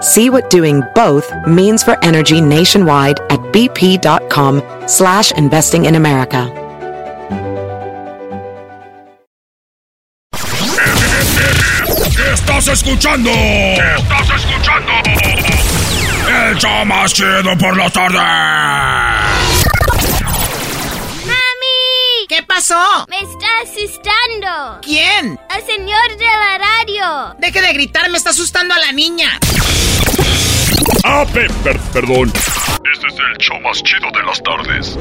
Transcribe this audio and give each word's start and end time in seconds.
See 0.00 0.30
what 0.30 0.48
doing 0.48 0.82
both 0.94 1.32
means 1.46 1.82
for 1.82 1.96
energy 2.04 2.40
nationwide 2.40 3.18
at 3.30 3.40
bp.com 3.52 4.62
slash 4.86 5.32
investing 5.32 5.86
in 5.86 5.96
America. 5.96 6.54
Estás 12.32 12.68
escuchando. 12.68 13.30
Estás 13.30 14.30
escuchando. 14.36 14.92
El 16.28 16.56
show 16.58 16.84
más 16.84 17.12
chido 17.12 17.56
por 17.58 17.76
la 17.76 17.90
tarde. 17.90 18.18
Pasó? 22.58 23.06
Me 23.08 23.18
está 23.18 23.46
asustando. 23.62 24.80
¿Quién? 24.82 25.38
El 25.56 25.64
señor 25.64 26.08
de 26.18 26.24
la 26.24 26.58
radio. 26.58 27.36
Deje 27.38 27.60
de 27.62 27.72
gritar, 27.72 28.10
me 28.10 28.18
está 28.18 28.30
asustando 28.30 28.74
a 28.74 28.78
la 28.80 28.90
niña. 28.90 29.38
Ah, 31.04 31.24
pe- 31.32 31.46
per- 31.62 31.78
perdón. 31.92 32.32
Este 32.92 33.06
es 33.06 33.14
el 33.14 33.36
show 33.38 33.60
más 33.60 33.80
chido 33.84 34.10
de 34.12 34.22
las 34.24 34.42
tardes. 34.42 34.98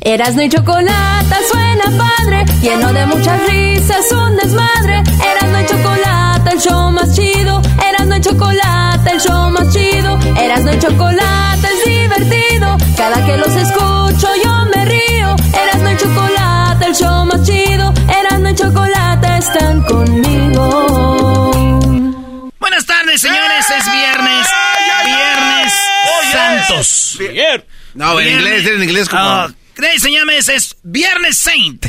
Erasno 0.00 0.42
y 0.42 0.48
chocolate 0.48 1.36
suena 1.52 1.84
padre, 2.04 2.44
lleno 2.62 2.92
de 2.92 3.06
muchas 3.06 3.40
risas, 3.48 4.10
un 4.10 4.36
desmadre. 4.38 5.04
Erasno 5.24 5.60
y 5.60 5.66
chocolate, 5.66 6.50
el 6.52 6.60
show 6.60 6.90
más 6.90 7.14
chido. 7.14 7.62
Erasno 7.88 8.16
y 8.16 8.20
chocolate, 8.20 9.10
el 9.12 9.20
show 9.20 9.50
más 9.50 9.72
chido. 9.72 10.18
Erasno 10.36 10.74
y 10.74 10.78
chocolate 10.80 11.68
es 11.68 11.84
divertido. 11.84 12.47
Cada 12.98 13.24
que 13.24 13.36
los 13.36 13.54
escucho 13.54 14.28
yo 14.44 14.64
me 14.74 14.84
río. 14.84 15.36
Erasno 15.54 15.92
y 15.92 15.96
chocolate, 15.96 16.86
el 16.86 16.94
show 16.96 17.24
más 17.26 17.46
chido. 17.46 17.94
Erasno 18.08 18.50
y 18.50 18.54
chocolate 18.56 19.38
están 19.38 19.82
conmigo. 19.84 20.60
Buenas 22.58 22.84
tardes, 22.86 23.20
señores. 23.20 23.70
Es 23.70 23.84
viernes. 23.92 24.48
Viernes 25.04 25.72
Santos. 26.32 27.18
No, 27.94 28.18
en 28.18 28.28
inglés, 28.28 28.66
en 28.66 28.82
inglés 28.82 29.08
como... 29.08 29.22
Ah, 29.22 29.48
¿qué, 29.76 30.00
señores? 30.00 30.48
Es 30.48 30.76
Viernes 30.82 31.38
Saint. 31.38 31.86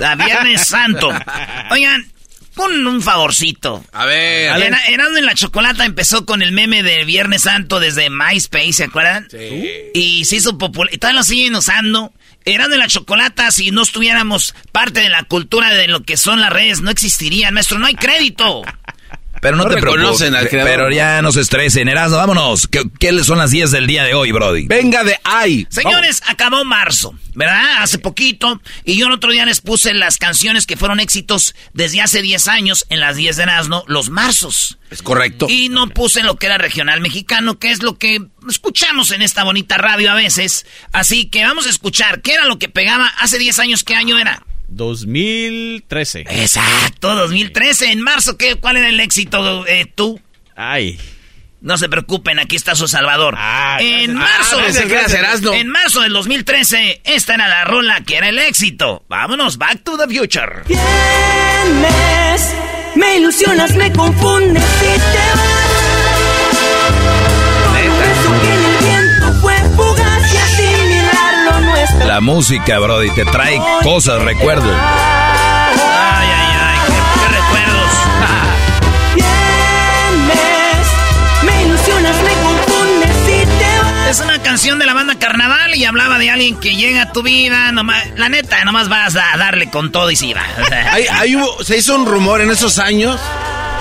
La 0.00 0.14
Viernes 0.16 0.66
Santo. 0.66 1.08
Oigan, 1.70 2.11
un, 2.56 2.86
un 2.86 3.02
favorcito. 3.02 3.84
A 3.92 4.04
ver. 4.06 4.56
Era- 4.62 4.84
Erasmo 4.88 5.16
en 5.18 5.26
la 5.26 5.34
Chocolata 5.34 5.84
empezó 5.84 6.26
con 6.26 6.42
el 6.42 6.52
meme 6.52 6.82
de 6.82 7.04
Viernes 7.04 7.42
Santo 7.42 7.80
desde 7.80 8.10
MySpace, 8.10 8.72
¿se 8.72 8.84
acuerdan? 8.84 9.26
Sí. 9.30 9.70
Y 9.94 10.24
se 10.24 10.36
hizo 10.36 10.58
popular. 10.58 10.92
Y 10.92 10.98
todavía 10.98 11.20
lo 11.20 11.24
siguen 11.24 11.54
usando. 11.54 12.12
Erasmo 12.44 12.74
en 12.74 12.80
la 12.80 12.88
Chocolata, 12.88 13.50
si 13.52 13.70
no 13.70 13.82
estuviéramos 13.82 14.54
parte 14.72 15.00
de 15.00 15.08
la 15.08 15.22
cultura 15.22 15.72
de 15.74 15.86
lo 15.86 16.02
que 16.02 16.16
son 16.16 16.40
las 16.40 16.50
redes, 16.50 16.80
no 16.80 16.90
existiría. 16.90 17.50
Nuestro 17.52 17.78
no 17.78 17.86
hay 17.86 17.94
crédito. 17.94 18.62
Pero 19.42 19.56
no, 19.56 19.64
No 19.64 19.70
te 19.70 19.80
preocupes. 19.80 20.00
reconocen 20.02 20.36
al 20.36 20.48
creador. 20.48 20.70
Pero 20.72 20.90
ya 20.92 21.20
no 21.20 21.32
se 21.32 21.40
estresen. 21.40 21.88
Erasmo, 21.88 22.16
vámonos. 22.16 22.68
¿Qué, 22.68 22.84
qué 23.00 23.24
son 23.24 23.38
las 23.38 23.50
10 23.50 23.72
del 23.72 23.88
día 23.88 24.04
de 24.04 24.14
hoy, 24.14 24.30
Brody? 24.30 24.68
Venga 24.68 25.02
de 25.02 25.18
ahí. 25.24 25.66
Señores, 25.68 26.22
acabó 26.28 26.64
marzo, 26.64 27.12
¿verdad? 27.34 27.82
Hace 27.82 27.98
poquito. 27.98 28.62
Y 28.84 28.96
yo 28.96 29.06
el 29.06 29.12
otro 29.12 29.32
día 29.32 29.44
les 29.44 29.60
puse 29.60 29.94
las 29.94 30.16
canciones 30.16 30.64
que 30.64 30.76
fueron 30.76 31.00
éxitos 31.00 31.56
desde 31.72 32.00
hace 32.00 32.22
10 32.22 32.46
años 32.46 32.86
en 32.88 33.00
las 33.00 33.16
10 33.16 33.36
de 33.36 33.42
Erasmo, 33.42 33.82
los 33.88 34.10
marzos. 34.10 34.78
Es 34.90 35.02
correcto. 35.02 35.46
Y 35.48 35.70
no 35.70 35.88
puse 35.88 36.22
lo 36.22 36.36
que 36.36 36.46
era 36.46 36.56
regional 36.58 37.00
mexicano, 37.00 37.58
que 37.58 37.72
es 37.72 37.82
lo 37.82 37.98
que 37.98 38.22
escuchamos 38.48 39.10
en 39.10 39.22
esta 39.22 39.42
bonita 39.42 39.76
radio 39.76 40.12
a 40.12 40.14
veces. 40.14 40.66
Así 40.92 41.26
que 41.26 41.42
vamos 41.42 41.66
a 41.66 41.70
escuchar 41.70 42.22
qué 42.22 42.34
era 42.34 42.44
lo 42.46 42.60
que 42.60 42.68
pegaba 42.68 43.08
hace 43.18 43.38
10 43.38 43.58
años, 43.58 43.82
qué 43.82 43.96
año 43.96 44.20
era. 44.20 44.44
2013. 44.76 46.20
Exacto, 46.28 47.14
2013. 47.14 47.92
En 47.92 48.00
marzo, 48.00 48.36
¿qué, 48.36 48.56
¿cuál 48.56 48.76
era 48.78 48.88
el 48.88 49.00
éxito 49.00 49.66
eh, 49.66 49.86
tú? 49.94 50.20
Ay. 50.56 50.98
No 51.60 51.78
se 51.78 51.88
preocupen, 51.88 52.40
aquí 52.40 52.56
está 52.56 52.74
su 52.74 52.88
Salvador. 52.88 53.36
Ah, 53.38 53.78
en 53.80 54.16
gracias. 54.16 54.52
marzo, 54.52 54.58
Ah, 54.58 54.86
que 54.88 54.92
era 54.94 55.06
Erasmo. 55.28 55.52
en 55.54 55.68
marzo 55.68 56.00
del 56.00 56.12
2013, 56.12 57.02
esta 57.04 57.34
era 57.34 57.46
la 57.46 57.64
rola 57.64 58.00
que 58.00 58.16
era 58.16 58.30
el 58.30 58.38
éxito. 58.40 59.04
Vámonos, 59.08 59.58
Back 59.58 59.84
to 59.84 59.96
the 59.96 60.12
Future. 60.12 60.62
Vienes, 60.66 62.54
me 62.96 63.16
ilusionas, 63.16 63.76
me 63.76 63.92
confundes 63.92 64.64
y 64.82 64.98
te 64.98 65.41
La 72.12 72.20
música, 72.20 72.78
Brody, 72.78 73.08
te 73.12 73.24
trae 73.24 73.58
cosas, 73.82 74.20
recuerdos. 74.20 74.70
Ay, 74.70 76.28
ay, 76.28 76.56
ay, 76.60 76.78
qué, 76.86 76.92
qué 77.20 77.28
recuerdos. 77.40 77.90
Vienes, 79.14 80.86
me 81.42 81.62
ilusionas, 81.62 82.16
me 82.22 82.32
confundes 82.42 83.16
y 83.28 83.46
te 83.46 83.78
vas. 83.82 84.10
Es 84.10 84.20
una 84.20 84.38
canción 84.42 84.78
de 84.78 84.84
la 84.84 84.92
banda 84.92 85.14
Carnaval 85.18 85.74
y 85.74 85.86
hablaba 85.86 86.18
de 86.18 86.28
alguien 86.28 86.60
que 86.60 86.76
llega 86.76 87.00
a 87.04 87.12
tu 87.12 87.22
vida, 87.22 87.72
nomás, 87.72 88.04
la 88.16 88.28
neta, 88.28 88.62
nomás 88.64 88.90
vas 88.90 89.16
a 89.16 89.38
darle 89.38 89.70
con 89.70 89.90
todo 89.90 90.10
y 90.10 90.16
si 90.16 90.34
va. 90.34 90.42
O 90.62 90.66
sea, 90.66 90.92
Hay- 90.92 91.06
hay 91.10 91.34
hubo- 91.34 91.64
se 91.64 91.78
hizo 91.78 91.94
un 91.96 92.04
rumor 92.04 92.42
en 92.42 92.50
esos 92.50 92.78
años 92.78 93.18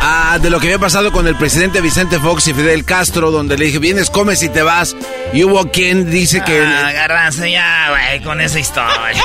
ah, 0.01 0.39
de 0.41 0.49
lo 0.49 0.59
que 0.59 0.67
había 0.67 0.79
pasado 0.79 1.11
con 1.11 1.27
el 1.27 1.35
presidente 1.35 1.81
Vicente 1.81 2.19
Fox 2.19 2.47
y 2.47 2.53
Fidel 2.53 2.83
Castro, 2.83 3.31
donde 3.31 3.57
le 3.57 3.65
dije, 3.65 3.79
vienes, 3.79 4.09
comes 4.09 4.43
y 4.43 4.49
te 4.49 4.61
vas. 4.61 4.95
Y 5.33 5.43
hubo 5.43 5.71
quien 5.71 6.09
dice 6.09 6.41
que... 6.45 6.61
Ah, 6.61 7.29
ya, 7.31 7.89
güey, 7.89 8.21
con 8.21 8.41
esa 8.41 8.59
historia. 8.59 9.23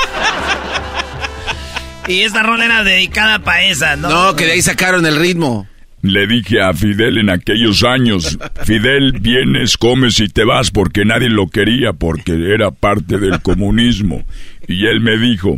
y 2.07 2.21
esta 2.21 2.43
rola 2.43 2.65
era 2.65 2.83
dedicada 2.83 3.39
para 3.39 3.63
esa, 3.63 3.95
¿no? 3.95 4.09
no, 4.09 4.35
que 4.35 4.45
de 4.45 4.53
ahí 4.53 4.61
sacaron 4.61 5.05
el 5.05 5.17
ritmo. 5.17 5.67
Le 6.01 6.27
dije 6.27 6.61
a 6.61 6.73
Fidel 6.73 7.17
en 7.17 7.29
aquellos 7.29 7.83
años, 7.83 8.37
Fidel, 8.63 9.13
vienes, 9.19 9.77
comes 9.77 10.19
y 10.19 10.29
te 10.29 10.43
vas 10.43 10.69
porque 10.69 11.05
nadie 11.05 11.27
lo 11.27 11.47
quería 11.47 11.91
porque 11.93 12.53
era 12.53 12.71
parte 12.71 13.17
del 13.17 13.41
comunismo. 13.41 14.23
Y 14.67 14.85
él 14.85 15.01
me 15.01 15.17
dijo, 15.17 15.57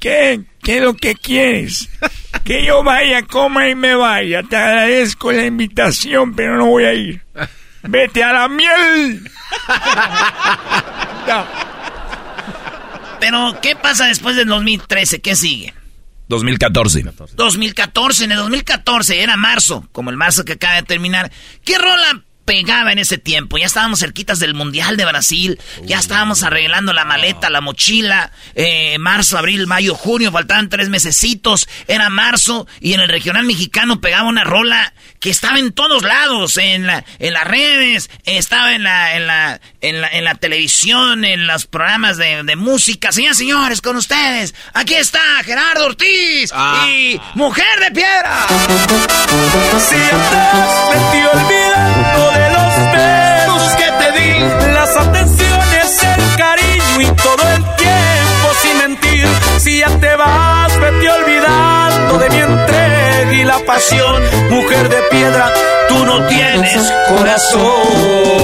¿qué? 0.00 0.40
¿Qué 0.66 0.78
es 0.78 0.82
lo 0.82 0.94
que 0.96 1.14
quieres? 1.14 1.88
Que 2.42 2.66
yo 2.66 2.82
vaya, 2.82 3.22
coma 3.22 3.68
y 3.68 3.76
me 3.76 3.94
vaya. 3.94 4.42
Te 4.42 4.56
agradezco 4.56 5.30
la 5.30 5.46
invitación, 5.46 6.34
pero 6.34 6.56
no 6.56 6.66
voy 6.66 6.82
a 6.82 6.92
ir. 6.92 7.22
Vete 7.84 8.24
a 8.24 8.32
la 8.32 8.48
miel. 8.48 9.30
Pero, 13.20 13.56
¿qué 13.62 13.76
pasa 13.76 14.06
después 14.06 14.34
del 14.34 14.48
2013? 14.48 15.20
¿Qué 15.20 15.36
sigue? 15.36 15.72
2014. 16.28 17.04
2014, 17.34 18.24
en 18.24 18.32
el 18.32 18.38
2014, 18.38 19.22
era 19.22 19.36
marzo, 19.36 19.88
como 19.92 20.10
el 20.10 20.16
marzo 20.16 20.44
que 20.44 20.54
acaba 20.54 20.74
de 20.74 20.82
terminar. 20.82 21.30
¿Qué 21.64 21.78
rola 21.78 22.24
pegaba 22.46 22.92
en 22.92 22.98
ese 22.98 23.18
tiempo? 23.18 23.58
Ya 23.58 23.66
estábamos 23.66 23.98
cerquitas 23.98 24.38
del 24.38 24.54
Mundial 24.54 24.96
de 24.96 25.04
Brasil, 25.04 25.60
ya 25.82 25.98
estábamos 25.98 26.42
arreglando 26.42 26.94
la 26.94 27.04
maleta, 27.04 27.50
la 27.50 27.60
mochila, 27.60 28.30
eh, 28.54 28.96
marzo, 28.98 29.36
abril, 29.36 29.66
mayo, 29.66 29.94
junio, 29.94 30.32
faltaban 30.32 30.70
tres 30.70 30.88
mesecitos, 30.88 31.68
era 31.88 32.08
marzo, 32.08 32.66
y 32.80 32.94
en 32.94 33.00
el 33.00 33.08
regional 33.10 33.44
mexicano 33.44 34.00
pegaba 34.00 34.28
una 34.28 34.44
rola 34.44 34.94
que 35.20 35.28
estaba 35.30 35.58
en 35.58 35.72
todos 35.72 36.02
lados, 36.02 36.56
en, 36.56 36.86
la, 36.86 37.04
en 37.18 37.32
las 37.34 37.44
redes, 37.44 38.08
estaba 38.24 38.74
en 38.74 38.84
la, 38.84 39.16
en, 39.16 39.26
la, 39.26 39.60
en, 39.80 40.00
la, 40.00 40.08
en 40.08 40.24
la 40.24 40.34
televisión, 40.36 41.24
en 41.24 41.46
los 41.46 41.66
programas 41.66 42.16
de, 42.16 42.42
de 42.44 42.56
música. 42.56 43.12
Señoras 43.12 43.36
y 43.38 43.44
señores, 43.44 43.80
con 43.82 43.96
ustedes, 43.96 44.54
aquí 44.72 44.94
está 44.94 45.20
Gerardo 45.44 45.86
Ortiz 45.86 46.06
Ah. 46.54 46.86
y 46.88 47.20
Mujer 47.34 47.80
de 47.80 47.90
Piedra. 47.90 48.46
Si 49.88 49.96
me 49.96 52.05
pago 52.16 52.30
de 52.32 52.48
los 52.50 52.74
besos 52.92 53.76
que 53.76 53.88
te 54.00 54.08
di, 54.18 54.30
las 54.72 54.96
atenciones, 54.96 56.02
el 56.02 56.36
cariño 56.36 57.00
y 57.00 57.06
todo 57.16 57.48
el 57.54 57.62
tiempo 57.76 58.46
sin 58.62 58.78
mentir. 58.78 59.26
Si 59.58 59.78
ya 59.78 59.88
te 59.98 60.16
vas, 60.16 60.78
vete 60.80 61.10
olvidando 61.10 62.18
de 62.18 62.30
mi 62.30 62.38
entrega 62.38 63.32
y 63.32 63.44
la 63.44 63.58
pasión. 63.60 64.22
Mujer 64.50 64.88
de 64.88 65.02
piedra, 65.10 65.52
tú 65.88 66.04
no 66.04 66.26
tienes 66.26 66.92
corazón 67.08 68.36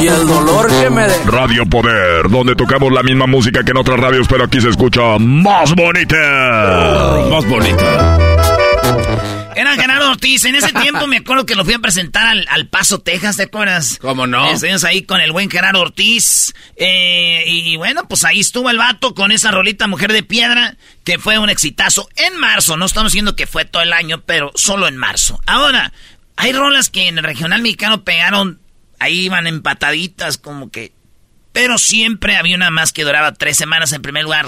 y 0.00 0.06
el 0.06 0.26
dolor 0.26 0.68
que 0.68 0.90
me 0.90 1.02
de... 1.08 1.14
Radio 1.26 1.66
Poder, 1.66 2.28
donde 2.28 2.54
tocamos 2.54 2.92
la 2.92 3.02
misma 3.02 3.26
música 3.26 3.64
que 3.64 3.70
en 3.70 3.78
otras 3.78 3.98
radios, 3.98 4.26
pero 4.28 4.44
aquí 4.44 4.60
se 4.60 4.68
escucha 4.68 5.18
más 5.18 5.74
bonita. 5.74 7.26
Más 7.30 7.46
bonita. 7.48 8.27
Era 9.54 9.74
Gerardo 9.74 10.10
Ortiz. 10.10 10.44
En 10.44 10.54
ese 10.54 10.72
tiempo 10.72 11.06
me 11.06 11.18
acuerdo 11.18 11.46
que 11.46 11.54
lo 11.54 11.64
fui 11.64 11.74
a 11.74 11.78
presentar 11.78 12.26
al, 12.26 12.46
al 12.48 12.68
Paso, 12.68 13.00
Texas, 13.00 13.36
¿te 13.36 13.44
acuerdas? 13.44 13.98
¿Cómo 14.00 14.26
no? 14.26 14.50
Estuvimos 14.50 14.84
ahí 14.84 15.02
con 15.02 15.20
el 15.20 15.32
buen 15.32 15.50
Gerardo 15.50 15.80
Ortiz. 15.80 16.54
Eh, 16.76 17.44
y 17.46 17.76
bueno, 17.76 18.06
pues 18.08 18.24
ahí 18.24 18.40
estuvo 18.40 18.70
el 18.70 18.78
vato 18.78 19.14
con 19.14 19.32
esa 19.32 19.50
rolita 19.50 19.86
Mujer 19.86 20.12
de 20.12 20.22
Piedra, 20.22 20.76
que 21.04 21.18
fue 21.18 21.38
un 21.38 21.50
exitazo 21.50 22.08
en 22.16 22.36
marzo. 22.36 22.76
No 22.76 22.86
estamos 22.86 23.12
diciendo 23.12 23.34
que 23.36 23.46
fue 23.46 23.64
todo 23.64 23.82
el 23.82 23.92
año, 23.92 24.22
pero 24.24 24.52
solo 24.54 24.86
en 24.86 24.96
marzo. 24.96 25.40
Ahora, 25.46 25.92
hay 26.36 26.52
rolas 26.52 26.88
que 26.90 27.08
en 27.08 27.18
el 27.18 27.24
regional 27.24 27.62
mexicano 27.62 28.04
pegaron, 28.04 28.60
ahí 29.00 29.22
iban 29.22 29.46
empataditas, 29.46 30.38
como 30.38 30.70
que. 30.70 30.92
Pero 31.52 31.78
siempre 31.78 32.36
había 32.36 32.54
una 32.54 32.70
más 32.70 32.92
que 32.92 33.02
duraba 33.02 33.34
tres 33.34 33.56
semanas 33.56 33.92
en 33.92 34.02
primer 34.02 34.22
lugar. 34.22 34.46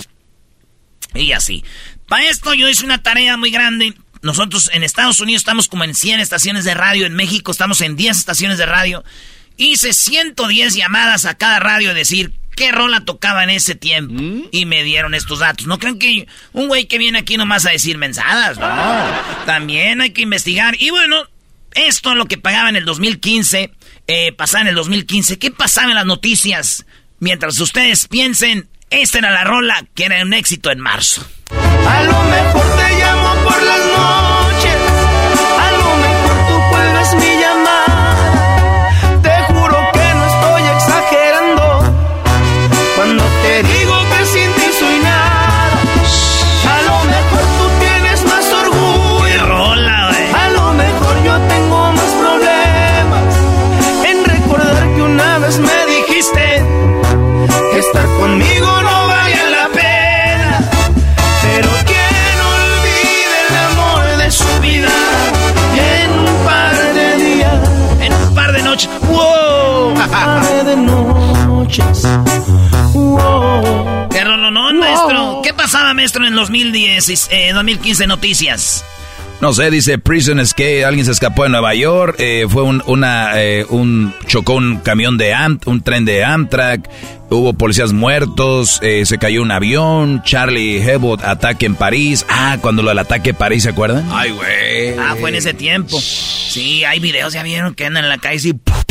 Y 1.15 1.33
así. 1.33 1.65
Para 2.07 2.29
esto 2.29 2.55
yo 2.55 2.69
hice 2.69 2.85
una 2.85 3.03
tarea 3.03 3.37
muy 3.37 3.51
grande. 3.51 3.95
Nosotros 4.23 4.71
en 4.73 4.85
Estados 4.85 5.21
Unidos 5.21 5.41
estamos 5.41 5.69
como 5.69 5.85
en 5.85 5.95
100 5.95 6.21
estaciones 6.21 6.65
de 6.65 6.75
radio, 6.75 7.07
en 7.07 7.15
México 7.15 7.51
estamos 7.53 7.81
en 7.81 7.97
10 7.97 8.19
estaciones 8.19 8.59
de 8.59 8.67
radio. 8.67 9.05
Hice 9.57 9.93
110 9.93 10.75
llamadas 10.75 11.25
a 11.25 11.35
cada 11.35 11.59
radio 11.59 11.91
a 11.91 11.95
decir 11.95 12.33
qué 12.57 12.73
rola 12.73 13.05
tocaba 13.05 13.43
en 13.45 13.51
ese 13.51 13.75
tiempo. 13.75 14.49
Y 14.53 14.67
me 14.67 14.83
dieron 14.83 15.15
estos 15.15 15.39
datos. 15.39 15.67
No 15.67 15.79
crean 15.79 15.99
que 15.99 16.29
un 16.53 16.69
güey 16.69 16.87
que 16.87 16.99
viene 16.99 17.19
aquí 17.19 17.37
nomás 17.37 17.67
a 17.67 17.71
decir 17.71 17.97
mensadas, 17.97 18.59
no. 18.59 19.47
También 19.47 20.01
hay 20.01 20.11
que 20.11 20.23
investigar. 20.23 20.77
Y 20.79 20.91
bueno, 20.91 21.25
esto 21.73 22.11
es 22.11 22.17
lo 22.17 22.27
que 22.27 22.37
pagaba 22.37 22.69
en 22.69 22.77
el 22.77 22.85
2015, 22.85 23.73
eh, 24.07 24.33
pasaba 24.33 24.63
en 24.63 24.69
el 24.69 24.75
2015. 24.75 25.39
¿Qué 25.39 25.51
pasaba 25.51 25.89
en 25.89 25.95
las 25.95 26.07
noticias? 26.07 26.85
Mientras 27.19 27.59
ustedes 27.61 28.09
piensen, 28.09 28.69
esta 28.91 29.19
era 29.19 29.31
la 29.31 29.45
rola 29.45 29.87
que 29.95 30.05
era 30.05 30.23
un 30.23 30.35
éxito 30.35 30.71
en 30.71 30.81
marzo. 30.81 31.27
A 31.51 32.03
lo 32.05 32.23
mejor 32.25 32.77
te 32.77 32.99
llamo 32.99 33.45
por 33.45 33.63
las 33.63 33.90
maestro, 76.01 76.27
en 76.27 76.35
2010, 76.35 77.29
eh, 77.31 77.53
2015 77.53 78.07
noticias? 78.07 78.85
No 79.43 79.53
sé, 79.53 79.71
dice 79.71 79.99
Prison 79.99 80.41
Escape, 80.41 80.87
alguien 80.87 81.05
se 81.05 81.13
escapó 81.13 81.43
de 81.43 81.51
Nueva 81.51 81.75
York, 81.75 82.17
eh, 82.19 82.47
fue 82.49 82.63
un, 82.63 82.83
una, 82.87 83.33
eh, 83.35 83.67
un, 83.69 84.15
chocó 84.27 84.55
un 84.55 84.79
camión 84.79 85.19
de 85.19 85.35
Am, 85.35 85.59
un 85.67 85.83
tren 85.83 86.07
de 86.07 86.25
Amtrak, 86.25 86.89
hubo 87.29 87.53
policías 87.53 87.93
muertos, 87.93 88.79
eh, 88.83 89.05
se 89.05 89.19
cayó 89.19 89.43
un 89.43 89.51
avión, 89.51 90.23
Charlie 90.25 90.83
Hebdo 90.83 91.19
ataque 91.23 91.67
en 91.67 91.75
París, 91.75 92.25
ah, 92.31 92.57
cuando 92.63 92.83
lo 92.83 92.89
del 92.89 92.99
ataque 92.99 93.31
en 93.31 93.37
París, 93.37 93.65
¿se 93.65 93.69
acuerdan? 93.71 94.09
Ay, 94.11 94.31
güey. 94.31 94.99
Ah, 94.99 95.17
fue 95.21 95.29
en 95.29 95.37
ese 95.37 95.53
tiempo. 95.53 96.01
Sí, 96.01 96.85
hay 96.85 96.99
videos, 96.99 97.35
ya 97.35 97.43
vieron 97.43 97.75
que 97.75 97.85
andan 97.85 98.05
en 98.05 98.11
la 98.11 98.19
calle 98.19 98.55
puf, 98.55 98.85
puf. 98.87 98.90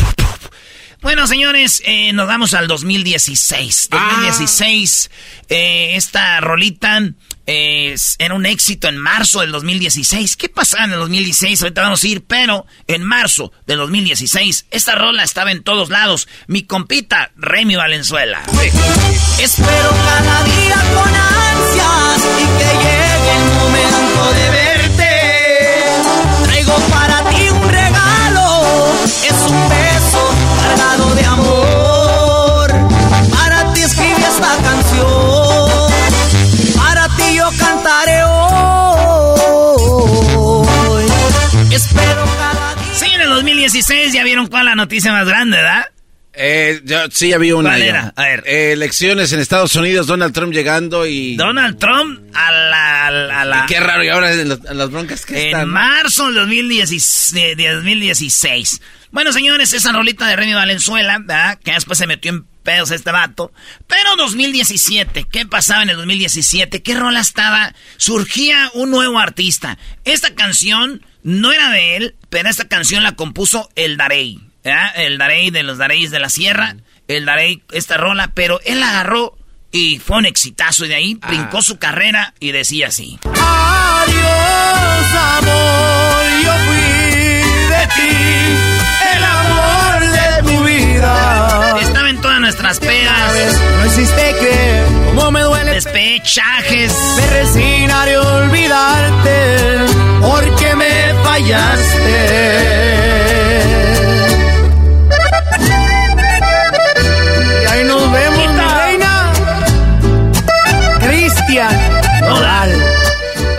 Bueno, 1.01 1.27
señores, 1.27 1.81
eh, 1.85 2.11
nos 2.11 2.27
vamos 2.27 2.53
al 2.53 2.67
2016. 2.67 3.87
2016, 3.89 5.09
eh, 5.47 5.91
esta 5.95 6.41
rolita 6.41 7.01
eh, 7.47 7.95
era 8.17 8.33
un 8.33 8.45
éxito 8.45 8.89
en 8.89 8.97
marzo 8.97 9.39
del 9.39 9.53
2016. 9.53 10.35
¿Qué 10.35 10.49
pasaba 10.49 10.83
en 10.83 10.91
el 10.91 10.99
2016? 10.99 11.61
Ahorita 11.61 11.83
vamos 11.83 12.03
a 12.03 12.07
ir, 12.07 12.25
pero 12.25 12.65
en 12.87 13.03
marzo 13.03 13.53
del 13.65 13.77
2016, 13.77 14.65
esta 14.71 14.95
rola 14.95 15.23
estaba 15.23 15.53
en 15.53 15.63
todos 15.63 15.89
lados. 15.89 16.27
Mi 16.47 16.63
compita, 16.63 17.31
Remy 17.37 17.77
Valenzuela. 17.77 18.41
Espero 19.39 19.89
cada 20.03 20.43
día 20.43 20.75
con 20.93 21.15
ansias 21.15 22.23
y 22.39 22.45
que 22.59 22.73
llegue 22.75 23.35
el 23.37 23.45
momento 23.53 23.98
16 43.71 44.13
ya 44.13 44.23
vieron 44.23 44.47
cuál 44.47 44.65
la 44.65 44.73
noticia 44.75 45.11
más 45.11 45.27
grande, 45.27 45.57
¿verdad? 45.57 45.85
Eh, 46.33 46.81
sí, 47.11 47.33
había 47.33 47.55
una. 47.55 47.75
¿Cuál? 47.75 48.13
A 48.15 48.23
ver. 48.23 48.43
Eh, 48.47 48.71
elecciones 48.71 49.31
en 49.33 49.39
Estados 49.39 49.75
Unidos, 49.75 50.07
Donald 50.07 50.33
Trump 50.33 50.51
llegando 50.53 51.05
y. 51.05 51.35
Donald 51.35 51.77
Trump 51.77 52.19
a 52.33 52.51
la. 52.51 53.61
A. 53.61 53.67
Qué 53.67 53.79
raro, 53.79 54.03
y 54.03 54.09
ahora 54.09 54.33
en, 54.33 54.49
las 54.49 54.89
broncas 54.89 55.23
que 55.25 55.39
en 55.39 55.45
están. 55.47 55.61
En 55.61 55.69
marzo 55.69 56.31
del 56.31 56.35
2016, 56.35 58.81
Bueno, 59.11 59.31
señores, 59.33 59.73
esa 59.73 59.91
rolita 59.91 60.27
de 60.27 60.35
Remy 60.35 60.53
Valenzuela, 60.53 61.17
¿verdad? 61.19 61.59
Que 61.63 61.73
después 61.73 61.99
se 61.99 62.07
metió 62.07 62.31
en 62.31 62.45
pedos 62.63 62.89
este 62.91 63.11
vato. 63.11 63.51
Pero 63.85 64.15
2017, 64.15 65.27
¿qué 65.31 65.45
pasaba 65.45 65.83
en 65.83 65.89
el 65.89 65.97
2017? 65.97 66.81
¿Qué 66.81 66.95
rola 66.95 67.19
estaba? 67.19 67.75
Surgía 67.97 68.71
un 68.73 68.89
nuevo 68.89 69.19
artista. 69.19 69.77
Esta 70.05 70.33
canción 70.33 71.03
no 71.23 71.51
era 71.51 71.69
de 71.69 71.97
él, 71.97 72.15
pero 72.29 72.49
esta 72.49 72.67
canción 72.67 73.03
la 73.03 73.13
compuso 73.13 73.69
el 73.75 73.97
Darey. 73.97 74.39
El 74.95 75.17
Darey 75.17 75.51
de 75.51 75.63
los 75.63 75.77
Dareys 75.77 76.11
de 76.11 76.19
la 76.19 76.29
Sierra. 76.29 76.75
El 77.07 77.25
Darey, 77.25 77.63
esta 77.71 77.97
rola, 77.97 78.31
pero 78.33 78.59
él 78.65 78.79
la 78.79 78.89
agarró 78.89 79.37
y 79.71 79.99
fue 79.99 80.17
un 80.17 80.25
exitazo. 80.25 80.85
Y 80.85 80.89
de 80.89 80.95
ahí 80.95 81.15
brincó 81.15 81.61
su 81.61 81.77
carrera 81.77 82.33
y 82.39 82.51
decía 82.51 82.87
así. 82.87 83.19
Adiós, 83.23 84.25
amor, 85.37 86.25
yo 86.43 86.53
fui 86.65 86.81
de 87.69 87.87
ti, 87.95 88.15
el 89.15 89.23
amor 89.23 89.99
de 90.11 90.43
tu 90.43 90.63
vida. 90.65 91.79
Estaba 91.81 92.09
en 92.09 92.21
todas 92.21 92.39
nuestras 92.39 92.79
pedas, 92.79 93.59
No 93.77 93.85
hiciste 93.85 94.35
que, 94.39 94.83
como 95.19 95.31
me 95.31 95.41
duele, 95.41 95.73
despechajes. 95.73 96.93
me 97.17 97.27
resignaré 97.27 98.15
a 98.15 98.21
olvidarte, 98.21 99.77
porque 100.21 100.75
me 100.75 101.13
fallaste. 101.23 102.59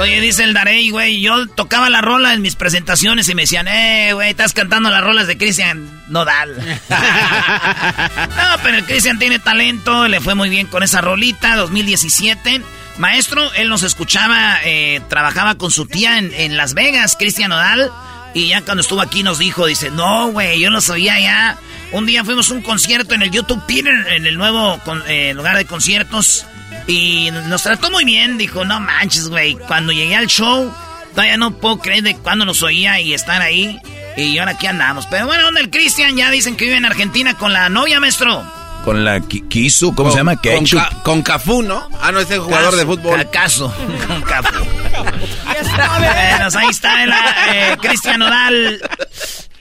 Oye, 0.00 0.20
dice 0.22 0.44
el 0.44 0.54
Darey, 0.54 0.88
güey, 0.88 1.20
yo 1.20 1.46
tocaba 1.48 1.90
la 1.90 2.00
rola 2.00 2.32
en 2.32 2.40
mis 2.40 2.56
presentaciones 2.56 3.28
y 3.28 3.34
me 3.34 3.42
decían, 3.42 3.68
eh, 3.68 4.12
güey, 4.14 4.30
estás 4.30 4.54
cantando 4.54 4.88
las 4.88 5.04
rolas 5.04 5.26
de 5.26 5.36
Cristian 5.36 5.86
Nodal. 6.08 6.56
no, 6.88 8.62
pero 8.62 8.78
el 8.78 8.84
Cristian 8.86 9.18
tiene 9.18 9.38
talento, 9.38 10.08
le 10.08 10.20
fue 10.20 10.34
muy 10.34 10.48
bien 10.48 10.66
con 10.68 10.82
esa 10.82 11.02
rolita, 11.02 11.54
2017. 11.56 12.62
Maestro, 12.96 13.52
él 13.54 13.68
nos 13.68 13.82
escuchaba, 13.82 14.58
eh, 14.64 15.02
trabajaba 15.10 15.56
con 15.56 15.70
su 15.70 15.84
tía 15.84 16.16
en, 16.16 16.32
en 16.34 16.56
Las 16.56 16.72
Vegas, 16.72 17.14
Cristian 17.18 17.50
Nodal, 17.50 17.90
y 18.32 18.48
ya 18.48 18.62
cuando 18.62 18.80
estuvo 18.80 19.02
aquí 19.02 19.22
nos 19.22 19.38
dijo, 19.38 19.66
dice, 19.66 19.90
no, 19.90 20.28
güey, 20.28 20.60
yo 20.60 20.70
los 20.70 20.88
oía 20.88 21.20
ya. 21.20 21.58
Un 21.92 22.06
día 22.06 22.24
fuimos 22.24 22.50
a 22.50 22.54
un 22.54 22.62
concierto 22.62 23.14
en 23.14 23.20
el 23.22 23.30
YouTube 23.30 23.66
Theater, 23.66 24.06
en 24.12 24.24
el 24.26 24.38
nuevo 24.38 24.78
con- 24.84 25.02
eh, 25.08 25.34
lugar 25.34 25.58
de 25.58 25.66
conciertos. 25.66 26.46
Y 26.86 27.30
nos 27.30 27.62
trató 27.62 27.90
muy 27.90 28.04
bien, 28.04 28.38
dijo, 28.38 28.64
no 28.64 28.80
manches, 28.80 29.28
güey. 29.28 29.54
Cuando 29.54 29.92
llegué 29.92 30.16
al 30.16 30.26
show, 30.26 30.72
todavía 31.14 31.36
no 31.36 31.52
puedo 31.56 31.78
creer 31.78 32.02
de 32.02 32.16
cuándo 32.16 32.44
nos 32.44 32.62
oía 32.62 33.00
y 33.00 33.14
estar 33.14 33.40
ahí. 33.42 33.78
Y 34.16 34.38
ahora 34.38 34.52
aquí 34.52 34.66
andamos. 34.66 35.06
Pero 35.06 35.26
bueno, 35.26 35.44
¿dónde 35.44 35.60
el 35.60 35.70
Cristian? 35.70 36.16
Ya 36.16 36.30
dicen 36.30 36.56
que 36.56 36.64
vive 36.64 36.76
en 36.76 36.84
Argentina 36.84 37.34
con 37.34 37.52
la 37.52 37.68
novia, 37.68 38.00
maestro. 38.00 38.42
con 38.84 39.04
la 39.04 39.20
Ki- 39.20 39.42
Kisu, 39.48 39.94
¿cómo 39.94 40.10
se 40.10 40.16
llama? 40.18 40.36
Con. 40.36 40.64
Ca- 40.66 40.90
con 41.04 41.22
Cafú, 41.22 41.62
¿no? 41.62 41.88
Ah, 42.02 42.10
no, 42.12 42.18
es 42.20 42.26
jugador 42.26 42.74
de 42.76 42.84
fútbol. 42.86 43.20
¿Acaso? 43.20 43.72
Con 44.08 44.22
capo. 44.22 44.48
bueno, 45.38 46.48
ahí 46.58 46.68
está 46.70 47.04
el, 47.04 47.10
eh, 47.10 47.76
Cristian 47.80 48.18
Nodal. 48.18 48.80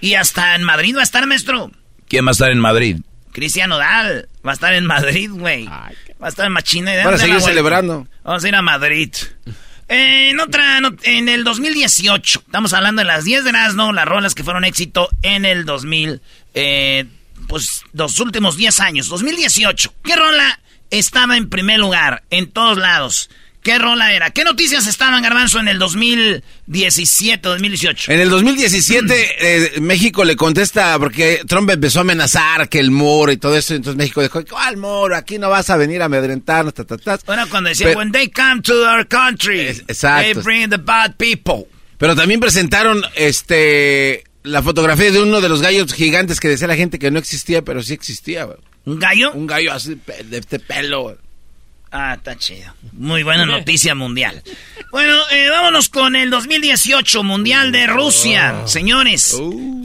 Y 0.02 0.16
hasta 0.16 0.56
en 0.56 0.64
Madrid 0.64 0.96
va 0.96 1.02
a 1.02 1.04
estar, 1.04 1.26
maestro. 1.28 1.72
¿Quién 2.08 2.26
va 2.26 2.30
a 2.30 2.32
estar 2.32 2.50
en 2.52 2.60
Madrid? 2.60 2.98
Cristian 3.32 3.70
Nodal 3.70 4.28
va 4.46 4.52
a 4.52 4.54
estar 4.54 4.74
en 4.74 4.86
Madrid, 4.86 5.30
güey. 5.32 5.66
Va 5.66 5.92
a 6.22 6.30
estar 6.30 6.46
en 6.46 6.52
Machina. 6.52 6.92
Para 7.04 7.18
seguir 7.18 7.42
celebrando. 7.42 8.08
Vamos 8.24 8.44
a 8.44 8.48
ir 8.48 8.56
a 8.56 8.62
Madrid. 8.62 9.14
Eh, 9.88 10.30
en 10.30 10.40
otra, 10.40 10.80
en 11.04 11.30
el 11.30 11.44
2018, 11.44 12.44
estamos 12.46 12.74
hablando 12.74 13.00
de 13.02 13.06
las 13.06 13.24
10 13.24 13.44
de 13.44 13.50
Erasmo, 13.50 13.92
las 13.92 14.06
rolas 14.06 14.36
que 14.36 14.44
fueron 14.44 14.64
éxito 14.64 15.10
en 15.24 15.46
el 15.46 15.66
2000, 15.66 16.22
eh, 16.54 17.06
pues 17.48 17.84
los 17.94 18.20
últimos 18.20 18.56
10 18.56 18.80
años. 18.82 19.08
2018, 19.08 19.94
¿qué 20.04 20.16
rola 20.16 20.60
estaba 20.92 21.38
en 21.38 21.50
primer 21.50 21.80
lugar 21.80 22.24
en 22.30 22.52
todos 22.52 22.78
lados? 22.78 23.32
¿Qué 23.62 23.78
rola 23.78 24.14
era? 24.14 24.30
¿Qué 24.32 24.44
noticias 24.46 24.88
estaban, 24.88 25.22
Garbanzo, 25.22 25.60
en 25.60 25.68
el 25.68 25.80
2017, 25.80 27.48
2018? 27.50 28.12
En 28.12 28.20
el 28.22 28.30
2017, 28.30 29.76
eh, 29.76 29.82
México 29.82 30.24
le 30.24 30.36
contesta 30.36 30.98
porque 30.98 31.42
Trump 31.48 31.70
empezó 31.70 32.00
a 32.00 32.02
amenazar 32.04 32.70
que 32.70 32.80
el 32.80 32.90
muro 32.92 33.32
y 33.32 33.38
todo 33.38 33.58
eso. 33.58 33.76
Entonces 33.76 33.98
México 33.98 34.22
dijo: 34.22 34.44
¿Cuál 34.50 34.78
muro? 34.78 35.16
Aquí 35.16 35.38
no 35.38 35.50
vas 35.50 35.70
a 35.70 35.78
venir 35.78 36.02
a 36.02 36.06
amedrentarnos. 36.06 36.74
Ta, 36.74 36.86
ta, 36.86 36.98
ta". 36.98 37.20
Bueno, 37.26 37.48
cuando 37.50 37.70
decía, 37.70 37.88
Pero- 37.88 38.00
when 38.00 38.12
they 38.12 38.30
come 38.30 38.62
to 38.62 38.74
our 38.90 39.06
country, 39.08 39.60
Es- 39.62 39.80
exacto. 39.88 40.24
they 40.24 40.44
bring 40.44 40.70
the 40.70 40.78
bad 40.78 41.16
people. 41.18 41.66
Pero 41.98 42.16
también 42.16 42.40
presentaron 42.40 43.04
este 43.16 44.24
la 44.44 44.64
fotografía 44.64 45.12
de 45.12 45.22
uno 45.22 45.42
de 45.42 45.50
los 45.50 45.62
gallos 45.62 45.94
gigantes 45.94 46.40
que 46.40 46.48
decía 46.48 46.66
la 46.68 46.78
gente 46.78 46.98
que 46.98 47.12
no 47.12 47.20
existía, 47.20 47.62
pero 47.62 47.84
sí 47.84 47.94
existía. 47.94 48.46
güey. 48.46 48.58
¿Un 48.86 48.98
gallo? 49.00 49.34
Un 49.34 49.46
gallo 49.46 49.74
así 49.74 49.96
pe- 49.98 50.24
de 50.24 50.38
este 50.38 50.60
pelo. 50.60 51.18
Ah, 51.92 52.14
está 52.18 52.38
chido. 52.38 52.74
Muy 52.94 53.24
buena 53.24 53.46
noticia 53.48 53.96
mundial. 53.96 54.44
Bueno, 54.92 55.18
eh, 55.32 55.50
vámonos 55.50 55.90
con 55.90 56.16
el 56.16 56.30
2018 56.30 57.24
Mundial 57.24 57.72
de 57.72 57.88
Rusia. 57.88 58.64
Señores, 58.68 59.36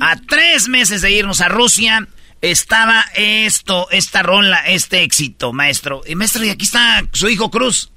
a 0.00 0.16
tres 0.28 0.68
meses 0.68 1.00
de 1.00 1.10
irnos 1.12 1.40
a 1.40 1.48
Rusia, 1.48 2.06
estaba 2.42 3.04
esto, 3.16 3.88
esta 3.90 4.22
rola, 4.22 4.58
este 4.66 5.02
éxito, 5.02 5.52
maestro. 5.54 6.02
Y 6.06 6.14
maestro, 6.14 6.44
y 6.44 6.50
aquí 6.50 6.64
está 6.66 7.04
su 7.12 7.28
hijo 7.30 7.50
Cruz. 7.50 7.90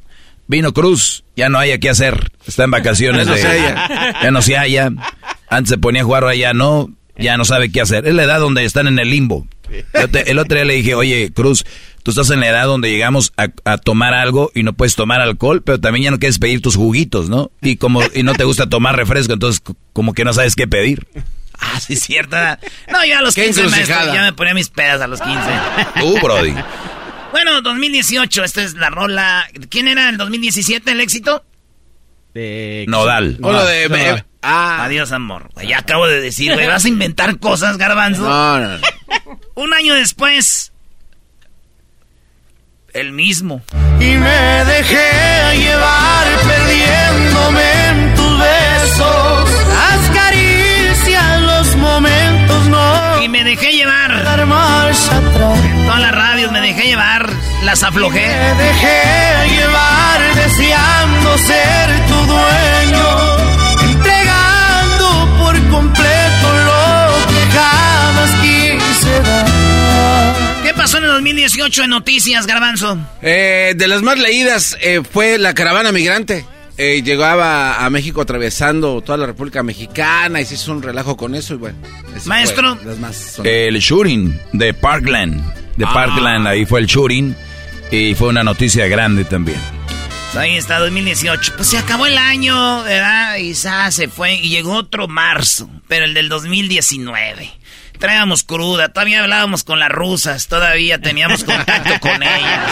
Vino 0.47 0.71
Cruz, 0.73 1.25
ya 1.35 1.49
no 1.49 1.59
hay 1.59 1.77
qué 1.79 1.89
hacer. 1.89 2.31
Está 2.45 2.63
en 2.63 2.71
vacaciones. 2.71 3.25
Ya 3.27 3.31
no 3.31 3.35
de- 3.35 3.41
se 3.41 3.47
halla. 3.47 4.13
ya 4.23 4.31
no 4.31 4.41
se 4.41 4.55
halla. 4.55 4.91
Antes 5.49 5.69
se 5.71 5.77
ponía 5.77 6.01
a 6.01 6.05
jugar, 6.05 6.23
allá 6.23 6.53
no. 6.53 6.89
Ya 7.17 7.35
no 7.35 7.43
sabe 7.43 7.71
qué 7.71 7.81
hacer. 7.81 8.07
Es 8.07 8.13
la 8.13 8.23
edad 8.23 8.39
donde 8.39 8.63
están 8.63 8.87
en 8.87 8.99
el 8.99 9.09
limbo. 9.09 9.47
El 9.93 10.03
otro, 10.05 10.21
el 10.25 10.39
otro 10.39 10.55
día 10.55 10.63
le 10.65 10.75
dije, 10.75 10.95
oye, 10.95 11.31
Cruz, 11.33 11.65
tú 12.07 12.11
estás 12.11 12.29
en 12.29 12.39
la 12.39 12.47
edad 12.47 12.67
donde 12.67 12.89
llegamos 12.89 13.33
a, 13.35 13.49
a 13.65 13.77
tomar 13.77 14.13
algo 14.13 14.49
y 14.55 14.63
no 14.63 14.71
puedes 14.71 14.95
tomar 14.95 15.19
alcohol, 15.19 15.61
pero 15.61 15.77
también 15.77 16.05
ya 16.05 16.11
no 16.11 16.19
quieres 16.19 16.39
pedir 16.39 16.61
tus 16.61 16.77
juguitos, 16.77 17.27
¿no? 17.27 17.51
Y 17.61 17.75
como 17.75 17.99
y 18.15 18.23
no 18.23 18.33
te 18.33 18.45
gusta 18.45 18.69
tomar 18.69 18.95
refresco, 18.95 19.33
entonces 19.33 19.61
como 19.91 20.13
que 20.13 20.23
no 20.23 20.31
sabes 20.31 20.55
qué 20.55 20.69
pedir. 20.69 21.05
Ah, 21.59 21.81
sí, 21.81 21.95
es 21.95 22.03
cierto. 22.03 22.37
No, 22.89 23.03
yo 23.03 23.17
a 23.17 23.21
los 23.21 23.35
Qué 23.35 23.43
15, 23.43 23.67
maestro, 23.67 24.13
ya 24.13 24.21
me 24.21 24.31
ponía 24.31 24.53
mis 24.53 24.69
pedas 24.69 25.01
a 25.01 25.07
los 25.07 25.19
15. 25.19 25.41
Tú, 25.99 26.17
Brody. 26.23 26.53
Bueno, 27.33 27.61
2018, 27.61 28.41
esta 28.45 28.63
es 28.63 28.75
la 28.75 28.89
rola. 28.89 29.45
¿Quién 29.69 29.89
era 29.89 30.07
el 30.07 30.15
2017 30.15 30.89
el 30.89 31.01
éxito? 31.01 31.43
De... 32.33 32.85
Nodal. 32.87 33.35
Uno 33.41 33.65
de. 33.65 33.89
no, 33.89 33.95
eh, 33.97 34.13
no. 34.15 34.25
ah, 34.43 34.85
Adiós, 34.85 35.11
amor. 35.11 35.49
Ya 35.67 35.79
acabo 35.79 36.07
de 36.07 36.21
decir, 36.21 36.53
güey, 36.53 36.67
vas 36.67 36.85
a 36.85 36.87
inventar 36.87 37.37
cosas, 37.37 37.77
garbanzo. 37.77 38.21
no, 38.21 38.59
no, 38.61 38.77
no. 38.77 39.39
Un 39.55 39.73
año 39.73 39.93
después, 39.93 40.71
el 42.97 43.11
mismo. 43.11 43.61
Y 43.99 44.17
me 44.17 44.65
dejé 44.65 45.57
llevar 45.57 46.27
perdiéndome 46.47 47.87
en 47.89 48.15
tus 48.15 48.39
besos. 48.39 49.49
Las 49.69 50.09
caricias, 50.19 51.41
los 51.41 51.75
momentos 51.75 52.65
no 52.67 53.23
Y 53.23 53.29
me 53.29 53.43
dejé 53.43 53.71
llevar. 53.71 54.23
dar 54.23 54.45
marcha 54.47 55.17
atrás. 55.17 55.59
Todas 55.85 55.99
las 56.01 56.11
radios 56.11 56.51
me 56.51 56.61
dejé 56.61 56.87
llevar. 56.87 57.29
Las 57.63 57.83
aflojé. 57.83 58.27
Me 58.27 58.63
dejé 58.63 59.55
llevar 59.55 60.19
deseando 60.35 61.37
ser 61.37 62.07
tu 62.07 62.15
dueño. 62.33 63.07
Entregando 63.91 65.37
por 65.39 65.69
completo 65.69 66.26
2018 71.17 71.83
en 71.85 71.89
noticias, 71.89 72.45
garbanzo? 72.45 72.95
Eh, 73.23 73.73
de 73.75 73.87
las 73.87 74.03
más 74.03 74.19
leídas 74.19 74.77
eh, 74.81 75.01
fue 75.09 75.37
la 75.39 75.53
caravana 75.55 75.91
migrante. 75.91 76.45
Eh, 76.77 77.01
llegaba 77.03 77.83
a 77.83 77.89
México 77.89 78.21
atravesando 78.21 79.01
toda 79.01 79.17
la 79.17 79.25
República 79.25 79.63
Mexicana 79.63 80.39
y 80.41 80.45
se 80.45 80.53
hizo 80.53 80.71
un 80.71 80.83
relajo 80.83 81.17
con 81.17 81.33
eso 81.33 81.55
y 81.55 81.57
bueno. 81.57 81.77
Maestro. 82.25 82.75
fue 82.75 82.85
las 82.85 82.99
más 82.99 83.15
son- 83.35 83.47
El 83.47 83.79
shooting 83.79 84.39
de 84.53 84.75
Parkland. 84.75 85.41
De 85.75 85.85
Ah. 85.85 85.93
Parkland, 85.93 86.45
ahí 86.47 86.65
fue 86.67 86.79
el 86.81 86.85
shooting. 86.85 87.35
Y 87.89 88.13
fue 88.13 88.27
una 88.27 88.43
noticia 88.43 88.87
grande 88.87 89.23
también. 89.25 89.59
Pues 90.31 90.35
ahí 90.35 90.55
está, 90.57 90.77
2018. 90.77 91.53
Pues 91.55 91.69
se 91.69 91.77
acabó 91.79 92.05
el 92.05 92.17
año, 92.17 92.83
¿verdad? 92.83 93.37
Y 93.37 93.53
ya 93.53 93.89
se 93.89 94.07
fue. 94.07 94.35
Y 94.35 94.49
llegó 94.49 94.73
otro 94.75 95.07
marzo, 95.07 95.67
pero 95.87 96.05
el 96.05 96.13
del 96.13 96.29
2019. 96.29 97.49
Traíamos 97.99 98.43
cruda, 98.43 98.89
todavía 98.89 99.21
hablábamos 99.23 99.63
con 99.63 99.79
las 99.79 99.89
rusas, 99.89 100.47
todavía 100.47 100.99
teníamos 100.99 101.43
contacto 101.43 101.99
con 101.99 102.21
ellas. 102.21 102.71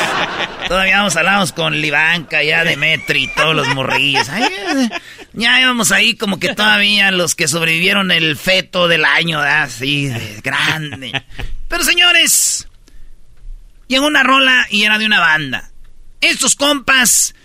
Todavía 0.67 1.01
hablábamos 1.01 1.51
con 1.51 1.82
Livanka, 1.82 2.44
ya 2.44 2.63
Demetri 2.63 3.27
todos 3.36 3.55
los 3.55 3.67
morrillos. 3.70 4.27
Ya 5.34 5.60
íbamos 5.60 5.91
ahí 5.91 6.15
como 6.15 6.39
que 6.39 6.55
todavía 6.55 7.12
los 7.12 7.36
que 7.36 7.48
sobrevivieron 7.48 8.12
el 8.12 8.38
feto 8.38 8.88
del 8.88 9.03
año. 9.03 9.39
Así, 9.39 10.08
de 10.08 10.39
grande. 10.41 11.24
Pero 11.67 11.84
señores, 11.84 12.67
llegó 13.88 14.08
una 14.08 14.24
rola 14.24 14.65
y 14.70 14.84
era 14.84 14.98
de 14.98 15.05
una 15.05 15.20
banda. 15.20 15.72
Estos 16.22 16.55
compas 16.55 17.36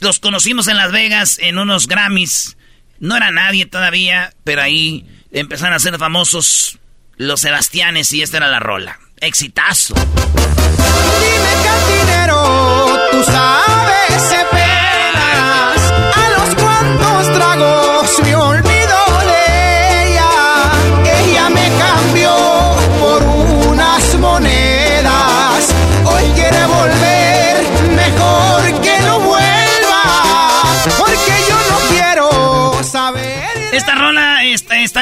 los 0.00 0.18
conocimos 0.18 0.68
en 0.68 0.76
Las 0.76 0.92
Vegas 0.92 1.38
en 1.40 1.58
unos 1.58 1.88
Grammys. 1.88 2.56
No 3.04 3.18
era 3.18 3.30
nadie 3.30 3.66
todavía, 3.66 4.32
pero 4.44 4.62
ahí 4.62 5.04
empezaron 5.30 5.74
a 5.74 5.78
ser 5.78 5.98
famosos 5.98 6.78
los 7.18 7.42
Sebastianes 7.42 8.10
y 8.14 8.22
esta 8.22 8.38
era 8.38 8.48
la 8.48 8.60
rola. 8.60 8.98
Exitazo. 9.20 9.92
Dime 9.94 11.52
cantinero, 11.66 12.98
tú 13.12 13.22
sabes 13.24 14.22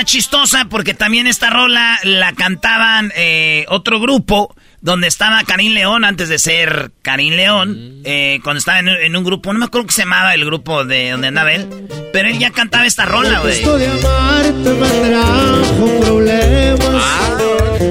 chistosa 0.05 0.67
porque 0.67 0.95
también 0.95 1.27
esta 1.27 1.51
rola 1.51 1.99
la 2.05 2.33
cantaban 2.33 3.13
eh, 3.17 3.65
otro 3.69 4.01
grupo 4.01 4.55
donde 4.83 5.07
estaba 5.07 5.43
Karim 5.45 5.73
León 5.73 6.05
antes 6.05 6.29
de 6.29 6.39
ser 6.39 6.91
Karim 7.03 7.35
León, 7.35 8.03
eh, 8.05 8.41
cuando 8.43 8.59
estaba 8.59 8.81
en, 8.81 8.89
en 8.89 9.17
un 9.17 9.25
grupo, 9.25 9.53
no 9.53 9.61
me 9.61 9.65
acuerdo 9.67 9.87
cómo 9.87 9.93
se 9.93 10.03
llamaba 10.03 10.35
el 10.35 10.45
grupo 10.45 10.85
de 10.85 11.11
donde 11.11 11.29
andaba 11.29 11.53
él, 11.53 11.69
pero 12.13 12.29
él 12.29 12.39
ya 12.39 12.51
cantaba 12.51 12.85
esta 12.85 13.05
rola, 13.05 13.39
güey. 13.39 13.55
Esto 13.55 13.79
de 13.79 13.87
amarte 13.87 14.71
me 14.75 15.09
trajo 15.09 16.01
problemas 16.01 17.03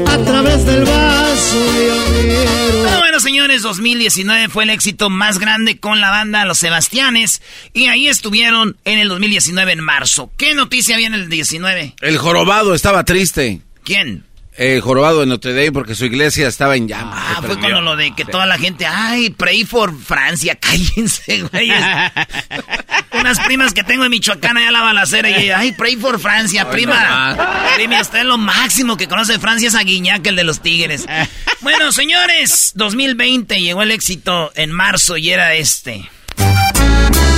a 0.08 0.18
través 0.26 0.66
del 0.66 0.84
vaso 0.84 1.60
de 1.74 2.82
Pero 2.84 3.00
bueno, 3.00 3.20
señores, 3.22 3.62
2019 3.62 4.50
fue 4.50 4.66
el 4.66 4.70
éxito 4.70 5.10
más 5.10 5.40
grande 5.40 5.80
con 5.80 6.02
la 6.02 6.10
banda 6.10 6.46
Los 6.46 6.60
Sebastianes. 6.60 7.42
Y 7.74 7.88
ahí 7.88 8.08
estuvieron 8.08 8.78
en 8.84 9.00
el 9.00 9.08
2019 9.08 9.72
en 9.72 9.80
marzo. 9.80 10.32
¿Qué 10.38 10.54
noticia 10.56 10.96
había 10.96 11.08
en 11.08 11.14
el 11.14 11.30
19? 11.30 11.96
El 12.02 12.18
jorobado 12.18 12.76
estaba 12.76 13.06
triste. 13.06 13.62
¿Quién? 13.84 14.26
El 14.54 14.82
jorobado 14.82 15.22
de 15.22 15.28
Notre 15.28 15.54
Dame 15.54 15.72
porque 15.72 15.96
su 15.96 16.06
iglesia 16.06 16.48
estaba 16.48 16.76
en 16.76 16.88
llamas. 16.88 17.18
Ah, 17.18 17.36
fue 17.38 17.52
prendió. 17.52 17.70
cuando 17.70 17.82
lo 17.82 17.96
de 17.96 18.14
que 18.14 18.26
toda 18.26 18.46
la 18.46 18.58
gente, 18.58 18.86
ay, 18.86 19.30
pray 19.30 19.64
for 19.64 19.98
Francia, 19.98 20.56
cállense, 20.60 21.44
güey. 21.44 21.72
Unas 23.14 23.40
primas 23.42 23.74
que 23.74 23.84
tengo 23.84 24.04
en 24.04 24.12
Michoacán 24.12 24.58
allá 24.58 24.70
a 24.70 24.72
la 24.72 24.82
balacera 24.82 25.30
y 25.30 25.36
ella, 25.36 25.60
ay, 25.60 25.72
pray 25.72 25.96
for 25.96 26.20
Francia, 26.20 26.70
prima. 26.70 27.36
Prima, 27.76 28.02
usted 28.02 28.20
es 28.20 28.26
lo 28.26 28.38
máximo 28.38 28.98
que 28.98 29.08
conoce 29.08 29.34
de 29.34 29.40
Francia 29.40 29.68
es 29.68 29.76
a 29.76 29.84
Guiñac, 29.84 30.26
el 30.28 30.36
de 30.36 30.44
los 30.44 30.62
Tigres. 30.62 31.06
Bueno, 31.62 31.92
señores, 31.92 32.72
2020 32.74 33.62
llegó 33.62 33.84
el 33.84 33.92
éxito 33.92 34.52
en 34.56 34.72
marzo 34.72 35.16
y 35.18 35.30
era 35.30 35.54
este. 35.54 36.10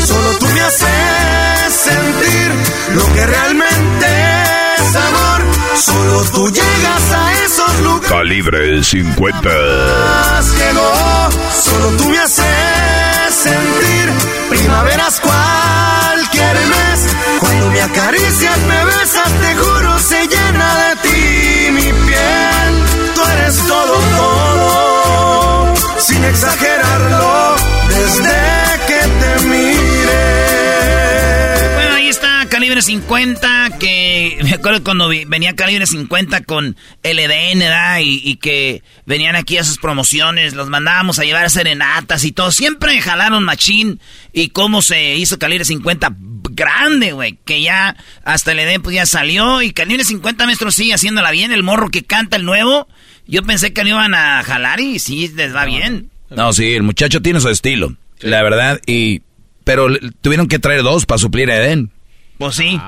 Solo 0.08 0.38
tú 0.40 0.46
me 0.48 0.62
haces 0.62 1.74
sentir 1.74 2.96
lo 2.96 3.06
que 3.14 3.26
realmente 3.26 4.43
es 4.78 4.96
amor. 4.96 5.42
Solo 5.76 6.24
tú 6.32 6.50
llegas 6.50 7.12
a 7.12 7.34
esos 7.46 7.80
lugares. 7.82 8.10
Calibre 8.10 8.84
50. 8.84 9.50
Llegó, 10.58 11.30
solo 11.52 11.98
tú 11.98 12.10
me 12.10 12.20
haces 12.20 13.34
sentir 13.34 14.12
primaveras 14.50 15.20
cualquier 15.20 16.56
mes. 16.56 17.16
Cuando 17.40 17.70
me 17.72 17.82
acaricias, 17.82 18.58
me 18.68 18.86
besas, 18.86 19.32
te 19.42 19.56
juro, 19.56 20.00
se 20.00 20.28
llena 20.28 20.76
de 20.78 20.96
ti 21.02 21.72
mi 21.72 21.94
piel. 22.06 22.84
Tú 23.16 23.22
eres 23.26 23.58
todo, 23.68 23.94
todo, 24.18 25.74
sin 26.00 26.24
exagerarlo, 26.24 26.73
Calibre 32.74 32.92
50, 32.92 33.78
que 33.78 34.40
me 34.42 34.54
acuerdo 34.54 34.84
cuando 34.84 35.08
venía 35.08 35.54
Calibre 35.56 35.86
50 35.86 36.42
con 36.42 36.76
LDN, 37.04 37.60
¿verdad? 37.60 38.00
Y, 38.00 38.20
y 38.24 38.38
que 38.38 38.82
venían 39.06 39.36
aquí 39.36 39.60
a 39.60 39.64
sus 39.64 39.78
promociones, 39.78 40.56
los 40.56 40.70
mandábamos 40.70 41.20
a 41.20 41.24
llevar 41.24 41.52
serenatas 41.52 42.26
y 42.26 42.32
todo. 42.32 42.52
Siempre 42.52 43.00
jalaron 43.00 43.44
machín 43.44 44.00
y 44.34 44.48
cómo 44.48 44.82
se 44.82 45.18
hizo 45.18 45.38
Calibre 45.38 45.66
50 45.66 46.16
grande, 46.50 47.12
güey, 47.12 47.38
que 47.46 47.62
ya 47.62 47.96
hasta 48.24 48.56
LDN 48.56 48.82
pues 48.82 48.96
ya 48.96 49.06
salió 49.06 49.62
y 49.62 49.72
Calibre 49.72 50.04
50, 50.04 50.44
maestro, 50.48 50.72
sigue 50.72 50.96
haciéndola 50.96 51.30
bien. 51.30 51.52
El 51.52 51.62
morro 51.62 51.90
que 51.90 52.02
canta 52.02 52.38
el 52.38 52.44
nuevo, 52.44 52.88
yo 53.28 53.44
pensé 53.44 53.72
que 53.72 53.84
no 53.84 53.90
iban 53.90 54.16
a 54.16 54.42
jalar 54.42 54.80
y 54.80 54.98
sí, 54.98 55.32
les 55.36 55.56
va 55.56 55.66
bien. 55.66 56.10
No, 56.32 56.52
sí, 56.54 56.74
el 56.74 56.82
muchacho 56.82 57.22
tiene 57.22 57.40
su 57.40 57.50
estilo, 57.50 57.96
la 58.22 58.42
verdad, 58.42 58.82
y 58.88 59.22
pero 59.64 59.90
tuvieron 60.22 60.48
que 60.48 60.58
traer 60.58 60.82
dos 60.82 61.06
para 61.06 61.20
suplir 61.20 61.52
a 61.52 61.58
Eden. 61.58 61.92
Pues 62.38 62.56
sí. 62.56 62.80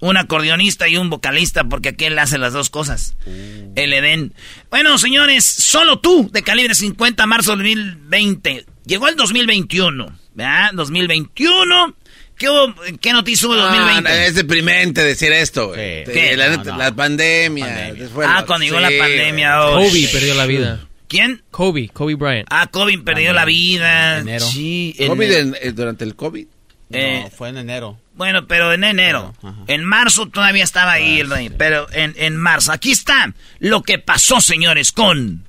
Un 0.00 0.16
acordeonista 0.16 0.86
y 0.88 0.96
un 0.96 1.10
vocalista, 1.10 1.64
porque 1.64 1.88
aquí 1.90 2.04
él 2.04 2.18
hace 2.18 2.38
las 2.38 2.52
dos 2.52 2.70
cosas. 2.70 3.16
El 3.26 3.92
Edén. 3.92 4.32
Bueno, 4.70 4.96
señores, 4.98 5.44
solo 5.44 5.98
tú, 5.98 6.30
de 6.32 6.42
calibre 6.42 6.74
50, 6.74 7.26
marzo 7.26 7.52
2020. 7.56 8.64
Llegó 8.86 9.08
el 9.08 9.16
2021, 9.16 10.06
¿verdad? 10.34 10.70
2021. 10.74 11.94
¿Qué, 12.36 12.48
hubo- 12.48 12.72
qué 13.00 13.12
noticia 13.12 13.48
hubo 13.48 13.54
en 13.56 13.60
2020? 13.62 14.08
Ah, 14.10 14.26
es 14.26 14.34
deprimente 14.36 15.02
decir 15.02 15.32
esto, 15.32 15.68
güey. 15.68 16.04
Sí. 16.06 16.12
¿Qué? 16.12 16.36
La, 16.36 16.48
No, 16.50 16.56
neta, 16.58 16.70
no. 16.70 16.78
la 16.78 16.94
pandemia. 16.94 17.66
ah, 17.88 17.92
la- 18.40 18.46
cuando 18.46 18.64
llegó 18.64 18.76
sí, 18.78 18.82
la 18.84 18.90
pandemia. 19.04 19.62
oh, 19.66 19.74
Kobe 19.78 19.90
shit. 19.90 20.12
perdió 20.12 20.34
la 20.36 20.46
vida. 20.46 20.84
¿Quién? 21.08 21.42
Kobe, 21.50 21.88
Kobe 21.88 22.14
Bryant. 22.14 22.46
Ah, 22.50 22.68
Kobe 22.70 22.98
perdió 22.98 23.32
la 23.32 23.44
vida. 23.44 24.18
Enero. 24.18 24.46
Sí, 24.46 24.94
en- 24.98 25.20
en- 25.22 25.56
eh, 25.60 25.72
durante 25.72 26.04
el 26.04 26.14
COVID. 26.14 26.46
Eh, 26.90 27.20
no, 27.24 27.30
fue 27.30 27.48
en 27.50 27.58
enero. 27.58 27.98
Bueno, 28.14 28.46
pero 28.46 28.72
en 28.72 28.84
enero. 28.84 29.34
En 29.66 29.84
marzo 29.84 30.26
todavía 30.26 30.64
estaba 30.64 30.92
ahí 30.92 31.20
el 31.20 31.30
rey. 31.30 31.50
Pero 31.50 31.86
en, 31.92 32.14
en 32.16 32.36
marzo. 32.36 32.72
Aquí 32.72 32.90
está 32.90 33.32
lo 33.60 33.82
que 33.82 33.98
pasó, 33.98 34.40
señores, 34.40 34.90
con 34.92 35.44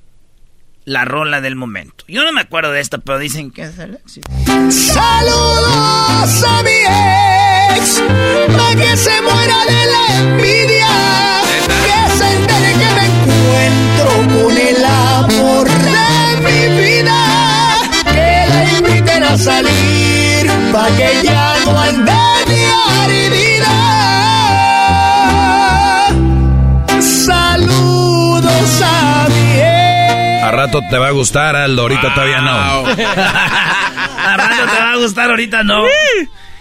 la 0.84 1.04
rola 1.04 1.40
del 1.40 1.56
momento. 1.56 2.04
Yo 2.08 2.24
no 2.24 2.32
me 2.32 2.40
acuerdo 2.42 2.72
de 2.72 2.80
esta, 2.80 2.98
pero 2.98 3.18
dicen 3.18 3.50
que 3.50 3.62
es 3.62 3.78
el 3.78 3.94
éxito. 3.94 4.30
Saludos 4.70 6.44
a 6.44 6.62
mi 6.62 7.76
ex, 7.76 8.02
para 8.56 8.74
que 8.76 8.96
se 8.96 9.22
muera 9.22 9.64
de 9.66 9.86
la 9.86 10.20
envidia, 10.20 10.88
que 11.84 12.16
se 12.16 12.36
entere 12.36 12.72
que 12.72 12.88
me 12.94 13.06
encuentro 13.06 14.42
con 14.42 14.56
el 14.56 14.84
amor 14.84 15.59
rato 30.70 30.86
te 30.88 30.98
va 30.98 31.08
a 31.08 31.10
gustar, 31.10 31.56
Aldo, 31.56 31.82
ahorita 31.82 32.14
todavía 32.14 32.40
no. 32.40 32.86
A 32.86 34.36
rato 34.36 34.70
te 34.70 34.80
va 34.80 34.92
a 34.92 34.96
gustar, 34.96 35.30
ahorita 35.30 35.64
no. 35.64 35.84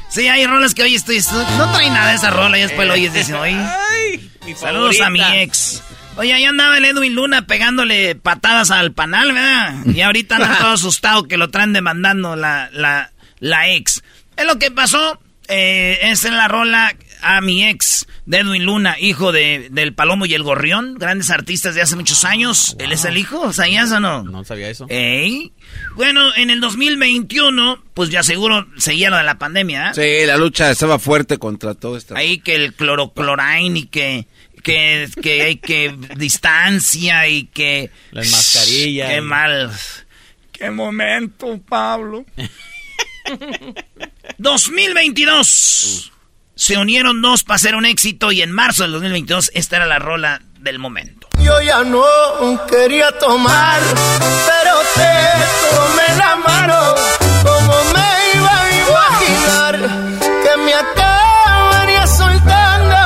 Sí, 0.09 0.27
hay 0.27 0.47
rolas 0.47 0.73
que 0.73 0.81
hoy 0.81 0.95
estoy. 0.95 1.19
No 1.57 1.71
trae 1.71 1.89
nada 1.91 2.09
de 2.09 2.15
esa 2.15 2.31
rola 2.31 2.57
y 2.57 2.61
después 2.61 2.87
lo 2.87 2.95
oyes 2.95 3.13
y 3.13 3.17
dices. 3.19 3.35
Saludos 4.59 4.99
a 5.01 5.09
mi 5.11 5.21
ex. 5.21 5.83
Oye, 6.15 6.33
ahí 6.33 6.43
andaba 6.43 6.77
el 6.77 6.85
Edwin 6.85 7.13
Luna 7.13 7.43
pegándole 7.43 8.15
patadas 8.15 8.71
al 8.71 8.93
panal, 8.93 9.31
¿verdad? 9.31 9.85
Y 9.85 10.01
ahorita 10.01 10.37
anda 10.37 10.57
todo 10.57 10.71
asustado 10.71 11.23
que 11.27 11.37
lo 11.37 11.49
traen 11.49 11.73
demandando 11.73 12.35
la, 12.35 12.69
la, 12.73 13.11
la 13.39 13.69
ex. 13.69 14.01
Es 14.35 14.45
lo 14.45 14.57
que 14.57 14.71
pasó. 14.71 15.19
Eh, 15.47 15.99
es 16.03 16.25
en 16.25 16.35
la 16.35 16.47
rola 16.47 16.95
a 17.21 17.41
mi 17.41 17.65
ex 17.65 18.07
de 18.25 18.39
Edwin 18.39 18.65
Luna, 18.65 18.97
hijo 18.99 19.31
de, 19.31 19.69
del 19.71 19.93
Palomo 19.93 20.25
y 20.25 20.33
el 20.33 20.43
Gorrión, 20.43 20.95
grandes 20.95 21.29
artistas 21.29 21.75
de 21.75 21.81
hace 21.81 21.95
muchos 21.95 22.25
años. 22.25 22.75
¿Él 22.79 22.91
es 22.91 23.05
el 23.05 23.17
hijo? 23.17 23.53
¿Sabías 23.53 23.91
o 23.91 23.99
no? 23.99 24.23
No 24.23 24.43
sabía 24.43 24.69
eso. 24.69 24.85
Ey. 24.89 25.51
Bueno, 25.95 26.33
en 26.35 26.49
el 26.49 26.61
2021, 26.61 27.83
pues 27.93 28.09
ya 28.09 28.23
seguro 28.23 28.67
seguía 28.77 29.09
lo 29.09 29.17
de 29.17 29.23
la 29.23 29.37
pandemia, 29.37 29.89
¿eh? 29.89 29.93
Sí, 29.95 30.27
la 30.27 30.37
lucha 30.37 30.71
estaba 30.71 30.99
fuerte 30.99 31.37
contra 31.37 31.73
todo 31.73 31.97
esto. 31.97 32.15
Ahí 32.15 32.39
que 32.39 32.55
el 32.55 32.73
cloroclorain 32.73 33.77
y 33.77 33.85
que, 33.87 34.27
que, 34.63 35.09
que 35.21 35.41
hay 35.41 35.55
que 35.57 35.95
distancia 36.17 37.27
y 37.27 37.45
que... 37.45 37.91
Las 38.11 38.31
mascarillas. 38.31 39.09
Qué 39.09 39.21
mal. 39.21 39.71
Qué 40.51 40.71
momento, 40.71 41.59
Pablo. 41.67 42.25
2022. 44.37 46.11
Se 46.59 46.77
unieron 46.77 47.21
dos 47.21 47.45
para 47.45 47.55
hacer 47.55 47.73
un 47.73 47.85
éxito 47.85 48.33
y 48.33 48.41
en 48.41 48.51
marzo 48.51 48.83
del 48.83 48.91
2022 48.91 49.51
esta 49.53 49.77
era 49.77 49.85
la 49.85 49.97
rola 49.97 50.41
del 50.59 50.77
momento. 50.77 51.29
Yo 51.41 51.61
ya 51.61 51.85
no 51.85 52.03
quería 52.69 53.17
tomar, 53.17 53.79
pero 53.79 54.75
te 54.93 55.13
tomé 55.73 56.17
la 56.17 56.35
mano. 56.35 56.95
Como 57.43 57.73
me 57.93 58.09
iba 58.35 58.61
a 58.61 58.71
imaginar 58.89 59.79
que 60.43 60.57
me 60.65 60.73
acabaría 60.73 62.05
soltando. 62.05 62.97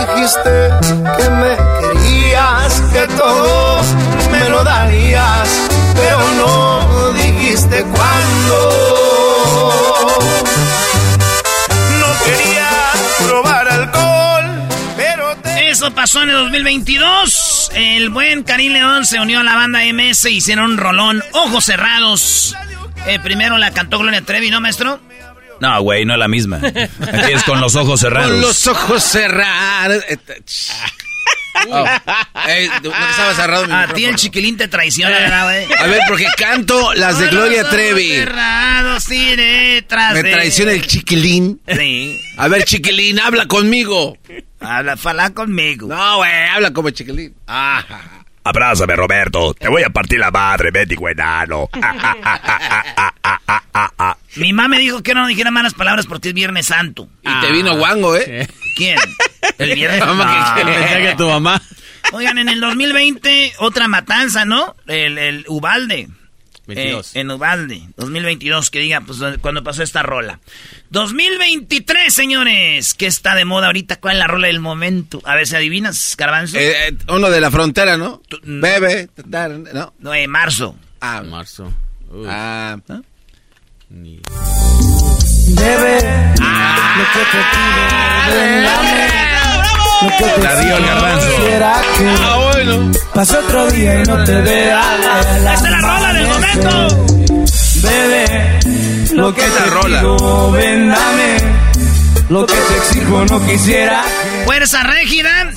Dijiste 0.00 0.70
que 1.16 1.30
me 1.30 1.56
querías, 1.80 2.80
que 2.92 3.06
todo 3.16 3.82
me 4.30 4.50
lo 4.50 4.62
darías, 4.62 5.48
pero 5.94 6.20
no 6.36 7.12
dijiste 7.14 7.82
cuándo. 7.84 8.77
Eso 15.88 15.94
pasó 15.94 16.22
en 16.22 16.28
el 16.28 16.34
2022. 16.36 17.70
El 17.74 18.10
buen 18.10 18.42
Karim 18.42 18.74
León 18.74 19.06
se 19.06 19.18
unió 19.20 19.40
a 19.40 19.42
la 19.42 19.54
banda 19.54 19.80
MS 19.90 20.26
hicieron 20.30 20.72
un 20.72 20.76
rolón, 20.76 21.24
ojos 21.32 21.64
cerrados. 21.64 22.54
Eh, 23.06 23.18
primero 23.22 23.56
la 23.56 23.70
cantó 23.70 23.98
Gloria 23.98 24.20
Trevi, 24.20 24.50
¿no, 24.50 24.60
maestro? 24.60 25.00
No, 25.60 25.80
güey, 25.80 26.04
no 26.04 26.12
es 26.12 26.18
la 26.18 26.28
misma. 26.28 26.58
Aquí 26.58 27.32
es 27.32 27.42
con 27.44 27.58
los 27.62 27.74
ojos 27.74 28.00
cerrados. 28.00 28.32
Con 28.32 28.40
los 28.42 28.66
ojos 28.66 29.02
cerrados. 29.02 30.04
Eh, 30.10 30.18
ch- 30.44 30.72
Oh. 31.68 31.84
No 31.84 32.90
estaba 33.10 33.34
cerrado 33.34 33.66
mi 33.66 33.72
A 33.74 33.88
ti 33.92 34.04
el 34.04 34.14
chiquilín 34.14 34.56
te 34.56 34.68
traiciona, 34.68 35.18
¿verdad, 35.18 35.42
güey? 35.44 35.66
A 35.80 35.86
ver, 35.88 36.02
porque 36.06 36.26
canto 36.36 36.94
las 36.94 37.18
de 37.18 37.26
Gloria 37.28 37.62
los 37.62 37.72
ojos 37.72 37.74
Trevi. 37.76 38.10
Cerrados 38.14 39.10
y 39.10 39.34
detrás 39.34 40.14
Me 40.14 40.22
de- 40.22 40.30
traiciona 40.30 40.70
el 40.72 40.86
chiquilín. 40.86 41.60
Sí. 41.66 42.16
A 42.36 42.46
ver, 42.46 42.62
chiquilín, 42.64 43.18
habla 43.18 43.46
conmigo. 43.46 44.16
Habla, 44.60 44.96
fala 44.96 45.30
conmigo. 45.34 45.88
No, 45.88 46.16
güey, 46.18 46.30
habla 46.54 46.72
como 46.72 46.90
chiquilín. 46.90 47.34
Ah, 47.46 47.84
Abrázame, 48.44 48.96
Roberto. 48.96 49.52
Te 49.54 49.68
voy 49.68 49.82
a 49.82 49.90
partir 49.90 50.18
la 50.18 50.30
madre, 50.30 50.72
médico 50.72 51.08
enano. 51.08 51.68
Mi 54.36 54.52
mamá 54.52 54.68
me 54.68 54.78
dijo 54.78 55.02
que 55.02 55.14
no 55.14 55.26
dijera 55.26 55.50
malas 55.50 55.74
palabras 55.74 56.06
porque 56.06 56.28
es 56.28 56.34
Viernes 56.34 56.66
Santo. 56.66 57.08
y 57.22 57.40
te 57.40 57.52
vino 57.52 57.76
guango, 57.76 58.16
¿eh? 58.16 58.48
¿Quién? 58.76 58.98
¿El 59.58 59.74
Viernes. 59.74 60.02
Pensé 60.02 61.02
que 61.02 61.14
tu 61.16 61.28
mamá. 61.28 61.60
Oigan, 62.12 62.38
en 62.38 62.48
el 62.48 62.60
2020, 62.60 63.52
otra 63.58 63.86
matanza, 63.86 64.44
¿no? 64.44 64.76
El, 64.86 65.18
el 65.18 65.44
Ubalde. 65.48 66.08
22. 66.68 67.16
Eh, 67.16 67.20
en 67.20 67.30
Ubalde, 67.30 67.82
2022, 67.96 68.70
que 68.70 68.78
diga, 68.78 69.00
pues, 69.00 69.18
cuando 69.40 69.64
pasó 69.64 69.82
esta 69.82 70.02
rola. 70.02 70.38
2023, 70.90 72.14
señores, 72.14 72.94
¿qué 72.94 73.06
está 73.06 73.34
de 73.34 73.44
moda 73.44 73.66
ahorita? 73.66 73.96
¿Cuál 73.96 74.14
es 74.14 74.18
la 74.20 74.26
rola 74.28 74.46
del 74.46 74.60
momento? 74.60 75.20
A 75.24 75.34
ver 75.34 75.46
si 75.48 75.56
adivinas, 75.56 76.14
Garbanzo. 76.16 76.58
Eh, 76.58 76.88
eh, 76.88 76.96
uno 77.08 77.30
de 77.30 77.40
la 77.40 77.50
frontera, 77.50 77.96
¿no? 77.96 78.22
Tú- 78.28 78.38
no. 78.44 78.60
Bebe, 78.60 79.08
tatar, 79.08 79.50
¿no? 79.50 79.94
No, 79.98 80.14
eh, 80.14 80.28
marzo. 80.28 80.76
Ah, 81.00 81.22
Marzo. 81.22 81.72
Uy, 82.10 82.26
ah, 82.28 82.76
ni- 83.90 84.20
Bebe, 85.54 85.94
lo 86.34 87.04
que 87.12 87.20
te 87.30 87.38
pido, 87.50 88.34
ven, 88.34 88.64
dame. 88.64 89.37
Lo 90.02 90.08
que 90.08 90.24
te 90.24 90.42
La 90.42 90.60
dio 90.60 90.76
el 90.76 90.84
garbanzo. 90.86 91.26
ah, 91.64 92.50
bueno. 92.52 92.92
pase 93.14 93.36
otro 93.36 93.70
día 93.70 94.00
y 94.00 94.04
no 94.04 94.24
te 94.24 94.40
vea. 94.40 94.80
¡Esta 95.20 95.54
es 95.54 95.62
la 95.62 95.80
rola 95.80 96.12
del 96.12 96.26
momento! 96.28 97.06
Bebe, 97.82 98.60
lo 99.12 99.34
que 99.34 99.42
te 99.42 99.64
rola? 99.70 100.00
pido, 100.00 100.50
ven, 100.52 100.88
dame. 100.90 101.36
Lo 102.28 102.44
que 102.46 102.54
te 102.54 102.76
exijo 102.76 103.24
no 103.24 103.40
quisiera. 103.46 104.02
Fuerza 104.44 104.82
Régida. 104.82 105.50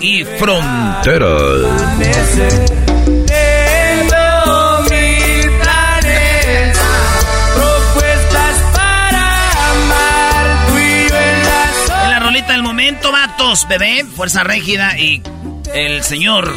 y 0.00 0.24
Fronteras. 0.24 1.38
Rolita 12.38 12.52
del 12.52 12.62
momento, 12.62 13.10
vatos, 13.10 13.66
bebé, 13.68 14.04
Fuerza 14.14 14.44
Régida 14.44 14.96
y 14.98 15.20
el 15.74 16.04
señor... 16.04 16.54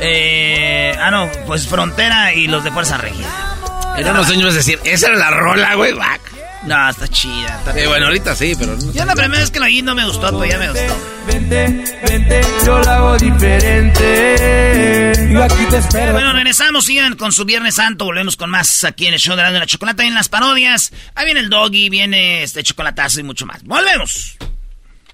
Eh, 0.00 0.94
ah, 1.00 1.10
no, 1.10 1.28
pues 1.46 1.66
Frontera 1.66 2.32
y 2.34 2.46
los 2.46 2.62
de 2.62 2.70
Fuerza 2.70 2.96
Régida. 2.98 3.56
En 3.96 4.06
unos 4.08 4.28
años 4.30 4.52
a 4.52 4.56
decir, 4.56 4.78
esa 4.84 5.08
era 5.08 5.16
la 5.16 5.30
rola, 5.30 5.74
güey. 5.74 5.92
back. 5.94 6.20
No, 6.64 6.88
está 6.88 7.08
chida. 7.08 7.58
está 7.58 7.76
Eh, 7.78 7.86
bueno, 7.88 8.06
ahorita 8.06 8.36
sí, 8.36 8.54
pero... 8.58 8.76
no- 8.76 8.92
Yo 8.92 9.04
la 9.04 9.14
primera 9.14 9.40
vez 9.40 9.50
que 9.50 9.58
lo 9.58 9.66
oí 9.66 9.82
no 9.82 9.94
me 9.96 10.04
gustó, 10.06 10.28
pero 10.38 10.44
ya 10.44 10.58
me 10.58 10.68
gustó. 10.70 10.96
Vente, 11.26 11.84
vente, 12.08 12.40
yo 12.64 12.78
la 12.80 12.94
hago 12.96 13.16
diferente. 13.18 15.12
Yo 15.32 15.42
aquí 15.42 15.64
te 15.70 15.78
espero. 15.78 16.12
Bueno, 16.12 16.32
regresamos, 16.32 16.84
sigan 16.84 17.16
con 17.16 17.32
su 17.32 17.44
Viernes 17.44 17.74
Santo, 17.74 18.04
volvemos 18.04 18.36
con 18.36 18.48
más 18.50 18.84
aquí 18.84 19.06
en 19.08 19.14
el 19.14 19.20
show 19.20 19.34
de 19.36 19.42
la, 19.42 19.50
de 19.52 19.58
la 19.58 19.66
chocolate, 19.66 20.04
en 20.04 20.14
las 20.14 20.28
parodias. 20.28 20.92
Ahí 21.16 21.24
viene 21.24 21.40
el 21.40 21.50
doggy, 21.50 21.88
viene 21.88 22.42
este 22.44 22.62
chocolatazo 22.62 23.18
y 23.20 23.24
mucho 23.24 23.44
más. 23.46 23.62
¡Volvemos! 23.64 24.36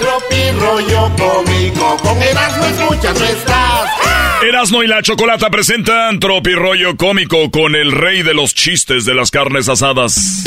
Tropi 0.00 0.50
rollo 0.58 1.12
cómico, 1.16 1.96
con 2.02 2.22
Erasmo 2.22 2.64
escuchas 2.64 3.20
no 3.20 3.26
estás. 3.26 3.90
Erasmo 4.42 4.82
y 4.82 4.86
la 4.86 5.02
Chocolata 5.02 5.50
presentan 5.50 6.18
Tropi 6.18 6.54
Rollo 6.54 6.96
Cómico 6.96 7.50
con 7.50 7.74
el 7.74 7.92
rey 7.92 8.22
de 8.22 8.32
los 8.32 8.54
chistes 8.54 9.04
de 9.04 9.14
las 9.14 9.30
carnes 9.30 9.68
asadas. 9.68 10.42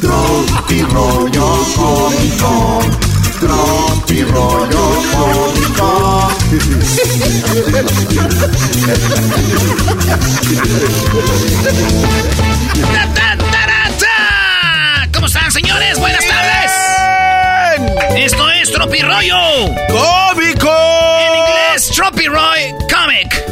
Tropi 0.00 0.82
rollo 0.82 1.64
cómico, 1.76 2.80
tropi 3.38 4.22
rollo 4.24 5.02
cómico. 5.12 6.32
¿Cómo 15.14 15.26
están, 15.26 15.52
señores? 15.52 15.98
Buenas 15.98 16.25
es 18.66 18.72
Tropirollo. 18.72 19.38
¡Cómico! 19.88 20.74
En 21.20 21.34
inglés, 21.38 21.90
Tropiroy 21.94 22.74
Comic. 22.90 23.46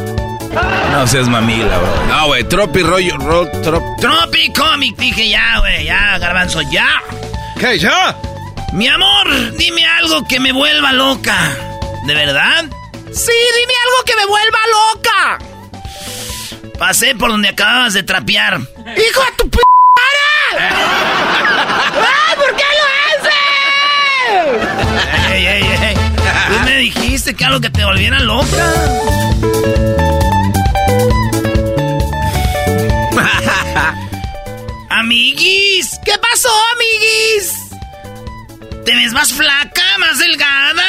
No 0.90 1.06
seas 1.06 1.28
mamila, 1.28 1.78
bro. 1.78 2.06
No, 2.08 2.26
güey, 2.26 2.44
tropi 2.44 2.82
rollo, 2.82 3.16
ro, 3.18 3.50
trop... 3.62 3.82
Tropi 4.00 4.52
Comic. 4.52 4.96
Dije 4.96 5.28
ya, 5.28 5.58
güey, 5.58 5.84
ya, 5.84 6.18
garbanzo, 6.18 6.62
ya. 6.62 7.02
¿Qué, 7.58 7.78
ya? 7.78 8.16
Mi 8.72 8.88
amor, 8.88 9.56
dime 9.56 9.84
algo 9.86 10.26
que 10.26 10.40
me 10.40 10.52
vuelva 10.52 10.92
loca. 10.92 11.56
¿De 12.06 12.14
verdad? 12.14 12.64
Sí, 13.12 13.32
dime 13.60 13.74
algo 13.84 14.04
que 14.06 14.16
me 14.16 14.26
vuelva 14.26 14.58
loca. 14.72 15.38
Pasé 16.78 17.14
por 17.14 17.30
donde 17.30 17.48
acababas 17.48 17.94
de 17.94 18.02
trapear. 18.02 18.60
¡Hijo 18.60 19.20
de 19.22 19.32
tu 19.36 19.50
p*** 19.50 19.58
que 27.44 27.46
algo 27.46 27.60
que 27.60 27.70
te 27.70 27.84
volviera 27.84 28.18
loca. 28.20 28.46
Amiguis, 34.90 35.98
¿qué 36.04 36.12
pasó, 36.18 36.48
amiguis? 36.74 37.60
¿Te 38.84 38.94
ves 38.94 39.12
más 39.12 39.32
flaca, 39.32 39.82
más 39.98 40.18
delgada? 40.18 40.84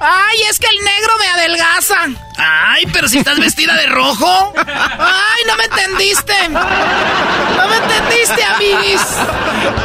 Ay, 0.00 0.42
es 0.50 0.58
que 0.58 0.66
el 0.66 0.84
negro 0.84 1.12
me 1.18 1.28
adelgaza. 1.28 1.96
Ay, 2.36 2.86
pero 2.92 3.08
si 3.08 3.18
estás 3.18 3.38
vestida 3.38 3.74
de 3.74 3.86
rojo. 3.86 4.52
Ay, 4.56 5.42
no 5.46 5.56
me 5.56 5.64
entendiste. 5.64 6.48
No 6.48 7.68
me 7.68 7.76
entendiste, 7.76 8.44
amiguis. 8.44 9.00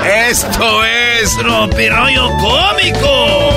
Esto 0.05 0.83
es 0.83 1.37
Tropirollo 1.37 2.29
cómico. 2.37 3.50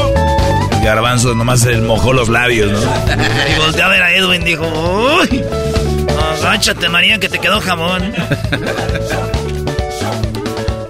Garbanzo 0.84 1.34
nomás 1.34 1.60
se 1.60 1.78
mojó 1.78 2.12
los 2.12 2.28
labios, 2.28 2.70
¿no? 2.70 2.78
Y 2.78 3.58
volteé 3.58 3.82
a 3.82 3.88
ver 3.88 4.02
a 4.02 4.12
Edwin 4.12 4.44
dijo, 4.44 4.66
uy, 4.66 5.42
agáchate 6.42 6.90
María 6.90 7.18
que 7.18 7.30
te 7.30 7.38
quedó 7.38 7.58
jamón. 7.60 8.12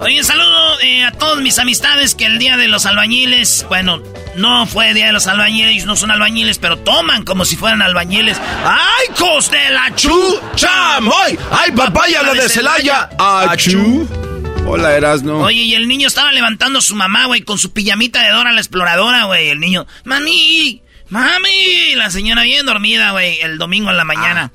Oye, 0.01 0.21
saludo 0.23 0.79
eh, 0.81 1.05
a 1.05 1.11
todos 1.13 1.41
mis 1.41 1.57
amistades 1.59 2.13
que 2.13 2.25
el 2.25 2.37
día 2.37 2.57
de 2.57 2.67
los 2.67 2.85
albañiles, 2.85 3.65
bueno, 3.69 4.03
no 4.35 4.67
fue 4.67 4.93
día 4.93 5.07
de 5.07 5.13
los 5.13 5.27
albañiles, 5.27 5.85
no 5.85 5.95
son 5.95 6.11
albañiles, 6.11 6.59
pero 6.59 6.77
toman 6.77 7.23
como 7.23 7.45
si 7.45 7.55
fueran 7.55 7.81
albañiles. 7.81 8.37
¡Ay, 8.65 9.07
cos 9.17 9.49
de 9.49 9.69
la 9.69 9.95
chucha! 9.95 10.41
¡Chamoy! 10.55 11.39
¡Ay, 11.51 11.71
papaya, 11.71 12.21
la 12.21 12.33
de 12.33 12.49
Celaya! 12.49 13.09
¡Achú! 13.17 14.07
Hola, 14.67 14.95
Erasno. 14.97 15.39
Oye, 15.39 15.61
y 15.61 15.75
el 15.75 15.87
niño 15.87 16.07
estaba 16.07 16.31
levantando 16.31 16.79
a 16.79 16.81
su 16.81 16.95
mamá, 16.95 17.25
güey, 17.25 17.41
con 17.41 17.57
su 17.59 17.71
pijamita 17.71 18.23
de 18.23 18.29
Dora 18.31 18.51
la 18.51 18.59
exploradora, 18.59 19.25
güey. 19.25 19.49
El 19.49 19.59
niño, 19.59 19.85
mami, 20.03 20.81
mami. 21.09 21.95
La 21.95 22.09
señora 22.09 22.43
bien 22.43 22.65
dormida, 22.65 23.11
güey, 23.11 23.39
el 23.41 23.57
domingo 23.57 23.91
en 23.91 23.97
la 23.97 24.05
mañana. 24.05 24.51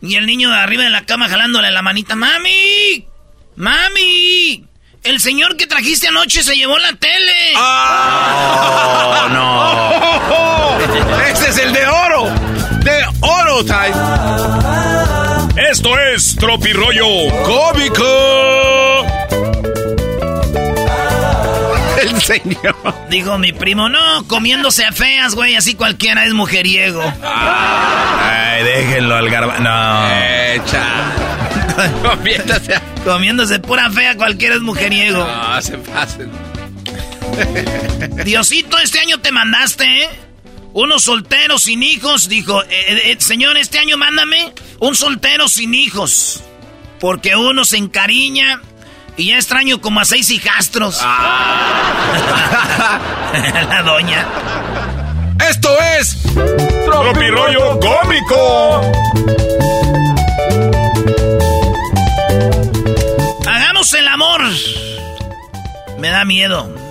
Y 0.00 0.14
el 0.14 0.26
niño 0.26 0.50
de 0.50 0.56
arriba 0.56 0.84
de 0.84 0.90
la 0.90 1.04
cama 1.04 1.28
jalándole 1.28 1.70
la 1.70 1.82
manita, 1.82 2.14
mami, 2.16 3.06
mami. 3.56 4.64
El 5.04 5.20
señor 5.20 5.56
que 5.56 5.66
trajiste 5.66 6.08
anoche 6.08 6.42
se 6.42 6.56
llevó 6.56 6.78
la 6.78 6.94
tele. 6.94 7.52
¡Oh, 7.56 9.28
no! 9.30 10.78
¡Este 11.28 11.50
es 11.50 11.58
el 11.58 11.72
de 11.72 11.86
oro! 11.86 12.24
¡De 12.82 13.04
oro, 13.20 13.64
time! 15.58 15.98
es 16.14 16.36
Tropirollo 16.36 17.06
Cómico. 17.44 19.06
El 22.00 22.20
señor. 22.22 22.76
Dijo 23.10 23.38
mi 23.38 23.52
primo, 23.52 23.88
no, 23.88 24.26
comiéndose 24.26 24.84
a 24.84 24.92
feas, 24.92 25.34
güey, 25.34 25.56
así 25.56 25.74
cualquiera 25.74 26.24
es 26.24 26.32
mujeriego. 26.32 27.02
Ay, 27.22 28.62
déjenlo 28.62 29.16
al 29.16 29.28
garba. 29.30 29.58
No. 29.58 30.08
Echa. 30.54 30.84
Comiéndose 32.02 32.74
a... 32.74 32.82
Comiéndose 33.04 33.58
pura 33.58 33.90
fea, 33.90 34.16
cualquiera 34.16 34.56
es 34.56 34.60
mujeriego. 34.60 35.18
No, 35.18 35.62
se 35.62 35.78
pasen. 35.78 36.30
Diosito, 38.24 38.78
este 38.78 39.00
año 39.00 39.18
te 39.20 39.32
mandaste, 39.32 39.84
¿eh? 39.84 40.08
Unos 40.74 41.02
solteros 41.04 41.62
sin 41.62 41.82
hijos, 41.82 42.28
dijo, 42.28 42.62
eh, 42.64 42.68
eh, 43.10 43.16
señor, 43.18 43.56
este 43.56 43.78
año 43.78 43.96
mándame 43.96 44.52
un 44.80 44.94
soltero 44.94 45.48
sin 45.48 45.74
hijos. 45.74 46.42
Porque 47.00 47.34
uno 47.36 47.64
se 47.64 47.78
encariña 47.78 48.60
y 49.16 49.26
ya 49.26 49.36
extraño 49.36 49.80
como 49.80 50.00
a 50.00 50.04
seis 50.04 50.30
hijastros. 50.30 51.00
La 53.32 53.82
doña. 53.84 54.26
Esto 55.48 55.70
es 55.98 56.18
Tropirollo 56.84 57.80
Cómico. 57.80 58.82
Hagamos 63.46 63.92
el 63.94 64.08
amor. 64.08 64.42
Me 65.98 66.08
da 66.10 66.24
miedo. 66.24 66.87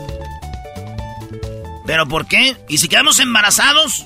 ¿Pero 1.88 2.08
por 2.08 2.28
qué? 2.28 2.56
¿Y 2.70 2.78
si 2.78 2.88
quedamos 2.88 3.20
embarazados? 3.20 4.06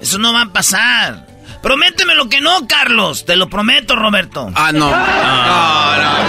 Eso 0.00 0.16
no 0.18 0.32
va 0.32 0.42
a 0.42 0.52
pasar. 0.52 1.26
Prométeme 1.62 2.14
lo 2.14 2.28
que 2.28 2.40
no, 2.40 2.66
Carlos. 2.66 3.24
Te 3.26 3.36
lo 3.36 3.48
prometo, 3.50 3.94
Roberto. 3.94 4.50
Ah, 4.54 4.72
no. 4.72 4.88
No, 4.90 4.96
no, 4.96 6.02
no. 6.02 6.22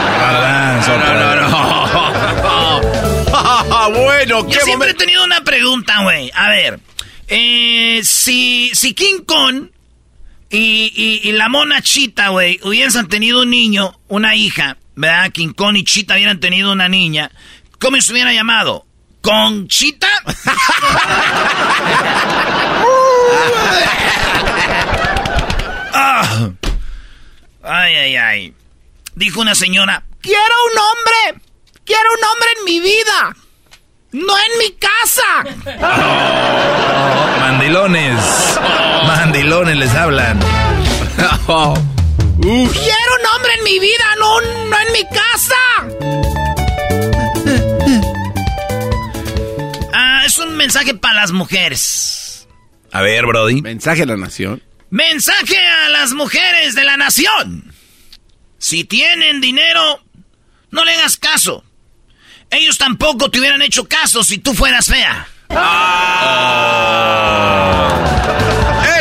No, 0.88 0.98
no, 0.98 2.82
no. 2.82 4.04
bueno, 4.06 4.46
qué 4.48 4.54
Yo 4.56 4.60
siempre 4.62 4.92
he 4.92 4.94
tenido 4.94 5.24
una 5.24 5.42
pregunta, 5.44 6.02
güey. 6.04 6.32
A 6.36 6.50
ver. 6.50 6.80
Eh, 7.28 8.02
si, 8.04 8.72
si 8.74 8.94
King 8.94 9.22
Kong 9.26 9.68
y, 10.50 10.92
y- 10.96 11.30
y 11.30 11.32
la 11.32 11.50
mona 11.50 11.82
Chita, 11.82 12.30
güey, 12.30 12.60
hubiesen 12.64 13.08
tenido 13.08 13.42
un 13.42 13.50
niño, 13.50 13.98
una 14.08 14.36
hija, 14.36 14.78
¿verdad? 14.96 15.32
King 15.32 15.54
Kong 15.54 15.76
y 15.78 15.84
Chita 15.84 16.16
hubieran 16.16 16.40
tenido 16.40 16.72
una 16.72 16.90
niña, 16.90 17.32
¿cómo 17.80 18.00
se 18.02 18.12
hubiera 18.12 18.34
llamado? 18.34 18.86
¿Conchita? 19.24 20.10
Ah. 25.94 26.50
Ay, 27.64 27.96
ay, 27.96 28.16
ay. 28.18 28.54
Dijo 29.16 29.40
una 29.40 29.56
señora, 29.56 30.04
quiero 30.20 30.42
un 30.72 30.78
hombre, 30.78 31.42
quiero 31.86 32.10
un 32.18 32.24
hombre 32.26 32.50
en 32.58 32.66
mi 32.66 32.80
vida, 32.82 33.36
no 34.12 34.34
en 34.38 34.58
mi 34.60 34.72
casa. 34.74 35.22
Oh, 35.82 37.40
mandilones. 37.40 38.20
Mandilones 39.08 39.78
les 39.78 39.96
hablan. 39.96 40.40
Oh. 41.48 41.74
Quiero 42.42 43.12
un 43.22 43.26
hombre 43.36 43.54
en 43.58 43.64
mi 43.64 43.80
vida, 43.80 44.04
no, 44.20 44.42
no 44.42 44.80
en 44.80 44.92
mi 44.92 45.04
casa. 45.08 46.33
Mensaje 50.64 50.94
para 50.94 51.16
las 51.16 51.32
mujeres. 51.32 52.48
A 52.92 53.02
ver, 53.02 53.26
Brody. 53.26 53.62
Mensaje 53.62 54.04
a 54.04 54.06
la 54.06 54.16
nación. 54.16 54.64
Mensaje 54.90 55.58
a 55.58 55.90
las 55.90 56.14
mujeres 56.14 56.74
de 56.74 56.86
la 56.86 56.96
nación. 56.96 57.74
Si 58.60 58.86
tienen 58.86 59.42
dinero, 59.42 60.02
no 60.72 60.86
le 60.86 60.94
hagas 60.94 61.18
caso. 61.18 61.66
Ellos 62.50 62.78
tampoco 62.78 63.30
te 63.30 63.40
hubieran 63.40 63.62
hecho 63.62 63.90
caso 63.90 64.24
si 64.24 64.38
tú 64.38 64.54
fueras 64.54 64.88
fea. 64.88 65.28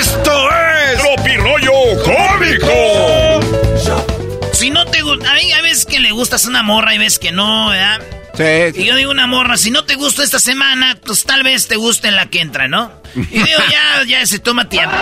Esto 0.00 0.48
es 0.50 0.98
Tropirollo 0.98 1.72
Cómico. 2.02 3.40
Si 4.52 4.70
no 4.70 4.84
te 4.86 5.02
gusta, 5.02 5.30
hay, 5.32 5.52
hay 5.52 5.62
veces 5.62 5.86
que 5.86 6.00
le 6.00 6.10
gustas 6.10 6.46
una 6.46 6.64
morra 6.64 6.92
y 6.94 6.98
ves 6.98 7.20
que 7.20 7.30
no, 7.30 7.68
¿verdad? 7.68 8.00
Sí. 8.34 8.80
Y 8.80 8.84
yo 8.84 8.96
digo 8.96 9.10
una 9.10 9.26
morra, 9.26 9.56
si 9.56 9.70
no 9.70 9.84
te 9.84 9.94
gusta 9.94 10.22
esta 10.22 10.38
semana, 10.38 10.98
pues 11.04 11.24
tal 11.24 11.42
vez 11.42 11.68
te 11.68 11.76
guste 11.76 12.08
en 12.08 12.16
la 12.16 12.30
que 12.30 12.40
entra, 12.40 12.66
¿no? 12.66 12.90
Y 13.14 13.24
digo, 13.24 13.60
ya, 13.70 14.04
ya 14.06 14.24
se 14.26 14.38
toma 14.38 14.68
tiempo. 14.68 14.96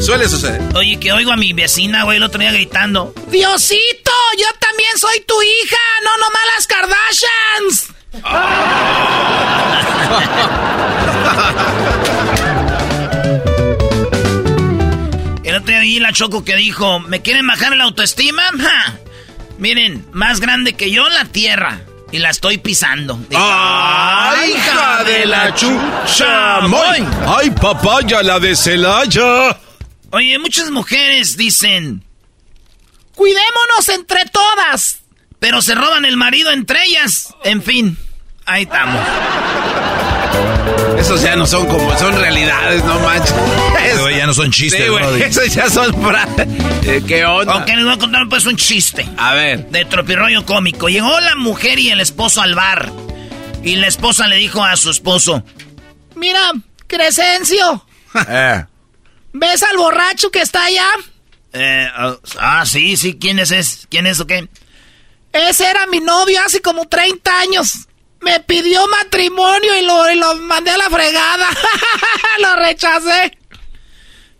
Suele 0.00 0.28
suceder. 0.28 0.62
Oye, 0.74 0.98
que 0.98 1.12
oigo 1.12 1.32
a 1.32 1.36
mi 1.36 1.52
vecina, 1.52 2.04
güey, 2.04 2.16
el 2.18 2.22
otro 2.22 2.40
día 2.40 2.52
gritando. 2.52 3.12
Diosito, 3.28 4.12
yo 4.38 4.46
también 4.58 4.96
soy 4.98 5.20
tu 5.20 5.34
hija, 5.42 5.76
no 6.04 6.16
nomás 6.18 6.42
las 6.54 6.66
Kardashians. 6.66 7.92
El 15.44 15.54
otro 15.54 15.66
día 15.66 15.80
vi 15.80 15.98
la 15.98 16.12
Choco 16.12 16.44
que 16.44 16.56
dijo, 16.56 17.00
¿me 17.00 17.22
quieren 17.22 17.46
bajar 17.46 17.76
la 17.76 17.84
autoestima? 17.84 18.42
Ja. 18.58 18.98
Miren, 19.58 20.06
más 20.12 20.40
grande 20.40 20.74
que 20.74 20.90
yo 20.90 21.08
la 21.08 21.24
tierra. 21.24 21.80
Y 22.12 22.18
la 22.18 22.30
estoy 22.30 22.58
pisando. 22.58 23.18
¡Ay, 23.34 24.52
hija 24.52 25.02
de 25.02 25.26
la 25.26 25.52
chucha! 25.54 26.60
¡Ay, 27.26 27.50
papaya, 27.50 28.22
la 28.22 28.38
de 28.38 28.54
Celaya! 28.54 29.58
Oye, 30.12 30.38
muchas 30.38 30.70
mujeres 30.70 31.36
dicen, 31.36 32.04
cuidémonos 33.14 33.88
entre 33.88 34.24
todas, 34.26 35.00
pero 35.40 35.60
se 35.60 35.74
roban 35.74 36.04
el 36.04 36.16
marido 36.16 36.52
entre 36.52 36.84
ellas. 36.84 37.34
En 37.42 37.60
fin, 37.60 37.98
ahí 38.44 38.62
estamos. 38.62 39.00
Esos 40.98 41.22
ya 41.22 41.36
no 41.36 41.46
son 41.46 41.66
como, 41.66 41.96
son 41.98 42.18
realidades, 42.18 42.82
no 42.84 42.98
manches. 43.00 43.34
Eso, 43.92 44.10
ya 44.10 44.26
no 44.26 44.34
son 44.34 44.50
chistes, 44.50 44.82
Sí, 44.82 44.88
güey, 44.88 45.22
esos 45.22 45.54
ya 45.54 45.68
son... 45.70 45.92
fra- 46.02 46.26
Eh, 46.82 47.02
¿Qué 47.06 47.24
onda? 47.24 47.52
Aunque 47.52 47.76
les 47.76 47.84
voy 47.84 47.94
a 47.94 47.98
contar 47.98 48.28
pues 48.28 48.46
un 48.46 48.56
chiste 48.56 49.06
A 49.16 49.34
ver. 49.34 49.66
de 49.68 49.84
tropirroyo 49.84 50.44
cómico. 50.46 50.88
Llegó 50.88 51.20
la 51.20 51.36
mujer 51.36 51.78
y 51.78 51.90
el 51.90 52.00
esposo 52.00 52.40
al 52.42 52.54
bar. 52.54 52.90
Y 53.62 53.76
la 53.76 53.86
esposa 53.88 54.26
le 54.28 54.36
dijo 54.36 54.62
a 54.64 54.76
su 54.76 54.90
esposo, 54.90 55.42
Mira, 56.14 56.40
Crescencio, 56.86 57.84
Eh. 58.28 58.64
¿ves 59.32 59.62
al 59.62 59.76
borracho 59.76 60.30
que 60.30 60.40
está 60.40 60.64
allá? 60.64 60.86
Eh, 61.52 61.88
ah, 61.94 62.16
ah, 62.40 62.66
sí, 62.66 62.96
sí, 62.96 63.16
¿quién 63.20 63.38
es 63.38 63.50
ese? 63.50 63.86
¿Quién 63.90 64.06
es 64.06 64.18
o 64.20 64.26
qué? 64.26 64.48
Ese 65.32 65.68
era 65.68 65.86
mi 65.86 66.00
novio 66.00 66.40
hace 66.44 66.60
como 66.62 66.86
30 66.88 67.38
años. 67.40 67.86
Me 68.20 68.40
pidió 68.40 68.86
matrimonio 68.88 69.78
y 69.78 69.82
lo, 69.84 70.10
y 70.10 70.16
lo 70.16 70.34
mandé 70.36 70.70
a 70.70 70.78
la 70.78 70.90
fregada. 70.90 71.48
lo 72.40 72.56
rechacé. 72.56 73.38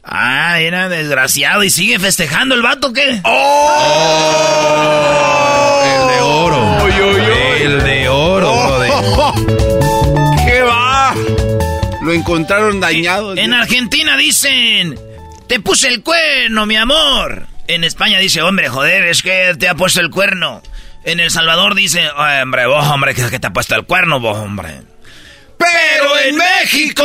Ah, 0.09 0.61
era 0.61 0.89
desgraciado 0.89 1.65
y 1.65 1.71
sigue 1.71 1.99
festejando 1.99 2.55
el 2.55 2.63
vato, 2.63 2.93
¿qué? 2.93 3.09
El 3.09 3.23
de 6.09 6.21
oro. 6.23 6.87
El 7.59 7.83
de 7.83 8.09
oro, 8.09 8.55
Brody. 8.55 8.89
¿Qué 10.47 10.63
va? 10.63 11.13
Lo 12.03 12.13
encontraron 12.13 12.79
dañado. 12.79 13.37
En 13.37 13.53
Argentina 13.53 14.17
dicen, 14.17 14.97
te 15.49 15.59
puse 15.59 15.89
el 15.89 16.05
cuerno, 16.05 16.67
mi 16.67 16.77
amor. 16.77 17.49
En 17.67 17.83
España 17.83 18.21
dice, 18.21 18.43
hombre, 18.43 18.69
joder, 18.69 19.07
es 19.07 19.23
que 19.23 19.57
te 19.59 19.69
ha 19.69 19.75
puesto 19.75 20.01
el 20.01 20.11
cuerno. 20.11 20.63
En 21.07 21.21
El 21.21 21.31
Salvador 21.31 21.75
dice, 21.77 22.11
"Ay, 22.17 22.43
hombre, 22.43 22.67
vos, 22.67 22.85
hombre, 22.85 23.15
que 23.15 23.39
te 23.39 23.47
ha 23.47 23.53
puesto 23.53 23.77
el 23.77 23.85
cuerno, 23.85 24.19
vos, 24.19 24.37
hombre. 24.37 24.83
Pero 25.57 26.19
en 26.27 26.37
México... 26.37 27.05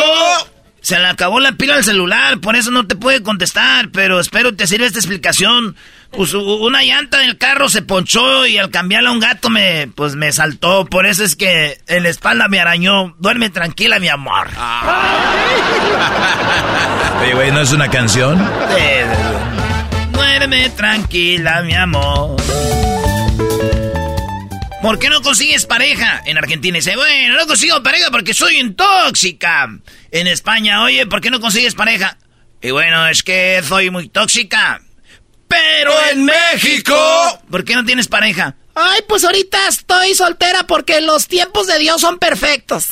Se 0.82 0.98
le 0.98 1.06
acabó 1.06 1.40
la 1.40 1.52
pila 1.52 1.76
al 1.76 1.84
celular, 1.84 2.40
por 2.40 2.56
eso 2.56 2.72
no 2.72 2.88
te 2.88 2.96
puede 2.96 3.22
contestar, 3.22 3.90
pero 3.92 4.20
espero 4.20 4.56
te 4.56 4.66
sirva 4.66 4.88
esta 4.88 4.98
explicación. 4.98 5.76
Pues 6.10 6.34
una 6.34 6.84
llanta 6.84 7.20
del 7.20 7.38
carro 7.38 7.70
se 7.70 7.84
ponchó 7.84 8.48
y 8.48 8.58
al 8.58 8.72
cambiarla 8.72 9.10
a 9.10 9.14
un 9.14 9.20
gato 9.20 9.52
me, 9.52 9.88
pues 9.94 10.16
me 10.16 10.32
saltó, 10.32 10.86
por 10.86 11.06
eso 11.06 11.24
es 11.24 11.36
que 11.36 11.80
en 11.86 12.02
la 12.02 12.10
espalda 12.10 12.48
me 12.48 12.60
arañó. 12.60 13.14
Duerme 13.20 13.52
tranquila, 13.52 14.00
mi 14.00 14.10
amor. 14.10 14.50
Oye, 17.22 17.36
güey, 17.36 17.52
¿no 17.52 17.62
es 17.62 17.72
una 17.72 17.88
canción? 17.88 18.44
Duerme 20.12 20.72
tranquila, 20.72 21.62
mi 21.62 21.76
amor. 21.76 22.38
¿Por 24.82 24.98
qué 24.98 25.10
no 25.10 25.22
consigues 25.22 25.66
pareja? 25.66 26.22
En 26.26 26.38
Argentina 26.38 26.76
dice, 26.76 26.96
bueno, 26.96 27.36
no 27.36 27.46
consigo 27.46 27.84
pareja 27.84 28.10
porque 28.12 28.34
soy 28.34 28.60
un 28.62 28.76
tóxica. 28.76 29.70
En 30.12 30.28
España, 30.28 30.84
oye, 30.84 31.06
¿por 31.06 31.22
qué 31.22 31.30
no 31.30 31.40
consigues 31.40 31.76
pareja? 31.76 32.18
Y 32.62 32.72
bueno, 32.72 33.08
es 33.08 33.24
que 33.24 33.62
soy 33.68 33.90
muy 33.90 34.10
tóxica. 34.10 34.82
Pero 35.48 35.94
en 36.12 36.26
México, 36.26 36.96
¿por 37.50 37.64
qué 37.64 37.76
no 37.76 37.84
tienes 37.86 38.08
pareja? 38.08 38.56
Ay, 38.74 39.02
pues 39.08 39.24
ahorita 39.24 39.68
estoy 39.68 40.16
soltera 40.16 40.64
porque 40.66 41.02
los 41.02 41.28
tiempos 41.28 41.68
de 41.68 41.78
Dios 41.78 42.00
son 42.00 42.18
perfectos. 42.20 42.88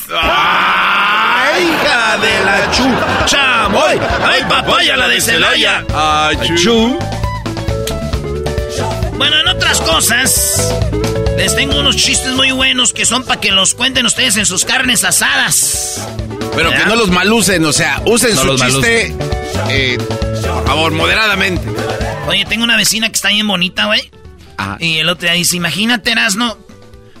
hija 1.58 2.18
de 2.18 2.44
la 2.44 2.70
chu, 2.70 2.84
chamoy, 3.26 3.98
ay 4.22 4.42
papaya 4.48 4.96
la 4.96 5.08
de 5.08 5.20
Celaya. 5.20 5.84
Achú. 5.92 6.98
Bueno, 9.16 9.40
en 9.40 9.48
otras 9.48 9.80
cosas, 9.80 10.74
les 11.40 11.56
tengo 11.56 11.80
unos 11.80 11.96
chistes 11.96 12.34
muy 12.34 12.50
buenos 12.50 12.92
que 12.92 13.06
son 13.06 13.24
para 13.24 13.40
que 13.40 13.50
los 13.50 13.72
cuenten 13.72 14.04
ustedes 14.04 14.36
en 14.36 14.44
sus 14.44 14.66
carnes 14.66 15.04
asadas. 15.04 16.06
Pero 16.54 16.70
que 16.70 16.84
no 16.84 16.96
los 16.96 17.08
malucen, 17.08 17.64
o 17.64 17.72
sea, 17.72 18.02
usen 18.04 18.34
No 18.34 18.42
su 18.42 18.46
los 18.46 18.60
chiste, 18.60 19.16
eh, 19.70 19.96
por 20.42 20.66
favor, 20.66 20.92
moderadamente. 20.92 21.66
Oye, 22.26 22.44
tengo 22.44 22.64
una 22.64 22.76
vecina 22.76 23.08
que 23.08 23.14
está 23.14 23.30
bien 23.30 23.48
bonita, 23.48 23.86
güey. 23.86 24.10
Y 24.80 24.98
el 24.98 25.08
otro 25.08 25.22
día 25.22 25.32
dice, 25.32 25.56
imagínate, 25.56 26.12
Erasno, 26.12 26.58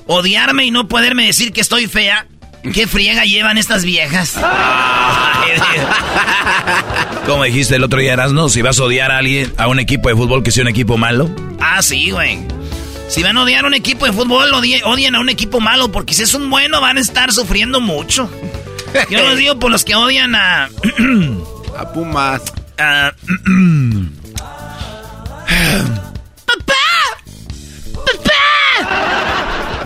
odiarme 0.06 0.66
y 0.66 0.70
no 0.70 0.86
poderme 0.86 1.24
decir 1.24 1.54
que 1.54 1.62
estoy 1.62 1.86
fea. 1.86 2.26
¿Qué 2.74 2.86
friega 2.86 3.24
llevan 3.24 3.56
estas 3.56 3.86
viejas? 3.86 4.34
Como 7.26 7.44
dijiste 7.44 7.76
el 7.76 7.84
otro 7.84 8.00
día, 8.00 8.12
Erasno, 8.12 8.50
si 8.50 8.60
vas 8.60 8.78
a 8.80 8.84
odiar 8.84 9.12
a 9.12 9.16
alguien, 9.16 9.50
a 9.56 9.66
un 9.68 9.78
equipo 9.78 10.10
de 10.10 10.14
fútbol 10.14 10.42
que 10.42 10.50
sea 10.50 10.64
un 10.64 10.68
equipo 10.68 10.98
malo. 10.98 11.30
ah, 11.58 11.80
sí, 11.80 12.10
güey. 12.10 12.59
Si 13.10 13.22
van 13.22 13.36
a 13.36 13.42
odiar 13.42 13.64
a 13.64 13.66
un 13.68 13.74
equipo 13.74 14.06
de 14.06 14.12
fútbol, 14.12 14.52
odie- 14.52 14.82
odien 14.84 15.14
a 15.16 15.20
un 15.20 15.28
equipo 15.28 15.60
malo, 15.60 15.90
porque 15.90 16.14
si 16.14 16.22
es 16.22 16.32
un 16.34 16.48
bueno 16.48 16.80
van 16.80 16.96
a 16.96 17.00
estar 17.00 17.32
sufriendo 17.32 17.80
mucho. 17.80 18.30
Yo 19.10 19.22
los 19.22 19.36
digo 19.36 19.58
por 19.58 19.70
los 19.70 19.84
que 19.84 19.94
odian 19.94 20.34
a... 20.34 20.70
a 21.78 21.92
Pumas. 21.92 22.42
A... 22.78 23.12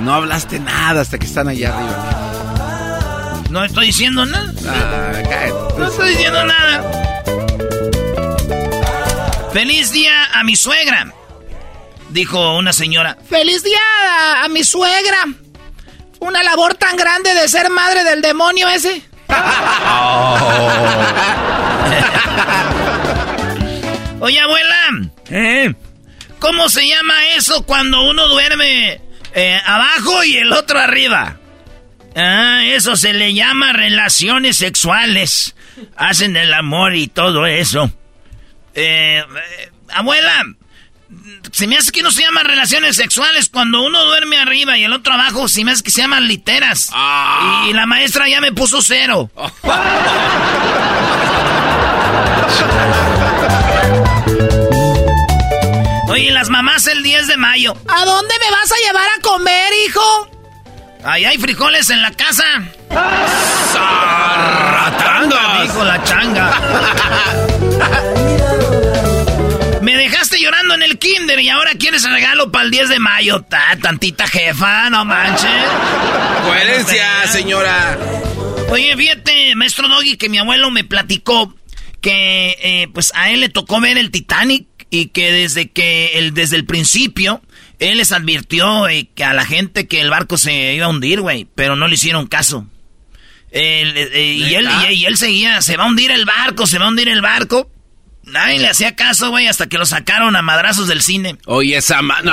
No 0.01 0.15
hablaste 0.15 0.59
nada 0.61 1.01
hasta 1.01 1.19
que 1.19 1.27
están 1.27 1.49
allá 1.49 1.75
arriba. 1.75 3.43
No 3.51 3.65
estoy 3.65 3.87
diciendo 3.87 4.27
nada. 4.27 4.53
Ah, 4.69 5.13
cállate. 5.23 5.79
No 5.79 5.87
estoy 5.89 6.11
diciendo 6.11 6.45
nada. 6.45 6.83
Feliz 9.53 9.93
día 9.93 10.13
a 10.35 10.43
mi 10.45 10.57
suegra, 10.57 11.13
dijo 12.15 12.57
una 12.57 12.73
señora. 12.73 13.19
¡Feliz 13.29 13.63
día 13.65 13.81
a, 14.09 14.45
a 14.45 14.49
mi 14.49 14.65
suegra! 14.65 15.27
Una 16.21 16.43
labor 16.43 16.75
tan 16.75 16.97
grande 16.97 17.35
de 17.35 17.49
ser 17.49 17.69
madre 17.69 18.05
del 18.05 18.23
demonio 18.23 18.69
ese. 18.69 19.03
Oye, 24.21 24.41
abuela, 24.41 25.11
¿eh? 25.29 25.75
¿cómo 26.39 26.69
se 26.69 26.87
llama 26.87 27.15
eso 27.37 27.65
cuando 27.67 28.09
uno 28.09 28.29
duerme 28.29 29.01
eh, 29.35 29.61
abajo 29.67 30.25
y 30.25 30.37
el 30.37 30.53
otro 30.53 30.79
arriba? 30.79 31.37
Ah, 32.17 32.63
eso 32.65 32.97
se 32.97 33.13
le 33.13 33.35
llama 33.35 33.73
relaciones 33.73 34.57
sexuales. 34.57 35.57
Hacen 35.97 36.37
el 36.37 36.55
amor 36.55 36.95
y 36.95 37.09
todo 37.09 37.47
eso. 37.47 37.91
Eh, 38.75 39.21
eh, 39.21 39.71
abuela, 39.93 40.45
se 41.53 41.67
me 41.67 41.77
hace 41.77 41.93
que 41.93 42.03
no 42.03 42.11
se 42.11 42.23
llaman 42.23 42.45
relaciones 42.47 42.97
sexuales 42.97 43.49
cuando 43.49 43.83
uno 43.83 44.05
duerme 44.05 44.39
arriba 44.39 44.77
y 44.77 44.85
el 44.85 44.93
otro 44.93 45.15
abajo. 45.15 45.49
Se 45.49 45.65
me 45.65 45.73
hace 45.73 45.83
que 45.83 45.91
se 45.91 46.03
llaman 46.03 46.27
literas. 46.27 46.91
Y 47.69 47.73
la 47.73 47.87
maestra 47.87 48.29
ya 48.29 48.41
me 48.41 48.53
puso 48.53 48.83
cero. 48.83 49.31
Oye, 56.09 56.31
las 56.31 56.49
mamás 56.49 56.87
el 56.87 57.03
10 57.03 57.27
de 57.27 57.37
mayo. 57.37 57.77
¿A 57.89 58.05
dónde 58.05 58.35
me 58.41 58.51
vas 58.51 58.71
a 58.71 58.77
llevar 58.87 59.09
a 59.19 59.21
comer, 59.21 59.73
hijo? 59.87 60.31
Ahí 61.05 61.25
hay 61.25 61.39
frijoles 61.39 61.91
en 61.91 62.03
la 62.03 62.13
casa. 62.13 62.45
Dijo 65.63 65.85
la 65.85 66.03
changa. 66.05 66.61
Dejaste 70.05 70.39
llorando 70.39 70.75
en 70.75 70.83
el 70.83 70.99
kinder 70.99 71.41
y 71.41 71.49
ahora 71.49 71.71
quieres 71.79 72.03
regalo 72.03 72.53
para 72.53 72.67
el 72.67 72.71
10 72.71 72.91
de 72.91 72.99
mayo. 72.99 73.41
Ta, 73.41 73.79
tantita 73.81 74.27
jefa, 74.27 74.91
no 74.91 75.03
manches. 75.07 75.51
Coherencia, 76.45 77.27
señora. 77.27 77.99
Oye, 78.69 78.95
fíjate, 78.99 79.55
maestro 79.57 79.89
Doggy, 79.89 80.19
que 80.19 80.29
mi 80.29 80.37
abuelo 80.37 80.71
me 80.71 80.85
platicó 80.85 81.55
que 82.03 82.55
eh, 82.61 82.89
pues 82.93 83.13
a 83.15 83.31
él 83.31 83.41
le 83.41 83.49
tocó 83.49 83.81
ver 83.81 83.97
el 83.97 84.11
Titanic 84.11 84.67
y 84.91 85.07
que 85.07 85.33
desde 85.33 85.71
que 85.71 86.19
el, 86.19 86.35
desde 86.35 86.57
el 86.57 86.67
principio 86.67 87.41
él 87.79 87.97
les 87.97 88.13
advirtió 88.13 88.87
eh, 88.89 89.09
que 89.15 89.25
a 89.25 89.33
la 89.33 89.47
gente 89.47 89.89
que 89.89 90.03
el 90.03 90.11
barco 90.11 90.37
se 90.37 90.75
iba 90.75 90.85
a 90.85 90.91
hundir, 90.91 91.23
güey, 91.23 91.47
pero 91.55 91.77
no 91.77 91.89
le 91.89 91.95
hicieron 91.95 92.27
caso. 92.27 92.67
Él, 93.53 93.95
eh, 93.97 94.35
y, 94.37 94.55
él, 94.55 94.69
y, 94.91 94.95
y 94.97 95.05
él 95.07 95.17
seguía, 95.17 95.63
se 95.63 95.79
va 95.79 95.85
a 95.85 95.87
hundir 95.87 96.11
el 96.11 96.27
barco, 96.27 96.67
se 96.67 96.79
va 96.79 96.85
a 96.85 96.89
hundir 96.89 97.09
el 97.09 97.23
barco. 97.23 97.71
Nadie 98.27 98.59
le 98.59 98.69
hacía 98.69 98.95
caso, 98.97 99.31
güey, 99.31 99.47
hasta 99.49 99.67
que 99.67 99.79
lo 99.79 99.87
sacaron 99.87 100.35
a 100.37 100.43
madrazos 100.43 100.89
del 100.89 101.03
cine. 101.03 101.37
Oye, 101.47 101.77
esa 101.77 102.03
mano. 102.03 102.33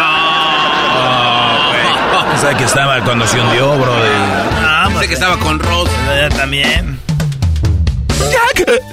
O 2.33 2.37
sea 2.41 2.55
que 2.57 2.63
estaba 2.63 3.01
cuando 3.03 3.27
se 3.27 3.39
hundió, 3.39 3.77
bro. 3.77 3.93
Ah, 4.63 4.87
Pensé 4.91 5.07
que 5.07 5.13
estaba 5.13 5.37
con 5.37 5.59
Rose. 5.59 5.91
Eh, 6.09 6.29
también. 6.35 6.99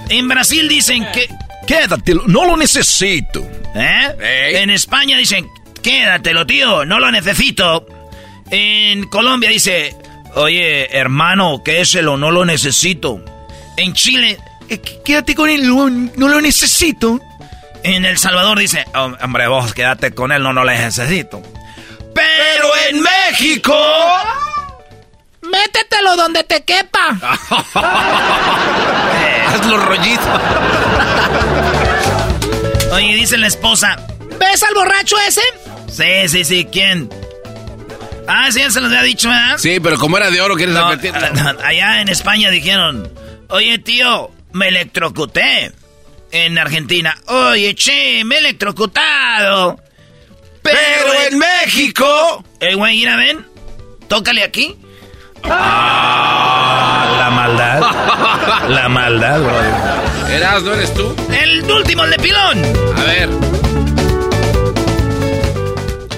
En 0.08 0.28
Brasil 0.28 0.68
dicen 0.68 1.06
que... 1.12 1.28
Quédatelo, 1.66 2.22
no 2.26 2.44
lo 2.46 2.56
necesito. 2.56 3.46
¿Eh? 3.74 4.60
En 4.62 4.70
España 4.70 5.18
dicen, 5.18 5.46
quédatelo, 5.82 6.46
tío, 6.46 6.84
no 6.86 6.98
lo 6.98 7.10
necesito. 7.10 7.86
En 8.50 9.04
Colombia 9.08 9.50
dice, 9.50 9.94
oye, 10.34 10.96
hermano, 10.96 11.62
quédeselo, 11.62 12.16
no 12.16 12.30
lo 12.30 12.46
necesito. 12.46 13.22
En 13.76 13.92
Chile, 13.92 14.30
"Eh, 14.30 14.38
quédate 15.04 15.34
con 15.34 15.48
él, 15.48 15.66
no, 15.66 15.88
no 15.88 16.28
lo 16.28 16.40
necesito. 16.40 17.20
En 17.82 18.04
El 18.04 18.18
Salvador 18.18 18.58
dice, 18.58 18.84
"Oh, 18.94 19.12
hombre, 19.22 19.46
vos 19.48 19.72
quédate 19.72 20.12
con 20.12 20.32
él, 20.32 20.42
no, 20.42 20.52
no 20.52 20.64
lo 20.64 20.70
necesito. 20.70 21.42
Pero 22.14 22.68
en 22.90 23.02
México... 23.02 23.74
Métetelo 25.42 26.16
donde 26.16 26.44
te 26.44 26.62
quepa. 26.64 27.08
Hazlo 29.46 29.78
rollito. 29.78 30.40
Oye, 32.92 33.14
dice 33.14 33.36
la 33.38 33.46
esposa, 33.46 33.96
¿Ves 34.38 34.62
al 34.62 34.74
borracho 34.74 35.16
ese? 35.26 35.40
sí, 35.88 36.28
sí, 36.28 36.44
sí, 36.44 36.68
¿quién? 36.70 37.08
Ah, 38.26 38.50
sí, 38.52 38.60
ya 38.60 38.70
se 38.70 38.80
los 38.80 38.90
había 38.90 39.02
dicho, 39.02 39.28
¿verdad? 39.30 39.56
Sí, 39.58 39.80
pero 39.80 39.96
como 39.98 40.16
era 40.18 40.30
de 40.30 40.40
oro, 40.40 40.54
¿quieres 40.54 40.74
No, 40.74 40.86
allá 41.64 42.00
en 42.02 42.08
España 42.08 42.50
dijeron, 42.50 43.10
oye 43.48 43.78
tío, 43.78 44.30
me 44.52 44.68
electrocuté. 44.68 45.72
En 46.30 46.58
Argentina, 46.58 47.16
oye 47.26 47.74
che, 47.74 48.22
me 48.24 48.34
he 48.34 48.38
electrocutado. 48.38 49.80
Pero, 50.62 50.78
en 51.30 51.38
México... 51.38 52.44
Eh, 52.60 52.74
güey, 52.74 52.98
mira, 52.98 53.16
ven, 53.16 53.46
tócale 54.08 54.42
aquí. 54.42 54.76
La 55.44 57.30
maldad. 57.32 57.80
La 58.68 58.88
maldad, 58.88 59.40
bro. 59.40 60.28
Eras, 60.30 60.62
¿no 60.62 60.74
eres 60.74 60.92
tú? 60.92 61.16
El 61.32 61.70
último, 61.70 62.04
el 62.04 62.10
de 62.10 62.18
pilón. 62.18 62.62
A 62.96 63.04
ver. 63.04 63.30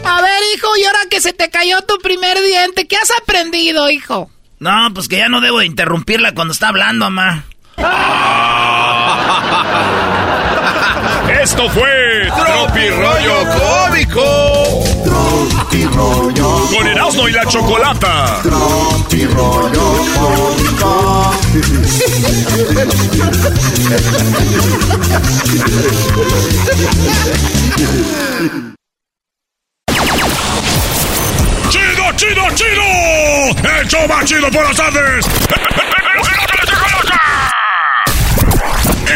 A 0.05 0.23
ver, 0.23 0.43
hijo, 0.57 0.77
y 0.77 0.85
ahora 0.85 1.01
que 1.09 1.21
se 1.21 1.33
te 1.33 1.51
cayó 1.51 1.81
tu 1.83 1.99
primer 1.99 2.41
diente, 2.43 2.89
¿qué 2.89 2.97
has 2.97 3.13
aprendido, 3.23 3.89
hijo? 3.91 4.31
No, 4.59 4.89
pues 4.93 5.07
que 5.09 5.19
ya 5.19 5.29
no 5.29 5.41
debo 5.41 5.61
de 5.61 5.67
interrumpirla 5.67 6.35
cuando 6.35 6.53
está 6.53 6.69
hablando, 6.69 7.05
mamá. 7.09 7.45
Esto 11.43 11.69
fue 11.71 12.29
Tropi 12.29 12.89
Rollo 12.91 13.35
Cómico. 13.59 14.83
Tropi 15.05 15.85
rollo. 15.87 16.67
con 16.75 16.87
Erasmo 16.87 17.29
y 17.29 17.33
la 17.33 17.47
Chocolata. 17.47 18.41
Tropi 18.43 19.25
rollo 19.27 20.05
cómico. 20.15 21.31
¡Chido, 31.71 32.13
chido, 32.17 32.43
chido! 32.55 32.83
¡El 33.81 33.87
show 33.89 34.07
más 34.09 34.25
chido 34.25 34.51
por 34.51 34.65
las 34.65 34.77
tardes! 34.77 35.27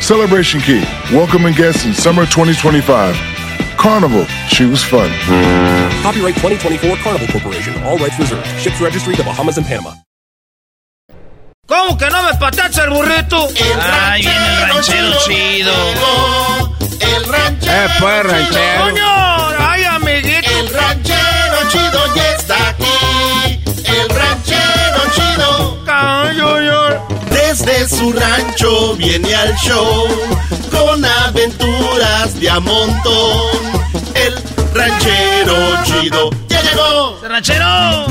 Celebration 0.00 0.60
Key, 0.60 0.82
welcoming 1.12 1.54
guests 1.54 1.84
in 1.84 1.92
summer 1.94 2.24
2025. 2.26 3.14
Carnival, 3.76 4.26
choose 4.48 4.82
fun. 4.82 5.08
Copyright 6.02 6.34
2024 6.36 6.96
Carnival 6.96 7.28
Corporation. 7.28 7.74
All 7.84 7.96
rights 7.98 8.18
reserved. 8.18 8.46
Ships 8.58 8.80
registry 8.80 9.14
the 9.14 9.22
Bahamas 9.22 9.56
and 9.58 9.66
Panama. 9.66 9.94
¿Cómo 11.66 11.96
que 11.96 12.06
no 12.10 12.22
me 12.24 12.34
patacha 12.38 12.84
el 12.84 12.90
burrito? 12.90 13.48
Ay, 13.80 14.22
viene 14.22 14.54
el 14.54 14.68
ranchero 14.72 15.12
chido. 15.24 15.72
El 17.00 17.24
ranchero 17.24 17.72
Eh, 17.72 17.88
pues, 18.00 18.26
ranchero. 18.26 18.82
¡Coño! 18.82 19.58
¡Ay, 19.58 19.84
amiguito! 19.84 20.50
El 20.58 20.68
ranchero 20.74 21.58
chido 21.70 22.14
ya 22.16 22.32
está 22.34 22.68
aquí. 22.70 23.62
El 23.84 24.08
ranchero 24.08 25.02
chido. 25.14 25.30
Desde 27.50 27.88
su 27.88 28.12
rancho 28.12 28.94
viene 28.94 29.34
al 29.34 29.52
show 29.56 30.06
con 30.70 31.04
aventuras 31.04 32.38
de 32.38 32.48
a 32.48 32.60
montón. 32.60 33.50
El 34.14 34.40
ranchero 34.72 35.56
chido 35.82 36.30
llegó. 36.70 37.20
¡Ranchero! 37.28 38.06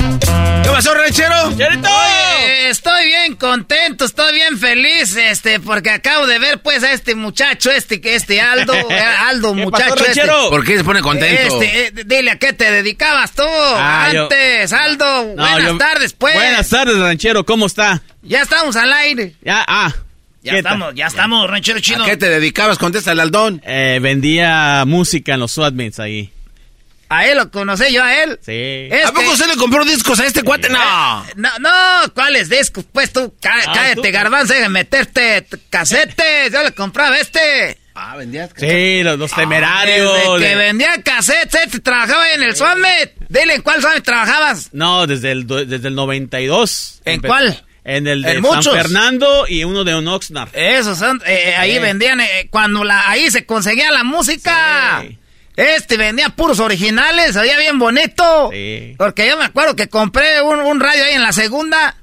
¿Qué 0.64 0.70
pasó, 0.70 0.94
ranchero? 0.94 1.48
Oye, 1.48 2.70
estoy 2.70 3.06
bien 3.08 3.36
contento, 3.36 4.06
estoy 4.06 4.34
bien 4.34 4.58
feliz, 4.58 5.16
este, 5.16 5.60
porque 5.60 5.90
acabo 5.90 6.28
de 6.28 6.38
ver, 6.40 6.62
pues, 6.62 6.84
a 6.84 6.92
este 6.94 7.16
muchacho, 7.16 7.72
este, 7.72 8.00
este 8.16 8.42
Aldo, 8.42 8.74
eh, 8.90 9.00
Aldo, 9.00 9.54
muchacho, 9.54 10.06
este. 10.06 10.28
¿Por 10.50 10.64
qué 10.66 10.78
se 10.78 10.84
pone 10.84 11.02
contento? 11.02 11.62
Este, 11.62 11.88
eh, 11.88 11.92
dile 12.06 12.32
a 12.32 12.40
qué 12.40 12.54
te 12.54 12.70
dedicabas 12.72 13.32
tú 13.32 13.44
Ah, 13.48 14.10
yo- 14.14 14.24
antes, 14.24 14.74
Aldo. 14.74 15.24
No, 15.36 15.50
Buenas 15.52 15.72
yo- 15.72 15.78
tardes, 15.78 16.14
pues. 16.14 16.36
Buenas 16.36 16.70
tardes, 16.70 16.98
ranchero. 16.98 17.46
¿Cómo 17.46 17.66
está? 17.66 18.02
Ya 18.22 18.42
estamos 18.42 18.76
al 18.76 18.92
aire. 18.94 19.36
Ya, 19.42 19.64
ah. 19.68 19.94
Ya 20.42 20.54
estamos, 20.54 20.96
ya 20.96 21.08
estamos, 21.08 21.50
ranchero 21.50 21.80
chido. 21.82 22.04
¿A 22.04 22.06
qué 22.08 22.16
te 22.16 22.30
dedicabas? 22.30 22.78
Contesta 22.78 23.12
el 23.12 23.20
Aldón. 23.20 23.62
Eh, 23.66 24.00
vendía 24.02 24.84
música 24.88 25.34
en 25.34 25.42
los 25.42 25.52
Swatmates 25.52 26.00
ahí. 26.00 26.32
A 27.12 27.26
él 27.26 27.38
lo 27.38 27.50
conocí 27.50 27.92
yo 27.92 28.04
a 28.04 28.24
él. 28.24 28.40
Sí. 28.46 28.88
¿A 29.04 29.12
poco 29.12 29.36
se 29.36 29.48
le 29.48 29.56
compró 29.56 29.84
discos 29.84 30.20
a 30.20 30.28
este 30.28 30.44
cuate? 30.44 30.70
No. 30.70 31.26
No, 31.36 31.50
no, 31.60 31.70
¿cuáles 32.14 32.50
discos? 32.50 32.86
Pues 32.92 33.12
tú, 33.12 33.34
cá- 33.42 33.52
Ah, 33.66 33.72
cállate, 33.74 33.96
tú. 33.96 34.12
garbanzo, 34.14 34.54
de 34.54 34.70
meterte 34.70 35.46
casetes. 35.72 36.52
Yo 36.52 36.64
le 36.64 36.72
compraba 36.74 37.18
este. 37.18 37.80
Ah, 37.96 38.16
vendías. 38.16 38.52
Sí, 38.56 39.02
los, 39.04 39.18
los 39.18 39.32
temerarios. 39.34 40.14
Desde 40.40 40.50
que 40.50 40.56
vendía 40.56 41.02
casetes, 41.04 41.62
este, 41.66 41.80
trabajaba 41.80 42.24
ahí 42.24 42.36
en 42.36 42.44
el 42.44 42.56
Summit. 42.56 43.12
Dile, 43.28 43.56
¿en 43.56 43.62
cuál 43.62 43.82
Summit 43.82 44.04
trabajabas? 44.04 44.70
No, 44.72 45.06
desde 45.08 45.32
el, 45.32 45.48
do- 45.48 45.66
desde 45.66 45.88
el 45.90 45.96
92. 45.96 47.02
¿En 47.06 47.22
cuál? 47.22 47.64
En 47.84 48.06
el 48.08 48.22
de 48.22 48.34
En 48.34 48.44
San 48.44 48.56
muchos. 48.56 48.74
Fernando 48.74 49.46
y 49.48 49.64
uno 49.64 49.84
de 49.84 49.96
Oxnard. 49.96 50.50
Esos 50.54 50.98
son, 51.00 51.22
eh, 51.26 51.56
ahí 51.58 51.74
Sí. 51.74 51.80
vendían, 51.80 52.22
eh, 52.22 52.48
cuando 52.52 52.84
la, 52.84 53.10
ahí 53.10 53.32
se 53.32 53.46
conseguía 53.48 53.92
la 53.92 54.04
música. 54.04 55.02
Sí. 55.08 55.18
Este 55.60 55.98
vendía 55.98 56.30
puros 56.30 56.60
originales, 56.60 57.36
oía 57.36 57.58
bien 57.58 57.78
bonito. 57.80 58.50
Sí. 58.52 58.96
Porque 58.98 59.28
yo 59.28 59.38
me 59.38 59.46
acuerdo 59.46 59.76
que 59.76 59.90
compré 59.90 60.42
un, 60.42 60.60
un 60.60 60.80
radio 60.80 61.04
ahí 61.04 61.14
en 61.16 61.22
la 61.22 61.34
segunda 61.34 61.96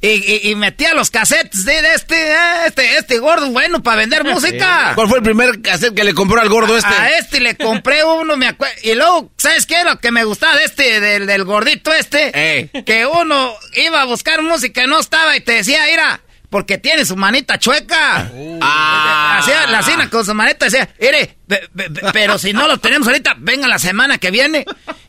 y, 0.00 0.08
y- 0.08 0.50
y 0.50 0.54
metía 0.56 0.94
los 0.94 1.10
cassettes 1.10 1.64
de, 1.64 1.80
de 1.80 1.94
este, 1.94 2.16
eh, 2.32 2.36
este, 2.66 2.96
este 2.96 3.18
gordo 3.18 3.50
bueno 3.50 3.82
para 3.84 3.98
vender 3.98 4.24
música. 4.24 4.92
¿Cuál 4.96 5.08
fue 5.08 5.18
el 5.18 5.22
primer 5.24 5.62
cassette 5.62 5.94
que 5.94 6.02
le 6.02 6.12
compró 6.14 6.40
al 6.40 6.48
gordo 6.48 6.76
este? 6.76 6.92
A 6.92 7.10
este 7.18 7.38
le 7.40 7.56
compré 7.56 8.02
uno, 8.02 8.36
me 8.36 8.48
acuerdo. 8.48 8.74
Y 8.82 8.94
luego, 8.94 9.30
¿sabes 9.38 9.64
qué? 9.66 9.84
Lo 9.84 10.00
que 10.00 10.10
me 10.10 10.24
gustaba 10.24 10.56
de 10.56 10.64
este, 10.64 10.98
del, 11.00 11.26
del 11.26 11.44
gordito 11.44 11.92
este, 11.92 12.32
Eh. 12.34 12.82
que 12.84 13.06
uno 13.06 13.54
iba 13.74 14.00
a 14.02 14.04
buscar 14.06 14.42
música 14.42 14.82
y 14.82 14.86
no 14.88 14.98
estaba 14.98 15.36
y 15.36 15.40
te 15.40 15.52
decía, 15.52 15.80
mira, 15.88 16.20
porque 16.52 16.76
tiene 16.78 17.04
su 17.06 17.16
manita 17.16 17.58
chueca. 17.58 18.30
Ah. 18.60 19.38
Hacía 19.40 19.66
la 19.68 19.82
cena 19.82 20.08
con 20.10 20.24
su 20.24 20.34
manita, 20.34 20.66
decía, 20.66 20.88
mire, 21.00 21.36
pe- 21.48 21.68
pe- 21.74 21.90
pe- 21.90 22.02
pero 22.12 22.38
si 22.38 22.52
no 22.52 22.68
lo 22.68 22.76
tenemos 22.76 23.08
ahorita, 23.08 23.34
venga 23.38 23.66
la 23.66 23.78
semana 23.78 24.18
que 24.18 24.30
viene. 24.30 24.64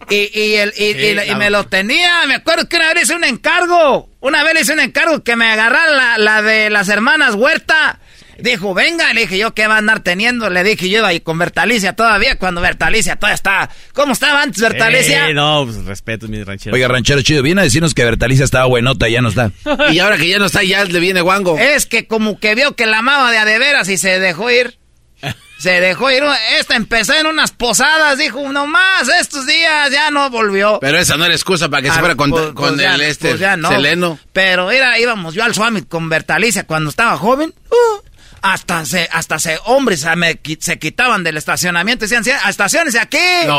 Y, 0.09 0.31
y, 0.39 0.55
el, 0.55 0.73
y, 0.77 1.29
y 1.29 1.35
me 1.35 1.49
lo 1.49 1.65
tenía, 1.65 2.25
me 2.27 2.35
acuerdo 2.35 2.67
que 2.69 2.77
una 2.77 2.93
vez 2.93 3.03
hice 3.03 3.15
un 3.15 3.23
encargo, 3.25 4.09
una 4.21 4.41
vez 4.43 4.61
hice 4.61 4.73
un 4.73 4.79
encargo 4.79 5.23
que 5.23 5.35
me 5.35 5.51
agarrara 5.51 5.91
la, 5.91 6.17
la 6.17 6.41
de 6.41 6.69
las 6.69 6.87
hermanas 6.89 7.35
Huerta. 7.35 7.99
Dijo, 8.39 8.73
venga, 8.73 9.13
le 9.13 9.21
dije 9.21 9.37
yo, 9.37 9.53
¿qué 9.53 9.67
va 9.67 9.75
a 9.75 9.77
andar 9.77 10.01
teniendo? 10.01 10.49
Le 10.49 10.63
dije 10.63 10.89
yo, 10.89 10.99
iba 10.99 11.07
ahí 11.09 11.19
con 11.19 11.37
Bertalicia 11.37 11.93
todavía, 11.93 12.37
cuando 12.37 12.61
Bertalicia 12.61 13.15
todavía 13.15 13.35
está... 13.35 13.69
¿Cómo 13.93 14.13
estaba 14.13 14.41
antes 14.41 14.61
Bertalicia? 14.61 15.27
Sí, 15.27 15.33
no, 15.33 15.63
pues 15.65 15.83
respeto, 15.85 16.27
mi 16.27 16.43
ranchero. 16.43 16.73
Oiga, 16.75 16.87
ranchero 16.87 17.21
chido, 17.21 17.43
viene 17.43 17.61
a 17.61 17.63
decirnos 17.63 17.93
que 17.93 18.03
Bertalicia 18.03 18.43
estaba 18.45 18.65
buenota 18.65 19.07
y 19.07 19.13
ya 19.13 19.21
no 19.21 19.29
está. 19.29 19.51
Y 19.91 19.99
ahora 19.99 20.17
que 20.17 20.27
ya 20.27 20.39
no 20.39 20.45
está, 20.45 20.63
ya 20.63 20.83
le 20.85 20.99
viene 20.99 21.21
guango. 21.21 21.57
Es 21.57 21.85
que 21.85 22.07
como 22.07 22.39
que 22.39 22.55
vio 22.55 22.75
que 22.75 22.85
la 22.85 22.99
amaba 22.99 23.31
de 23.31 23.37
a 23.37 23.45
de 23.45 23.59
veras 23.59 23.87
y 23.89 23.97
se 23.97 24.19
dejó 24.19 24.49
ir. 24.51 24.77
Se 25.59 25.79
dejó 25.79 26.11
ir. 26.11 26.21
Esta 26.59 26.75
empezó 26.75 27.13
en 27.13 27.25
unas 27.25 27.51
posadas, 27.51 28.17
dijo, 28.17 28.51
nomás 28.51 29.07
estos 29.21 29.45
días 29.47 29.89
ya 29.91 30.11
no 30.11 30.29
volvió. 30.29 30.79
Pero 30.81 30.97
esa 30.97 31.15
no 31.15 31.23
era 31.23 31.33
excusa 31.33 31.69
para 31.69 31.81
que 31.81 31.87
se 31.89 31.95
Ah, 31.95 31.99
fuera 31.99 32.15
con, 32.15 32.31
pues- 32.31 32.45
con 32.47 32.55
pues 32.55 32.77
ya- 32.81 32.95
el 32.95 33.01
este 33.01 33.29
pues 33.29 33.39
ya 33.39 33.55
no. 33.55 33.69
Seleno. 33.69 34.19
Pero 34.33 34.71
era, 34.71 34.99
íbamos 34.99 35.33
yo 35.33 35.41
al 35.45 35.53
Summit 35.55 35.87
con 35.87 36.09
Bertalicia 36.09 36.65
cuando 36.65 36.89
estaba 36.89 37.15
joven. 37.15 37.53
uh, 37.71 38.02
hasta 38.43 38.85
se, 38.85 39.09
hasta 39.11 39.39
se, 39.39 39.57
hombres 39.65 40.01
se, 40.01 40.15
me 40.15 40.39
se 40.59 40.77
quitaban 40.77 41.23
del 41.23 41.37
estacionamiento. 41.37 42.03
Decían, 42.05 42.23
"Sí, 42.23 42.31
estaciones 42.47 42.95
aquí. 42.95 43.17
No. 43.47 43.53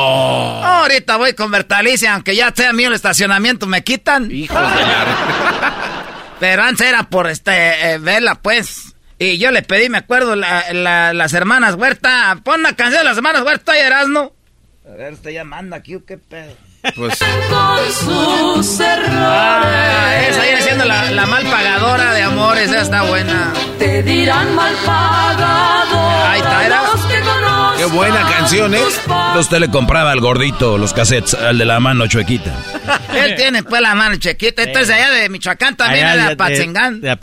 Ahorita 0.64 1.16
voy 1.16 1.32
con 1.32 1.51
Bertalicia, 1.51 2.14
aunque 2.14 2.37
ya 2.37 2.53
sea 2.55 2.72
mío 2.72 2.89
el 2.89 2.95
estacionamiento, 2.95 3.66
me 3.66 3.82
quitan. 3.82 4.30
Hijos 4.30 4.61
de 4.76 4.82
la... 4.82 6.35
Pero 6.41 6.62
antes 6.62 6.87
era 6.87 7.05
por 7.05 7.28
este 7.28 7.93
eh, 7.93 7.99
verla, 7.99 8.37
pues. 8.37 8.95
Y 9.18 9.39
yo 9.39 9.51
le 9.53 9.62
pedí, 9.62 9.89
me 9.89 9.99
acuerdo, 9.99 10.37
la- 10.37 10.70
la- 10.72 11.12
las 11.14 11.32
hermanas 11.32 11.76
Huerta. 11.76 12.39
Pon 12.45 12.61
una 12.61 12.76
canción 12.76 13.01
de 13.01 13.09
las 13.09 13.16
hermanas 13.16 13.43
Huerta 13.43 13.76
y 13.76 13.80
Erasmo. 13.80 14.32
A 14.87 14.97
ver, 14.97 15.14
usted 15.14 15.30
ya 15.30 15.45
manda 15.45 15.78
aquí, 15.78 15.95
¿o 15.95 16.05
qué 16.05 16.18
pedo? 16.18 16.55
Pues, 16.95 17.18
Con 17.18 17.93
sus 18.64 18.80
Ah, 18.80 20.12
errores. 20.12 20.28
esa 20.30 20.43
viene 20.43 20.62
siendo 20.62 20.85
la, 20.85 21.11
la 21.12 21.26
mal 21.26 21.43
pagadora 21.45 22.12
de 22.12 22.22
amores, 22.22 22.68
esa 22.70 22.82
está 22.82 23.03
buena. 23.03 23.53
Te 23.78 24.03
dirán 24.03 24.55
mal 24.55 24.74
pagado. 24.85 26.28
Ahí 26.28 26.39
está, 26.41 26.66
era. 26.66 26.82
Qué 27.78 27.85
buena 27.87 28.28
canción, 28.30 28.74
¿eh? 28.74 28.80
Usted 29.39 29.59
le 29.59 29.68
compraba 29.70 30.11
al 30.12 30.20
gordito 30.20 30.78
los 30.78 30.93
cassettes, 30.93 31.35
al 31.35 31.59
de 31.59 31.64
la 31.64 31.80
mano 31.80 32.07
chuequita. 32.07 32.53
Él 33.14 33.35
tiene 33.37 33.62
pues 33.62 33.80
la 33.82 33.95
mano 33.95 34.16
chiquita. 34.16 34.62
Entonces 34.62 34.95
allá 34.95 35.11
de 35.11 35.28
Michoacán 35.28 35.76
también 35.76 36.07
Allá 36.07 36.32
era 36.32 36.47
de- 36.49 36.62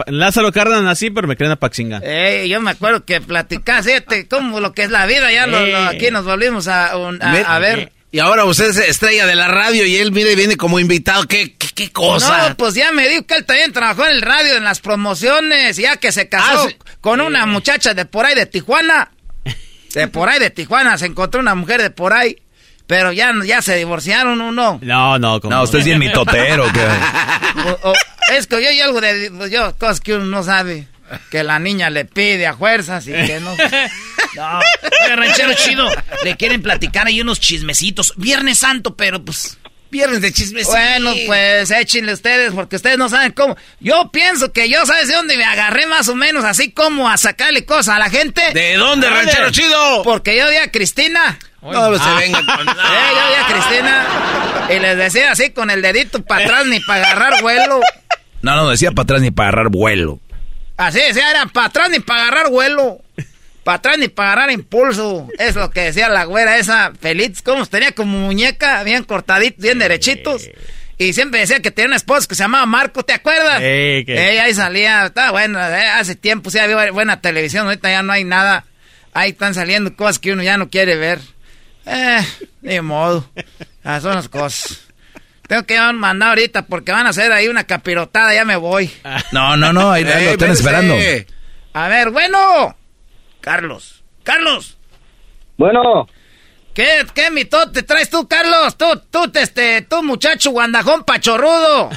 en 0.08 0.18
Lázaro 0.20 0.52
Cárdenas 0.52 0.84
nací, 0.84 1.10
pero 1.10 1.28
me 1.28 1.36
creen 1.38 1.52
a 1.54 1.56
Paxingán. 1.56 2.02
Eh, 2.04 2.48
yo 2.50 2.60
me 2.62 2.72
acuerdo 2.72 3.06
que 3.06 3.22
platicás, 3.22 3.86
este, 3.88 4.28
como 4.28 4.60
lo 4.60 4.74
que 4.74 4.84
es 4.84 4.92
la 4.92 5.06
vida, 5.06 5.32
ya 5.32 5.48
lo- 5.48 5.66
lo- 5.66 5.86
aquí 5.88 6.10
nos 6.12 6.26
volvimos 6.26 6.68
a, 6.68 6.98
un- 6.98 7.22
a- 7.22 7.32
Mira, 7.32 7.56
a 7.56 7.60
ver. 7.60 7.92
Y 8.14 8.20
ahora 8.20 8.44
usted 8.44 8.70
es 8.72 8.78
estrella 8.78 9.26
de 9.26 9.36
la 9.36 9.48
radio 9.48 9.86
y 9.86 9.96
él, 9.96 10.12
mire, 10.12 10.36
viene 10.36 10.58
como 10.58 10.80
invitado. 10.80 11.24
¿Qué, 11.24 11.56
qué, 11.56 11.70
qué 11.74 11.92
cosa? 11.92 12.50
No, 12.50 12.58
pues 12.58 12.74
ya 12.74 12.92
me 12.92 13.08
dijo 13.08 13.26
que 13.26 13.36
él 13.36 13.46
también 13.46 13.72
trabajó 13.72 14.06
en 14.06 14.12
el 14.16 14.22
radio, 14.22 14.58
en 14.58 14.66
las 14.66 14.82
promociones, 14.82 15.78
ya 15.78 15.96
que 15.96 16.12
se 16.12 16.28
casó 16.28 16.64
Ah, 16.64 16.68
sí. 16.70 16.76
con 17.00 17.22
una 17.22 17.46
muchacha 17.46 17.94
de 17.94 18.04
por 18.06 18.26
ahí 18.26 18.36
de 18.36 18.46
Tijuana. 18.48 19.12
De 19.94 20.08
por 20.10 20.28
ahí 20.30 20.40
de 20.40 20.50
Tijuana, 20.50 20.98
se 20.98 21.06
encontró 21.06 21.40
una 21.40 21.56
mujer 21.56 21.82
de 21.82 21.90
por 21.90 22.12
ahí. 22.14 22.36
Pero 22.86 23.14
ya, 23.14 23.32
ya 23.46 23.62
se 23.62 23.78
divorciaron 23.78 24.42
uno. 24.42 24.80
No, 24.82 25.18
no, 25.18 25.40
como. 25.40 25.56
No, 25.56 25.64
usted 25.64 25.80
es 25.80 25.86
bien 25.86 26.00
mitotero. 26.00 26.66
¿qué? 26.74 26.86
O- 27.84 27.90
o- 27.92 27.94
es 28.34 28.48
que 28.48 28.62
yo 28.62 28.68
hay 28.70 28.80
algo 28.82 29.00
de 29.02 29.32
pues 29.38 29.52
yo, 29.52 29.74
cosas 29.78 30.00
que 30.02 30.16
uno 30.16 30.26
no 30.26 30.44
sabe. 30.44 30.88
Que 31.30 31.44
la 31.44 31.60
niña 31.60 31.90
le 31.90 32.06
pide 32.06 32.48
a 32.48 32.56
fuerzas 32.56 33.08
y 33.08 33.12
que 33.12 33.40
no. 33.40 33.56
No, 34.34 34.60
oiga, 35.04 35.16
ranchero 35.18 35.54
chido. 35.56 35.90
Le 36.24 36.38
quieren 36.38 36.62
platicar 36.62 37.08
ahí 37.08 37.20
unos 37.20 37.42
chismecitos. 37.42 38.14
Viernes 38.16 38.60
Santo, 38.60 38.96
pero 38.96 39.22
pues. 39.24 39.58
Viernes 39.90 40.22
de 40.22 40.32
chismes. 40.32 40.68
Bueno, 40.68 41.14
pues 41.28 41.70
échenle 41.70 42.14
ustedes, 42.14 42.54
porque 42.54 42.78
ustedes 42.78 42.98
no 42.98 43.10
saben 43.10 43.34
cómo. 43.34 43.58
Yo 43.82 44.10
pienso 44.10 44.54
que 44.54 44.70
yo, 44.70 44.86
¿sabes 44.86 45.10
de 45.10 45.16
dónde 45.16 45.36
me 45.36 45.44
agarré 45.44 45.86
más 45.86 46.08
o 46.08 46.16
menos? 46.16 46.46
Así 46.46 46.72
como 46.72 47.10
a 47.10 47.18
sacarle 47.18 47.66
cosas 47.66 47.96
a 47.96 48.00
la 48.00 48.10
gente. 48.10 48.42
¿De 48.54 48.76
dónde, 48.76 49.10
ranchero 49.10 49.52
chido? 49.52 50.02
Porque 50.04 50.38
yo 50.38 50.50
vi 50.50 50.56
a 50.56 50.72
Cristina. 50.72 51.38
No, 51.62 51.90
pues, 51.90 52.02
se 52.02 52.14
venga 52.14 52.40
con... 52.46 52.70
Eh, 52.70 52.74
yo 52.74 53.28
vi 53.28 53.36
a 53.36 53.48
Cristina. 53.48 54.08
Y 54.70 54.80
les 54.80 54.98
decía 54.98 55.32
así 55.34 55.50
con 55.50 55.70
el 55.70 55.82
dedito 55.82 56.22
para 56.24 56.46
atrás 56.46 56.66
ni 56.68 56.80
para 56.80 57.12
agarrar 57.12 57.42
vuelo. 57.42 57.82
No, 58.42 58.56
no 58.56 58.70
decía 58.70 58.92
para 58.92 59.04
atrás 59.04 59.22
ni 59.22 59.32
para 59.32 59.50
agarrar 59.50 59.70
vuelo. 59.70 60.22
Así 60.88 61.00
decía, 61.00 61.30
era 61.32 61.46
para 61.48 61.68
atrás 61.68 61.90
ni 61.90 62.00
para 62.00 62.24
agarrar 62.28 62.50
vuelo. 62.50 63.02
para 63.64 63.78
atrás 63.78 63.98
ni 64.00 64.08
para 64.08 64.32
agarrar 64.34 64.52
impulso. 64.52 65.28
Es 65.38 65.56
lo 65.56 65.70
que 65.70 65.82
decía 65.82 66.10
la 66.10 66.24
güera 66.26 66.58
esa 66.58 66.92
feliz. 67.00 67.42
Como 67.42 67.66
tenía 67.66 67.92
como 67.92 68.18
muñeca, 68.18 68.84
bien 68.84 69.04
cortaditos, 69.04 69.62
bien 69.62 69.80
derechitos. 69.80 70.50
Y 70.98 71.14
siempre 71.14 71.40
decía 71.40 71.60
que 71.62 71.72
tenía 71.72 71.90
un 71.90 71.94
esposo 71.96 72.28
que 72.28 72.36
se 72.36 72.44
llamaba 72.44 72.66
Marco, 72.66 73.04
¿te 73.04 73.14
acuerdas? 73.14 73.58
Sí, 73.58 74.04
que- 74.06 74.32
Ella 74.32 74.44
ahí 74.44 74.54
salía, 74.54 75.06
estaba 75.08 75.32
bueno, 75.32 75.60
eh, 75.60 75.88
hace 75.88 76.16
tiempo 76.16 76.52
sí 76.52 76.60
había 76.60 76.92
buena 76.92 77.22
televisión, 77.22 77.66
ahorita 77.66 77.90
ya 77.90 78.04
no 78.04 78.14
hay 78.14 78.24
nada. 78.24 78.66
Ahí 79.14 79.32
están 79.32 79.54
saliendo 79.56 79.96
cosas 79.96 80.20
que 80.20 80.32
uno 80.32 80.42
ya 80.44 80.58
no 80.58 80.70
quiere 80.70 80.96
ver. 80.96 81.20
Eh, 81.86 82.20
de 82.62 82.82
modo. 82.82 83.30
Son 83.84 84.16
las 84.16 84.30
cosas. 84.30 84.82
Tengo 85.52 85.66
que 85.66 85.78
mandar 85.92 86.30
ahorita 86.30 86.62
porque 86.62 86.94
van 86.94 87.08
a 87.08 87.10
hacer 87.10 87.30
ahí 87.34 87.50
una 87.50 87.66
capirotada, 87.66 88.34
ya 88.34 88.46
me 88.46 88.56
voy. 88.56 88.90
No, 89.34 89.58
no, 89.58 89.74
no, 89.74 89.92
ahí, 89.92 90.06
ahí 90.06 90.24
lo 90.24 90.32
están 90.32 90.52
esperando. 90.52 90.96
A 91.74 91.90
ver, 91.90 92.10
bueno. 92.12 92.78
Carlos. 93.42 94.02
Carlos. 94.24 94.78
Bueno. 95.58 96.08
¿Qué, 96.74 97.06
qué 97.14 97.32
mitote 97.32 97.84
traes 97.84 98.10
tú, 98.10 98.30
Carlos? 98.30 98.78
Tú, 98.78 98.86
tú, 99.12 99.30
este, 99.34 99.82
tú, 99.82 100.02
muchacho 100.04 100.52
guandajón 100.52 101.04
pachorrudo. 101.04 101.90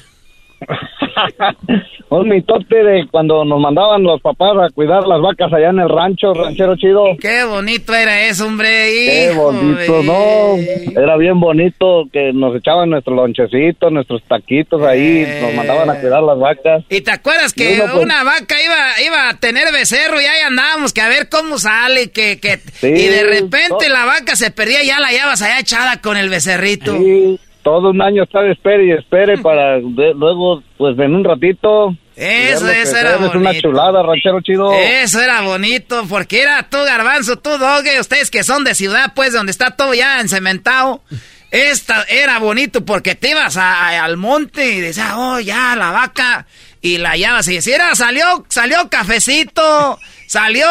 Un 2.11 2.29
mitote 2.29 2.77
de 2.83 3.07
cuando 3.11 3.45
nos 3.45 3.61
mandaban 3.61 4.03
los 4.03 4.21
papás 4.21 4.53
a 4.61 4.71
cuidar 4.73 5.07
las 5.07 5.21
vacas 5.21 5.53
allá 5.53 5.71
en 5.71 5.79
el 5.81 5.89
rancho, 5.89 6.33
ranchero 6.35 6.77
chido. 6.77 7.05
Qué 7.21 7.45
bonito 7.45 7.95
era 7.95 8.27
eso, 8.27 8.47
hombre. 8.47 8.69
Qué 8.69 9.31
hijo 9.33 9.53
bonito, 9.53 10.03
¿no? 10.03 11.01
Era 11.01 11.17
bien 11.17 11.41
bonito 11.41 12.05
que 12.13 12.33
nos 12.33 12.55
echaban 12.57 12.91
nuestros 12.91 13.17
lonchecitos, 13.17 13.91
nuestros 13.93 14.23
taquitos 14.25 14.83
ahí, 14.83 15.27
nos 15.41 15.55
mandaban 15.55 15.91
a 15.91 15.95
cuidar 16.01 16.23
las 16.23 16.39
vacas. 16.39 16.85
¿Y 16.89 17.01
te 17.01 17.11
acuerdas 17.11 17.53
que 17.53 17.81
uno, 17.81 17.93
pues- 17.93 18.05
una 18.05 18.23
vaca 18.25 18.57
iba, 18.63 19.03
iba 19.07 19.29
a 19.31 19.35
tener 19.39 19.73
becerro 19.73 20.21
y 20.21 20.25
ahí 20.25 20.41
andábamos 20.47 20.93
que 20.93 21.01
a 21.01 21.09
ver 21.09 21.29
cómo 21.29 21.59
sale 21.59 22.11
que, 22.11 22.39
que 22.39 22.59
Sí, 22.59 22.89
y 22.89 23.09
de 23.09 23.25
repente 23.25 23.69
to- 23.69 23.89
la 23.89 24.05
vaca 24.05 24.37
se 24.37 24.51
perdía 24.51 24.83
y 24.83 24.89
ya 24.89 25.01
la 25.01 25.11
llevas 25.11 25.43
allá 25.43 25.59
echada 25.61 26.01
con 26.01 26.17
el 26.17 26.29
becerrito. 26.29 26.97
Sí, 26.97 27.39
todo 27.65 27.91
un 27.91 28.01
año 28.01 28.23
estar 28.23 28.45
espere 28.47 28.87
y 28.87 28.93
espere 28.93 29.39
para 29.43 29.79
de- 29.81 30.15
luego, 30.15 30.63
pues 30.79 30.97
en 31.01 31.15
un 31.17 31.25
ratito. 31.25 31.97
Eso, 32.15 32.69
eso 32.71 32.97
era 32.97 33.15
Es 33.15 33.21
una 33.21 33.29
bonito. 33.29 33.61
chulada, 33.69 34.03
ranchero 34.05 34.41
chido. 34.41 34.73
Eso 34.73 35.21
era 35.21 35.41
bonito, 35.41 36.05
porque 36.09 36.43
era 36.43 36.63
tú, 36.71 36.77
Garbanzo, 36.79 37.37
tú, 37.41 37.59
Doge, 37.59 37.99
ustedes 37.99 38.31
que 38.31 38.45
son 38.45 38.63
de 38.63 38.77
ciudad, 38.77 39.13
pues, 39.17 39.33
donde 39.33 39.51
está 39.51 39.73
todo 39.73 39.95
ya 39.95 40.21
encementado. 40.21 41.03
Esta 41.51 42.03
era 42.05 42.39
bonito 42.39 42.85
porque 42.85 43.15
te 43.17 43.31
ibas 43.31 43.57
a- 43.57 43.89
a- 43.89 44.05
al 44.05 44.17
monte 44.17 44.73
y 44.73 44.81
decías, 44.81 45.13
oh, 45.17 45.41
ya, 45.41 45.75
la 45.77 45.91
vaca, 45.91 46.47
y 46.81 46.99
la 46.99 47.11
hallabas 47.11 47.49
y 47.49 47.55
decías, 47.55 47.77
era, 47.81 47.95
salió, 47.97 48.45
salió 48.49 48.89
cafecito, 48.89 49.99
salió 50.27 50.67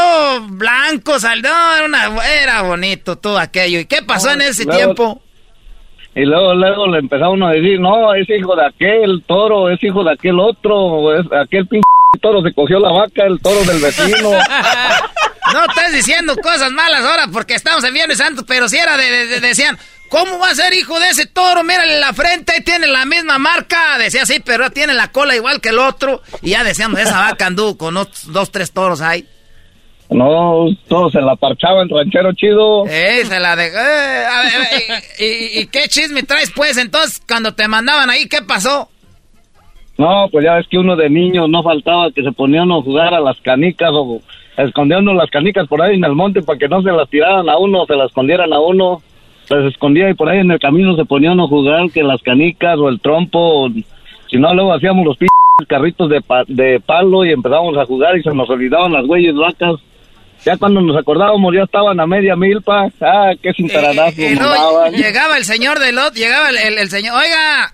blanco, 0.49 1.19
salió, 1.19 1.49
era, 1.77 1.85
una- 1.85 2.27
era 2.41 2.61
bonito 2.63 3.17
todo 3.17 3.37
aquello. 3.39 3.79
¿Y 3.79 3.85
qué 3.85 4.01
pasó 4.01 4.31
en 4.31 4.41
ese 4.41 4.65
luego- 4.65 4.77
tiempo? 4.79 5.22
Y 6.15 6.25
luego, 6.25 6.53
luego 6.53 6.87
le 6.87 6.99
empezaba 6.99 7.29
uno 7.31 7.47
a 7.47 7.51
decir, 7.53 7.79
no, 7.79 8.13
es 8.13 8.29
hijo 8.29 8.55
de 8.55 8.65
aquel 8.67 9.23
toro, 9.27 9.69
es 9.69 9.81
hijo 9.83 10.03
de 10.03 10.11
aquel 10.13 10.39
otro, 10.39 11.17
es 11.19 11.25
aquel 11.31 11.67
pinche 11.67 11.83
toro 12.21 12.41
se 12.43 12.53
cogió 12.53 12.79
la 12.79 12.91
vaca, 12.91 13.23
el 13.25 13.39
toro 13.41 13.63
del 13.63 13.81
vecino. 13.81 14.29
No 15.53 15.65
estés 15.65 15.93
diciendo 15.93 16.35
cosas 16.41 16.71
malas 16.71 17.01
ahora 17.03 17.27
porque 17.31 17.53
estamos 17.53 17.83
en 17.83 17.93
Viernes 17.93 18.17
Santo, 18.17 18.43
pero 18.47 18.67
si 18.69 18.77
era 18.77 18.97
de, 18.97 19.03
de- 19.11 19.27
de- 19.27 19.39
decían, 19.41 19.77
¿cómo 20.09 20.39
va 20.39 20.49
a 20.49 20.55
ser 20.55 20.73
hijo 20.73 20.99
de 20.99 21.09
ese 21.09 21.27
toro? 21.27 21.63
Mírale 21.63 21.99
la 21.99 22.13
frente, 22.13 22.53
ahí 22.53 22.61
tiene 22.63 22.87
la 22.87 23.05
misma 23.05 23.37
marca. 23.37 23.97
Decía 23.99 24.25
sí, 24.25 24.41
pero 24.43 24.71
tiene 24.71 24.93
la 24.95 25.09
cola 25.09 25.35
igual 25.35 25.61
que 25.61 25.69
el 25.69 25.77
otro. 25.79 26.21
Y 26.41 26.51
ya 26.51 26.63
decíamos, 26.63 26.99
esa 26.99 27.19
vaca 27.19 27.45
anduvo 27.45 27.77
con 27.77 27.97
otros 27.97 28.31
dos, 28.31 28.51
tres 28.51 28.71
toros 28.71 29.01
ahí. 29.01 29.27
No, 30.09 30.67
todo 30.87 31.09
se 31.09 31.21
la 31.21 31.35
parchaba 31.35 31.81
el 31.81 31.89
ranchero 31.89 32.31
chido. 32.33 32.85
Eh, 32.87 33.23
se 33.25 33.39
la 33.39 33.55
dejó. 33.55 33.77
eh, 33.77 34.25
a 34.25 34.41
ver, 34.43 35.03
y, 35.19 35.23
y- 35.23 35.61
y 35.61 35.67
qué 35.67 35.87
chisme 35.87 36.23
traes 36.23 36.51
pues? 36.55 36.77
Entonces, 36.77 37.21
cuando 37.27 37.53
te 37.53 37.67
mandaban 37.67 38.09
ahí, 38.09 38.27
¿qué 38.27 38.41
pasó? 38.47 38.89
No, 39.97 40.27
pues 40.31 40.43
ya 40.45 40.55
ves 40.55 40.67
que 40.69 40.77
uno 40.77 40.95
de 40.95 41.09
niños 41.09 41.49
no 41.49 41.61
faltaba 41.63 42.11
que 42.11 42.23
se 42.23 42.31
ponía 42.31 42.63
uno 42.63 42.79
a 42.79 42.83
jugar 42.83 43.13
a 43.13 43.19
las 43.19 43.39
canicas 43.41 43.89
o 43.93 44.21
escondía 44.57 44.97
uno 44.99 45.13
las 45.13 45.29
canicas 45.29 45.67
por 45.67 45.81
ahí 45.81 45.95
en 45.95 46.03
el 46.03 46.13
monte 46.13 46.41
para 46.41 46.57
que 46.59 46.67
no 46.67 46.81
se 46.81 46.91
las 46.91 47.09
tiraran 47.09 47.47
a 47.49 47.57
uno, 47.57 47.85
se 47.85 47.95
las 47.95 48.07
escondieran 48.07 48.51
a 48.53 48.59
uno. 48.59 49.01
Las 49.49 49.65
escondía 49.71 50.09
y 50.09 50.13
por 50.13 50.29
ahí 50.29 50.39
en 50.39 50.51
el 50.51 50.59
camino 50.59 50.95
se 50.95 51.05
ponía 51.05 51.31
uno 51.31 51.45
a 51.45 51.47
jugar 51.47 51.91
que 51.91 52.01
las 52.03 52.21
canicas 52.21 52.77
o 52.79 52.89
el 52.89 52.99
trompo. 52.99 53.39
o- 53.65 53.69
si 54.29 54.37
no, 54.37 54.53
luego 54.53 54.73
hacíamos 54.73 55.05
los 55.05 55.17
p 55.17 55.27
carritos 55.67 56.09
de, 56.09 56.21
pa- 56.21 56.43
de 56.47 56.79
palo 56.79 57.23
y 57.23 57.31
empezábamos 57.31 57.77
a 57.77 57.85
jugar 57.85 58.17
y 58.17 58.23
se 58.23 58.31
nos 58.33 58.49
olvidaban 58.49 58.91
las 58.93 59.05
güeyes 59.05 59.35
vacas. 59.35 59.75
Ya 60.45 60.57
cuando 60.57 60.81
nos 60.81 60.97
acordábamos 60.97 61.53
ya 61.55 61.63
estaban 61.63 61.99
a 61.99 62.05
media 62.07 62.35
milpa. 62.35 62.87
Ah, 63.01 63.31
qué 63.41 63.51
cintaranazo 63.55 64.21
Y 64.21 64.35
luego 64.35 64.49
mandaban. 64.73 64.93
llegaba 64.93 65.37
el 65.37 65.45
señor 65.45 65.79
de 65.79 65.91
lot, 65.93 66.13
llegaba 66.13 66.49
el, 66.49 66.57
el- 66.57 66.77
el 66.79 66.89
señor, 66.89 67.17
oiga, 67.17 67.71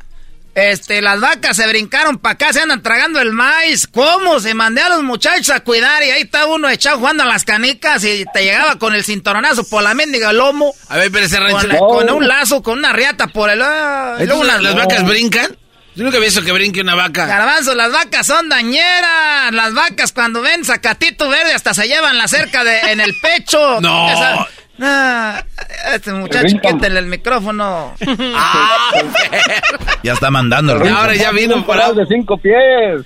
este, 0.55 1.01
las 1.01 1.19
vacas 1.21 1.55
se 1.55 1.67
brincaron 1.67 2.17
para 2.17 2.33
acá, 2.33 2.51
se 2.53 2.59
andan 2.61 2.83
tragando 2.83 3.21
el 3.21 3.31
maíz. 3.31 3.87
¿Cómo? 3.87 4.39
Se 4.39 4.53
mandé 4.53 4.81
a 4.81 4.89
los 4.89 5.03
muchachos 5.03 5.49
a 5.51 5.61
cuidar 5.61 6.03
y 6.03 6.09
ahí 6.11 6.21
está 6.23 6.45
uno 6.47 6.67
echado 6.69 6.97
jugando 6.99 7.23
a 7.23 7.27
las 7.27 7.45
canicas 7.45 8.03
y 8.03 8.25
te 8.33 8.43
llegaba 8.43 8.77
con 8.77 8.93
el 8.93 9.03
cinturonazo 9.03 9.67
por 9.69 9.81
la 9.83 9.93
mendiga 9.93 10.33
lomo. 10.33 10.73
A 10.89 10.97
ver, 10.97 11.11
pero 11.11 11.25
ese 11.25 11.37
Con, 11.37 11.47
rancho. 11.69 11.77
con 11.87 12.09
un 12.09 12.27
lazo, 12.27 12.61
con 12.61 12.77
una 12.79 12.91
riata 12.93 13.27
por 13.27 13.49
el... 13.49 13.61
ah, 13.61 14.17
Entonces, 14.19 14.61
¿Las 14.61 14.75
vacas 14.75 15.05
brincan? 15.07 15.55
Yo 15.95 16.03
nunca 16.05 16.17
he 16.17 16.21
visto 16.21 16.41
que 16.43 16.51
brinque 16.51 16.81
una 16.81 16.95
vaca. 16.95 17.25
Garbanzo, 17.25 17.75
las 17.75 17.91
vacas 17.91 18.25
son 18.25 18.47
dañeras. 18.49 19.51
Las 19.51 19.73
vacas 19.73 20.11
cuando 20.13 20.41
ven 20.41 20.63
sacatito 20.63 21.27
verde 21.29 21.53
hasta 21.53 21.73
se 21.73 21.87
llevan 21.87 22.17
la 22.17 22.27
cerca 22.27 22.63
de, 22.63 22.79
en 22.91 23.01
el 23.01 23.13
pecho. 23.21 23.59
No. 23.81 24.09
Esa- 24.11 24.47
Ah, 24.81 25.43
este 25.93 26.13
muchacho, 26.13 26.55
quítale 26.61 26.99
el 26.99 27.07
micrófono. 27.07 27.95
Ya 30.03 30.13
está 30.13 30.31
mandando 30.31 30.73
el 30.73 30.87
Ahora 30.93 31.15
ya 31.15 31.31
vino 31.31 31.65
para 31.65 31.91
de 31.91 32.05
cinco 32.07 32.37
pies. 32.37 33.01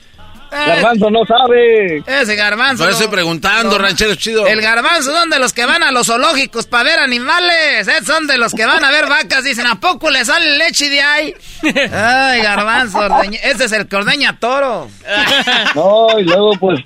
Garbanzo 0.54 1.10
no 1.10 1.26
sabe. 1.26 1.98
Ese 2.06 2.36
garbanzo. 2.36 2.84
Por 2.84 2.90
eso 2.92 3.00
no- 3.00 3.04
estoy 3.06 3.08
preguntando, 3.16 3.72
no- 3.78 3.84
ranchero 3.84 4.16
chido. 4.16 4.46
El 4.48 4.62
garbanzo 4.62 5.12
son 5.12 5.30
de 5.30 5.40
los 5.40 5.54
que 5.54 5.66
van 5.66 5.84
a 5.84 5.92
los 5.92 6.08
zoológicos 6.08 6.68
para 6.68 6.84
ver 6.84 7.00
animales. 7.00 7.88
eh, 7.88 8.04
Son 8.06 8.28
de 8.28 8.38
los 8.38 8.54
que 8.54 8.66
van 8.66 8.84
a 8.84 8.92
ver 8.92 9.08
vacas. 9.10 9.44
Dicen, 9.44 9.66
¿a 9.68 9.80
poco 9.80 10.10
le 10.12 10.24
sale 10.26 10.58
leche 10.58 10.90
de 10.90 11.02
ahí? 11.02 11.34
Ay, 11.92 12.42
garbanzo. 12.42 13.00
ordeña- 13.00 13.40
Ese 13.44 13.66
es 13.66 13.72
el 13.72 13.88
que 13.88 13.96
ordeña 13.96 14.38
toro. 14.40 14.88
No, 15.76 16.20
y 16.20 16.24
luego 16.24 16.52
pues 16.60 16.80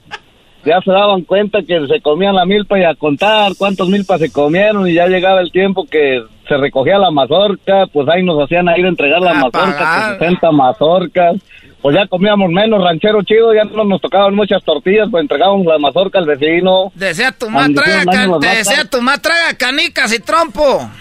ya 0.66 0.80
se 0.84 0.92
daban 0.92 1.22
cuenta 1.24 1.60
que 1.66 1.80
se 1.88 2.02
comían 2.02 2.36
la 2.36 2.46
milpa 2.46 2.78
y 2.80 2.84
a 2.84 2.94
contar 2.96 3.54
cuántos 3.58 3.88
milpas 3.90 4.20
se 4.20 4.32
comieron 4.32 4.88
y 4.88 4.94
ya 4.94 5.08
llegaba 5.08 5.42
el 5.42 5.52
tiempo 5.52 5.86
que 5.90 6.22
se 6.48 6.58
recogía 6.58 6.98
la 6.98 7.12
mazorca, 7.12 7.86
pues 7.92 8.08
ahí 8.10 8.24
nos 8.24 8.42
hacían 8.44 8.68
a 8.70 8.78
ir 8.78 8.86
a 8.86 8.90
entregar 8.90 9.20
la 9.22 9.32
A 9.32 9.34
mazorca, 9.36 9.78
pagar. 9.78 10.18
que 10.18 10.26
60 10.26 10.52
mazorcas. 10.52 11.36
Pues 11.82 11.96
ya 11.96 12.08
comíamos 12.08 12.50
menos, 12.50 12.84
ranchero 12.84 13.22
chido, 13.24 13.54
ya 13.54 13.64
no 13.64 13.84
nos 13.86 14.02
tocaban 14.02 14.34
muchas 14.36 14.64
tortillas, 14.64 15.08
pues 15.12 15.22
entregábamos 15.22 15.66
la 15.68 15.78
mazorca 15.78 16.18
al 16.20 16.26
vecino. 16.26 16.92
Decía 16.96 17.32
tu 17.32 17.50
ma 17.50 17.60
Cuando 17.60 17.82
traga, 17.82 18.06
can- 18.06 18.40
decía 18.40 18.86
tu 18.86 19.02
ma 19.02 19.18
traga 19.22 19.54
canicas 19.58 20.12
y 20.14 20.20
trompo. 20.20 20.90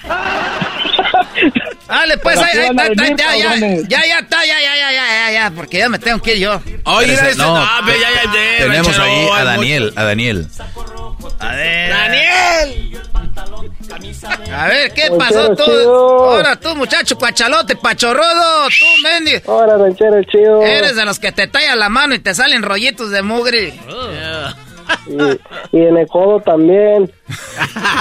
Dale, 1.88 2.18
pues, 2.18 2.36
ahí, 2.38 2.58
está, 2.58 2.82
venir, 2.88 3.16
ya, 3.16 3.36
ya, 3.36 3.56
ya, 3.56 4.06
ya 4.06 4.18
está, 4.18 4.44
ya, 4.44 4.60
ya, 4.60 4.76
ya, 4.76 4.92
ya, 4.92 5.06
ya, 5.06 5.32
ya, 5.32 5.50
porque 5.54 5.78
ya 5.78 5.88
me 5.88 5.98
tengo 6.00 6.20
que 6.20 6.34
ir 6.34 6.40
yo. 6.40 6.60
Oye, 6.84 7.12
ese- 7.14 7.36
no. 7.36 7.54
ya, 7.54 7.94
ya, 7.94 8.24
ya, 8.24 8.30
Tenemos 8.58 8.96
ranchero, 8.96 9.34
ahí 9.34 9.40
a 9.40 9.44
Daniel, 9.44 9.92
a 9.94 10.02
Daniel. 10.04 10.46
A 11.38 11.52
ver. 11.54 11.90
¡Daniel! 11.90 12.85
A 14.54 14.68
ver, 14.68 14.92
¿qué 14.92 15.08
Ranchero 15.08 15.18
pasó 15.18 15.56
tú? 15.56 15.64
chido. 15.64 16.30
Ahora 16.30 16.56
tú, 16.56 16.74
muchacho 16.76 17.16
cuachalote, 17.18 17.76
pachorrodo, 17.76 18.68
tú, 18.68 18.84
mendigo. 19.02 19.52
Ahora, 19.52 19.76
ranchero 19.76 20.22
chido. 20.24 20.62
Eres 20.62 20.96
de 20.96 21.04
los 21.04 21.18
que 21.18 21.32
te 21.32 21.46
tallan 21.46 21.78
la 21.78 21.88
mano 21.88 22.14
y 22.14 22.18
te 22.18 22.34
salen 22.34 22.62
rollitos 22.62 23.10
de 23.10 23.22
mugre. 23.22 23.74
Y, 25.72 25.78
en 25.80 25.96
el 25.96 26.06
codo 26.08 26.40
también. 26.40 27.10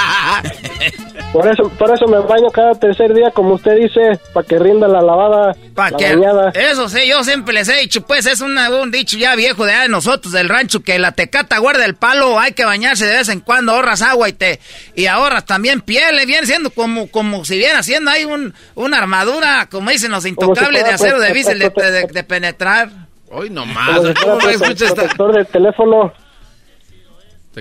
Por 1.33 1.45
eso, 1.51 1.69
por 1.77 1.93
eso 1.93 2.07
me 2.07 2.17
baño 2.19 2.49
cada 2.49 2.75
tercer 2.75 3.13
día, 3.13 3.29
como 3.31 3.55
usted 3.55 3.75
dice, 3.75 4.17
para 4.33 4.47
que 4.47 4.57
rinda 4.57 4.87
la 4.87 5.01
lavada, 5.01 5.53
Pa' 5.73 5.89
la 5.91 5.97
que- 5.97 6.15
bañada. 6.15 6.49
eso 6.51 6.87
sí, 6.87 7.05
yo 7.09 7.25
siempre 7.25 7.53
les 7.53 7.67
he 7.67 7.75
dicho, 7.81 8.01
pues 8.07 8.25
es 8.25 8.39
una- 8.39 8.69
un 8.69 8.89
dicho 8.89 9.17
ya 9.17 9.35
viejo 9.35 9.65
de, 9.65 9.73
allá 9.73 9.81
de 9.83 9.89
nosotros 9.89 10.31
del 10.31 10.47
rancho, 10.47 10.81
que 10.81 10.97
la 10.97 11.11
tecata 11.11 11.57
guarda 11.57 11.83
el 11.83 11.95
palo, 11.95 12.39
hay 12.39 12.53
que 12.53 12.63
bañarse 12.63 13.05
de 13.05 13.17
vez 13.17 13.27
en 13.27 13.41
cuando, 13.41 13.73
ahorras 13.73 14.01
agua 14.01 14.29
y 14.29 14.33
te 14.33 14.61
y 14.95 15.07
ahorras 15.07 15.45
también 15.45 15.81
piel, 15.81 16.17
eh, 16.19 16.25
viene 16.25 16.47
siendo 16.47 16.69
como, 16.69 17.11
como 17.11 17.43
si 17.43 17.57
viene 17.57 17.73
haciendo 17.79 18.11
ahí 18.11 18.23
un, 18.23 18.53
una 18.75 18.97
armadura, 18.99 19.67
como 19.69 19.89
dicen 19.91 20.11
los 20.11 20.25
intocables 20.25 20.85
de 20.85 20.91
acero 20.91 21.17
pues, 21.17 21.27
de, 21.59 21.69
pues, 21.71 21.91
de- 21.91 22.07
de 22.13 22.23
penetrar. 22.23 22.89
Hoy 23.29 23.49
nomás. 23.49 23.99
¿Cómo 24.23 24.39
esta? 24.49 24.93
protector 24.93 25.35
del 25.35 25.47
teléfono, 25.47 26.13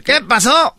¿Qué 0.03 0.20
pasó? 0.26 0.74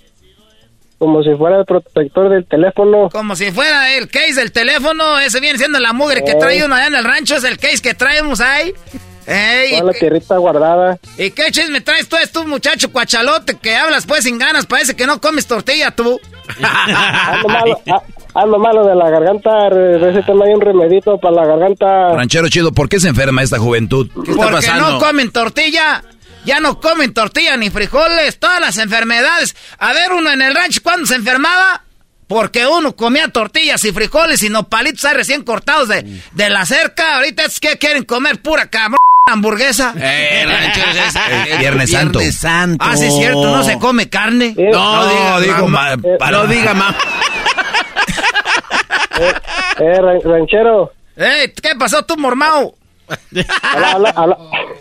como 0.98 1.22
si 1.24 1.36
fuera 1.36 1.60
el 1.60 1.66
protector 1.66 2.30
del 2.30 2.46
teléfono. 2.46 3.10
Como 3.12 3.36
si 3.36 3.52
fuera 3.52 3.94
el 3.96 4.08
case 4.08 4.36
del 4.36 4.52
teléfono, 4.54 5.20
ese 5.20 5.42
viene 5.42 5.58
siendo 5.60 5.78
la 5.80 5.92
mugre 5.92 6.24
que 6.24 6.32
Eh. 6.32 6.38
trae 6.40 6.64
uno 6.66 6.74
allá 6.74 6.88
en 6.88 6.96
el 6.96 7.04
rancho, 7.04 7.36
es 7.36 7.44
el 7.44 7.58
case 7.60 7.82
que 7.82 7.94
traemos 7.94 8.40
ahí. 8.40 8.74
Ey, 9.28 9.72
Toda 9.80 9.92
la 9.92 10.00
tierrita 10.00 10.38
guardada. 10.38 10.98
¿Y 11.18 11.32
qué 11.32 11.52
chisme 11.52 11.82
traes 11.82 12.08
tú, 12.08 12.16
es 12.16 12.32
tú, 12.32 12.48
muchacho 12.48 12.92
cuachalote, 12.92 13.58
que 13.58 13.76
hablas 13.76 14.06
pues 14.06 14.24
sin 14.24 14.38
ganas? 14.38 14.66
Parece 14.66 14.96
que 14.96 15.06
no 15.06 15.20
comes 15.20 15.46
tortilla 15.46 15.92
tú. 15.92 16.20
Ando 16.62 17.48
malo, 17.50 17.82
ando 18.34 18.58
malo 18.60 18.86
de 18.88 18.96
la 18.96 19.10
garganta. 19.10 19.70
Recétame 19.70 20.46
ahí 20.46 20.54
un 20.54 20.62
remedito 20.62 21.18
para 21.20 21.36
la 21.36 21.46
garganta. 21.46 22.14
Ranchero 22.16 22.48
chido, 22.50 22.72
¿por 22.72 22.88
qué 22.88 23.00
se 23.00 23.10
enferma 23.10 23.44
esta 23.44 23.60
juventud? 23.60 24.10
Porque 24.14 24.68
no 24.80 24.98
comen 25.00 25.30
tortilla. 25.32 26.04
Ya 26.46 26.60
no 26.60 26.80
comen 26.80 27.14
tortilla 27.14 27.58
ni 27.58 27.70
frijoles, 27.70 28.40
todas 28.40 28.60
las 28.62 28.78
enfermedades. 28.78 29.56
A 29.80 29.94
ver, 29.94 30.12
uno 30.14 30.32
en 30.32 30.42
el 30.42 30.54
rancho, 30.56 30.82
¿cuándo 30.84 31.06
se 31.08 31.16
enfermaba? 31.16 31.82
Porque 32.28 32.66
uno 32.66 32.96
comía 32.96 33.28
tortillas 33.30 33.84
y 33.86 33.92
frijoles 33.92 34.42
y 34.44 34.50
nopalitos 34.50 35.06
ahí 35.06 35.14
recién 35.16 35.44
cortados 35.44 35.88
de, 35.90 36.22
de 36.32 36.50
la 36.50 36.66
cerca. 36.66 37.16
Ahorita 37.18 37.44
es 37.46 37.60
que 37.60 37.78
quieren 37.78 38.04
comer 38.04 38.42
pura 38.42 38.68
cabrón 38.70 38.98
hamburguesa. 39.28 39.94
Eh, 40.00 40.44
ranchero, 40.48 40.92
es- 40.92 41.16
es- 41.16 41.16
Eh, 41.16 41.58
Viernes 41.60 41.92
Santo. 41.92 42.20
Viernes 42.20 42.40
Santo. 42.40 42.86
Ah, 42.88 42.96
sí, 42.98 43.06
es 43.06 43.16
cierto, 43.16 43.44
no 43.56 43.64
se 43.64 43.78
come 43.80 44.10
carne. 44.10 44.54
No, 44.58 45.08
diga, 45.10 45.40
digo, 45.42 45.68
ma- 45.68 45.96
ma- 45.98 46.04
para- 46.20 46.38
no 46.38 46.48
diga 46.48 46.74
más. 46.76 46.96
Eh, 49.80 50.02
ran- 50.02 50.22
ranchero. 50.24 50.94
Ey, 51.16 51.54
¿qué 51.62 51.76
pasó 51.80 52.04
tú, 52.04 52.18
mormao? 52.18 52.76
Habla- 53.62 53.92
habla- 53.92 54.14
habla- 54.16 54.38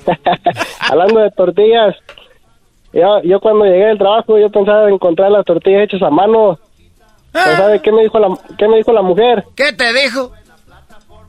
Hablando 0.81 1.20
de 1.20 1.31
tortillas. 1.31 1.95
Yo, 2.93 3.20
yo 3.25 3.41
cuando 3.41 3.64
llegué 3.64 3.87
del 3.87 3.99
trabajo, 3.99 4.39
yo 4.39 4.51
pensaba 4.51 4.89
encontrar 4.89 5.31
las 5.31 5.45
tortillas 5.45 5.83
hechas 5.85 6.03
a 6.03 6.11
mano. 6.11 6.59
Pero 7.33 7.57
¿Sabe 7.57 7.83
qué 7.83 7.91
me 7.91 8.03
dijo 8.03 8.18
la, 8.20 8.29
qué 8.57 8.68
me 8.68 8.77
dijo 8.77 8.93
la 8.93 9.03
mujer? 9.03 9.45
¿Qué 9.57 9.72
te 9.72 9.93
dijo? 9.93 10.33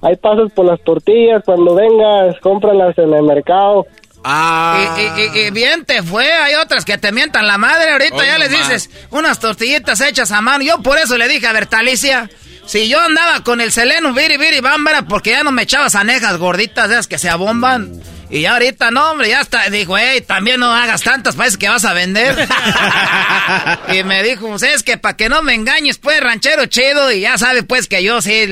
Ahí 0.03 0.15
pasas 0.17 0.51
por 0.53 0.65
las 0.65 0.79
tortillas, 0.83 1.41
cuando 1.43 1.73
vengas, 1.73 2.39
cómpralas 2.41 2.95
en 2.99 3.11
el 3.11 3.23
mercado. 3.23 3.87
Ah. 4.23 4.95
Y, 4.97 5.01
y- 5.01 5.25
y- 5.25 5.47
y 5.47 5.51
bien 5.51 5.83
te 5.85 6.03
fue, 6.03 6.31
hay 6.31 6.53
otras 6.55 6.85
que 6.85 6.97
te 6.99 7.11
mientan 7.11 7.47
la 7.47 7.57
madre, 7.57 7.91
ahorita 7.91 8.15
Hoy 8.15 8.25
ya 8.27 8.37
les 8.37 8.49
dices 8.51 9.07
unas 9.11 9.39
tortillitas 9.39 9.99
hechas 10.01 10.31
a 10.31 10.41
mano. 10.41 10.63
Yo 10.63 10.81
por 10.83 10.97
eso 10.99 11.17
le 11.17 11.27
dije 11.27 11.47
a 11.47 11.53
Bertalicia, 11.53 12.29
si 12.65 12.89
yo 12.89 12.99
andaba 12.99 13.43
con 13.43 13.61
el 13.61 13.71
seleno, 13.71 14.13
viri, 14.13 14.37
viri, 14.37 14.59
bámbara, 14.59 15.03
porque 15.03 15.31
ya 15.31 15.43
no 15.43 15.51
me 15.51 15.63
echabas 15.63 15.95
anejas 15.95 16.37
gorditas 16.37 16.89
esas 16.89 17.07
que 17.07 17.17
se 17.17 17.29
abomban. 17.29 18.01
Y 18.29 18.41
ya 18.41 18.53
ahorita, 18.53 18.89
no, 18.89 19.11
hombre, 19.11 19.29
ya 19.29 19.41
está. 19.41 19.69
Dijo, 19.69 19.97
hey, 19.97 20.23
también 20.25 20.59
no 20.59 20.73
hagas 20.73 21.03
tantas, 21.03 21.35
parece 21.35 21.57
que 21.57 21.69
vas 21.69 21.85
a 21.85 21.93
vender. 21.93 22.35
y 23.93 24.03
me 24.03 24.23
dijo, 24.23 24.47
pues 24.47 24.63
es 24.63 24.83
que 24.83 24.97
para 24.97 25.15
que 25.15 25.29
no 25.29 25.43
me 25.43 25.53
engañes, 25.53 25.99
pues, 25.99 26.19
ranchero 26.21 26.65
chido. 26.65 27.11
Y 27.11 27.21
ya 27.21 27.37
sabe, 27.37 27.61
pues, 27.61 27.87
que 27.87 28.03
yo 28.03 28.21
sí, 28.21 28.47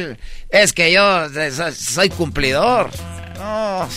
es 0.50 0.74
que 0.74 0.92
yo 0.92 1.28
soy, 1.30 1.74
soy 1.74 2.10
cumplidor. 2.10 2.92
No. 3.40 3.90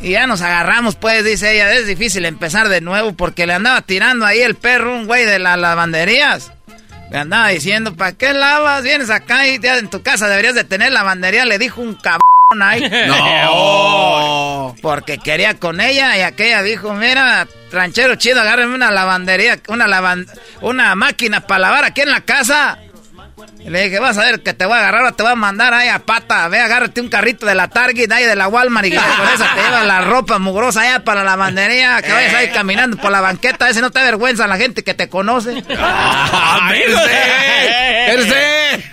Y 0.00 0.10
ya 0.10 0.26
nos 0.26 0.42
agarramos, 0.42 0.96
pues, 0.96 1.24
dice 1.24 1.54
ella. 1.54 1.72
Es 1.74 1.86
difícil 1.86 2.24
empezar 2.24 2.68
de 2.68 2.80
nuevo 2.80 3.12
porque 3.12 3.46
le 3.46 3.54
andaba 3.54 3.82
tirando 3.82 4.26
ahí 4.26 4.40
el 4.40 4.56
perro, 4.56 4.96
un 4.96 5.06
güey 5.06 5.24
de 5.24 5.38
las 5.38 5.58
lavanderías. 5.58 6.50
Le 7.10 7.18
andaba 7.18 7.48
diciendo, 7.48 7.94
¿para 7.96 8.12
qué 8.12 8.32
lavas? 8.34 8.82
Vienes 8.82 9.10
acá 9.10 9.46
y 9.46 9.58
ya 9.58 9.78
en 9.78 9.88
tu 9.88 10.02
casa 10.02 10.28
deberías 10.28 10.54
de 10.54 10.64
tener 10.64 10.92
lavandería. 10.92 11.44
Le 11.44 11.58
dijo 11.58 11.80
un 11.80 11.94
cabrón 11.94 12.22
ahí. 12.62 12.82
No. 13.06 14.74
Porque 14.82 15.18
quería 15.18 15.58
con 15.58 15.80
ella 15.80 16.16
y 16.16 16.20
aquella 16.20 16.62
dijo, 16.62 16.92
mira, 16.94 17.46
ranchero 17.72 18.14
chido, 18.16 18.40
agárrame 18.40 18.74
una 18.74 18.90
lavandería, 18.90 19.58
una 19.68 19.86
lavan 19.86 20.26
una 20.60 20.94
máquina 20.94 21.40
para 21.40 21.60
lavar 21.60 21.84
aquí 21.84 22.02
en 22.02 22.10
la 22.10 22.20
casa. 22.22 22.78
Le 23.64 23.82
dije, 23.84 23.98
vas 23.98 24.16
a 24.16 24.22
ver 24.22 24.40
que 24.42 24.54
te 24.54 24.64
voy 24.64 24.74
a 24.74 24.78
agarrar, 24.78 25.00
ahora 25.02 25.12
te 25.16 25.22
voy 25.22 25.32
a 25.32 25.34
mandar 25.34 25.74
ahí 25.74 25.88
a 25.88 25.98
pata. 25.98 26.48
Ve, 26.48 26.58
agárrate 26.60 27.00
un 27.00 27.08
carrito 27.08 27.44
de 27.44 27.54
la 27.54 27.68
Target, 27.68 28.10
ahí 28.12 28.24
de 28.24 28.36
la 28.36 28.48
Walmart 28.48 28.86
y 28.86 28.90
con 28.94 29.04
esa 29.34 29.54
te 29.54 29.60
llevas 29.62 29.84
la 29.84 30.00
ropa 30.02 30.38
mugrosa 30.38 30.82
allá 30.82 31.04
para 31.04 31.20
la 31.24 31.30
lavandería. 31.32 32.00
Que 32.00 32.12
vayas 32.12 32.34
ahí 32.34 32.48
caminando 32.48 32.96
por 32.96 33.10
la 33.10 33.20
banqueta, 33.20 33.64
a 33.66 33.68
veces 33.68 33.82
no 33.82 33.90
te 33.90 33.98
avergüenza 34.00 34.46
la 34.46 34.56
gente 34.56 34.82
que 34.84 34.94
te 34.94 35.08
conoce. 35.08 35.62
Ah. 35.80 36.70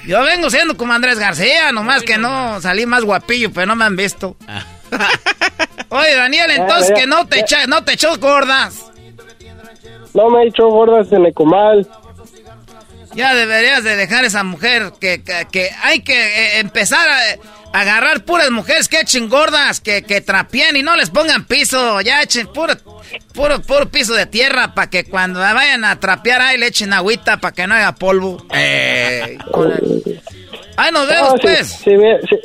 Yo 0.06 0.22
vengo 0.24 0.50
siendo 0.50 0.78
como 0.78 0.94
Andrés 0.94 1.20
García, 1.20 1.72
nomás 1.72 2.04
que 2.04 2.18
no 2.18 2.62
salí 2.62 2.86
más 2.86 3.04
guapillo, 3.04 3.52
pero 3.52 3.68
no 3.68 3.76
me 3.76 3.86
han 3.86 3.96
visto. 3.96 4.36
Oye, 5.90 6.16
Daniel, 6.16 6.52
entonces 6.52 6.90
Ya, 6.90 6.96
ya, 6.96 7.02
que 7.02 7.08
no 7.08 7.28
te, 7.28 7.40
echa- 7.40 7.68
no 7.68 7.84
te 7.84 7.94
echó 7.94 8.18
gordas. 8.18 8.86
No 10.14 10.30
me 10.30 10.44
he 10.44 10.48
hecho 10.48 10.68
gordas 10.68 11.12
en 11.12 11.26
el 11.26 11.34
comal. 11.34 11.88
Ya 13.16 13.34
deberías 13.34 13.84
de 13.84 13.96
dejar 13.96 14.26
esa 14.26 14.44
mujer 14.44 14.92
que, 15.00 15.24
que, 15.24 15.48
que 15.52 15.70
hay 15.84 16.02
que 16.02 16.14
eh, 16.14 16.60
empezar 16.60 17.08
a, 17.10 17.18
a 17.78 17.82
agarrar 17.82 18.26
puras 18.26 18.52
mujeres 18.52 18.88
que 18.90 19.00
echen 19.00 19.30
gordas, 19.30 19.80
que, 19.80 20.04
que 20.04 20.20
trapien 20.22 20.76
y 20.76 20.84
no 20.84 20.96
les 20.98 21.10
pongan 21.10 21.46
piso. 21.46 22.02
Ya 22.02 22.22
echen 22.22 22.48
puro, 22.48 22.74
puro, 23.34 23.62
puro 23.62 23.90
piso 23.90 24.14
de 24.14 24.26
tierra 24.26 24.74
para 24.76 24.90
que 24.90 25.06
cuando 25.06 25.40
vayan 25.40 25.86
a 25.86 25.98
trapear 26.00 26.42
ahí 26.42 26.58
le 26.58 26.68
echen 26.68 26.92
agüita 26.92 27.38
para 27.40 27.54
que 27.56 27.66
no 27.68 27.76
haya 27.76 27.94
polvo. 27.94 28.46
Eh, 28.54 29.38
Ahí 30.78 30.92
nos 30.92 31.08
vemos, 31.08 31.30
Ah, 31.34 31.38
sí, 31.38 31.42
pues. 31.44 31.68
sí, 31.68 31.90
bien, 31.96 32.18
sí. 32.30 32.36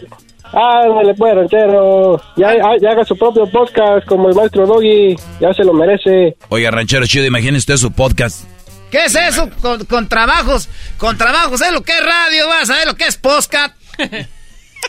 Ándale, 0.52 1.14
pues, 1.14 1.34
ranchero. 1.34 2.20
Ya, 2.36 2.48
ah, 2.62 2.76
ya 2.80 2.90
haga 2.90 3.04
su 3.04 3.16
propio 3.16 3.48
podcast 3.50 4.06
como 4.06 4.28
el 4.28 4.34
maestro 4.34 4.66
Doggy. 4.66 5.16
Ya 5.40 5.52
se 5.52 5.64
lo 5.64 5.72
merece. 5.72 6.36
Oiga, 6.48 6.70
ranchero 6.70 7.06
chido, 7.06 7.24
imagine 7.26 7.56
usted 7.58 7.76
su 7.76 7.90
podcast. 7.92 8.44
¿Qué 8.90 9.04
es 9.04 9.14
eso? 9.14 9.48
Con, 9.60 9.84
con 9.84 10.08
trabajos, 10.08 10.68
con 10.98 11.16
trabajos, 11.16 11.60
¿sabes 11.60 11.74
lo 11.74 11.82
que 11.82 11.92
es 11.92 12.04
radio? 12.04 12.48
¿Vas 12.48 12.70
a 12.70 12.76
ver 12.76 12.86
lo 12.86 12.96
que 12.96 13.06
es 13.06 13.16
podcast? 13.16 13.74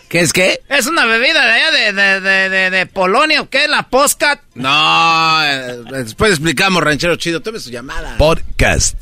¿Qué 0.10 0.20
es 0.22 0.34
qué? 0.34 0.62
Es 0.70 0.88
una 0.88 1.06
bebida 1.06 1.46
de 1.46 1.52
allá 1.52 1.72
de, 1.72 1.94
de, 1.94 2.22
de, 2.22 2.50
de, 2.50 2.70
de 2.70 2.86
Polonia, 2.86 3.46
¿qué 3.50 3.66
es 3.66 3.70
la 3.70 3.84
postcat? 3.84 4.42
No, 4.56 5.44
eh, 5.44 5.78
después 5.92 6.32
explicamos, 6.32 6.84
ranchero 6.84 7.16
chido. 7.16 7.42
Tome 7.42 7.60
su 7.60 7.70
llamada. 7.70 8.18
Podcast. 8.18 8.96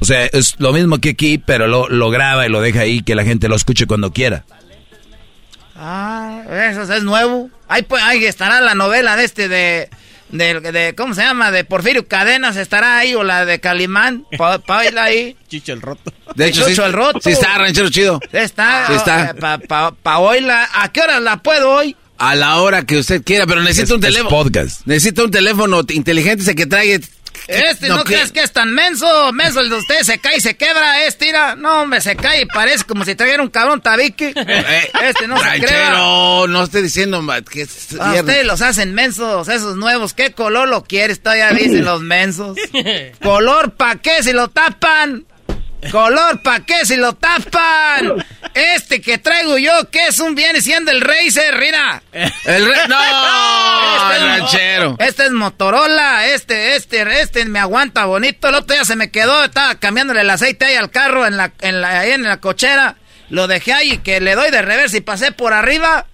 O 0.00 0.04
sea, 0.04 0.26
es 0.26 0.56
lo 0.58 0.72
mismo 0.72 0.98
que 0.98 1.10
aquí, 1.10 1.38
pero 1.38 1.66
lo, 1.68 1.88
lo 1.88 2.10
graba 2.10 2.44
y 2.44 2.48
lo 2.48 2.60
deja 2.60 2.80
ahí 2.80 3.02
que 3.02 3.14
la 3.14 3.24
gente 3.24 3.48
lo 3.48 3.54
escuche 3.56 3.86
cuando 3.86 4.12
quiera. 4.12 4.44
Ah, 5.76 6.42
eso 6.70 6.92
es 6.92 7.02
nuevo. 7.02 7.50
Ahí, 7.68 7.82
pues, 7.82 8.02
ahí 8.02 8.24
estará 8.24 8.60
la 8.60 8.74
novela 8.74 9.16
de 9.16 9.24
este 9.24 9.48
de, 9.48 9.90
de, 10.32 10.60
de- 10.60 10.94
¿cómo 10.96 11.14
se 11.14 11.22
llama? 11.22 11.50
De 11.50 11.64
Porfirio 11.64 12.08
Cadenas 12.08 12.56
estará 12.56 12.98
ahí, 12.98 13.14
o 13.14 13.22
la 13.22 13.44
de 13.44 13.60
Calimán, 13.60 14.24
pa, 14.36 14.58
pa- 14.58 14.76
baila 14.76 15.04
ahí. 15.04 15.36
Chicho 15.48 15.72
el 15.72 15.80
roto. 15.82 16.12
De 16.34 16.46
hecho, 16.46 16.64
sí, 16.64 16.70
Chucho 16.70 16.86
el 16.86 16.92
roto. 16.92 17.20
sí 17.22 17.30
está, 17.30 17.58
ranchero 17.58 17.88
chido. 17.90 18.18
Está, 18.32 18.86
Sí 18.88 18.92
está. 18.94 19.30
eh, 19.30 19.34
pa, 19.34 19.58
pa. 19.92 20.16
¿A 20.74 20.92
qué 20.92 21.00
hora 21.00 21.20
la 21.20 21.42
puedo 21.42 21.70
hoy? 21.70 21.94
A 22.18 22.34
la 22.34 22.56
hora 22.60 22.84
que 22.86 22.98
usted 22.98 23.22
quiera, 23.24 23.46
pero 23.46 23.60
necesita 23.62 23.84
Es- 23.84 23.90
un 23.90 23.96
es 24.04 24.06
teléfono. 24.06 24.28
podcast. 24.30 24.86
Necesita 24.86 25.24
un 25.24 25.30
teléfono 25.30 25.80
inteligente 25.90 26.42
ese 26.42 26.54
que 26.54 26.66
traiga. 26.66 27.04
Este, 27.48 27.88
¿no, 27.88 28.04
crees 28.04 28.30
que 28.32 28.40
es 28.40 28.52
tan 28.52 28.72
menso? 28.72 29.32
Menso 29.32 29.60
el 29.60 29.68
de 29.68 29.76
usted 29.76 30.02
se 30.02 30.18
cae 30.18 30.36
y 30.36 30.40
se 30.40 30.56
quebra, 30.56 31.04
este, 31.04 31.26
tira. 31.26 31.56
No, 31.56 31.82
hombre, 31.82 32.00
se 32.00 32.16
cae 32.16 32.42
y 32.42 32.46
parece 32.46 32.84
como 32.84 33.04
si 33.04 33.14
trajera 33.14 33.42
un 33.42 33.50
cabrón 33.50 33.80
tabique. 33.80 34.32
Eh, 34.52 34.90
Este 35.02 35.26
no 35.26 35.36
se 35.38 35.42
crea. 35.42 35.90
ranchero, 35.90 36.46
no 36.48 36.64
esté 36.64 36.82
diciendo 36.82 37.24
que 37.50 37.62
es 37.62 37.88
A 37.98 38.12
ustedes 38.14 38.46
los 38.46 38.60
hacen 38.60 38.94
mensos, 38.94 39.48
esos 39.48 39.76
nuevos. 39.76 40.14
¿Qué 40.14 40.32
color 40.32 40.68
lo 40.68 40.84
quieres? 40.84 41.22
Todavía 41.22 41.50
dicen 41.52 41.84
los 41.84 42.00
mensos. 42.00 42.56
¿Color 43.22 43.72
pa' 43.74 43.96
qué 43.96 44.22
si 44.22 44.32
lo 44.32 44.48
tapan? 44.48 45.24
¿Color 45.90 46.42
pa' 46.42 46.60
qué 46.60 46.86
si 46.86 46.96
lo 46.96 47.14
tapan? 47.14 48.24
Este 48.54 49.00
que 49.00 49.18
traigo 49.18 49.58
yo, 49.58 49.90
que 49.90 50.06
es 50.06 50.20
un 50.20 50.34
viene 50.34 50.60
siendo 50.60 50.90
el 50.90 51.00
Razer, 51.00 51.58
mira. 51.58 52.02
El 52.12 52.66
re- 52.66 52.76
No, 52.88 52.98
Este 53.00 54.16
es- 54.16 54.22
ranchero. 54.22 54.96
Este 54.98 55.24
es 55.26 55.30
Motorola, 55.32 56.26
este, 56.28 56.76
este, 56.76 57.20
este 57.20 57.44
me 57.46 57.58
aguanta 57.58 58.04
bonito. 58.04 58.48
El 58.48 58.54
otro 58.56 58.74
día 58.74 58.84
se 58.84 58.96
me 58.96 59.10
quedó, 59.10 59.44
estaba 59.44 59.74
cambiándole 59.76 60.20
el 60.20 60.30
aceite 60.30 60.66
ahí 60.66 60.76
al 60.76 60.90
carro 60.90 61.26
en 61.26 61.36
la, 61.36 61.52
en 61.60 61.80
la, 61.80 62.00
ahí 62.00 62.12
en 62.12 62.22
la 62.24 62.38
cochera. 62.38 62.96
Lo 63.30 63.46
dejé 63.46 63.72
ahí 63.72 63.92
y 63.94 63.98
que 63.98 64.20
le 64.20 64.34
doy 64.34 64.50
de 64.50 64.62
reversa 64.62 64.96
y 64.98 65.00
pasé 65.00 65.32
por 65.32 65.52
arriba. 65.54 66.06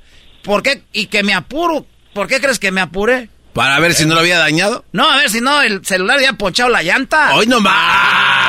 ¿Por 0.45 0.63
qué? 0.63 0.83
Y 0.93 1.07
que 1.07 1.23
me 1.23 1.35
apuro. 1.35 1.85
¿Por 2.15 2.27
qué 2.29 2.41
crees 2.41 2.59
que 2.59 2.71
me 2.71 2.81
apuré? 2.81 3.29
Para 3.53 3.81
ver 3.81 3.93
si 3.93 4.07
no 4.07 4.15
lo 4.15 4.21
había 4.21 4.39
dañado. 4.39 4.85
No, 4.93 5.11
a 5.11 5.17
ver 5.17 5.29
si 5.31 5.41
no, 5.41 5.61
el 5.63 5.85
celular 5.85 6.21
ya 6.21 6.31
ha 6.31 6.33
ponchado 6.35 6.69
la 6.71 6.83
llanta. 6.83 7.35
Hoy 7.35 7.47
no 7.47 7.61
más. 7.61 8.48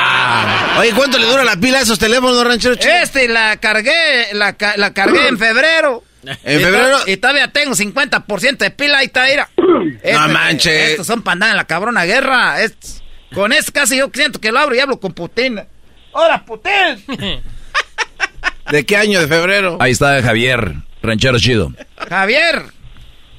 Oye, 0.78 0.92
¿cuánto 0.94 1.18
le 1.18 1.26
dura 1.26 1.44
la 1.44 1.56
pila 1.56 1.78
a 1.78 1.82
esos 1.82 1.98
teléfonos, 1.98 2.44
ranchero 2.46 2.74
chido? 2.76 2.92
Este, 2.94 3.28
la 3.28 3.56
cargué, 3.58 4.32
la, 4.32 4.54
ca- 4.56 4.76
la 4.76 4.92
cargué 4.94 5.28
en 5.28 5.38
febrero. 5.38 6.02
¿En 6.44 6.60
febrero? 6.60 6.98
Y, 7.06 7.16
todavía 7.16 7.48
tengo 7.48 7.72
50% 7.74 8.58
de 8.58 8.70
pila, 8.70 8.98
ahí 8.98 9.06
está, 9.06 9.24
mira. 9.26 9.48
No 9.56 10.28
manches. 10.28 10.90
Estos 10.90 11.06
son 11.06 11.22
para 11.22 11.32
andar 11.34 11.50
en 11.50 11.56
la 11.56 11.64
cabrona 11.64 12.04
guerra. 12.04 12.60
Estos- 12.62 13.02
con 13.34 13.52
este 13.52 13.70
casi 13.72 13.96
yo 13.96 14.10
siento 14.12 14.40
que 14.40 14.50
lo 14.52 14.58
abro 14.58 14.74
y 14.74 14.80
hablo 14.80 14.98
con 14.98 15.12
Putin. 15.12 15.60
¡Hola, 16.12 16.44
Putin! 16.44 17.42
¿De 18.70 18.84
qué 18.84 18.96
año? 18.96 19.20
¿De 19.20 19.28
febrero? 19.28 19.76
Ahí 19.80 19.92
está 19.92 20.20
Javier, 20.22 20.74
ranchero 21.02 21.38
chido. 21.38 21.72
Javier. 22.08 22.62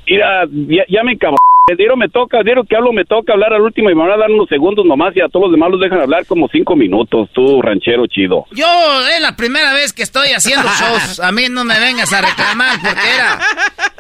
Mira, 0.07 0.45
ya, 0.49 0.83
ya 0.89 1.03
me 1.03 1.17
cabrón 1.17 1.37
Dieron 1.75 1.99
me 1.99 2.09
toca, 2.09 2.43
dieron 2.43 2.65
que 2.67 2.75
hablo 2.75 2.91
me 2.93 3.05
toca 3.05 3.33
hablar 3.33 3.53
al 3.53 3.61
último 3.61 3.89
y 3.89 3.95
me 3.95 4.01
van 4.01 4.11
a 4.11 4.17
dar 4.17 4.29
unos 4.31 4.47
segundos 4.49 4.85
nomás 4.85 5.15
y 5.15 5.21
a 5.21 5.27
todos 5.29 5.45
los 5.47 5.51
demás 5.51 5.69
los 5.71 5.79
dejan 5.81 6.01
hablar 6.01 6.25
como 6.25 6.47
cinco 6.51 6.75
minutos, 6.75 7.29
tú 7.33 7.61
ranchero 7.61 8.05
chido. 8.07 8.45
Yo 8.51 8.65
es 9.15 9.21
la 9.21 9.35
primera 9.35 9.73
vez 9.73 9.93
que 9.93 10.03
estoy 10.03 10.29
haciendo 10.29 10.67
shows. 10.79 11.19
A 11.19 11.31
mí 11.31 11.43
no 11.49 11.63
me 11.63 11.79
vengas 11.79 12.11
a 12.13 12.21
reclamar 12.21 12.79
porque 12.81 13.07
era. 13.15 13.39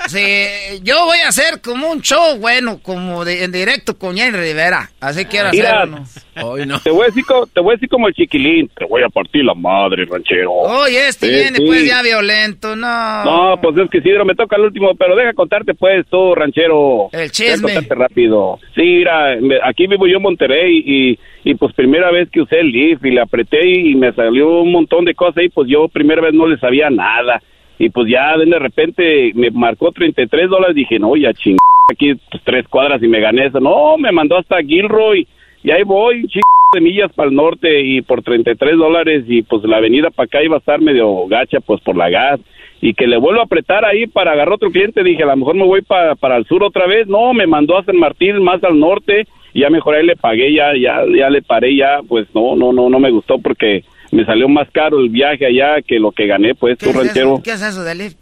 Sí, 0.07 0.79
yo 0.83 1.05
voy 1.05 1.19
a 1.19 1.29
hacer 1.29 1.61
como 1.61 1.89
un 1.91 2.01
show 2.01 2.37
bueno, 2.39 2.79
como 2.81 3.23
de- 3.23 3.43
en 3.43 3.51
directo 3.51 3.97
con 3.97 4.17
Jenny 4.17 4.35
Rivera. 4.37 4.89
Así 4.99 5.25
quiero 5.25 5.49
Mira, 5.51 5.85
te, 6.33 6.89
voy 6.91 7.03
a 7.03 7.05
decir, 7.07 7.25
co- 7.25 7.47
te 7.53 7.59
voy 7.59 7.71
a 7.73 7.75
decir 7.75 7.89
como 7.89 8.07
el 8.07 8.13
chiquilín, 8.13 8.69
te 8.77 8.85
voy 8.85 9.03
a 9.03 9.09
partir 9.09 9.43
la 9.43 9.53
madre, 9.53 10.05
ranchero. 10.05 10.51
Oye, 10.51 11.07
este 11.07 11.27
Sí, 11.27 11.33
viene 11.33 11.57
sí. 11.57 11.63
pues 11.65 11.85
ya 11.87 12.01
violento, 12.01 12.75
no. 12.75 13.23
No, 13.25 13.61
pues 13.61 13.77
es 13.77 13.89
que 13.89 14.01
sí, 14.01 14.09
me 14.25 14.35
toca 14.35 14.55
el 14.55 14.63
último, 14.63 14.95
pero 14.95 15.15
deja 15.15 15.33
contarte 15.33 15.73
pues 15.73 16.05
tú, 16.09 16.33
ranchero. 16.35 17.09
El 17.11 17.31
chisme. 17.31 17.67
Deja 17.71 17.79
contarte 17.81 17.95
rápido. 17.95 18.59
Sí, 18.75 18.81
mira, 18.81 19.37
aquí 19.63 19.87
vivo 19.87 20.07
yo 20.07 20.17
en 20.17 20.23
Monterrey 20.23 20.83
y, 20.85 21.19
y 21.43 21.55
pues 21.55 21.73
primera 21.73 22.11
vez 22.11 22.29
que 22.29 22.41
usé 22.41 22.59
el 22.61 22.71
Leaf 22.71 23.03
y 23.05 23.11
le 23.11 23.21
apreté 23.21 23.67
y, 23.69 23.95
me 23.95 24.13
salió 24.13 24.61
un 24.61 24.71
montón 24.71 25.05
de 25.05 25.13
cosas 25.15 25.43
y 25.43 25.49
pues 25.49 25.67
yo 25.69 25.87
primera 25.87 26.21
vez 26.21 26.33
no 26.33 26.47
le 26.47 26.57
sabía 26.57 26.89
nada. 26.89 27.41
Y 27.77 27.89
pues 27.89 28.07
ya 28.09 28.37
de 28.37 28.59
repente 28.59 29.31
me 29.33 29.49
marcó 29.51 29.91
33 29.91 30.49
dólares, 30.49 30.75
dije, 30.75 30.99
no, 30.99 31.15
ya 31.15 31.33
ching, 31.33 31.57
aquí 31.91 32.13
tres 32.45 32.67
cuadras 32.67 33.01
y 33.01 33.07
me 33.07 33.19
gané 33.19 33.47
eso. 33.47 33.59
No, 33.59 33.97
me 33.97 34.11
mandó 34.11 34.37
hasta 34.37 34.61
Gilroy 34.61 35.27
y 35.63 35.71
ahí 35.71 35.83
voy, 35.83 36.27
ching 36.27 36.41
de 36.73 36.81
millas 36.81 37.11
para 37.13 37.27
el 37.29 37.35
norte 37.35 37.81
y 37.81 38.01
por 38.01 38.21
33 38.23 38.77
dólares 38.77 39.25
y 39.27 39.41
pues 39.41 39.61
la 39.65 39.77
avenida 39.77 40.09
para 40.09 40.25
acá 40.27 40.41
iba 40.43 40.55
a 40.55 40.59
estar 40.59 40.79
medio 40.79 41.27
gacha 41.27 41.59
pues 41.59 41.81
por 41.81 41.97
la 41.97 42.09
gas 42.09 42.39
y 42.79 42.93
que 42.93 43.07
le 43.07 43.17
vuelvo 43.17 43.41
a 43.41 43.43
apretar 43.43 43.83
ahí 43.83 44.07
para 44.07 44.31
agarrar 44.31 44.53
otro 44.53 44.71
cliente 44.71 45.03
dije 45.03 45.21
a 45.23 45.25
lo 45.25 45.35
mejor 45.35 45.55
me 45.55 45.65
voy 45.65 45.81
pa- 45.81 46.15
para 46.15 46.37
el 46.37 46.45
sur 46.45 46.63
otra 46.63 46.87
vez 46.87 47.07
no 47.07 47.33
me 47.33 47.45
mandó 47.45 47.77
a 47.77 47.83
San 47.83 47.97
Martín 47.97 48.41
más 48.41 48.63
al 48.63 48.79
norte 48.79 49.27
y 49.53 49.59
ya 49.59 49.69
mejor 49.69 49.95
ahí 49.95 50.05
le 50.05 50.15
pagué 50.15 50.53
ya 50.53 50.71
ya 50.81 51.01
ya 51.13 51.29
le 51.29 51.41
paré 51.41 51.75
ya 51.75 51.99
pues 52.07 52.25
no 52.33 52.55
no 52.55 52.71
no 52.71 52.89
no 52.89 52.99
me 52.99 53.11
gustó 53.11 53.37
porque 53.39 53.83
me 54.13 54.23
salió 54.23 54.47
más 54.47 54.69
caro 54.71 54.97
el 55.01 55.09
viaje 55.09 55.45
allá 55.45 55.81
que 55.85 55.99
lo 55.99 56.13
que 56.13 56.25
gané 56.25 56.55
pues 56.55 56.77
¿Qué 56.77 56.85
tu 56.85 56.91
es 56.91 56.95
eso? 56.95 57.03
ranchero 57.03 57.41
¿Qué 57.43 57.51
es 57.51 57.61
eso 57.61 57.83
de 57.83 57.95
Lyft? 57.95 58.15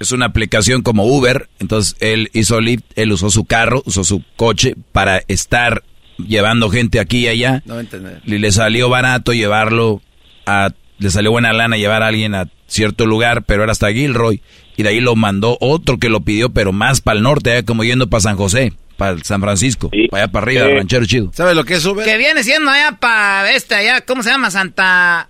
Es 0.00 0.12
una 0.12 0.26
aplicación 0.26 0.82
como 0.82 1.06
Uber, 1.06 1.46
entonces 1.60 1.96
él 2.02 2.28
hizo 2.34 2.60
Lyft, 2.60 2.84
él 2.96 3.10
usó 3.12 3.30
su 3.30 3.46
carro, 3.46 3.80
usó 3.86 4.04
su 4.04 4.22
coche 4.36 4.74
para 4.92 5.22
estar 5.28 5.82
llevando 6.18 6.70
gente 6.70 7.00
aquí 7.00 7.24
y 7.24 7.28
allá. 7.28 7.62
No 7.66 7.78
entender. 7.80 8.20
Y 8.24 8.38
le 8.38 8.50
salió 8.52 8.88
barato 8.88 9.32
llevarlo 9.32 10.02
a, 10.46 10.70
le 10.98 11.10
salió 11.10 11.30
buena 11.30 11.52
lana 11.52 11.76
llevar 11.76 12.02
a 12.02 12.08
alguien 12.08 12.34
a 12.34 12.48
cierto 12.66 13.06
lugar, 13.06 13.44
pero 13.44 13.62
era 13.62 13.72
hasta 13.72 13.92
Gilroy. 13.92 14.42
Y 14.76 14.82
de 14.82 14.90
ahí 14.90 15.00
lo 15.00 15.16
mandó 15.16 15.56
otro 15.60 15.98
que 15.98 16.08
lo 16.08 16.20
pidió, 16.20 16.50
pero 16.50 16.72
más 16.72 17.00
para 17.00 17.16
el 17.16 17.22
norte, 17.22 17.52
allá 17.52 17.62
como 17.64 17.82
yendo 17.84 18.08
para 18.10 18.20
San 18.20 18.36
José, 18.36 18.72
para 18.96 19.16
San 19.24 19.40
Francisco, 19.40 19.90
para 20.10 20.24
allá 20.24 20.32
para 20.32 20.42
arriba, 20.44 20.66
Sí. 20.66 20.72
ranchero 20.74 21.06
chido. 21.06 21.30
¿Sabes 21.34 21.54
lo 21.56 21.64
que 21.64 21.74
es 21.74 21.84
Uber? 21.84 22.04
Que 22.04 22.16
viene 22.18 22.42
siendo 22.44 22.70
allá 22.70 22.92
para 23.00 23.52
este, 23.52 23.74
allá, 23.74 24.02
¿cómo 24.02 24.22
se 24.22 24.30
llama? 24.30 24.50
Santa. 24.50 25.28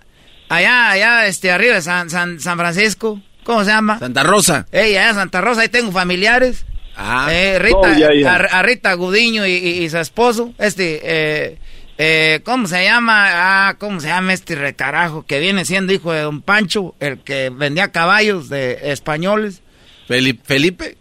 Allá, 0.49 0.91
allá, 0.91 1.27
este, 1.27 1.51
arriba 1.51 1.75
de 1.75 1.81
San, 1.81 2.09
San, 2.09 2.39
San 2.39 2.57
Francisco. 2.57 3.21
¿Cómo 3.43 3.63
se 3.63 3.71
llama? 3.71 3.99
Santa 3.99 4.23
Rosa. 4.23 4.65
Ey, 4.71 4.95
allá 4.97 5.13
Santa 5.13 5.39
Rosa, 5.41 5.61
ahí 5.61 5.69
tengo 5.69 5.91
familiares. 5.91 6.65
Ah. 6.99 7.27
Eh, 7.31 7.59
Rita, 7.59 7.77
Oh. 7.77 8.27
A, 8.27 8.35
a 8.59 8.63
Rita 8.63 8.93
Gudiño 8.95 9.45
y, 9.45 9.51
y- 9.53 9.83
y 9.83 9.89
su 9.89 9.99
esposo, 9.99 10.53
este, 10.57 10.99
eh, 11.03 11.57
eh, 11.99 12.41
¿cómo 12.43 12.67
se 12.67 12.83
llama? 12.83 13.27
Ah, 13.69 13.75
¿cómo 13.77 13.99
se 13.99 14.07
llama 14.07 14.33
este 14.33 14.55
recarajo? 14.55 15.23
Que 15.25 15.39
viene 15.39 15.63
siendo 15.63 15.93
hijo 15.93 16.11
de 16.11 16.21
don 16.21 16.41
Pancho, 16.41 16.95
el 16.99 17.19
que 17.19 17.49
vendía 17.51 17.91
caballos 17.91 18.49
de 18.49 18.91
españoles. 18.91 19.61
Felipe. 20.07 20.97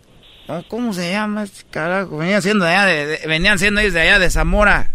Ah, 0.48 0.62
¿Cómo 0.68 0.92
se 0.92 1.10
llama 1.10 1.44
este 1.44 1.62
carajo? 1.70 2.18
Venían 2.18 2.42
siendo 2.42 2.64
de 2.66 2.70
allá 2.72 2.84
de, 2.86 3.06
de- 3.06 3.26
venían 3.26 3.58
siendo 3.58 3.80
ellos 3.80 3.94
de 3.94 4.00
allá 4.02 4.18
de 4.18 4.30
Zamora. 4.30 4.90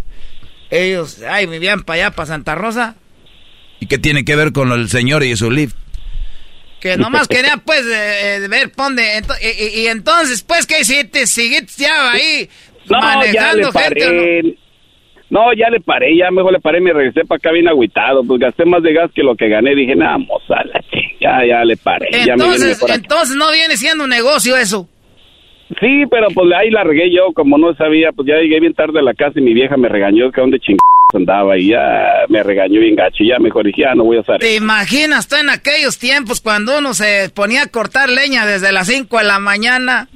Ellos, 0.70 1.18
ay, 1.28 1.48
vivían 1.48 1.82
para 1.84 1.96
allá, 2.06 2.12
para 2.16 2.28
Santa 2.28 2.56
Rosa. 2.56 2.96
¿Y 3.80 3.88
qué 3.88 3.98
tiene 3.98 4.24
que 4.24 4.36
ver 4.36 4.54
con 4.54 4.72
el 4.72 4.88
señor 4.90 5.24
y 5.24 5.36
su 5.36 5.50
Lyft? 5.52 5.76
Que 6.82 6.98
nomás 6.98 7.28
quería, 7.28 7.58
pues, 7.64 7.86
eh, 7.86 8.48
ver, 8.50 8.72
ponde. 8.72 9.04
ento- 9.20 9.36
y, 9.42 9.48
y- 9.82 9.84
y 9.84 9.88
entonces, 9.88 10.44
pues, 10.44 10.66
¿qué 10.66 10.82
hiciste? 10.82 11.28
¿Seguiste 11.28 11.84
ya 11.84 12.12
ahí 12.12 12.50
no 12.90 13.00
ya 13.00 13.06
manejando 13.18 13.72
le 13.72 13.80
gente 13.80 14.08
o 14.08 14.12
no? 14.14 14.20
paré 14.22 14.56
no 15.30 15.54
ya 15.54 15.70
le 15.70 15.80
paré 15.80 16.18
ya 16.18 16.30
mejor 16.32 16.52
le 16.52 16.60
paré 16.60 16.80
y 16.80 16.82
me 16.82 16.92
regresé 16.92 17.22
para 17.24 17.38
acá 17.38 17.52
bien 17.54 17.70
agüitado 17.70 18.22
pues 18.26 18.38
gasté 18.42 18.66
más 18.66 18.84
de 18.84 18.92
gas 18.92 19.10
que 19.16 19.24
lo 19.24 19.34
que 19.36 19.48
gané 19.48 19.74
dije 19.76 19.96
nada 19.96 20.18
moza 20.18 20.56
la 20.66 20.82
ching- 20.92 21.16
ya 21.22 21.46
ya 21.48 21.64
le 21.64 21.78
paré 21.78 22.10
ya 22.12 22.36
me 22.36 22.44
vine 22.44 22.56
Entonces, 22.56 22.84
entonces 22.96 23.36
no 23.38 23.50
viene 23.52 23.78
siendo 23.78 24.04
un 24.04 24.10
negocio 24.10 24.58
eso. 24.58 24.90
Sí, 25.80 26.04
pero 26.12 26.28
pues 26.34 26.52
ahí 26.54 26.70
la 26.70 26.84
regué 26.84 27.10
yo, 27.16 27.32
como 27.34 27.58
no 27.58 27.74
sabía, 27.76 28.12
pues 28.12 28.28
ya 28.28 28.36
llegué 28.36 28.60
bien 28.60 28.74
tarde 28.74 29.00
a 29.00 29.04
la 29.04 29.14
casa 29.14 29.40
y 29.40 29.42
mi 29.42 29.54
vieja 29.54 29.78
me 29.78 29.88
regañó 29.88 30.30
que 30.32 30.42
dónde 30.42 30.60
chingados 30.60 30.82
andaba 31.18 31.58
y 31.58 31.70
ya 31.70 32.26
me 32.30 32.44
regañó 32.44 32.80
bien 32.80 32.96
gacho 32.96 33.24
ya 33.24 33.40
mejor 33.40 33.66
dije, 33.66 33.82
ya 33.82 33.96
no 33.96 34.04
voy 34.04 34.18
a 34.18 34.22
usar. 34.22 34.40
¿Te 34.40 34.56
imaginas 34.56 35.28
tú 35.28 35.36
en 35.36 35.50
aquellos 35.50 35.98
tiempos 35.98 36.42
cuando 36.42 36.78
uno 36.78 36.94
se 36.94 37.30
ponía 37.34 37.64
a 37.64 37.68
cortar 37.68 38.10
leña 38.10 38.46
desde 38.46 38.72
las 38.72 38.88
5 38.88 39.18
de 39.18 39.24
la 39.24 39.40
mañana? 39.40 40.08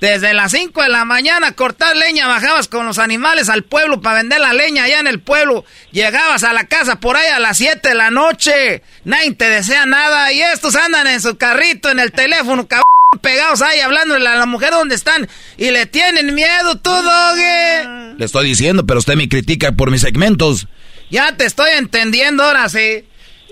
Desde 0.00 0.34
las 0.34 0.52
5 0.52 0.82
de 0.82 0.90
la 0.90 1.06
mañana 1.06 1.52
cortar 1.52 1.96
leña, 1.96 2.28
bajabas 2.28 2.68
con 2.68 2.84
los 2.84 2.98
animales 2.98 3.48
al 3.48 3.62
pueblo 3.62 4.02
para 4.02 4.18
vender 4.18 4.40
la 4.40 4.52
leña 4.52 4.84
allá 4.84 5.00
en 5.00 5.06
el 5.06 5.20
pueblo. 5.20 5.64
Llegabas 5.90 6.44
a 6.44 6.52
la 6.52 6.64
casa 6.64 7.00
por 7.00 7.16
ahí 7.16 7.28
a 7.28 7.38
las 7.38 7.56
7 7.56 7.88
de 7.88 7.94
la 7.94 8.10
noche. 8.10 8.82
Nadie 9.04 9.32
te 9.32 9.48
desea 9.48 9.86
nada. 9.86 10.32
Y 10.32 10.42
estos 10.42 10.76
andan 10.76 11.06
en 11.06 11.22
su 11.22 11.38
carrito, 11.38 11.90
en 11.90 11.98
el 11.98 12.12
teléfono, 12.12 12.68
cabrón, 12.68 12.84
pegados 13.20 13.62
ahí 13.62 13.80
hablándole 13.80 14.28
a 14.28 14.36
la 14.36 14.46
mujer 14.46 14.70
donde 14.72 14.94
están. 14.94 15.28
Y 15.56 15.70
le 15.70 15.86
tienen 15.86 16.34
miedo, 16.34 16.78
tú, 16.82 16.90
dogue. 16.90 18.14
Le 18.18 18.24
estoy 18.24 18.48
diciendo, 18.48 18.84
pero 18.86 18.98
usted 18.98 19.14
me 19.14 19.28
critica 19.28 19.72
por 19.72 19.90
mis 19.90 20.02
segmentos. 20.02 20.66
Ya 21.10 21.36
te 21.36 21.44
estoy 21.44 21.70
entendiendo 21.76 22.42
ahora 22.42 22.68
sí. 22.68 23.04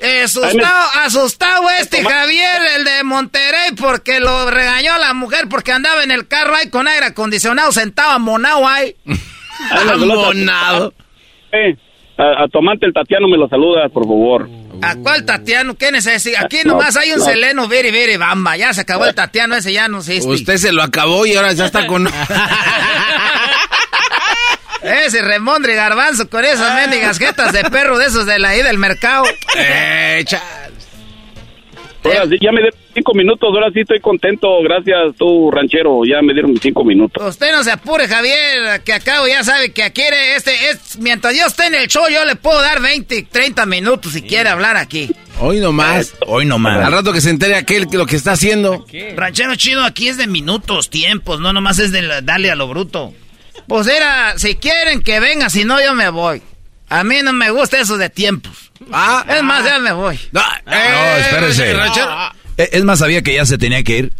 Eh, 0.02 0.22
asustado, 0.24 0.90
asustado 1.04 1.70
este 1.80 2.02
Javier, 2.02 2.60
el 2.76 2.84
de 2.84 3.04
Monterrey, 3.04 3.72
porque 3.80 4.18
lo 4.18 4.50
regañó 4.50 4.98
la 4.98 5.14
mujer 5.14 5.48
porque 5.48 5.70
andaba 5.70 6.02
en 6.02 6.10
el 6.10 6.26
carro 6.26 6.56
ahí 6.56 6.68
con 6.68 6.88
aire 6.88 7.06
acondicionado, 7.06 7.70
sentado 7.70 8.10
amonado 8.10 8.66
ahí. 8.66 8.96
Amonado. 9.70 10.92
Eh, 11.52 11.76
a, 12.18 12.42
a 12.44 12.48
Tomate 12.48 12.86
el 12.86 12.92
Tatiano 12.92 13.28
me 13.28 13.38
lo 13.38 13.48
saluda, 13.48 13.88
por 13.88 14.02
favor. 14.04 14.48
¿A 14.90 14.96
cuál 14.96 15.24
Tatiano? 15.24 15.74
¿Qué 15.76 15.90
necesita? 15.92 16.40
Aquí 16.44 16.60
No, 16.64 16.72
nomás 16.74 16.96
hay 16.96 17.12
un 17.12 17.18
no. 17.20 17.24
seleno, 17.24 17.68
viri, 17.68 17.90
viri, 17.90 18.16
bamba. 18.16 18.56
Ya 18.56 18.72
se 18.74 18.82
acabó 18.82 19.06
el 19.06 19.14
Tatiano, 19.14 19.54
ese 19.56 19.72
ya 19.72 19.88
no 19.88 19.98
existe. 19.98 20.28
Usted 20.28 20.56
se 20.58 20.72
lo 20.72 20.82
acabó 20.82 21.24
y 21.26 21.34
ahora 21.34 21.52
ya 21.52 21.66
está 21.66 21.86
con. 21.86 22.08
Ese 24.82 25.22
Remondri 25.22 25.74
Garbanzo 25.74 26.28
con 26.28 26.44
esas 26.44 26.74
mendigas 26.74 27.18
jetas 27.18 27.52
de 27.54 27.64
perro 27.70 27.96
de 27.98 28.04
esos 28.06 28.26
de 28.26 28.38
la 28.38 28.54
ida 28.54 28.66
del 28.66 28.76
mercado. 28.78 29.24
Eh, 29.56 30.22
Ahora 32.04 32.24
ya 32.38 32.52
me 32.52 32.60
dieron 32.60 32.78
cinco 32.94 33.12
minutos, 33.14 33.48
ahora 33.52 33.70
sí 33.72 33.80
estoy 33.80 34.00
contento, 34.00 34.48
gracias 34.62 35.16
tú, 35.18 35.50
ranchero, 35.50 36.04
ya 36.04 36.22
me 36.22 36.32
dieron 36.32 36.52
mis 36.52 36.60
cinco 36.62 36.84
minutos. 36.84 37.22
Usted 37.26 37.52
no 37.52 37.62
se 37.64 37.72
apure, 37.72 38.08
Javier, 38.08 38.82
que 38.84 38.92
acabo 38.92 39.26
ya 39.26 39.42
sabe 39.44 39.72
que 39.72 39.92
quiere 39.92 40.36
este 40.36 40.52
es 40.70 40.98
mientras 40.98 41.36
yo 41.36 41.46
esté 41.46 41.66
en 41.66 41.74
el 41.74 41.88
show 41.88 42.04
yo 42.10 42.24
le 42.24 42.36
puedo 42.36 42.60
dar 42.62 42.80
20, 42.80 43.24
30 43.30 43.66
minutos 43.66 44.12
si 44.12 44.22
quiere 44.22 44.48
hablar 44.48 44.76
aquí. 44.76 45.10
Hoy 45.40 45.58
nomás. 45.58 46.14
Hoy 46.26 46.46
nomás. 46.46 46.84
Al 46.84 46.92
rato 46.92 47.12
que 47.12 47.20
se 47.20 47.30
entere 47.30 47.56
aquel 47.56 47.88
que 47.88 47.96
lo 47.98 48.06
que 48.06 48.14
está 48.16 48.32
haciendo. 48.32 48.86
Ranchero 49.16 49.54
chido 49.56 49.84
aquí 49.84 50.08
es 50.08 50.16
de 50.16 50.26
minutos, 50.28 50.90
tiempos, 50.90 51.40
no 51.40 51.52
nomás 51.52 51.78
es 51.80 51.90
de 51.90 52.02
la- 52.02 52.20
darle 52.20 52.50
a 52.50 52.54
lo 52.54 52.68
bruto. 52.68 53.12
Pues 53.66 53.86
era, 53.88 54.38
si 54.38 54.54
quieren 54.56 55.02
que 55.02 55.18
venga, 55.20 55.50
si 55.50 55.64
no 55.64 55.82
yo 55.82 55.94
me 55.94 56.08
voy. 56.10 56.42
A 56.88 57.02
mí 57.02 57.16
no 57.24 57.32
me 57.32 57.50
gusta 57.50 57.80
eso 57.80 57.96
de 57.96 58.10
tiempos. 58.10 58.70
Ah, 58.92 59.24
es 59.28 59.42
más, 59.42 59.64
ya 59.64 59.78
me 59.78 59.92
voy. 59.92 60.18
No, 60.32 60.42
espérese. 60.66 61.70
Eh, 61.72 61.76
Es 62.56 62.84
más, 62.84 62.98
sabía 63.00 63.22
que 63.22 63.34
ya 63.34 63.44
se 63.46 63.58
tenía 63.58 63.82
que 63.82 63.98
ir. 63.98 64.12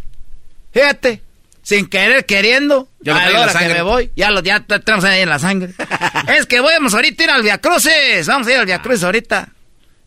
Fíjate, 0.73 1.21
sin 1.63 1.87
querer 1.87 2.25
queriendo, 2.25 2.87
Ya 2.99 3.13
lo 3.13 3.19
a 3.19 3.29
la 3.29 3.41
hora 3.41 3.59
que 3.59 3.73
me 3.73 3.81
voy, 3.81 4.11
ya 4.15 4.29
lo 4.31 4.41
ya 4.43 4.59
te- 4.59 4.79
tenemos 4.79 5.05
ahí 5.05 5.21
en 5.21 5.29
la 5.29 5.39
sangre. 5.39 5.73
es 6.37 6.45
que 6.45 6.59
vamos 6.59 6.93
ahorita 6.93 7.23
a 7.23 7.25
ir 7.25 7.31
al 7.31 7.43
Via 7.43 7.57
Cruces, 7.59 8.27
vamos 8.27 8.47
a 8.47 8.51
ir 8.51 8.57
al 8.59 8.65
Via 8.65 8.81
Cruces 8.81 9.03
ahorita. 9.03 9.49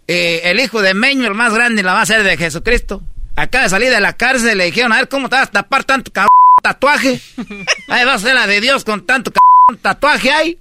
Eh, 0.07 0.43
el 0.45 0.61
hijo 0.61 0.81
de 0.83 0.95
Meño, 0.95 1.27
el 1.27 1.35
más 1.35 1.53
grande, 1.53 1.83
la 1.83 1.93
va 1.95 2.03
a 2.03 2.07
ser 2.07 2.23
de 2.23 2.37
Jesucristo. 2.37 3.03
Acaba 3.37 3.65
de 3.65 3.71
salir 3.71 3.91
de 3.91 4.01
la 4.01 4.15
cárcel, 4.15 4.59
le 4.59 4.65
dijeron, 4.67 4.93
a 4.93 4.97
ver 4.97 5.09
cómo 5.09 5.29
te 5.29 5.37
vas 5.37 5.49
a 5.49 5.53
tapar 5.53 5.85
tanto 5.85 6.11
cabrón 6.13 6.29
tatuaje. 6.63 7.21
Ahí 7.89 8.05
va 8.05 8.15
a 8.15 8.19
ser 8.19 8.35
la 8.35 8.47
de 8.47 8.61
Dios 8.61 8.85
con 8.85 9.07
tanto 9.07 9.31
cabrón 9.33 9.81
tatuaje 9.83 10.31
ahí. 10.33 10.59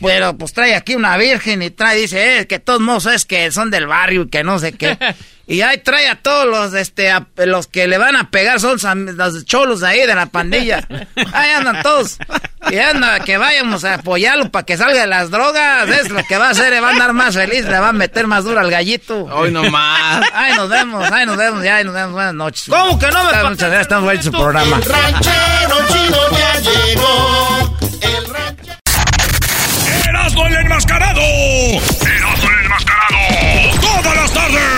Pero 0.00 0.36
pues 0.36 0.52
trae 0.52 0.74
aquí 0.74 0.94
una 0.94 1.16
virgen 1.16 1.62
y 1.62 1.70
trae, 1.70 1.98
dice, 2.00 2.40
eh, 2.40 2.46
que 2.46 2.58
todos 2.58 2.80
modos 2.80 3.06
es 3.06 3.24
que 3.24 3.50
son 3.52 3.70
del 3.70 3.86
barrio 3.86 4.22
y 4.22 4.28
que 4.28 4.42
no 4.42 4.58
sé 4.58 4.72
qué. 4.72 4.96
Y 5.48 5.62
ahí 5.62 5.78
trae 5.78 6.06
a 6.08 6.16
todos 6.16 6.46
los, 6.46 6.74
este, 6.74 7.10
los 7.36 7.66
que 7.68 7.88
le 7.88 7.96
van 7.96 8.16
a 8.16 8.30
pegar, 8.30 8.60
son 8.60 8.78
los 9.16 9.44
cholos 9.46 9.82
ahí 9.82 10.06
de 10.06 10.14
la 10.14 10.26
pandilla. 10.26 10.86
Ahí 11.32 11.50
andan 11.52 11.82
todos. 11.82 12.18
Y 12.70 12.78
anda, 12.78 13.20
que 13.20 13.38
vayamos 13.38 13.82
a 13.84 13.94
apoyarlo 13.94 14.50
para 14.50 14.66
que 14.66 14.76
salga 14.76 15.00
de 15.00 15.06
las 15.06 15.30
drogas. 15.30 15.88
Es 15.88 16.10
lo 16.10 16.22
que 16.24 16.36
va 16.36 16.48
a 16.48 16.50
hacer, 16.50 16.70
le 16.70 16.80
va 16.80 16.88
a 16.88 16.90
andar 16.92 17.14
más 17.14 17.34
feliz, 17.34 17.64
le 17.64 17.78
va 17.78 17.88
a 17.88 17.92
meter 17.94 18.26
más 18.26 18.44
duro 18.44 18.60
al 18.60 18.70
gallito. 18.70 19.24
Hoy 19.24 19.50
nomás. 19.50 20.22
Ahí 20.34 20.54
nos 20.54 20.68
vemos, 20.68 21.10
ahí 21.10 21.24
nos 21.24 21.38
vemos, 21.38 21.64
ya 21.64 21.82
nos 21.82 21.94
vemos. 21.94 22.12
Buenas 22.12 22.34
noches. 22.34 22.64
¿Cómo 22.68 22.98
que 22.98 23.06
no 23.10 23.24
me 23.24 23.48
Muchas 23.48 23.70
gracias, 23.70 23.80
estamos 23.80 24.10
viendo 24.10 24.22
su 24.24 24.32
programa. 24.32 24.76
El 24.76 24.84
ranchero 24.84 25.76
chido 25.88 26.30
ya 26.32 26.60
llegó. 26.60 27.78
El 28.02 28.34
ranchero. 28.34 28.78
¡Erasmo 30.08 30.46
el 30.46 30.56
enmascarado! 30.56 31.20
¡Erasmo 31.20 32.50
el 32.50 32.64
enmascarado! 32.66 33.80
¡Todas 33.80 34.16
las 34.16 34.32
tardes! 34.32 34.77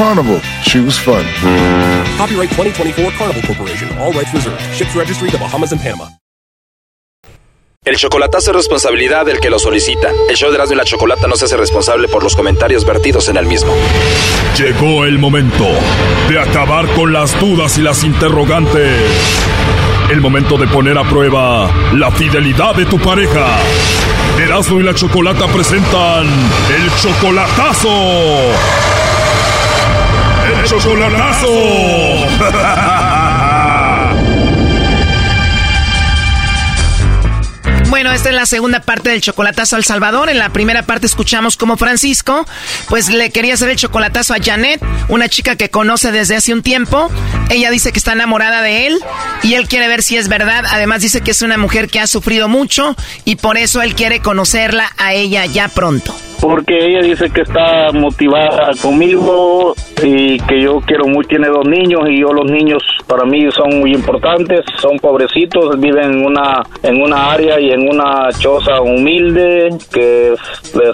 Carnival, 0.00 0.40
choose 0.64 0.98
fun. 0.98 1.22
Copyright 2.16 2.48
2024 2.56 3.12
Carnival 3.18 3.42
Corporation. 3.46 3.86
All 3.98 4.10
rights 4.12 4.32
reserved. 4.32 4.58
Ships 4.72 4.96
registry 4.96 5.28
the 5.28 5.36
Bahamas 5.36 5.72
and 5.72 5.82
Panama. 5.82 6.08
El 7.84 7.96
chocolatazo 7.96 8.52
es 8.52 8.56
responsabilidad 8.56 9.26
del 9.26 9.40
que 9.40 9.50
lo 9.50 9.58
solicita. 9.58 10.08
El 10.30 10.36
show 10.36 10.48
de 10.48 10.56
Erasmo 10.56 10.72
y 10.72 10.78
la 10.78 10.84
Chocolata 10.84 11.26
no 11.26 11.36
se 11.36 11.44
hace 11.44 11.58
responsable 11.58 12.08
por 12.08 12.22
los 12.22 12.34
comentarios 12.34 12.86
vertidos 12.86 13.28
en 13.28 13.36
el 13.36 13.44
mismo. 13.44 13.74
Llegó 14.56 15.04
el 15.04 15.18
momento 15.18 15.66
de 16.30 16.40
acabar 16.40 16.86
con 16.94 17.12
las 17.12 17.38
dudas 17.38 17.76
y 17.76 17.82
las 17.82 18.02
interrogantes. 18.02 19.02
El 20.10 20.22
momento 20.22 20.56
de 20.56 20.66
poner 20.66 20.96
a 20.96 21.04
prueba 21.04 21.70
la 21.92 22.10
fidelidad 22.10 22.74
de 22.74 22.86
tu 22.86 22.98
pareja. 22.98 23.58
Erasmo 24.38 24.80
y 24.80 24.82
la 24.82 24.94
Chocolata 24.94 25.46
presentan 25.48 26.26
el 26.26 26.90
chocolatazo. 27.02 27.90
Chocolatazo. 30.66 31.48
Bueno, 37.90 38.12
esta 38.12 38.28
es 38.28 38.34
la 38.34 38.46
segunda 38.46 38.80
parte 38.80 39.10
del 39.10 39.20
chocolatazo 39.20 39.76
al 39.76 39.84
Salvador. 39.84 40.30
En 40.30 40.38
la 40.38 40.50
primera 40.50 40.82
parte 40.84 41.06
escuchamos 41.06 41.56
como 41.56 41.76
Francisco, 41.76 42.46
pues 42.88 43.08
le 43.08 43.30
quería 43.30 43.54
hacer 43.54 43.68
el 43.68 43.76
chocolatazo 43.76 44.32
a 44.32 44.38
Janet, 44.42 44.80
una 45.08 45.28
chica 45.28 45.56
que 45.56 45.70
conoce 45.70 46.12
desde 46.12 46.36
hace 46.36 46.54
un 46.54 46.62
tiempo. 46.62 47.10
Ella 47.50 47.70
dice 47.70 47.92
que 47.92 47.98
está 47.98 48.12
enamorada 48.12 48.62
de 48.62 48.86
él 48.86 48.98
y 49.42 49.54
él 49.54 49.66
quiere 49.68 49.88
ver 49.88 50.02
si 50.02 50.16
es 50.16 50.28
verdad. 50.28 50.64
Además 50.70 51.02
dice 51.02 51.20
que 51.20 51.32
es 51.32 51.42
una 51.42 51.58
mujer 51.58 51.88
que 51.88 52.00
ha 52.00 52.06
sufrido 52.06 52.48
mucho 52.48 52.94
y 53.24 53.36
por 53.36 53.58
eso 53.58 53.82
él 53.82 53.94
quiere 53.94 54.20
conocerla 54.20 54.92
a 54.96 55.12
ella 55.12 55.44
ya 55.46 55.68
pronto. 55.68 56.14
Porque 56.40 56.86
ella 56.86 57.00
dice 57.02 57.30
que 57.30 57.42
está 57.42 57.92
motivada 57.92 58.70
conmigo 58.82 59.74
y 60.02 60.38
que 60.40 60.62
yo 60.62 60.80
quiero 60.86 61.06
mucho, 61.06 61.28
tiene 61.28 61.48
dos 61.48 61.66
niños 61.68 62.00
y 62.08 62.20
yo 62.20 62.32
los 62.32 62.50
niños 62.50 62.82
para 63.06 63.24
mí 63.24 63.50
son 63.50 63.78
muy 63.80 63.92
importantes, 63.92 64.60
son 64.78 64.96
pobrecitos, 64.98 65.78
viven 65.78 66.12
en 66.14 66.24
una, 66.26 66.62
en 66.82 67.02
una 67.02 67.32
área 67.32 67.60
y 67.60 67.70
en 67.70 67.86
una 67.88 68.30
choza 68.38 68.80
humilde, 68.80 69.68
que 69.92 70.34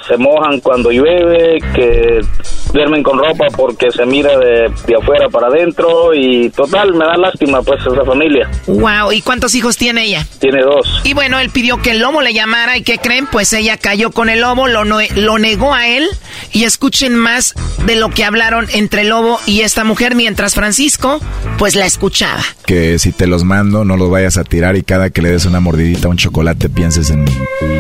se- 0.08 0.16
mojan 0.16 0.60
cuando 0.60 0.90
llueve, 0.90 1.58
que 1.74 2.20
duermen 2.76 3.02
con 3.02 3.18
ropa 3.18 3.46
porque 3.56 3.90
se 3.90 4.04
mira 4.04 4.36
de, 4.38 4.70
de 4.86 4.94
afuera 5.00 5.28
para 5.30 5.48
adentro 5.48 6.14
y 6.14 6.50
total, 6.50 6.92
me 6.94 7.04
da 7.04 7.16
lástima 7.16 7.62
pues 7.62 7.80
esa 7.80 8.04
familia. 8.04 8.48
Wow, 8.66 9.12
¿y 9.12 9.22
cuántos 9.22 9.54
hijos 9.54 9.76
tiene 9.76 10.04
ella? 10.04 10.26
Tiene 10.40 10.62
dos. 10.62 10.86
Y 11.04 11.14
bueno, 11.14 11.38
él 11.38 11.50
pidió 11.50 11.80
que 11.80 11.92
el 11.92 12.00
lobo 12.00 12.20
le 12.20 12.34
llamara 12.34 12.76
y 12.76 12.82
¿qué 12.82 12.98
creen? 12.98 13.26
Pues 13.32 13.52
ella 13.52 13.76
cayó 13.78 14.10
con 14.10 14.28
el 14.28 14.40
lobo, 14.42 14.68
lo, 14.68 14.84
no- 14.84 14.98
lo 15.16 15.38
negó 15.38 15.72
a 15.74 15.88
él 15.88 16.04
y 16.52 16.64
escuchen 16.64 17.14
más 17.16 17.54
de 17.86 17.96
lo 17.96 18.10
que 18.10 18.24
hablaron 18.24 18.66
entre 18.74 19.02
el 19.02 19.08
lobo 19.08 19.38
y 19.46 19.62
esta 19.62 19.84
mujer 19.84 20.14
mientras 20.14 20.54
Francisco 20.54 21.18
pues 21.58 21.74
la 21.76 21.86
escuchaba. 21.86 22.42
Que 22.66 22.98
si 22.98 23.12
te 23.12 23.26
los 23.26 23.44
mando, 23.44 23.84
no 23.84 23.96
los 23.96 24.10
vayas 24.10 24.36
a 24.36 24.44
tirar 24.44 24.76
y 24.76 24.82
cada 24.82 25.10
que 25.10 25.22
le 25.22 25.30
des 25.30 25.46
una 25.46 25.60
mordidita 25.60 26.08
a 26.08 26.10
un 26.10 26.16
chocolate 26.18 26.68
pienses 26.68 27.10
en 27.10 27.24
mí. 27.24 27.30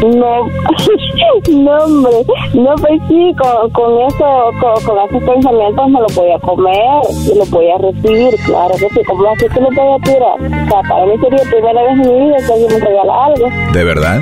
No, 0.02 0.46
no, 1.50 1.76
hombre, 1.84 2.12
no, 2.54 2.74
pues 2.76 3.00
sí, 3.08 3.32
con, 3.38 3.70
con 3.72 4.06
eso, 4.06 4.50
con, 4.60 4.84
con 4.86 4.96
esos 4.98 5.22
pensamientos 5.24 5.88
me 5.88 6.00
lo 6.00 6.06
voy 6.14 6.30
a 6.30 6.38
comer 6.38 7.02
y 7.24 7.36
lo 7.36 7.44
voy 7.46 7.70
a 7.70 7.78
recibir, 7.78 8.34
claro 8.46 8.74
que 8.78 8.88
sí, 8.88 9.00
como 9.04 9.28
así 9.28 9.46
que 9.52 9.60
lo 9.60 9.68
voy 9.70 9.94
a 9.94 10.04
tirar. 10.04 10.38
O 10.38 10.70
sea, 10.70 10.80
para 10.88 11.06
mí 11.06 11.12
sería 11.20 11.44
la 11.44 11.50
primera 11.50 11.82
vez 11.82 11.92
en 11.92 12.00
mi 12.00 12.24
vida 12.24 12.36
que 12.46 12.52
alguien 12.52 12.72
me 12.72 12.86
regala 12.86 13.24
algo. 13.24 13.48
¿De 13.72 13.84
verdad? 13.84 14.20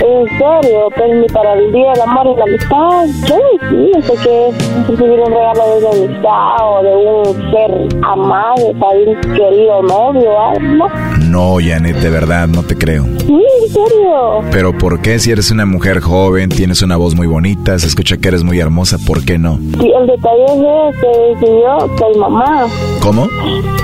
En 0.00 0.38
serio, 0.38 0.88
pues 0.96 1.14
ni 1.16 1.26
para 1.26 1.54
el 1.54 1.72
día 1.72 1.92
del 1.92 2.02
amor 2.02 2.26
y 2.26 2.36
la 2.36 2.44
amistad, 2.44 3.06
yo 3.28 3.36
sí, 3.68 4.02
sé 4.02 4.14
que 4.22 4.48
es 4.48 4.88
recibir 4.88 5.20
un 5.20 5.32
regalo 5.32 5.62
de 5.64 5.78
una 5.78 5.90
amistad 5.90 6.56
o 6.62 6.82
de 6.82 6.94
un 6.94 7.50
ser 7.50 7.98
amado, 8.04 8.54
de 8.56 9.10
un 9.10 9.20
querido 9.34 9.82
novio, 9.82 10.40
algo. 10.40 10.88
No, 11.28 11.56
Janet, 11.60 11.96
de 11.96 12.10
verdad, 12.10 12.46
no 12.46 12.62
te 12.62 12.76
creo. 12.76 13.04
Sí, 13.26 13.42
en 13.62 13.68
serio. 13.68 14.40
Pero 14.52 14.76
¿por 14.76 15.00
qué 15.00 15.18
si 15.18 15.32
eres 15.32 15.50
una 15.50 15.66
mujer 15.66 16.00
joven, 16.00 16.50
tienes 16.50 16.82
una 16.82 16.96
voz 16.96 17.16
muy 17.16 17.26
bonita, 17.26 17.78
se 17.78 17.86
escucha 17.86 18.16
que 18.16 18.28
eres 18.28 18.44
muy 18.44 18.60
hermosa, 18.60 18.98
¿por 19.04 19.24
qué 19.24 19.38
no? 19.38 19.58
Sí, 19.80 19.90
el 19.98 20.06
detalle 20.06 20.44
es 20.44 20.96
ese, 20.96 21.40
que 21.40 21.46
yo 21.46 21.88
soy 21.98 22.18
mamá. 22.18 22.66
¿Cómo? 23.00 23.26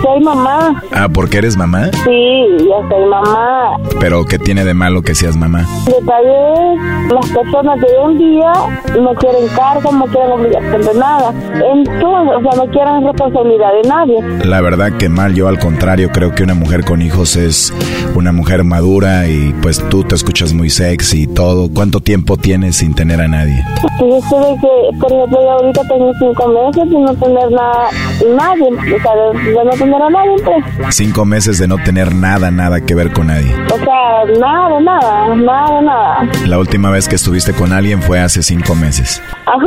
Soy 0.02 0.20
mamá. 0.22 0.82
Ah, 0.92 1.08
¿porque 1.12 1.38
eres 1.38 1.56
mamá? 1.56 1.86
Sí, 2.04 2.46
yo 2.58 2.82
soy 2.88 3.06
mamá. 3.06 3.76
Pero 4.00 4.24
¿qué 4.24 4.38
tiene 4.38 4.64
de 4.64 4.74
malo 4.74 5.02
que 5.02 5.14
seas 5.14 5.36
mamá? 5.36 5.66
El 5.86 5.92
detalle 5.92 6.74
es, 6.74 7.12
las 7.12 7.28
personas 7.30 7.80
de 7.80 7.86
hoy 7.98 8.12
en 8.12 8.18
día 8.18 8.52
no 9.00 9.14
quieren 9.14 9.48
cargo, 9.54 9.92
no 9.92 10.04
quieren 10.06 10.32
obligación 10.32 10.82
de 10.82 10.94
nada. 10.94 11.34
Entonces, 11.54 12.36
o 12.36 12.40
sea, 12.42 12.64
no 12.64 12.70
quieren 12.72 13.04
responsabilidad 13.04 13.68
de 13.82 13.88
nadie. 13.88 14.46
La 14.46 14.60
verdad 14.60 14.92
que 14.98 15.08
mal, 15.08 15.34
yo 15.34 15.48
al 15.48 15.58
contrario 15.58 16.10
creo 16.12 16.34
que 16.34 16.42
una 16.42 16.54
mujer 16.54 16.84
con 16.84 17.02
hijos 17.02 17.36
es 17.36 17.72
una 18.14 18.32
mujer 18.32 18.64
madura 18.64 19.28
y 19.28 19.54
pues 19.62 19.86
tú 19.88 20.02
te 20.04 20.14
escuchas 20.14 20.52
muy 20.52 20.70
sexy 20.70 21.22
y 21.22 21.26
todo. 21.26 21.68
¿Cuánto 21.72 22.00
tiempo 22.00 22.36
tienes 22.36 22.76
sin 22.76 22.94
tener 22.94 23.20
a 23.20 23.28
nadie? 23.28 23.62
Fíjese 23.98 24.36
de 24.36 24.56
que, 24.60 24.98
por 24.98 25.12
ejemplo, 25.12 25.40
yo 25.42 25.50
ahorita 25.50 25.82
tengo 25.88 25.99
cinco 26.18 26.48
meses 26.48 26.90
de 26.90 26.98
no 26.98 27.14
tener 27.14 27.50
nada, 27.50 27.88
nadie, 28.36 28.68
o 28.70 29.02
sea, 29.02 29.14
de, 29.14 29.50
de 29.50 29.64
no 29.64 29.70
tener 29.70 30.02
a 30.02 30.10
nadie, 30.10 30.36
pues. 30.44 30.94
Cinco 30.94 31.24
meses 31.24 31.58
de 31.58 31.68
no 31.68 31.76
tener 31.82 32.14
nada, 32.14 32.50
nada 32.50 32.80
que 32.80 32.94
ver 32.94 33.12
con 33.12 33.28
nadie. 33.28 33.54
O 33.72 33.76
sea, 33.76 34.38
nada, 34.38 34.80
nada, 34.80 35.34
nada, 35.36 35.80
nada. 35.82 36.28
La 36.46 36.58
última 36.58 36.90
vez 36.90 37.08
que 37.08 37.16
estuviste 37.16 37.52
con 37.52 37.72
alguien 37.72 38.02
fue 38.02 38.20
hace 38.20 38.42
cinco 38.42 38.74
meses. 38.74 39.22
Ajá, 39.46 39.66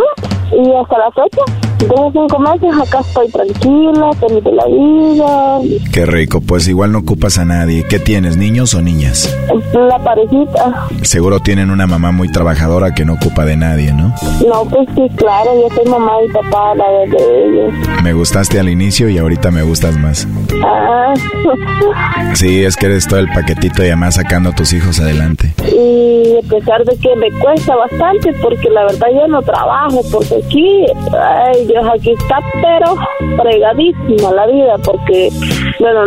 y 0.52 0.72
hasta 0.76 0.98
la 0.98 1.12
fecha, 1.12 1.44
desde 1.80 2.12
cinco 2.12 2.40
meses 2.40 2.82
acá 2.82 3.00
estoy 3.00 3.30
tranquila, 3.30 4.12
feliz 4.20 4.44
de 4.44 4.52
la 4.52 4.66
vida, 4.68 5.60
Qué 5.92 6.06
rico, 6.06 6.42
pues 6.42 6.68
igual 6.68 6.92
no 6.92 7.00
ocupas 7.00 7.38
a 7.38 7.46
nadie. 7.46 7.86
¿Qué 7.88 8.00
tienes, 8.00 8.38
niños 8.38 8.74
o 8.74 8.82
niñas? 8.82 9.36
la 9.74 10.00
parejita. 10.00 10.88
Seguro 11.02 11.40
tienen 11.40 11.70
una 11.70 11.88
mamá 11.88 12.12
muy 12.12 12.32
trabajadora 12.32 12.94
que 12.94 13.06
no 13.06 13.14
ocupa 13.14 13.46
de 13.46 13.58
nadie, 13.58 13.94
¿no? 13.94 14.14
No, 14.48 14.64
pues 14.70 14.88
sí, 14.96 15.10
claro, 15.16 15.52
yo 15.56 15.76
soy 15.76 15.86
mamá 15.86 16.14
y 16.24 16.30
papá 16.32 16.72
a 16.72 16.76
la 16.76 16.90
vez 16.90 17.12
de 17.12 17.46
ellos. 17.46 17.74
Me 18.04 18.14
gustaste 18.14 18.60
al 18.60 18.70
inicio 18.70 19.10
y 19.10 19.18
ahorita 19.18 19.52
me 19.52 19.64
gustas 19.64 19.98
más. 19.98 20.28
Ah, 20.64 21.14
Sí, 22.34 22.64
es 22.64 22.76
que 22.76 22.88
eres 22.88 23.08
todo 23.08 23.20
el 23.20 23.28
paquetito 23.30 23.84
y 23.84 23.88
además 23.88 24.16
sacando 24.16 24.50
a 24.50 24.56
tus 24.56 24.74
hijos 24.74 25.00
adelante. 25.00 25.54
y 25.68 26.38
a 26.44 26.50
pesar 26.50 26.84
de 26.84 26.98
que 26.98 27.16
me 27.16 27.30
cuesta 27.40 27.76
bastante, 27.76 28.34
porque 28.42 28.70
la 28.70 28.84
verdad 28.86 29.08
yo 29.14 29.28
no 29.28 29.42
trabajo, 29.42 30.02
porque 30.12 30.42
aquí, 30.46 30.86
ay 31.20 31.66
Dios, 31.68 31.86
aquí 31.94 32.12
está, 32.12 32.40
pero 32.62 32.96
fregadísima 33.42 34.32
la 34.32 34.48
vida, 34.48 34.78
porque, 34.84 35.30
bueno, 35.80 36.02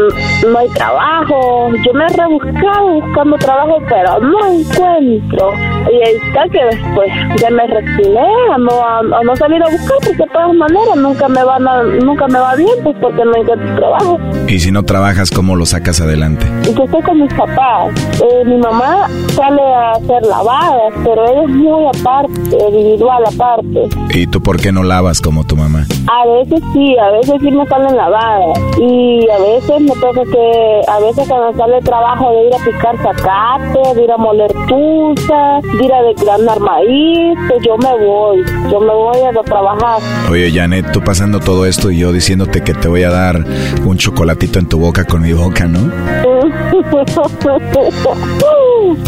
no 0.51 0.59
hay 0.59 0.69
trabajo. 0.71 1.71
Yo 1.85 1.93
me 1.95 2.05
he 2.05 2.09
rebuscado 2.09 2.89
buscando 3.01 3.37
trabajo, 3.39 3.79
pero 3.89 4.21
no 4.21 4.39
encuentro. 4.53 5.53
Y 5.93 5.95
ahí 6.03 6.15
está 6.27 6.49
que 6.51 6.65
después 6.65 7.09
ya 7.41 7.51
me 7.51 7.67
resigné 7.67 8.27
a 8.53 8.59
no, 8.59 8.71
a, 8.85 8.99
a 8.99 9.23
no 9.25 9.37
salir 9.37 9.63
a 9.63 9.69
buscar, 9.69 10.06
porque 10.07 10.23
de 10.23 10.29
todas 10.33 10.55
maneras 10.55 10.97
nunca 10.97 11.29
me, 11.29 11.43
van 11.45 11.67
a- 11.69 11.83
nunca 11.83 12.27
me 12.29 12.39
va 12.39 12.55
bien, 12.55 12.71
pues 12.83 12.97
porque 13.01 13.25
no 13.25 13.35
encuentro 13.37 13.77
trabajo. 13.77 14.19
Y 14.49 14.59
si 14.61 14.71
no 14.71 14.83
trabajas, 14.85 15.31
¿cómo 15.31 15.57
lo 15.57 15.67
sacas 15.67 16.01
adelante? 16.01 16.47
Yo 16.77 16.85
estoy 16.85 17.03
con 17.03 17.21
mis 17.21 17.33
papás. 17.35 17.93
Eh, 18.23 18.45
mi 18.45 18.57
mamá 18.59 19.09
sale 19.35 19.63
a 19.63 19.93
hacer 19.93 20.23
lavadas, 20.27 20.93
pero 21.05 21.25
ella 21.31 21.43
es 21.43 21.49
muy 21.51 21.87
aparte, 21.89 22.57
individual 22.69 23.23
aparte. 23.27 23.89
¿Y 24.11 24.27
tú 24.27 24.41
por 24.43 24.61
qué 24.61 24.73
no 24.73 24.83
lavas 24.83 25.21
como 25.21 25.45
tu 25.45 25.57
mamá? 25.57 25.85
A 26.09 26.27
veces 26.29 26.61
sí, 26.73 26.97
a 26.99 27.11
veces 27.11 27.35
sí 27.41 27.51
me 27.51 27.67
salen 27.67 27.97
lavadas. 27.97 28.59
Y 28.81 29.27
a 29.31 29.39
veces 29.39 29.81
me 29.81 29.95
toca 30.01 30.23
que, 30.31 30.81
a 30.89 31.01
veces 31.01 31.27
cuando 31.29 31.57
sale 31.59 31.81
trabajo 31.83 32.31
de 32.33 32.49
ir 32.49 32.55
a 32.55 32.65
picar 32.65 32.97
zacate, 32.99 33.95
de 33.95 34.05
ir 34.05 34.11
a 34.13 34.17
moler 34.17 34.53
tuza, 34.69 35.61
de 35.79 35.85
ir 35.85 35.93
a 35.93 36.03
desgranar 36.03 36.61
maíz, 36.61 37.37
pues 37.49 37.61
yo 37.67 37.77
me 37.79 38.07
voy. 38.07 38.45
Yo 38.71 38.81
me 38.81 38.93
voy 38.95 39.19
a 39.23 39.43
trabajar. 39.43 39.96
Oye, 40.31 40.53
Janet, 40.53 40.93
tú 40.93 41.03
pasando 41.03 41.41
todo 41.41 41.67
esto 41.67 41.91
y 41.91 41.99
yo 41.99 42.13
diciéndote 42.13 42.63
que 42.63 42.75
te 42.75 42.89
voy 42.89 43.03
a 43.03 43.11
dar 43.11 43.45
un 43.85 43.97
chocolatito 43.97 44.59
en 44.59 44.67
tu 44.67 44.79
boca 44.79 45.05
con 45.05 45.23
mi 45.23 45.33
boca, 45.33 45.67
¿no? 45.67 45.81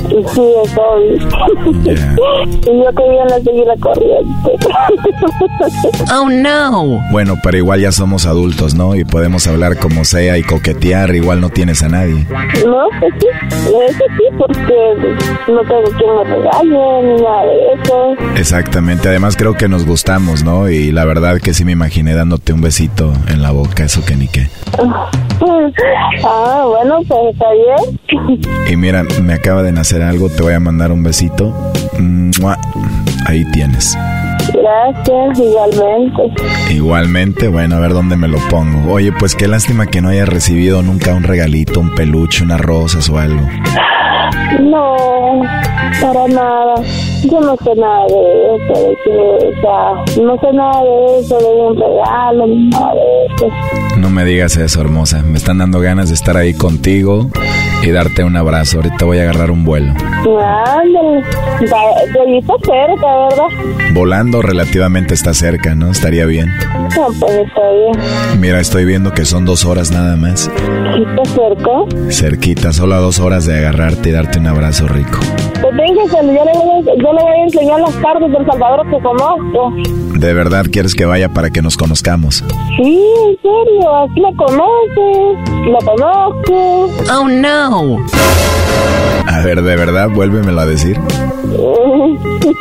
Y 0.09 0.25
sí, 0.29 0.43
estoy. 0.65 1.19
y 2.67 2.85
yo 2.85 2.91
quería 2.97 3.25
la 3.29 3.41
seguir 3.41 3.67
la 3.67 3.77
corriente. 3.77 4.51
oh 6.15 6.29
no. 6.29 7.01
Bueno, 7.11 7.37
pero 7.43 7.57
igual 7.59 7.81
ya 7.81 7.93
somos 7.93 8.27
adultos, 8.27 8.75
¿no? 8.75 8.95
Y 8.95 9.05
podemos 9.05 9.47
hablar 9.47 9.79
como 9.79 10.05
sea 10.05 10.39
y 10.39 10.43
coquetear, 10.43 11.15
igual 11.15 11.41
no 11.41 11.51
tienes 11.51 11.83
a 11.83 11.89
nadie. 11.89 12.27
No, 12.67 12.89
pues 13.01 13.15
sí, 13.21 13.27
eso 13.53 14.05
sí, 14.17 14.25
porque 14.39 14.97
no 15.49 15.61
tengo 15.63 15.91
quien 15.97 16.15
me 16.17 16.25
regale 16.25 17.03
ni 17.03 17.23
nada 17.23 17.45
de 17.45 17.83
eso. 17.83 18.17
Exactamente, 18.37 19.09
además 19.09 19.37
creo 19.37 19.55
que 19.55 19.69
nos 19.69 19.87
gustamos, 19.87 20.45
¿no? 20.45 20.69
Y 20.69 20.93
la 20.93 21.05
verdad 21.05 21.41
que 21.41 21.55
sí 21.55 21.65
me 21.65 21.73
imaginé 21.73 22.15
dándote 22.15 22.53
un 22.53 22.61
besito 22.61 23.13
en 23.29 23.43
la 23.43 23.51
boca, 23.51 23.85
eso 23.85 24.05
que 24.05 24.17
ni 24.17 24.29
qué. 24.29 24.49
Ah, 26.25 26.65
bueno, 26.67 26.99
pues 27.07 27.33
está 27.33 27.47
bien. 27.53 28.39
Y 28.71 28.77
mira, 28.77 29.05
me 29.23 29.35
acaba 29.35 29.58
de 29.63 29.73
nacer 29.73 30.03
algo, 30.03 30.29
te 30.29 30.43
voy 30.43 30.55
a 30.55 30.61
mandar 30.61 30.93
un 30.93 31.03
besito. 31.03 31.55
¡Mua! 31.99 32.59
Ahí 33.27 33.45
tienes. 33.53 33.97
Gracias, 34.53 35.39
igualmente. 35.39 36.23
Igualmente, 36.71 37.49
bueno, 37.49 37.77
a 37.77 37.81
ver 37.81 37.93
dónde 37.93 38.17
me 38.17 38.29
lo 38.29 38.39
pongo. 38.49 38.93
Oye, 38.93 39.13
pues 39.13 39.35
qué 39.35 39.47
lástima 39.47 39.87
que 39.87 40.01
no 40.01 40.09
haya 40.09 40.25
recibido 40.25 40.83
nunca 40.83 41.15
un 41.15 41.23
regalito, 41.23 41.81
un 41.81 41.95
peluche, 41.95 42.45
unas 42.45 42.61
rosas 42.61 43.09
o 43.11 43.19
algo. 43.19 43.47
No, 44.61 45.43
para 46.01 46.27
nada. 46.29 46.75
Yo 47.25 47.41
no 47.41 47.57
sé 47.57 47.75
nada 47.75 48.07
de 48.07 48.57
eso, 48.57 48.89
de 48.89 48.97
que, 49.05 49.11
o 49.47 49.61
sea, 49.61 50.23
no 50.23 50.39
sé 50.39 50.53
nada 50.53 50.83
de 50.83 51.19
eso, 51.19 51.39
de 51.39 51.47
un 51.47 51.77
regalo, 51.77 52.47
ni 52.47 52.69
nada 52.69 52.95
de 52.95 53.27
eso. 53.35 53.49
No 53.99 54.11
me 54.11 54.25
digas 54.25 54.57
eso, 54.57 54.81
hermosa. 54.81 55.23
Me 55.23 55.37
están 55.39 55.59
dando 55.59 55.81
ganas 55.81 56.09
de 56.09 56.15
estar 56.15 56.37
ahí 56.37 56.55
contigo 56.55 57.29
y 57.83 57.91
darte 57.91 58.25
un 58.25 58.37
abrazo. 58.37 58.77
Ahorita 58.79 59.05
voy 59.05 59.19
a 59.19 59.23
agarrar 59.23 59.51
un 59.51 59.65
vuelo. 59.65 59.93
Ándale, 59.93 61.25
está 62.39 62.55
cerca, 62.65 63.17
¿verdad? 63.29 63.93
Volando 63.93 64.43
relativamente 64.43 65.15
está 65.15 65.35
cerca, 65.35 65.75
¿no? 65.75 65.91
Estaría 65.91 66.27
bien. 66.27 66.49
No, 66.97 67.07
pues 67.19 67.33
está 67.33 67.61
bien. 67.71 68.41
Mira, 68.41 68.61
estoy 68.61 68.85
viendo 68.85 69.13
que 69.13 69.25
son 69.25 69.45
dos 69.45 69.65
horas 69.65 69.91
nada 69.91 70.17
más. 70.17 70.51
¿Sí 70.51 71.05
está 71.05 71.25
cerca? 71.35 71.71
Cerquita, 72.11 72.73
solo 72.73 72.95
a 72.95 72.99
dos 72.99 73.19
horas 73.19 73.47
de 73.47 73.59
agarrarte 73.59 74.11
y 74.11 74.13
darte 74.13 74.39
un 74.39 74.47
abrazo 74.47 74.87
rico. 74.87 75.19
Yo 76.11 76.23
le, 76.23 76.33
voy 76.33 76.39
a, 76.39 76.95
yo 77.03 77.13
le 77.13 77.23
voy 77.23 77.33
a 77.33 77.45
enseñar 77.45 77.81
las 77.81 77.95
partes 77.97 78.31
del 78.33 78.47
Salvador 78.47 78.89
que 78.91 78.99
conozco. 79.03 79.73
¿De 80.19 80.33
verdad 80.33 80.65
quieres 80.71 80.95
que 80.95 81.05
vaya 81.05 81.29
para 81.29 81.51
que 81.51 81.61
nos 81.63 81.77
conozcamos? 81.77 82.45
Sí, 82.77 83.01
en 83.29 83.37
serio, 83.37 83.97
aquí 83.97 84.21
la 84.21 84.33
conoces, 84.37 85.71
la 85.71 85.79
conozco. 85.85 86.91
Oh 87.13 87.29
no. 87.29 87.99
A 89.27 89.41
ver, 89.45 89.63
¿de 89.63 89.77
verdad? 89.77 90.09
Vuélvemelo 90.09 90.61
a 90.61 90.67
decir. 90.67 90.99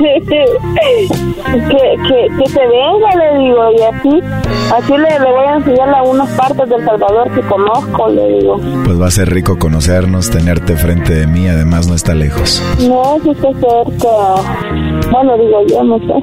Que, 0.07 1.95
que, 2.07 2.27
que 2.37 2.49
se 2.49 2.59
venga, 2.59 3.15
le 3.15 3.39
digo, 3.39 3.71
y 3.71 3.81
así, 3.81 4.21
así 4.75 4.91
le, 4.93 5.19
le 5.19 5.31
voy 5.31 5.45
a 5.45 5.55
enseñar 5.55 5.89
algunas 5.89 6.29
partes 6.31 6.69
del 6.69 6.85
Salvador 6.85 7.31
que 7.33 7.41
conozco, 7.41 8.07
le 8.09 8.27
digo. 8.39 8.57
Pues 8.85 9.01
va 9.01 9.07
a 9.07 9.11
ser 9.11 9.29
rico 9.29 9.57
conocernos, 9.57 10.29
tenerte 10.29 10.75
frente 10.75 11.13
de 11.13 11.27
mí, 11.27 11.47
además 11.47 11.87
no 11.87 11.95
está 11.95 12.13
lejos. 12.13 12.61
No, 12.87 13.17
sí 13.23 13.31
está 13.31 13.49
cerca. 13.53 14.07
Bueno, 15.11 15.37
digo 15.37 15.61
yo, 15.67 15.83
no 15.83 15.97
sé. 15.99 16.13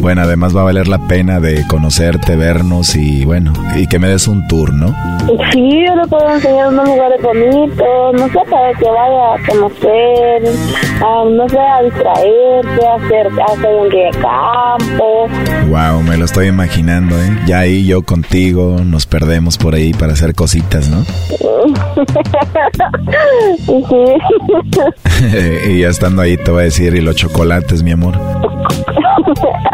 Bueno, 0.00 0.22
además 0.22 0.56
va 0.56 0.62
a 0.62 0.64
valer 0.64 0.88
la 0.88 0.98
pena 1.06 1.40
de 1.40 1.66
conocerte, 1.66 2.34
vernos 2.34 2.96
y 2.96 3.24
bueno, 3.24 3.52
y 3.76 3.86
que 3.86 3.98
me 3.98 4.08
des 4.08 4.26
un 4.28 4.46
tour, 4.48 4.72
¿no? 4.72 4.88
Sí, 5.52 5.84
yo 5.86 5.94
le 5.94 6.06
puedo 6.08 6.28
enseñar 6.30 6.68
unos 6.68 6.88
lugares 6.88 7.22
bonitos, 7.22 8.12
no 8.14 8.28
sé, 8.28 8.38
para 8.50 8.72
que 8.72 8.88
vaya 8.88 9.34
a 9.34 9.38
conocer, 9.46 10.42
a, 11.04 11.24
no 11.28 11.48
sé, 11.48 11.58
a 11.58 11.82
distraerse, 12.00 12.86
a 12.86 12.94
hacer, 12.94 13.26
hacer 13.26 13.74
un 13.74 13.88
día 13.90 14.06
de 14.06 14.10
campo. 14.18 15.28
Wow, 15.68 16.02
me 16.02 16.16
lo 16.16 16.24
estoy 16.24 16.48
imaginando, 16.48 17.16
¿eh? 17.16 17.38
Ya 17.46 17.58
ahí 17.60 17.86
yo 17.86 18.02
contigo 18.02 18.78
nos 18.84 19.06
perdemos 19.06 19.58
por 19.58 19.74
ahí 19.74 19.92
para 19.92 20.14
hacer 20.14 20.34
cositas, 20.34 20.88
¿no? 20.88 21.04
sí. 23.66 24.04
y 25.70 25.80
ya 25.80 25.88
estando 25.88 26.22
ahí 26.22 26.36
te 26.36 26.50
voy 26.50 26.62
a 26.62 26.64
decir, 26.64 26.94
y 26.94 27.00
los 27.00 27.16
chocolates, 27.16 27.82
mi 27.82 27.92
amor. 27.92 28.14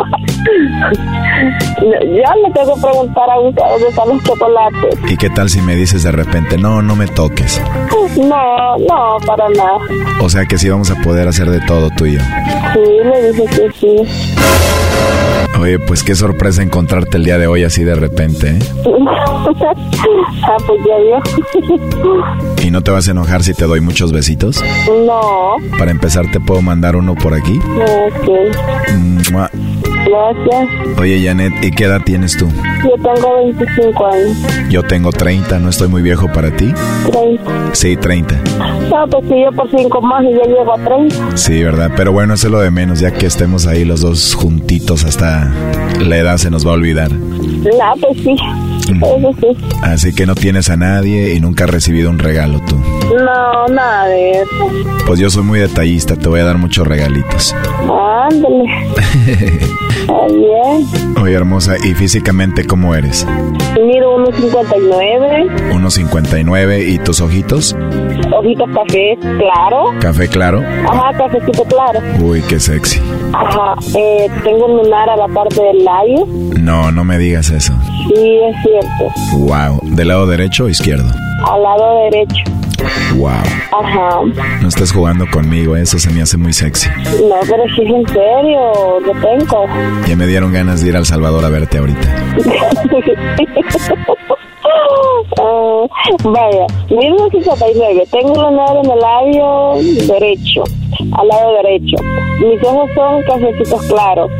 Ya 0.47 2.35
le 2.43 2.51
tengo 2.55 2.75
que 2.75 2.81
preguntar 2.81 3.31
a 3.31 3.41
usted 3.41 3.63
dónde 3.71 3.89
están 3.89 4.09
los 4.09 4.23
chocolates. 4.25 4.99
¿Y 5.09 5.17
qué 5.17 5.31
tal 5.31 5.51
si 5.51 5.61
me 5.61 5.75
dices 5.75 6.03
de 6.03 6.13
repente, 6.13 6.57
no, 6.57 6.83
no 6.83 6.97
me 6.97 7.07
toques? 7.07 7.61
No, 8.17 8.77
no, 8.79 9.19
para 9.27 9.49
nada. 9.51 9.79
O 10.21 10.29
sea 10.29 10.47
que 10.47 10.59
sí 10.59 10.69
vamos 10.69 10.91
a 10.91 10.97
poder 11.03 11.29
hacer 11.29 11.51
de 11.51 11.61
todo 11.61 11.91
tú 11.91 12.07
y 12.07 12.15
yo. 12.15 12.21
Sí, 12.21 12.81
le 13.05 13.33
dije 13.33 13.45
que 13.45 13.71
sí. 13.73 13.97
Oye, 15.61 15.79
pues 15.79 16.03
qué 16.03 16.15
sorpresa 16.15 16.63
encontrarte 16.63 17.17
el 17.17 17.25
día 17.25 17.39
de 17.39 17.47
hoy 17.47 17.65
así 17.65 17.83
de 17.83 17.95
repente, 17.95 18.51
¿eh? 18.51 18.59
ah, 19.17 20.57
pues 20.67 20.81
ya. 20.85 22.65
¿Y 22.65 22.71
no 22.71 22.83
te 22.83 22.91
vas 22.91 23.09
a 23.09 23.13
enojar 23.13 23.43
si 23.43 23.55
te 23.55 23.65
doy 23.65 23.81
muchos 23.81 24.13
besitos? 24.13 24.63
No. 25.07 25.57
Para 25.79 25.91
empezar, 25.91 26.31
¿te 26.31 26.41
puedo 26.41 26.61
mandar 26.61 26.95
uno 26.97 27.15
por 27.15 27.33
aquí? 27.35 27.59
Ok. 27.59 29.33
Mua. 29.33 29.51
Gracias. 30.17 30.99
Oye, 30.99 31.23
Janet, 31.23 31.53
¿y 31.63 31.71
qué 31.71 31.85
edad 31.85 32.01
tienes 32.05 32.37
tú? 32.37 32.49
Yo 32.83 32.95
tengo 33.03 33.37
25 33.45 34.07
años. 34.07 34.37
Yo 34.71 34.83
tengo 34.83 35.13
30, 35.13 35.59
¿no 35.59 35.69
estoy 35.69 35.89
muy 35.89 36.03
viejo 36.03 36.33
para 36.33 36.51
ti? 36.51 36.73
30. 37.11 37.75
Sí, 37.75 37.97
30. 37.97 38.35
No, 38.91 39.07
pues 39.09 39.25
sí, 39.29 39.35
yo 39.43 39.53
por 39.53 39.71
5 39.71 40.01
más 40.01 40.25
y 40.25 40.33
ya 40.33 40.45
llego 40.45 40.73
a 40.73 40.79
30. 40.79 41.37
Sí, 41.37 41.63
¿verdad? 41.63 41.91
Pero 41.97 42.13
bueno, 42.13 42.35
eso 42.35 42.47
es 42.47 42.53
lo 42.53 42.61
de 42.61 42.71
menos, 42.71 43.01
ya 43.01 43.13
que 43.13 43.27
estemos 43.27 43.67
ahí 43.67 43.85
los 43.85 44.01
dos 44.01 44.35
juntitos 44.35 45.05
hasta 45.05 45.51
la 46.01 46.17
edad 46.17 46.39
se 46.39 46.51
nos 46.51 46.67
va 46.67 46.71
a 46.71 46.75
olvidar. 46.75 47.13
No, 47.13 47.95
pues 48.01 48.19
sí. 48.23 48.37
Eso 48.89 49.35
sí. 49.41 49.49
Así 49.83 50.15
que 50.15 50.27
no 50.27 50.35
tienes 50.35 50.71
a 50.71 50.77
nadie 50.77 51.35
y 51.35 51.41
nunca 51.41 51.65
has 51.65 51.71
recibido 51.71 52.09
un 52.09 52.19
regalo 52.19 52.61
tú. 52.61 52.77
No, 53.17 53.67
nada 53.75 54.07
de 54.07 54.31
eso. 54.43 54.47
Pues 55.07 55.19
yo 55.19 55.29
soy 55.29 55.43
muy 55.43 55.59
detallista, 55.59 56.17
te 56.17 56.29
voy 56.29 56.41
a 56.41 56.45
dar 56.45 56.59
muchos 56.59 56.87
regalitos. 56.87 57.55
Ándale. 57.83 58.65
Bien. 60.07 61.17
Oye, 61.21 61.35
hermosa, 61.35 61.77
¿y 61.83 61.95
físicamente 61.95 62.65
cómo 62.65 62.95
eres? 62.95 63.27
Mido 63.75 64.17
1.59. 64.19 65.73
1.59 65.73 66.89
y 66.89 66.99
tus 66.99 67.21
ojitos? 67.21 67.77
Ojitos 68.33 68.69
café 68.75 69.19
claro. 69.39 69.85
Café 70.01 70.29
claro. 70.29 70.63
Ajá, 70.89 71.17
cafecito 71.17 71.65
claro. 71.65 72.01
Uy, 72.21 72.43
qué 72.49 72.61
sexy. 72.61 73.01
Ajá. 73.33 73.75
Eh, 73.97 74.29
tengo 74.45 74.67
un 74.67 74.77
lunar 74.85 75.11
a 75.11 75.17
la 75.17 75.29
parte 75.29 75.61
del 75.61 75.85
labio. 75.85 76.27
No, 76.61 76.93
no 76.93 77.05
me 77.05 77.19
digas 77.19 77.51
eso. 77.51 77.73
Sí, 78.09 78.39
es 78.49 78.57
cierto. 78.63 79.13
Wow, 79.39 79.81
¿del 79.83 80.09
lado 80.09 80.27
derecho 80.27 80.65
o 80.65 80.69
izquierdo? 80.69 81.11
Al 81.45 81.63
lado 81.63 82.05
derecho. 82.11 82.45
Wow. 83.17 83.31
Ajá. 83.31 84.21
No 84.61 84.69
estás 84.69 84.93
jugando 84.93 85.27
conmigo, 85.31 85.77
eso 85.77 85.99
se 85.99 86.11
me 86.11 86.21
hace 86.23 86.37
muy 86.37 86.53
sexy. 86.53 86.89
No, 87.29 87.37
pero 87.49 87.65
si 87.75 87.83
es 87.83 87.91
en 87.91 88.07
serio, 88.09 89.01
lo 89.01 89.13
tengo. 89.13 89.65
Ya 90.07 90.17
me 90.17 90.27
dieron 90.27 90.53
ganas 90.53 90.83
de 90.83 90.89
ir 90.89 90.97
al 90.97 91.07
Salvador 91.07 91.45
a 91.45 91.49
verte 91.49 91.79
ahorita. 91.79 92.09
Ah, 95.39 95.87
vaya, 96.25 96.67
1959. 96.89 98.05
Tengo 98.11 98.33
un 98.33 98.43
lunar 98.43 98.77
en 98.77 98.91
el 98.91 98.99
labio 98.99 99.75
derecho, 100.07 100.65
al 101.13 101.29
lado 101.29 101.55
derecho. 101.63 101.97
Mis 102.41 102.63
ojos 102.65 102.91
son 102.95 103.23
cafecitos 103.23 103.83
claros. 103.87 104.31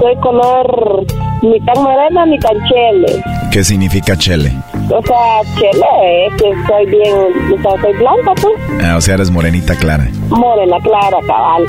Soy 0.00 0.16
color 0.16 1.06
ni 1.42 1.60
tan 1.60 1.82
morena 1.82 2.26
ni 2.26 2.38
tan 2.38 2.56
chele. 2.68 3.22
¿Qué 3.52 3.64
significa 3.64 4.16
chele? 4.16 4.52
O 4.92 5.00
sea, 5.02 5.40
chele, 5.56 6.26
es 6.26 6.34
que 6.34 6.52
soy 6.66 6.86
bien, 6.86 7.14
o 7.14 7.62
sea, 7.62 7.80
soy 7.80 7.92
blanca, 7.92 8.32
pues. 8.40 8.54
Ah, 8.82 8.96
o 8.96 9.00
sea, 9.00 9.14
eres 9.14 9.30
morenita 9.30 9.76
clara. 9.76 10.08
Morena, 10.30 10.78
clara, 10.80 11.18
cabal. 11.26 11.64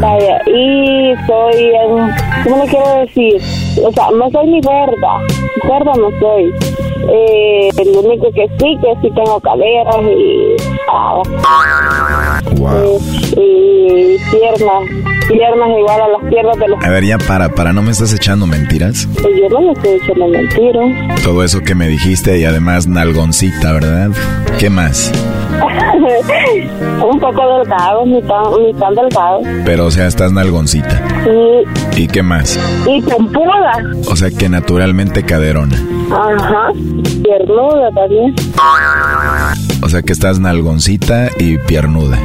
Vaya, 0.00 0.42
y 0.46 1.14
soy, 1.26 1.72
¿cómo 2.44 2.64
le 2.64 2.70
quiero 2.70 2.94
decir? 3.00 3.40
O 3.82 3.90
sea, 3.92 4.10
no 4.10 4.30
soy 4.30 4.46
ni 4.48 4.60
gorda, 4.60 5.20
gorda 5.66 5.92
no 5.96 6.10
soy. 6.20 6.54
Eh, 7.08 7.70
lo 7.92 8.00
único 8.00 8.30
que 8.32 8.48
sí, 8.58 8.76
que 8.82 8.94
sí 9.00 9.10
tengo 9.14 9.40
caderas 9.40 9.96
y, 10.02 10.56
ah, 10.90 11.22
eh, 12.74 12.98
y 13.36 13.65
piernas, 14.30 14.82
piernas 15.28 15.68
igual 15.78 16.00
a 16.00 16.08
las 16.08 16.30
piernas 16.30 16.58
de 16.58 16.68
los... 16.68 16.84
A 16.84 16.90
ver, 16.90 17.04
ya 17.04 17.18
para, 17.18 17.48
para, 17.48 17.72
¿no 17.72 17.82
me 17.82 17.90
estás 17.90 18.12
echando 18.12 18.46
mentiras? 18.46 19.08
Pues 19.14 19.34
yo 19.40 19.48
no 19.48 19.60
me 19.66 19.72
estoy 19.72 19.90
echando 20.02 20.28
mentiras. 20.28 21.22
Todo 21.22 21.42
eso 21.44 21.60
que 21.60 21.74
me 21.74 21.88
dijiste 21.88 22.38
y 22.38 22.44
además 22.44 22.86
nalgoncita, 22.86 23.72
¿verdad? 23.72 24.10
¿Qué 24.58 24.70
más? 24.70 25.12
Un 27.10 27.20
poco 27.20 27.58
delgado, 27.58 28.04
ni 28.06 28.20
tan, 28.22 28.42
ni 28.62 28.74
tan 28.74 28.94
delgado. 28.94 29.40
Pero, 29.64 29.86
o 29.86 29.90
sea, 29.90 30.06
estás 30.06 30.32
nalgoncita. 30.32 31.02
Y, 31.96 32.02
¿Y 32.02 32.06
qué 32.08 32.22
más? 32.22 32.58
y 32.86 33.00
pompuda. 33.02 33.72
O 34.08 34.16
sea, 34.16 34.30
que 34.30 34.48
naturalmente 34.48 35.22
caderona. 35.24 35.76
Ajá. 36.10 36.68
Piernuda 37.22 37.90
también. 37.94 38.34
O 39.82 39.88
sea, 39.88 40.02
que 40.02 40.12
estás 40.12 40.38
nalgoncita 40.38 41.30
y 41.38 41.58
piernuda. 41.58 42.18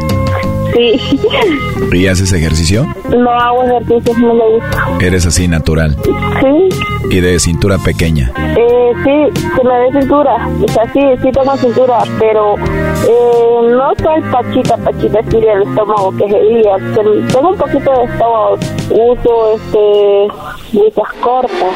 Sí, 0.73 0.99
Sí. 0.99 1.97
¿Y 1.97 2.07
haces 2.07 2.31
ejercicio? 2.33 2.87
No 3.09 3.29
hago 3.31 3.63
ejercicio, 3.63 4.17
no 4.19 4.33
me 4.33 4.49
gusta. 4.49 4.87
Eres 5.01 5.25
así 5.25 5.47
natural. 5.47 5.95
Sí. 6.03 6.69
¿Y 7.09 7.19
de 7.19 7.39
cintura 7.39 7.77
pequeña? 7.77 8.31
Eh, 8.37 8.91
sí, 9.03 9.41
se 9.55 9.63
me 9.63 9.79
ve 9.79 9.99
cintura. 9.99 10.49
O 10.63 10.67
sea, 10.71 10.83
sí, 10.93 10.99
sí 11.21 11.29
tengo 11.31 11.57
cintura, 11.57 11.99
pero 12.19 12.55
eh, 12.55 13.75
no 13.75 13.93
soy 14.01 14.21
pachita, 14.31 14.77
pachita 14.77 15.19
así 15.19 15.39
del 15.41 15.63
estómago 15.63 16.11
que 16.17 16.29
sería. 16.29 16.75
Tengo 16.95 17.49
un 17.49 17.57
poquito 17.57 17.91
de 17.91 18.03
estómago. 18.05 18.57
Uso, 18.89 19.55
este, 19.55 20.77
blusas 20.77 21.13
cortas. 21.19 21.75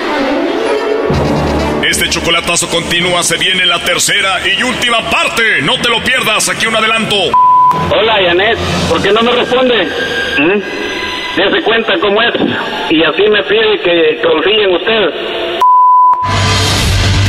Este 1.90 2.10
chocolatazo 2.10 2.68
continúa, 2.70 3.22
se 3.22 3.38
viene 3.38 3.66
la 3.66 3.80
tercera 3.80 4.40
y 4.48 4.64
última 4.64 4.98
parte. 5.12 5.62
No 5.64 5.80
te 5.82 5.90
lo 5.90 6.02
pierdas, 6.04 6.50
aquí 6.50 6.66
un 6.66 6.76
adelanto. 6.76 7.16
Hola, 7.74 8.20
Janet, 8.24 8.58
¿por 8.90 9.02
qué 9.02 9.12
no 9.12 9.22
me 9.22 9.32
responde? 9.32 9.82
¿Eh? 9.82 10.62
Dese 11.36 11.64
cuenta 11.64 11.94
cómo 12.00 12.22
es 12.22 12.34
y 12.90 13.04
así 13.04 13.24
me 13.28 13.44
pide 13.44 13.80
que 13.80 14.22
confíe 14.24 14.64
en 14.64 14.76
usted. 14.76 15.10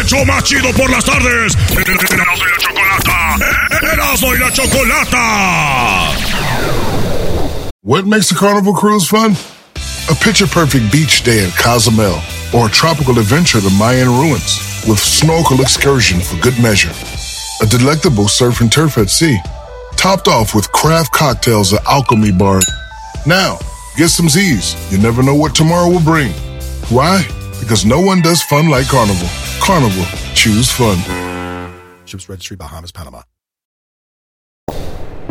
¡Hecho 0.00 0.24
más 0.24 0.44
chido 0.44 0.72
por 0.74 0.88
las 0.90 1.04
tardes! 1.04 1.54
¡Erasmo 1.70 2.44
y 2.46 2.48
la 2.48 2.58
chocolata! 2.58 3.36
¡Erasmo 3.92 4.34
y 4.34 4.38
la 4.38 4.52
chocolata! 4.52 6.12
What 7.82 8.04
makes 8.06 8.30
a 8.30 8.34
carnival 8.36 8.74
cruise 8.74 9.08
fun? 9.08 9.36
A 10.08 10.14
picture 10.14 10.46
perfect 10.46 10.92
beach 10.92 11.22
day 11.24 11.42
in 11.42 11.50
Cozumel 11.50 12.20
or 12.54 12.68
a 12.68 12.70
tropical 12.70 13.18
adventure 13.18 13.60
to 13.60 13.70
Mayan 13.70 14.08
ruins 14.08 14.60
with 14.86 14.98
snorkel 14.98 15.60
excursion 15.60 16.20
for 16.20 16.36
good 16.40 16.58
measure. 16.62 16.92
A 17.60 17.66
delectable 17.66 18.28
surf 18.28 18.60
and 18.60 18.70
turf 18.70 18.98
at 18.98 19.10
sea, 19.10 19.38
topped 19.96 20.28
off 20.28 20.54
with 20.54 20.70
craft 20.70 21.12
cocktails 21.12 21.72
at 21.72 21.84
Alchemy 21.86 22.32
Bar. 22.32 22.60
Now, 23.26 23.58
get 23.96 24.10
some 24.10 24.28
Z's. 24.28 24.76
You 24.92 24.98
never 24.98 25.22
know 25.24 25.34
what 25.34 25.54
tomorrow 25.56 25.88
will 25.90 26.04
bring. 26.04 26.32
Why? 26.88 27.26
Because 27.60 27.84
no 27.84 28.00
one 28.00 28.22
does 28.22 28.42
fun 28.42 28.68
like 28.70 28.86
Carnival. 28.88 29.28
Carnival, 29.60 30.06
choose 30.34 30.70
fun. 30.70 30.96
Ships 32.06 32.28
Registry, 32.28 32.56
Bahamas, 32.56 32.92
Panama. 32.92 33.22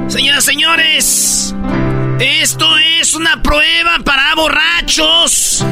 Señoras, 0.08 0.46
señores, 0.46 1.54
esto 2.20 2.78
es 2.78 3.14
una 3.16 3.42
prueba 3.42 3.98
para 4.06 4.36
borrachos. 4.36 5.66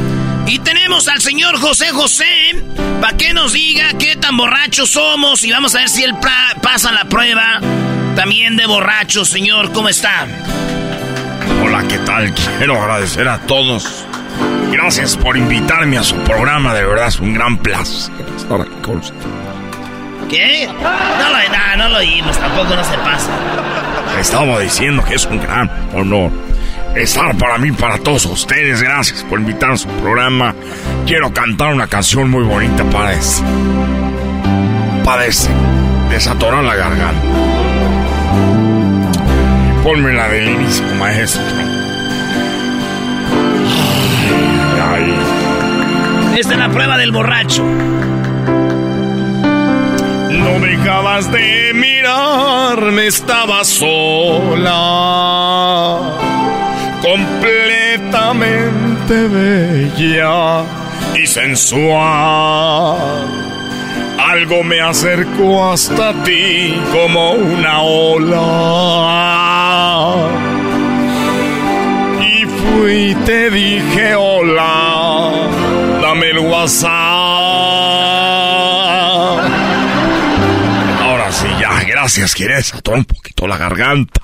Y 0.48 0.60
tenemos 0.60 1.08
al 1.08 1.22
señor 1.22 1.58
José 1.60 1.92
José 1.92 2.26
para 3.02 3.16
que 3.18 3.34
nos 3.34 3.54
diga 3.54 3.98
qué 3.98 4.16
tan 4.16 4.38
borrachos 4.38 4.92
somos 4.92 5.44
y 5.44 5.52
vamos 5.52 5.74
a 5.76 5.80
ver 5.80 5.90
si 5.90 6.04
él 6.04 6.14
pa- 6.22 6.56
pasa 6.62 6.92
la 6.92 7.06
prueba 7.06 7.60
también 8.16 8.56
de 8.58 8.66
borrachos, 8.66 9.30
señor. 9.30 9.72
¿Cómo 9.72 9.90
está? 9.90 10.28
Hola, 11.64 11.84
¿qué 11.88 11.98
tal? 12.00 12.34
Quiero 12.58 12.80
agradecer 12.82 13.28
a 13.28 13.40
todos. 13.48 14.06
Gracias 14.72 15.18
por 15.18 15.38
invitarme 15.38 15.98
a 15.98 16.04
su 16.04 16.16
programa, 16.18 16.74
de 16.74 16.86
verdad 16.86 17.08
es 17.08 17.20
un 17.20 17.34
gran 17.34 17.58
placer 17.58 18.12
estar 18.36 18.62
aquí 18.62 18.76
con 18.82 18.98
usted. 18.98 19.16
¿Qué? 20.30 20.68
No 20.68 20.84
lo, 20.84 21.58
no, 21.58 21.78
no 21.78 21.90
lo 21.90 21.98
oímos, 21.98 22.38
tampoco 22.38 22.76
no 22.76 22.84
se 22.84 22.98
pasa. 22.98 23.30
Estaba 24.20 24.60
diciendo 24.60 25.04
que 25.04 25.16
es 25.16 25.26
un 25.26 25.40
gran 25.40 25.70
honor 25.94 26.32
estar 26.96 27.38
para 27.38 27.58
mí, 27.58 27.72
para 27.72 27.98
todos 28.00 28.26
ustedes. 28.26 28.82
Gracias 28.82 29.24
por 29.24 29.40
invitar 29.40 29.72
a 29.72 29.78
su 29.78 29.88
programa. 29.88 30.56
Quiero 31.06 31.32
cantar 31.34 31.74
una 31.74 31.88
canción 31.88 32.30
muy 32.30 32.44
bonita 32.44 32.84
para 32.86 33.14
ese. 33.14 33.44
Para 35.04 35.26
ese. 35.26 35.50
Desatorar 36.10 36.64
la 36.64 36.76
garganta. 36.76 37.22
Ponme 39.84 40.14
la 40.14 40.28
del 40.30 40.50
inicio, 40.50 40.84
maestro. 40.98 41.42
Esta 46.46 46.54
es 46.54 46.60
la 46.60 46.70
prueba 46.70 46.96
del 47.00 47.12
borracho. 47.12 47.64
No 50.44 50.60
dejabas 50.60 51.32
de 51.32 51.72
mirarme, 51.74 53.08
estaba 53.08 53.64
sola, 53.64 54.72
completamente 57.02 59.28
bella 59.28 60.66
y 61.16 61.26
sensual. 61.26 63.00
Algo 64.20 64.64
me 64.64 64.82
acercó 64.82 65.72
hasta 65.72 66.14
ti 66.26 66.80
como 66.92 67.32
una 67.32 67.82
ola. 67.82 68.38
Y 72.22 72.46
fui 72.46 72.94
y 72.94 73.16
te 73.26 73.50
dije 73.50 74.14
hola, 74.14 75.32
el 76.24 76.40
WhatsApp. 76.40 76.92
Ahora 81.02 81.32
sí, 81.32 81.48
ya, 81.60 81.84
gracias, 81.84 82.34
quieres 82.34 82.74
atorar 82.74 83.00
un 83.00 83.06
poquito 83.06 83.48
la 83.48 83.58
garganta. 83.58 84.22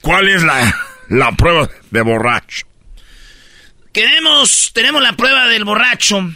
¿Cuál 0.00 0.28
es 0.28 0.42
la, 0.42 0.74
la 1.08 1.32
prueba 1.32 1.68
de 1.90 2.02
borracho? 2.02 2.66
Queremos, 3.92 4.72
tenemos 4.74 5.02
la 5.02 5.12
prueba 5.12 5.46
del 5.46 5.64
borracho. 5.64 6.30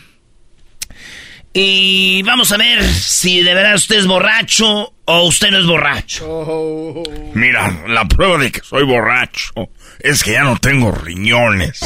Y 1.52 2.22
vamos 2.22 2.52
a 2.52 2.56
ver 2.56 2.84
si 2.84 3.42
de 3.42 3.54
verdad 3.54 3.74
usted 3.74 3.96
es 3.96 4.06
borracho 4.06 4.92
o 5.04 5.22
usted 5.26 5.50
no 5.50 5.58
es 5.58 5.66
borracho. 5.66 7.02
Mira, 7.34 7.84
la 7.88 8.04
prueba 8.04 8.38
de 8.38 8.52
que 8.52 8.60
soy 8.60 8.84
borracho 8.84 9.52
es 9.98 10.22
que 10.22 10.32
ya 10.32 10.44
no 10.44 10.56
tengo 10.58 10.92
riñones, 10.92 11.80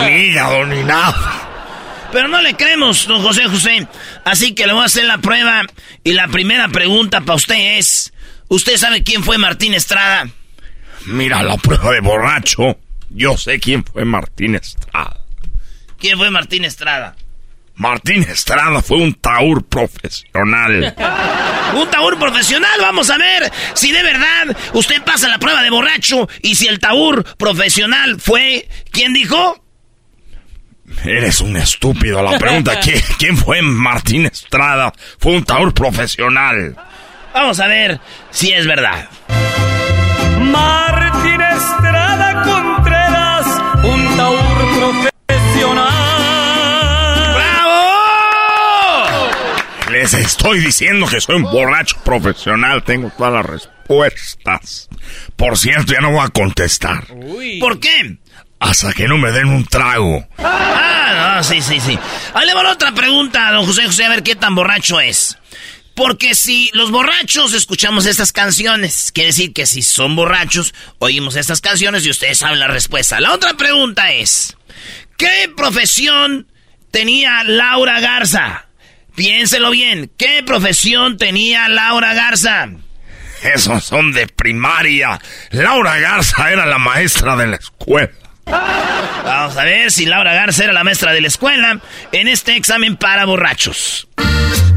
ni 0.00 0.08
hígado, 0.08 0.64
ni 0.66 0.82
nada. 0.84 1.51
Pero 2.12 2.28
no 2.28 2.42
le 2.42 2.54
creemos, 2.54 3.06
don 3.06 3.22
José 3.22 3.44
José. 3.44 3.88
Así 4.24 4.54
que 4.54 4.66
le 4.66 4.74
voy 4.74 4.82
a 4.82 4.86
hacer 4.86 5.04
la 5.04 5.18
prueba. 5.18 5.62
Y 6.04 6.12
la 6.12 6.28
primera 6.28 6.68
pregunta 6.68 7.22
para 7.22 7.36
usted 7.36 7.78
es: 7.78 8.12
¿Usted 8.48 8.76
sabe 8.76 9.02
quién 9.02 9.24
fue 9.24 9.38
Martín 9.38 9.74
Estrada? 9.74 10.28
Mira, 11.06 11.42
la 11.42 11.56
prueba 11.56 11.90
de 11.92 12.00
borracho. 12.00 12.78
Yo 13.10 13.36
sé 13.36 13.58
quién 13.58 13.84
fue 13.84 14.04
Martín 14.04 14.54
Estrada. 14.54 15.20
¿Quién 15.98 16.18
fue 16.18 16.30
Martín 16.30 16.64
Estrada? 16.64 17.16
Martín 17.76 18.22
Estrada 18.22 18.82
fue 18.82 18.98
un 18.98 19.14
taur 19.14 19.64
profesional. 19.64 20.94
Un 21.74 21.90
taur 21.90 22.18
profesional, 22.18 22.78
vamos 22.80 23.08
a 23.08 23.16
ver 23.16 23.50
si 23.72 23.92
de 23.92 24.02
verdad 24.02 24.54
usted 24.74 25.02
pasa 25.04 25.26
la 25.28 25.38
prueba 25.38 25.62
de 25.62 25.70
borracho 25.70 26.28
y 26.42 26.54
si 26.54 26.66
el 26.66 26.78
taur 26.78 27.24
profesional 27.38 28.20
fue, 28.20 28.68
¿quién 28.90 29.14
dijo? 29.14 29.64
Eres 31.04 31.40
un 31.40 31.56
estúpido. 31.56 32.22
La 32.22 32.38
pregunta, 32.38 32.78
¿quién, 32.82 33.00
quién 33.18 33.36
fue 33.36 33.62
Martín 33.62 34.26
Estrada? 34.26 34.92
Fue 35.18 35.32
un 35.32 35.44
taur 35.44 35.74
profesional. 35.74 36.76
Vamos 37.34 37.58
a 37.60 37.66
ver 37.66 38.00
si 38.30 38.52
es 38.52 38.66
verdad. 38.66 39.08
Martín 40.40 41.40
Estrada 41.40 42.42
Contreras, 42.42 43.46
un 43.84 44.16
taur 44.16 44.68
profesional. 44.78 45.92
¡Bravo! 47.34 49.30
Les 49.90 50.14
estoy 50.14 50.60
diciendo 50.60 51.06
que 51.06 51.20
soy 51.20 51.36
un 51.36 51.44
borracho 51.44 51.96
profesional. 52.04 52.82
Tengo 52.84 53.10
todas 53.16 53.32
las 53.32 53.46
respuestas. 53.46 54.88
Por 55.36 55.56
cierto, 55.56 55.94
ya 55.94 56.00
no 56.00 56.10
voy 56.12 56.24
a 56.24 56.28
contestar. 56.28 57.06
¿Por 57.60 57.80
qué? 57.80 58.18
Hasta 58.62 58.92
que 58.92 59.08
no 59.08 59.18
me 59.18 59.32
den 59.32 59.48
un 59.48 59.66
trago. 59.66 60.24
Ah, 60.38 61.34
no, 61.36 61.42
sí, 61.42 61.60
sí, 61.60 61.80
sí. 61.80 61.98
Ahí 62.32 62.46
le 62.46 62.54
va 62.54 62.62
la 62.62 62.70
otra 62.70 62.92
pregunta, 62.92 63.50
don 63.50 63.66
José 63.66 63.86
José, 63.86 64.04
a 64.04 64.08
ver 64.08 64.22
qué 64.22 64.36
tan 64.36 64.54
borracho 64.54 65.00
es. 65.00 65.36
Porque 65.96 66.36
si 66.36 66.70
los 66.72 66.92
borrachos 66.92 67.54
escuchamos 67.54 68.06
estas 68.06 68.32
canciones, 68.32 69.10
quiere 69.12 69.30
decir 69.30 69.52
que 69.52 69.66
si 69.66 69.82
son 69.82 70.14
borrachos, 70.14 70.74
oímos 71.00 71.34
estas 71.34 71.60
canciones 71.60 72.06
y 72.06 72.10
ustedes 72.10 72.38
saben 72.38 72.60
la 72.60 72.68
respuesta. 72.68 73.20
La 73.20 73.32
otra 73.32 73.54
pregunta 73.54 74.12
es, 74.12 74.56
¿qué 75.18 75.50
profesión 75.56 76.46
tenía 76.92 77.42
Laura 77.42 77.98
Garza? 77.98 78.66
Piénselo 79.16 79.70
bien, 79.70 80.08
¿qué 80.16 80.44
profesión 80.46 81.18
tenía 81.18 81.68
Laura 81.68 82.14
Garza? 82.14 82.68
Esos 83.42 83.84
son 83.84 84.12
de 84.12 84.28
primaria. 84.28 85.20
Laura 85.50 85.98
Garza 85.98 86.52
era 86.52 86.64
la 86.64 86.78
maestra 86.78 87.34
de 87.34 87.48
la 87.48 87.56
escuela. 87.56 88.12
Vamos 88.46 89.56
a 89.56 89.64
ver 89.64 89.90
si 89.90 90.06
Laura 90.06 90.34
Garza 90.34 90.64
era 90.64 90.72
la 90.72 90.84
maestra 90.84 91.12
de 91.12 91.20
la 91.20 91.28
escuela 91.28 91.78
en 92.12 92.28
este 92.28 92.56
examen 92.56 92.96
para 92.96 93.24
borrachos. 93.24 94.08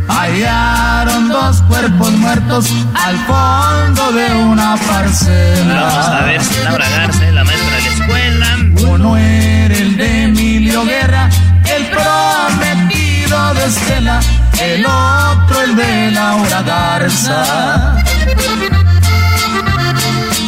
Hallaron 0.08 1.30
dos 1.30 1.62
cuerpos 1.64 2.12
muertos 2.12 2.70
al 2.94 3.18
fondo 3.26 4.12
de 4.12 4.34
una 4.34 4.78
parcela. 4.78 5.82
Vamos 5.82 6.08
a 6.08 6.22
ver 6.26 6.44
si 6.44 6.64
Laura 6.64 6.90
Garza 6.90 7.28
es 7.28 7.34
la 7.34 7.44
maestra 7.44 7.76
de 7.76 7.82
la 7.82 7.90
escuela. 7.90 8.58
Uno 8.90 9.18
era 9.18 9.76
el 9.76 9.98
de 9.98 10.24
Emilio 10.24 10.86
Guerra, 10.86 11.30
el 11.76 11.86
prometido 11.88 13.54
de 13.56 13.66
Estela, 13.66 14.20
el 14.62 14.86
otro 14.86 15.62
el 15.62 15.76
de 15.76 16.12
Laura 16.12 16.62
Garza. 16.62 18.04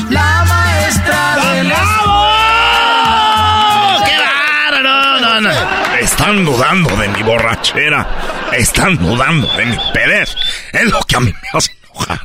La 0.10 0.46
maestra 0.48 1.38
de 1.54 1.64
la 1.64 1.76
¡Bravo! 1.76 2.07
Están 6.00 6.44
dudando 6.46 6.96
de 6.96 7.08
mi 7.10 7.22
borrachera. 7.22 8.08
Están 8.54 8.98
dudando 8.98 9.48
de 9.56 9.66
mi 9.66 9.78
pedez. 9.94 10.36
Es 10.74 10.86
lo 10.92 11.00
que 11.02 11.16
a 11.16 11.20
mí 11.20 11.32
me 11.32 11.50
hace 11.58 11.72
enojar. 11.84 12.22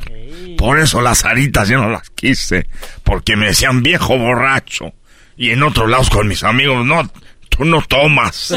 Por 0.57 0.79
eso 0.79 1.01
las 1.01 1.23
aritas 1.25 1.69
yo 1.69 1.77
no 1.77 1.89
las 1.89 2.09
quise. 2.11 2.67
Porque 3.03 3.35
me 3.35 3.47
decían 3.47 3.83
viejo 3.83 4.17
borracho. 4.17 4.93
Y 5.37 5.51
en 5.51 5.63
otros 5.63 5.89
lados 5.89 6.09
con 6.09 6.27
mis 6.27 6.43
amigos, 6.43 6.85
no, 6.85 7.09
tú 7.49 7.65
no 7.65 7.81
tomas. 7.81 8.53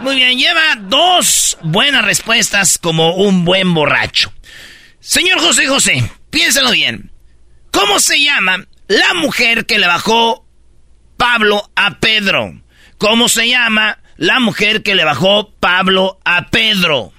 Muy 0.00 0.16
bien, 0.16 0.38
lleva 0.38 0.76
dos 0.80 1.58
buenas 1.62 2.04
respuestas 2.04 2.78
como 2.78 3.14
un 3.16 3.44
buen 3.44 3.74
borracho. 3.74 4.32
Señor 5.00 5.40
José 5.40 5.66
José, 5.66 6.10
piénsalo 6.30 6.70
bien. 6.70 7.10
¿Cómo 7.70 8.00
se 8.00 8.20
llama 8.22 8.64
la 8.88 9.14
mujer 9.14 9.66
que 9.66 9.78
le 9.78 9.86
bajó 9.86 10.44
Pablo 11.20 11.70
a 11.76 11.98
Pedro? 12.00 12.62
¿Cómo 12.96 13.28
se 13.28 13.46
llama 13.46 13.98
la 14.16 14.40
mujer 14.40 14.82
que 14.82 14.94
le 14.94 15.04
bajó 15.04 15.50
Pablo 15.60 16.18
a 16.24 16.46
Pedro? 16.46 17.12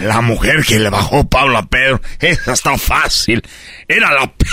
La 0.00 0.22
mujer 0.22 0.64
que 0.64 0.78
le 0.78 0.88
bajó 0.88 1.28
Pablo 1.28 1.58
a 1.58 1.66
Pedro, 1.66 2.00
esa 2.18 2.54
está 2.54 2.78
fácil. 2.78 3.42
Era 3.86 4.10
la 4.10 4.26
p 4.26 4.46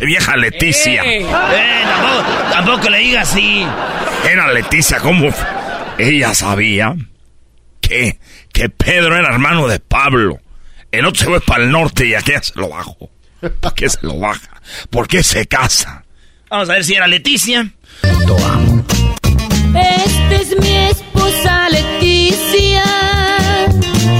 vieja 0.00 0.34
Leticia. 0.38 1.02
Eh, 1.04 1.26
tampoco, 1.28 2.50
tampoco 2.50 2.88
le 2.88 2.98
diga 3.00 3.20
así. 3.20 3.66
Era 4.26 4.50
Leticia, 4.50 4.98
¿cómo? 5.00 5.28
Ella 5.98 6.34
sabía 6.34 6.96
que, 7.82 8.18
que 8.50 8.70
Pedro 8.70 9.14
era 9.14 9.28
hermano 9.28 9.68
de 9.68 9.78
Pablo. 9.78 10.40
El 10.90 11.04
otro 11.04 11.20
se 11.20 11.26
fue 11.26 11.40
para 11.42 11.64
el 11.64 11.70
norte 11.70 12.06
y 12.06 12.14
aquella 12.14 12.42
se 12.42 12.58
lo 12.58 12.70
bajó. 12.70 13.10
¿Para 13.60 13.74
qué 13.74 13.90
se 13.90 13.98
lo 14.00 14.18
baja? 14.18 14.62
¿Por 14.88 15.06
qué 15.06 15.22
se 15.22 15.44
casa? 15.44 16.06
Vamos 16.50 16.70
a 16.70 16.72
ver 16.72 16.84
si 16.84 16.94
era 16.94 17.06
Leticia. 17.06 17.70
Esta 19.74 20.34
es 20.34 20.58
mi 20.58 20.76
esposa 20.76 21.68
Leticia. 21.68 22.84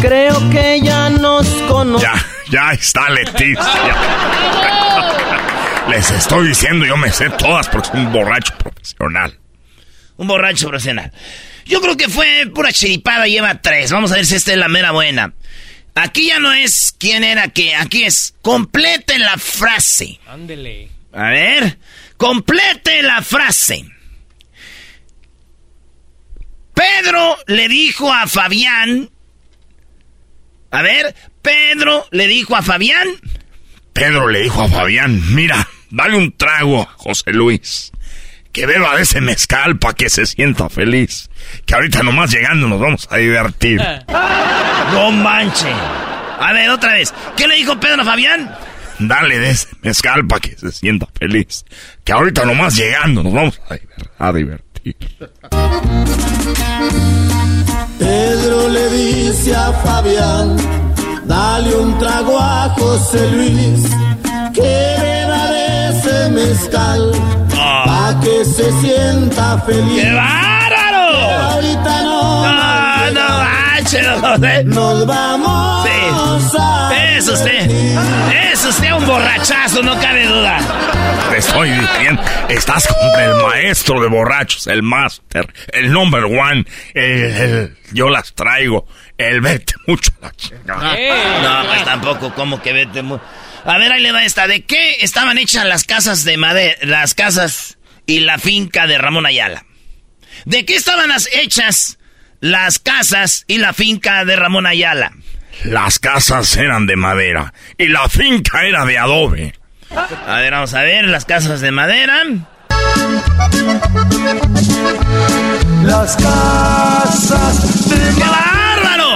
Creo 0.02 0.50
que 0.50 0.80
ya 0.82 1.08
nos 1.10 1.46
conoce. 1.68 2.04
Ya, 2.04 2.14
ya 2.50 2.72
está 2.72 3.08
Leticia. 3.10 3.96
Les 5.88 6.10
estoy 6.10 6.48
diciendo, 6.48 6.84
yo 6.84 6.98
me 6.98 7.10
sé 7.10 7.30
todas 7.30 7.68
porque 7.68 7.88
soy 7.88 8.00
un 8.00 8.12
borracho 8.12 8.54
profesional. 8.58 9.38
Un 10.18 10.28
borracho 10.28 10.68
profesional. 10.68 11.10
Yo 11.64 11.80
creo 11.80 11.96
que 11.96 12.08
fue 12.08 12.50
pura 12.54 12.72
chiripada, 12.72 13.26
lleva 13.26 13.62
tres. 13.62 13.90
Vamos 13.90 14.12
a 14.12 14.16
ver 14.16 14.26
si 14.26 14.34
esta 14.34 14.52
es 14.52 14.58
la 14.58 14.68
mera 14.68 14.90
buena. 14.90 15.32
Aquí 15.94 16.28
ya 16.28 16.38
no 16.38 16.52
es 16.52 16.94
quién 16.98 17.24
era 17.24 17.48
qué, 17.48 17.74
aquí 17.74 18.04
es 18.04 18.34
complete 18.42 19.18
la 19.18 19.36
frase. 19.36 20.20
Ándele. 20.28 20.90
A 21.12 21.30
ver, 21.30 21.78
complete 22.18 23.02
la 23.02 23.22
frase. 23.22 23.86
Pedro 26.74 27.36
le 27.46 27.68
dijo 27.68 28.12
a 28.12 28.26
Fabián. 28.26 29.08
A 30.70 30.82
ver, 30.82 31.14
Pedro 31.40 32.06
le 32.10 32.26
dijo 32.26 32.54
a 32.54 32.62
Fabián. 32.62 33.08
Pedro 33.94 34.28
le 34.28 34.42
dijo 34.42 34.62
a 34.62 34.68
Fabián, 34.68 35.34
mira, 35.34 35.66
dale 35.90 36.16
un 36.16 36.36
trago 36.36 36.82
a 36.82 36.86
José 36.96 37.32
Luis. 37.32 37.90
Que 38.52 38.66
beba 38.66 38.96
de 38.96 39.02
ese 39.02 39.20
mezcal 39.20 39.78
para 39.78 39.94
que 39.94 40.10
se 40.10 40.26
sienta 40.26 40.68
feliz. 40.68 41.30
Que 41.66 41.74
ahorita 41.74 42.02
nomás 42.02 42.30
llegando 42.30 42.68
nos 42.68 42.80
vamos 42.80 43.08
a 43.10 43.16
divertir. 43.16 43.80
No 44.92 45.10
manche. 45.12 45.68
A 46.40 46.50
ver, 46.54 46.70
otra 46.70 46.94
vez. 46.94 47.12
¿Qué 47.36 47.46
le 47.46 47.56
dijo 47.56 47.78
Pedro 47.78 48.00
a 48.00 48.04
Fabián? 48.06 48.56
Dale 49.00 49.38
de 49.38 49.50
ese 49.50 49.68
mezcal 49.82 50.26
para 50.26 50.40
que 50.40 50.56
se 50.56 50.72
sienta 50.72 51.06
feliz. 51.18 51.64
Que 52.04 52.12
ahorita 52.12 52.44
nomás 52.44 52.74
llegando 52.76 53.22
nos 53.22 53.32
vamos 53.32 53.60
a, 53.68 53.74
diver- 53.74 54.10
a 54.18 54.32
divertir. 54.32 54.96
Pedro 57.98 58.68
le 58.68 58.90
dice 58.90 59.54
a 59.54 59.72
Fabián, 59.72 60.56
dale 61.26 61.74
un 61.76 61.98
trago 61.98 62.38
a 62.40 62.70
José 62.78 63.30
Luis, 63.30 63.82
que 64.54 64.96
beba 65.00 65.50
de 65.50 65.88
ese 65.90 66.28
mezcal, 66.30 67.12
pa' 67.54 68.18
que 68.22 68.44
se 68.44 68.70
sienta 68.80 69.58
feliz. 69.60 70.02
¡Qué 70.02 70.12
bárbaro! 70.12 70.57
José. 73.92 74.64
nos 74.64 75.06
vamos 75.06 76.54
a... 76.58 76.90
Es 77.16 77.26
usted. 77.28 77.70
Es 78.52 78.64
usted 78.64 78.92
un 78.92 79.06
borrachazo, 79.06 79.82
no 79.82 79.98
cabe 80.00 80.26
duda. 80.26 80.58
Te 81.30 81.38
estoy 81.38 81.70
diciendo, 81.70 82.22
estás 82.48 82.86
con 82.86 83.20
el 83.20 83.34
maestro 83.36 84.00
de 84.00 84.08
borrachos, 84.08 84.66
el 84.66 84.82
máster, 84.82 85.52
el 85.72 85.90
number 85.92 86.24
one, 86.24 86.64
el, 86.94 87.22
el- 87.22 87.76
yo 87.92 88.08
las 88.10 88.34
traigo, 88.34 88.86
el 89.16 89.40
vete 89.40 89.74
mucho 89.86 90.10
la 90.20 90.32
chingada. 90.32 90.96
No, 91.42 91.68
pues 91.68 91.84
tampoco, 91.84 92.34
como 92.34 92.60
que 92.62 92.72
vete. 92.72 93.02
mu- 93.02 93.18
A 93.64 93.78
ver, 93.78 93.90
ahí 93.92 94.02
le 94.02 94.12
va 94.12 94.24
esta. 94.24 94.46
¿De 94.46 94.64
qué 94.64 94.96
estaban 95.00 95.38
hechas 95.38 95.64
las 95.64 95.84
casas 95.84 96.24
de 96.24 96.36
madera, 96.36 96.76
las 96.82 97.14
casas 97.14 97.78
y 98.06 98.20
la 98.20 98.38
finca 98.38 98.86
de 98.86 98.98
Ramón 98.98 99.24
Ayala? 99.26 99.64
¿De 100.44 100.64
qué 100.66 100.76
estaban 100.76 101.08
las 101.08 101.28
hechas 101.32 101.98
las 102.40 102.78
casas 102.78 103.44
y 103.46 103.58
la 103.58 103.72
finca 103.72 104.24
de 104.24 104.36
Ramón 104.36 104.66
Ayala? 104.66 105.12
Las 105.64 105.98
casas 105.98 106.56
eran 106.56 106.86
de 106.86 106.96
madera 106.96 107.52
y 107.76 107.88
la 107.88 108.08
finca 108.08 108.64
era 108.64 108.84
de 108.84 108.98
adobe. 108.98 109.54
A 110.26 110.36
ver, 110.40 110.52
vamos 110.52 110.74
a 110.74 110.82
ver, 110.82 111.04
las 111.06 111.24
casas 111.24 111.60
de 111.60 111.70
madera. 111.72 112.22
Las 115.84 116.16
casas 116.16 117.88
de 117.88 118.14
¡Qué 118.14 118.28
bárbaro! 118.28 119.08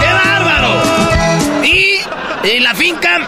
¡Qué 0.00 0.12
bárbaro! 0.12 1.64
¿Y, 1.64 2.48
y 2.48 2.60
la 2.60 2.74
finca? 2.74 3.20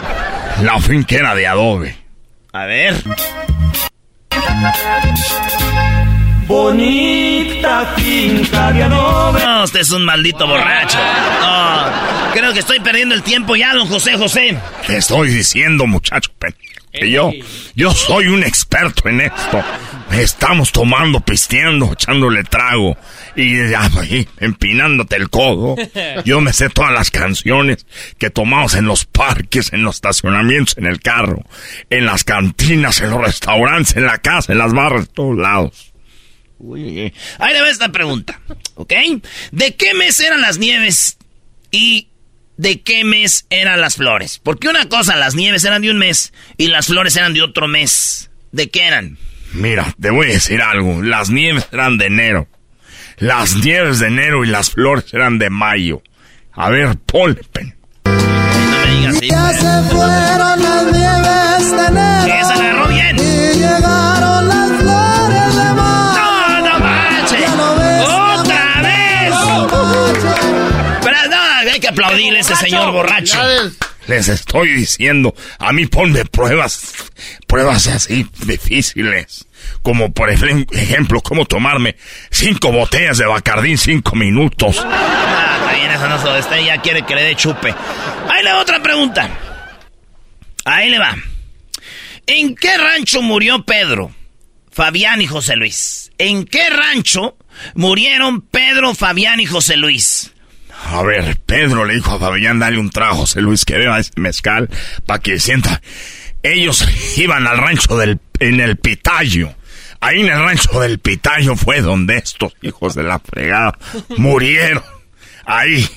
La 0.61 0.79
finca 0.79 1.15
era 1.15 1.33
de 1.35 1.47
adobe. 1.47 1.97
A 2.51 2.65
ver. 2.65 3.01
Bonita 6.47 7.93
finca 7.95 8.71
de 8.71 8.83
adobe. 8.83 9.43
No, 9.43 9.63
usted 9.63 9.79
es 9.79 9.91
un 9.91 10.05
maldito 10.05 10.47
borracho. 10.47 10.97
No, 11.41 12.33
creo 12.33 12.53
que 12.53 12.59
estoy 12.59 12.79
perdiendo 12.79 13.15
el 13.15 13.23
tiempo 13.23 13.55
ya, 13.55 13.73
don 13.73 13.87
José 13.87 14.17
José. 14.17 14.57
Te 14.85 14.97
estoy 14.97 15.29
diciendo, 15.29 15.87
muchacho, 15.87 16.31
que 16.91 17.09
yo, 17.09 17.31
yo 17.75 17.91
soy 17.91 18.27
un 18.27 18.43
experto 18.43 19.09
en 19.09 19.21
esto. 19.21 19.63
Estamos 20.11 20.71
tomando, 20.71 21.21
pisteando, 21.21 21.93
echándole 21.93 22.43
trago 22.43 22.95
y 23.35 23.67
ya, 23.67 23.89
ahí, 23.97 24.27
empinándote 24.39 25.15
el 25.15 25.29
codo. 25.29 25.75
Yo 26.25 26.39
me 26.39 26.53
sé 26.53 26.69
todas 26.69 26.91
las 26.91 27.09
canciones 27.09 27.87
que 28.19 28.29
tomamos 28.29 28.75
en 28.75 28.85
los 28.85 29.05
parques, 29.05 29.73
en 29.73 29.81
los 29.81 29.95
estacionamientos, 29.95 30.77
en 30.77 30.85
el 30.85 30.99
carro, 30.99 31.41
en 31.89 32.05
las 32.05 32.23
cantinas, 32.23 33.01
en 33.01 33.09
los 33.09 33.21
restaurantes, 33.21 33.95
en 33.95 34.05
la 34.05 34.19
casa, 34.19 34.51
en 34.51 34.59
las 34.59 34.71
barras, 34.71 35.07
en 35.07 35.13
todos 35.13 35.37
lados. 35.37 35.92
Uy, 36.63 36.81
uy, 36.81 37.01
uy. 37.03 37.13
Ahí 37.39 37.53
le 37.53 37.61
va 37.61 37.69
esta 37.69 37.91
pregunta, 37.91 38.39
¿ok? 38.75 38.93
¿De 39.51 39.75
qué 39.75 39.93
mes 39.93 40.17
eran 40.21 40.39
las 40.39 40.59
nieves 40.59 41.17
y 41.71 42.07
de 42.55 42.81
qué 42.81 43.03
mes 43.03 43.45
eran 43.49 43.81
las 43.81 43.97
flores? 43.97 44.39
Porque 44.41 44.69
una 44.69 44.87
cosa, 44.87 45.17
las 45.17 45.35
nieves 45.35 45.65
eran 45.65 45.81
de 45.81 45.91
un 45.91 45.97
mes 45.97 46.31
y 46.55 46.67
las 46.67 46.87
flores 46.87 47.17
eran 47.17 47.33
de 47.33 47.41
otro 47.41 47.67
mes. 47.67 48.29
¿De 48.53 48.69
qué 48.69 48.83
eran? 48.83 49.17
Mira, 49.51 49.93
te 49.99 50.09
voy 50.09 50.27
a 50.29 50.33
decir 50.33 50.61
algo. 50.61 51.01
Las 51.01 51.29
nieves 51.29 51.67
eran 51.73 51.97
de 51.97 52.05
enero. 52.05 52.47
Las 53.17 53.55
nieves 53.57 53.99
de 53.99 54.07
enero 54.07 54.45
y 54.45 54.47
las 54.47 54.69
flores 54.69 55.13
eran 55.13 55.39
de 55.39 55.49
mayo. 55.49 56.01
A 56.53 56.69
ver, 56.69 56.97
ponle, 57.05 57.41
pen. 57.51 57.75
No 58.05 58.85
me 58.85 58.91
digas 58.91 59.15
así. 59.17 59.27
Ya 59.27 59.49
se 59.49 59.89
fueron 59.89 60.61
las 60.61 60.85
nieves 60.85 61.71
de 61.71 61.87
enero. 61.87 62.02
A 72.13 72.39
ese 72.39 72.55
señor 72.55 72.91
borracho. 72.91 73.39
Les 74.07 74.27
estoy 74.27 74.69
diciendo, 74.73 75.33
a 75.59 75.71
mí 75.71 75.85
ponme 75.85 76.25
pruebas, 76.25 76.93
pruebas 77.47 77.87
así 77.87 78.27
difíciles. 78.45 79.45
Como 79.81 80.11
por 80.11 80.29
ejem- 80.29 80.67
ejemplo, 80.73 81.21
cómo 81.21 81.45
tomarme 81.45 81.95
cinco 82.29 82.71
botellas 82.71 83.17
de 83.17 83.25
Bacardí 83.25 83.71
en 83.71 83.77
cinco 83.77 84.15
minutos. 84.15 84.81
Ah, 84.85 85.57
está 85.61 85.73
bien, 85.73 85.91
eso 85.91 86.09
no 86.09 86.21
se 86.21 86.39
este 86.39 86.65
ya 86.65 86.81
quiere 86.81 87.05
que 87.05 87.15
le 87.15 87.23
dé 87.23 87.35
chupe. 87.35 87.73
Ahí 88.29 88.43
le 88.43 88.51
va 88.51 88.59
otra 88.59 88.81
pregunta. 88.83 89.29
Ahí 90.65 90.89
le 90.89 90.99
va. 90.99 91.15
¿En 92.27 92.55
qué 92.55 92.77
rancho 92.77 93.21
murió 93.21 93.63
Pedro, 93.63 94.11
Fabián 94.71 95.21
y 95.21 95.27
José 95.27 95.55
Luis? 95.55 96.11
¿En 96.17 96.43
qué 96.45 96.69
rancho 96.69 97.37
murieron 97.75 98.41
Pedro, 98.41 98.93
Fabián 98.95 99.39
y 99.39 99.45
José 99.45 99.77
Luis? 99.77 100.32
A 100.85 101.01
ver, 101.03 101.37
Pedro 101.45 101.85
le 101.85 101.95
dijo 101.95 102.11
a 102.11 102.19
Fabián, 102.19 102.59
dale 102.59 102.77
un 102.77 102.89
trago, 102.89 103.15
José 103.15 103.41
Luis, 103.41 103.65
que 103.65 103.77
beba 103.77 103.99
ese 103.99 104.11
mezcal 104.17 104.69
para 105.05 105.19
que 105.19 105.39
sienta. 105.39 105.81
Ellos 106.43 106.85
iban 107.17 107.47
al 107.47 107.57
rancho 107.57 107.97
del, 107.97 108.19
en 108.39 108.59
el 108.59 108.77
Pitayo. 108.77 109.55
Ahí 110.01 110.19
en 110.19 110.27
el 110.27 110.39
rancho 110.39 110.79
del 110.81 110.99
Pitayo 110.99 111.55
fue 111.55 111.81
donde 111.81 112.17
estos 112.17 112.53
hijos 112.61 112.95
de 112.95 113.03
la 113.03 113.19
fregada 113.19 113.77
murieron. 114.17 114.83
Ahí. 115.45 115.87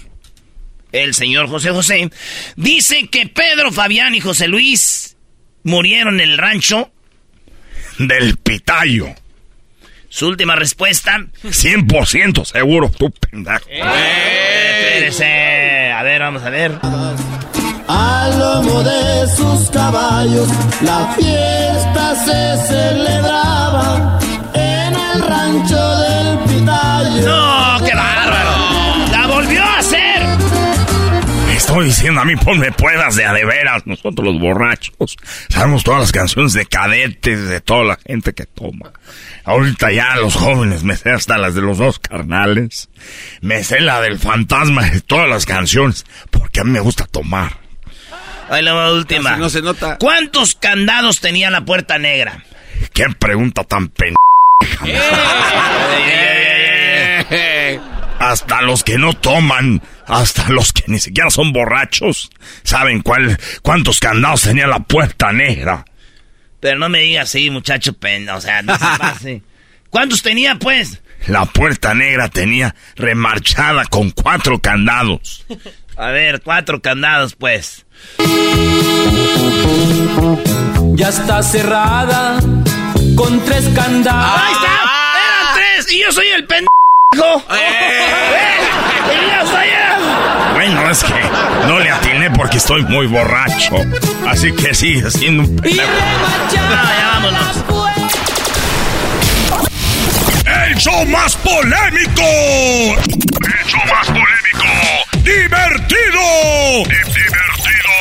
El 0.92 1.14
señor 1.14 1.48
José 1.48 1.70
José 1.70 2.10
dice 2.54 3.08
que 3.08 3.26
Pedro, 3.26 3.72
Fabián 3.72 4.14
y 4.14 4.20
José 4.20 4.46
Luis 4.46 5.16
murieron 5.64 6.20
en 6.20 6.30
el 6.30 6.38
rancho 6.38 6.90
del 7.98 8.36
Pitayo. 8.36 9.08
Su 10.16 10.28
última 10.28 10.56
respuesta. 10.56 11.18
100% 11.44 12.46
seguro, 12.46 12.90
tú 12.90 13.10
pendejo. 13.10 13.66
Espérese. 13.68 15.92
A 15.92 16.02
ver, 16.02 16.22
vamos 16.22 16.42
a 16.42 16.48
ver. 16.48 16.72
Al 17.86 18.38
lomo 18.38 18.82
de 18.82 19.28
sus 19.36 19.70
caballos, 19.70 20.48
la 20.80 21.14
fiesta 21.18 22.14
se 22.24 22.66
celebraba 22.66 24.18
en 24.54 24.94
el 24.94 25.22
rancho 25.22 25.98
del 25.98 26.38
Pitayo. 26.48 27.26
¡No, 27.26 27.75
Estoy 31.56 31.86
diciendo 31.86 32.20
a 32.20 32.24
mí, 32.26 32.36
ponme 32.36 32.70
pruebas 32.70 33.16
de 33.16 33.24
a 33.24 33.32
de 33.32 33.46
veras. 33.46 33.86
Nosotros 33.86 34.26
los 34.26 34.38
borrachos 34.38 35.16
sabemos 35.48 35.84
todas 35.84 36.00
las 36.00 36.12
canciones 36.12 36.52
de 36.52 36.66
cadetes, 36.66 37.48
de 37.48 37.62
toda 37.62 37.84
la 37.84 37.98
gente 38.06 38.34
que 38.34 38.44
toma. 38.44 38.92
Ahorita 39.42 39.90
ya 39.90 40.16
los 40.16 40.34
jóvenes 40.34 40.84
me 40.84 40.96
sé 40.96 41.12
hasta 41.12 41.38
las 41.38 41.54
de 41.54 41.62
los 41.62 41.78
dos 41.78 41.98
carnales. 41.98 42.90
Me 43.40 43.64
sé 43.64 43.80
la 43.80 44.02
del 44.02 44.18
fantasma 44.18 44.90
de 44.90 45.00
todas 45.00 45.30
las 45.30 45.46
canciones. 45.46 46.04
Porque 46.30 46.60
a 46.60 46.64
mí 46.64 46.72
me 46.72 46.80
gusta 46.80 47.06
tomar. 47.06 47.56
Ahí 48.50 48.62
la 48.62 48.92
última. 48.92 49.30
Casi 49.30 49.40
no 49.40 49.48
se 49.48 49.62
nota. 49.62 49.96
¿Cuántos 49.96 50.56
candados 50.56 51.20
tenía 51.20 51.50
la 51.50 51.64
puerta 51.64 51.98
negra? 51.98 52.44
Qué 52.92 53.06
pregunta 53.18 53.64
tan 53.64 53.88
pen... 53.88 54.14
Hasta 58.18 58.62
los 58.62 58.82
que 58.82 58.98
no 58.98 59.14
toman, 59.14 59.80
hasta 60.06 60.48
los 60.50 60.72
que 60.72 60.84
ni 60.86 60.98
siquiera 60.98 61.30
son 61.30 61.52
borrachos, 61.52 62.30
saben 62.62 63.02
cuál, 63.02 63.38
cuántos 63.62 64.00
candados 64.00 64.42
tenía 64.42 64.66
la 64.66 64.80
puerta 64.80 65.32
negra. 65.32 65.84
Pero 66.60 66.78
no 66.78 66.88
me 66.88 67.00
diga 67.00 67.22
así, 67.22 67.50
muchacho 67.50 67.92
pen... 67.92 68.28
O 68.30 68.40
sea, 68.40 68.62
no 68.62 68.76
se 68.78 68.84
pase. 68.98 69.42
¿Cuántos 69.90 70.22
tenía, 70.22 70.56
pues? 70.56 71.00
La 71.26 71.44
puerta 71.44 71.94
negra 71.94 72.28
tenía 72.28 72.74
remarchada 72.96 73.84
con 73.86 74.10
cuatro 74.10 74.58
candados. 74.58 75.44
A 75.96 76.08
ver, 76.10 76.42
cuatro 76.42 76.82
candados, 76.82 77.34
pues. 77.34 77.86
Ya 80.94 81.08
está 81.08 81.42
cerrada 81.42 82.38
con 83.16 83.42
tres 83.46 83.64
candados. 83.74 84.40
¡Ahí 84.42 84.52
está! 84.52 84.72
¡Eran 84.72 85.54
tres! 85.54 85.92
¡Y 85.94 86.00
yo 86.02 86.12
soy 86.12 86.26
el 86.28 86.46
pendejo! 86.46 86.68
¡Y 87.14 87.22
yo 87.22 87.42
soy 87.42 87.50
el... 87.50 87.56
Bueno, 89.12 89.55
es 90.96 91.04
que 91.04 91.66
no 91.66 91.78
le 91.78 91.90
atiné 91.90 92.30
porque 92.30 92.56
estoy 92.56 92.82
muy 92.84 93.06
borracho. 93.06 93.76
Así 94.26 94.52
que 94.52 94.74
sigue 94.74 95.10
siendo 95.10 95.42
un 95.42 95.56
pendejo. 95.56 95.90
¡El 100.46 100.76
show 100.76 101.04
más 101.06 101.36
polémico! 101.36 102.22
¡El 102.22 103.66
show 103.66 103.80
más 103.92 104.06
polémico! 104.06 104.66
¡Divertido! 105.18 106.84
¡Divertido! 106.86 107.92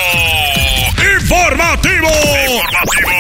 ¡Informativo! 1.20 2.10
¡Informativo! 2.46 3.20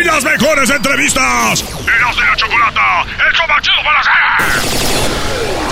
¡Y 0.00 0.04
las 0.04 0.24
mejores 0.24 0.70
entrevistas! 0.70 1.64
¡Eras 1.86 2.16
de 2.16 2.22
la 2.22 2.36
chocolata! 2.36 3.02
¡El 3.02 3.32
show 3.34 3.48
más 3.48 3.62
chido 3.62 3.82
para 3.84 4.00
hacer! 4.00 5.71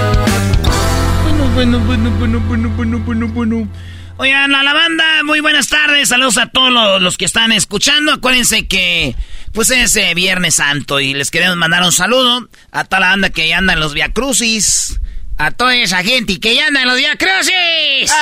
Bueno, 1.53 1.79
bueno, 1.79 2.09
bueno, 2.11 2.39
bueno, 2.47 2.69
bueno, 2.69 2.99
bueno, 2.99 3.27
bueno. 3.27 3.67
Oigan, 4.17 4.55
a 4.55 4.63
la 4.63 4.73
banda, 4.73 5.23
muy 5.23 5.41
buenas 5.41 5.67
tardes. 5.67 6.09
Saludos 6.09 6.37
a 6.37 6.47
todos 6.47 7.01
los, 7.01 7.17
que 7.17 7.25
están 7.25 7.51
escuchando. 7.51 8.13
Acuérdense 8.13 8.67
que, 8.67 9.15
pues, 9.51 9.69
es 9.69 9.95
eh, 9.97 10.13
Viernes 10.13 10.55
Santo 10.55 10.99
y 10.99 11.13
les 11.13 11.29
queremos 11.29 11.57
mandar 11.57 11.83
un 11.83 11.91
saludo 11.91 12.47
a 12.71 12.85
toda 12.85 13.01
la 13.01 13.09
banda 13.09 13.29
que 13.31 13.49
ya 13.49 13.57
anda 13.57 13.73
en 13.73 13.79
los 13.81 13.93
Via 13.93 14.13
Crucis. 14.13 14.99
A 15.37 15.51
toda 15.51 15.75
esa 15.75 16.03
gente 16.03 16.39
que 16.39 16.55
ya 16.55 16.67
anda 16.67 16.83
en 16.83 16.87
los 16.87 16.97
Via 16.97 17.17
Crucis. 17.17 18.13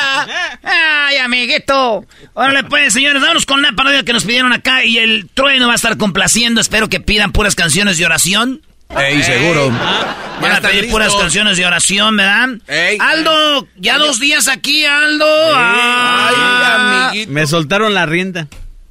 ¡Ay, 0.64 1.18
amiguito! 1.18 2.06
Órale, 2.34 2.64
pues, 2.64 2.94
señores, 2.94 3.22
vámonos 3.22 3.46
con 3.46 3.60
una 3.60 3.74
parodia 3.74 4.04
que 4.04 4.14
nos 4.14 4.26
pidieron 4.26 4.54
acá 4.54 4.84
y 4.84 4.98
el 4.98 5.30
trueno 5.34 5.68
va 5.68 5.74
a 5.74 5.76
estar 5.76 5.98
complaciendo. 5.98 6.62
Espero 6.62 6.90
que 6.90 7.00
pidan 7.00 7.32
puras 7.32 7.56
canciones 7.56 7.98
de 7.98 8.06
oración. 8.06 8.62
Ey, 8.98 9.24
seguro. 9.24 9.72
Van 10.42 10.52
a 10.52 10.62
pedir 10.62 10.90
puras 10.90 11.14
canciones 11.16 11.58
de 11.58 11.66
oración, 11.66 12.18
¿verdad? 12.18 12.50
Aldo, 13.00 13.68
ya 13.78 13.98
dos 13.98 14.20
días 14.20 14.48
aquí, 14.48 14.86
Aldo. 14.86 15.26
Ah. 15.54 17.12
Me 17.28 17.46
soltaron 17.46 17.94
la 17.94 18.06
rienda. 18.06 18.48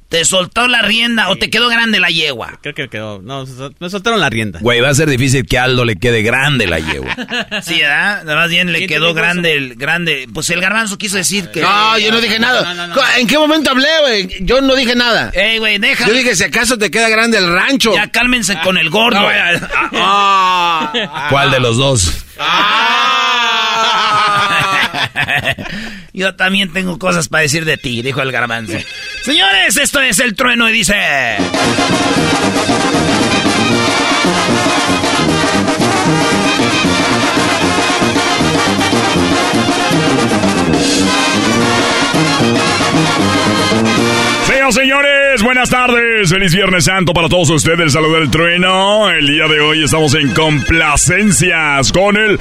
¿Te 0.09 0.25
soltó 0.25 0.67
la 0.67 0.81
rienda 0.81 1.29
o 1.29 1.35
te 1.35 1.51
quedó 1.51 1.69
grande 1.69 1.99
la 1.99 2.09
yegua? 2.09 2.57
Creo 2.63 2.73
que 2.73 2.89
quedó. 2.89 3.21
No, 3.21 3.45
me 3.77 3.89
soltaron 3.91 4.19
la 4.19 4.31
rienda. 4.31 4.57
Güey, 4.59 4.81
va 4.81 4.89
a 4.89 4.93
ser 4.95 5.07
difícil 5.07 5.45
que 5.45 5.59
Aldo 5.59 5.85
le 5.85 5.97
quede 5.97 6.23
grande 6.23 6.65
la 6.65 6.79
yegua. 6.79 7.15
Sí, 7.61 7.79
¿verdad? 7.79 8.23
Más 8.23 8.49
bien 8.49 8.71
le 8.71 8.79
¿Quién 8.79 8.89
quedó 8.89 9.13
grande 9.13 9.53
el 9.53 9.75
grande. 9.75 10.27
Pues 10.33 10.49
el 10.49 10.61
garbanzo 10.61 10.97
quiso 10.97 11.17
decir 11.17 11.51
que. 11.51 11.61
No, 11.61 11.99
yo 11.99 12.11
no 12.11 12.21
dije 12.21 12.39
nada. 12.39 12.89
¿En 13.17 13.27
qué 13.27 13.37
momento 13.37 13.69
hablé, 13.69 13.87
güey? 14.01 14.29
Yo 14.41 14.61
no 14.61 14.75
dije 14.75 14.95
nada. 14.95 15.29
Ey, 15.33 15.59
güey, 15.59 15.77
deja. 15.77 16.07
Yo 16.07 16.13
dije, 16.13 16.35
si 16.35 16.43
acaso 16.43 16.79
te 16.79 16.89
queda 16.89 17.07
grande 17.09 17.37
el 17.37 17.53
rancho. 17.53 17.93
Ya 17.93 18.07
cálmense 18.07 18.57
con 18.63 18.77
el 18.77 18.89
gordo. 18.89 19.21
No. 19.21 19.29
Ah. 20.01 21.27
¿Cuál 21.29 21.51
de 21.51 21.59
los 21.59 21.77
dos? 21.77 22.25
Yo 26.19 26.35
también 26.35 26.73
tengo 26.73 26.99
cosas 26.99 27.29
para 27.29 27.43
decir 27.43 27.63
de 27.63 27.77
ti, 27.77 28.01
dijo 28.01 28.21
el 28.21 28.33
garbanzo. 28.33 28.73
Señores, 29.23 29.77
esto 29.77 30.01
es 30.01 30.19
el 30.19 30.35
trueno 30.35 30.67
y 30.67 30.73
dice. 30.73 30.93
Señoras 44.45 44.75
señores, 44.75 45.41
buenas 45.41 45.69
tardes. 45.69 46.29
Feliz 46.29 46.53
Viernes 46.53 46.83
Santo 46.83 47.13
para 47.13 47.29
todos 47.29 47.49
ustedes. 47.49 47.93
Saludo 47.93 48.19
del 48.19 48.29
trueno. 48.29 49.09
El 49.09 49.25
día 49.25 49.47
de 49.47 49.61
hoy 49.61 49.85
estamos 49.85 50.13
en 50.15 50.33
complacencias 50.33 51.93
con 51.93 52.17
el 52.17 52.37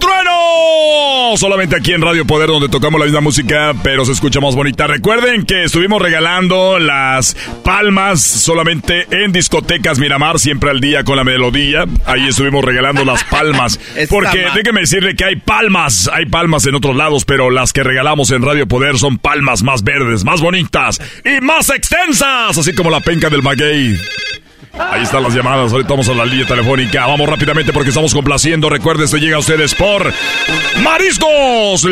trueno! 0.00 1.36
Solamente 1.36 1.76
aquí 1.76 1.92
en 1.92 2.02
Radio 2.02 2.24
Poder 2.26 2.48
donde 2.48 2.68
tocamos 2.68 2.98
la 2.98 3.04
misma 3.04 3.20
música, 3.20 3.72
pero 3.84 4.04
se 4.04 4.12
escucha 4.12 4.40
más 4.40 4.56
bonita. 4.56 4.88
Recuerden 4.88 5.46
que 5.46 5.62
estuvimos 5.62 6.02
regalando 6.02 6.80
las 6.80 7.36
palmas 7.62 8.20
solamente 8.20 9.06
en 9.10 9.30
discotecas 9.30 10.00
Miramar, 10.00 10.40
siempre 10.40 10.70
al 10.70 10.80
día 10.80 11.04
con 11.04 11.16
la 11.16 11.24
melodía. 11.24 11.84
Ahí 12.04 12.26
estuvimos 12.26 12.64
regalando 12.64 13.04
las 13.04 13.22
palmas. 13.24 13.78
Porque 14.10 14.46
déjeme 14.54 14.80
decirle 14.80 15.14
que 15.14 15.24
hay 15.24 15.36
palmas, 15.36 16.10
hay 16.12 16.26
palmas 16.26 16.66
en 16.66 16.74
otros 16.74 16.96
lados, 16.96 17.24
pero 17.24 17.50
las 17.50 17.72
que 17.72 17.84
regalamos 17.84 18.30
en 18.32 18.42
Radio 18.42 18.66
Poder 18.66 18.98
son 18.98 19.18
palmas 19.18 19.62
más 19.62 19.84
verdes, 19.84 20.24
más 20.24 20.40
bonitas 20.40 21.00
y 21.24 21.40
más 21.40 21.70
extensas, 21.70 22.58
así 22.58 22.74
como 22.74 22.90
la 22.90 23.00
penca 23.00 23.30
del 23.30 23.42
maguey. 23.42 23.96
Ahí 24.78 25.02
están 25.02 25.22
las 25.22 25.34
llamadas. 25.34 25.72
Ahorita 25.72 25.90
vamos 25.90 26.08
a 26.08 26.14
la 26.14 26.24
línea 26.24 26.46
telefónica. 26.46 27.06
Vamos 27.06 27.28
rápidamente 27.28 27.72
porque 27.72 27.90
estamos 27.90 28.14
complaciendo. 28.14 28.70
Recuerde, 28.70 29.04
esto 29.04 29.16
llega 29.18 29.36
a 29.36 29.40
ustedes 29.40 29.74
por 29.74 30.12
Mariscos 30.82 31.84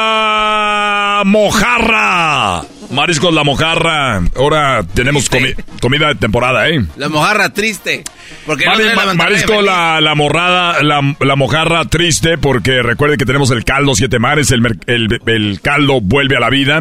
La 0.00 1.22
Mojarra. 1.24 2.62
Mariscos 2.90 3.32
La 3.34 3.44
Mojarra. 3.44 4.22
Ahora 4.36 4.82
tenemos 4.94 5.30
comi- 5.30 5.54
comida 5.80 6.08
de 6.08 6.14
temporada, 6.16 6.68
¿eh? 6.68 6.82
La 6.96 7.08
mojarra 7.08 7.50
triste. 7.52 8.02
Porque 8.46 8.66
Mari- 8.66 8.84
no 8.88 8.94
ma- 8.96 9.14
marisco 9.14 9.60
la, 9.62 10.00
la 10.00 10.14
morrada, 10.14 10.82
la, 10.82 11.00
la 11.20 11.36
mojarra 11.36 11.84
triste 11.84 12.38
porque 12.38 12.82
recuerde 12.82 13.16
que 13.16 13.24
tenemos 13.26 13.50
el 13.50 13.64
caldo 13.64 13.94
siete 13.94 14.18
mares, 14.18 14.50
el, 14.50 14.62
el, 14.86 15.20
el 15.26 15.60
caldo 15.60 16.00
vuelve 16.00 16.36
a 16.36 16.40
la 16.40 16.48
vida, 16.50 16.80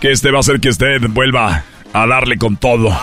que 0.00 0.10
este 0.12 0.30
va 0.30 0.38
a 0.38 0.40
hacer 0.40 0.60
que 0.60 0.70
usted 0.70 1.00
vuelva 1.10 1.64
a 1.94 2.06
darle 2.06 2.36
con 2.36 2.56
todo. 2.56 2.90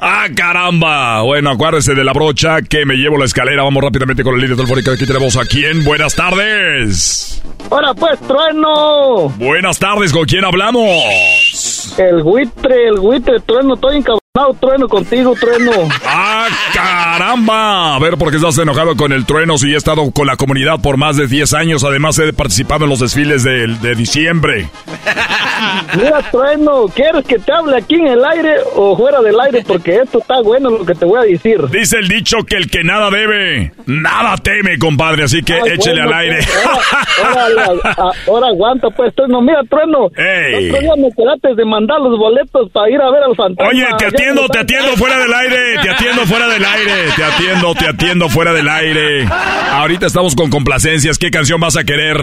¡Ah, 0.00 0.26
caramba! 0.34 1.22
Bueno, 1.22 1.50
acuérdese 1.50 1.94
de 1.94 2.04
la 2.04 2.12
brocha 2.12 2.62
que 2.62 2.86
me 2.86 2.94
llevo 2.94 3.18
la 3.18 3.24
escalera. 3.24 3.64
Vamos 3.64 3.82
rápidamente 3.82 4.22
con 4.22 4.34
el 4.36 4.40
línea 4.40 4.56
telefónica. 4.56 4.92
Aquí 4.92 5.04
tenemos 5.04 5.36
a 5.36 5.44
quién. 5.44 5.84
Buenas 5.84 6.14
tardes. 6.14 7.42
Ahora 7.70 7.92
pues, 7.94 8.18
trueno. 8.20 9.28
Buenas 9.30 9.78
tardes, 9.78 10.12
¿con 10.12 10.24
quién 10.24 10.44
hablamos? 10.44 11.94
El 11.98 12.22
buitre, 12.22 12.88
el 12.88 13.00
buitre, 13.00 13.40
trueno, 13.40 13.74
estoy 13.74 13.98
encabronado, 14.36 14.54
trueno 14.60 14.88
contigo, 14.88 15.34
trueno. 15.38 15.70
¡Ah, 16.04 16.48
caramba! 16.74 17.94
A 17.94 17.98
ver, 18.00 18.16
¿por 18.16 18.30
qué 18.30 18.36
estás 18.38 18.58
enojado 18.58 18.96
con 18.96 19.12
el 19.12 19.24
trueno 19.26 19.56
si 19.58 19.72
he 19.72 19.76
estado 19.76 20.10
con 20.10 20.26
la 20.26 20.34
comunidad 20.36 20.80
por 20.82 20.96
más 20.96 21.16
de 21.16 21.28
10 21.28 21.54
años? 21.54 21.84
Además, 21.84 22.18
he 22.18 22.32
participado 22.32 22.82
en 22.84 22.90
los 22.90 22.98
desfiles 22.98 23.44
de, 23.44 23.68
de 23.80 23.94
diciembre. 23.94 24.68
Mira, 25.96 26.18
trueno, 26.32 26.86
¿quieres 26.92 27.24
que 27.26 27.38
te 27.38 27.52
hable 27.52 27.76
aquí 27.76 27.94
en 27.94 28.08
el 28.08 28.24
aire 28.24 28.56
o 28.74 28.96
fuera 28.96 29.20
del 29.22 29.38
aire? 29.38 29.62
Porque 29.64 29.98
esto 30.02 30.18
está 30.18 30.40
bueno 30.42 30.68
lo 30.70 30.84
que 30.84 30.94
te 30.96 31.04
voy 31.04 31.18
a 31.18 31.22
decir. 31.22 31.60
Dice 31.68 31.98
el 31.98 32.08
dicho 32.08 32.38
que 32.44 32.56
el 32.56 32.68
que 32.68 32.82
nada 32.82 33.10
debe, 33.10 33.72
nada 33.86 34.36
teme, 34.38 34.78
compadre. 34.80 35.24
Así 35.24 35.42
que 35.42 35.52
Ay, 35.54 35.74
échele 35.74 36.02
bueno, 36.02 36.16
al 36.16 36.20
aire. 36.22 36.38
pues, 36.38 37.24
Ahora, 37.24 37.64
ahora, 37.66 37.94
a- 37.96 38.10
ahora 38.28 38.46
aguanta, 38.48 38.88
pues, 38.90 39.14
trueno. 39.14 39.40
Mira, 39.42 39.60
trueno, 39.70 40.08
Ey. 40.16 40.72
me 40.72 41.12
quedaste 41.12 41.54
de 41.54 41.64
mandar 41.64 42.00
los 42.00 42.18
boletos 42.18 42.68
para 42.72 42.90
ir 42.90 43.00
a 43.00 43.10
ver 43.12 43.22
al 43.22 43.36
fantasma. 43.36 43.70
Oye, 43.70 43.86
en 43.88 43.96
atiendo, 44.24 44.48
te 44.48 44.58
atiendo 44.58 44.96
fuera 44.96 45.18
del 45.18 45.32
aire, 45.34 45.56
te 45.82 45.90
atiendo 45.90 46.26
fuera 46.26 46.48
del 46.48 46.64
aire, 46.64 46.92
te 47.14 47.24
atiendo, 47.24 47.74
te 47.74 47.88
atiendo 47.88 48.28
fuera 48.28 48.52
del 48.52 48.68
aire. 48.68 49.26
Ahorita 49.70 50.06
estamos 50.06 50.34
con 50.34 50.50
complacencias. 50.50 51.18
¿Qué 51.18 51.30
canción 51.30 51.60
vas 51.60 51.76
a 51.76 51.84
querer? 51.84 52.16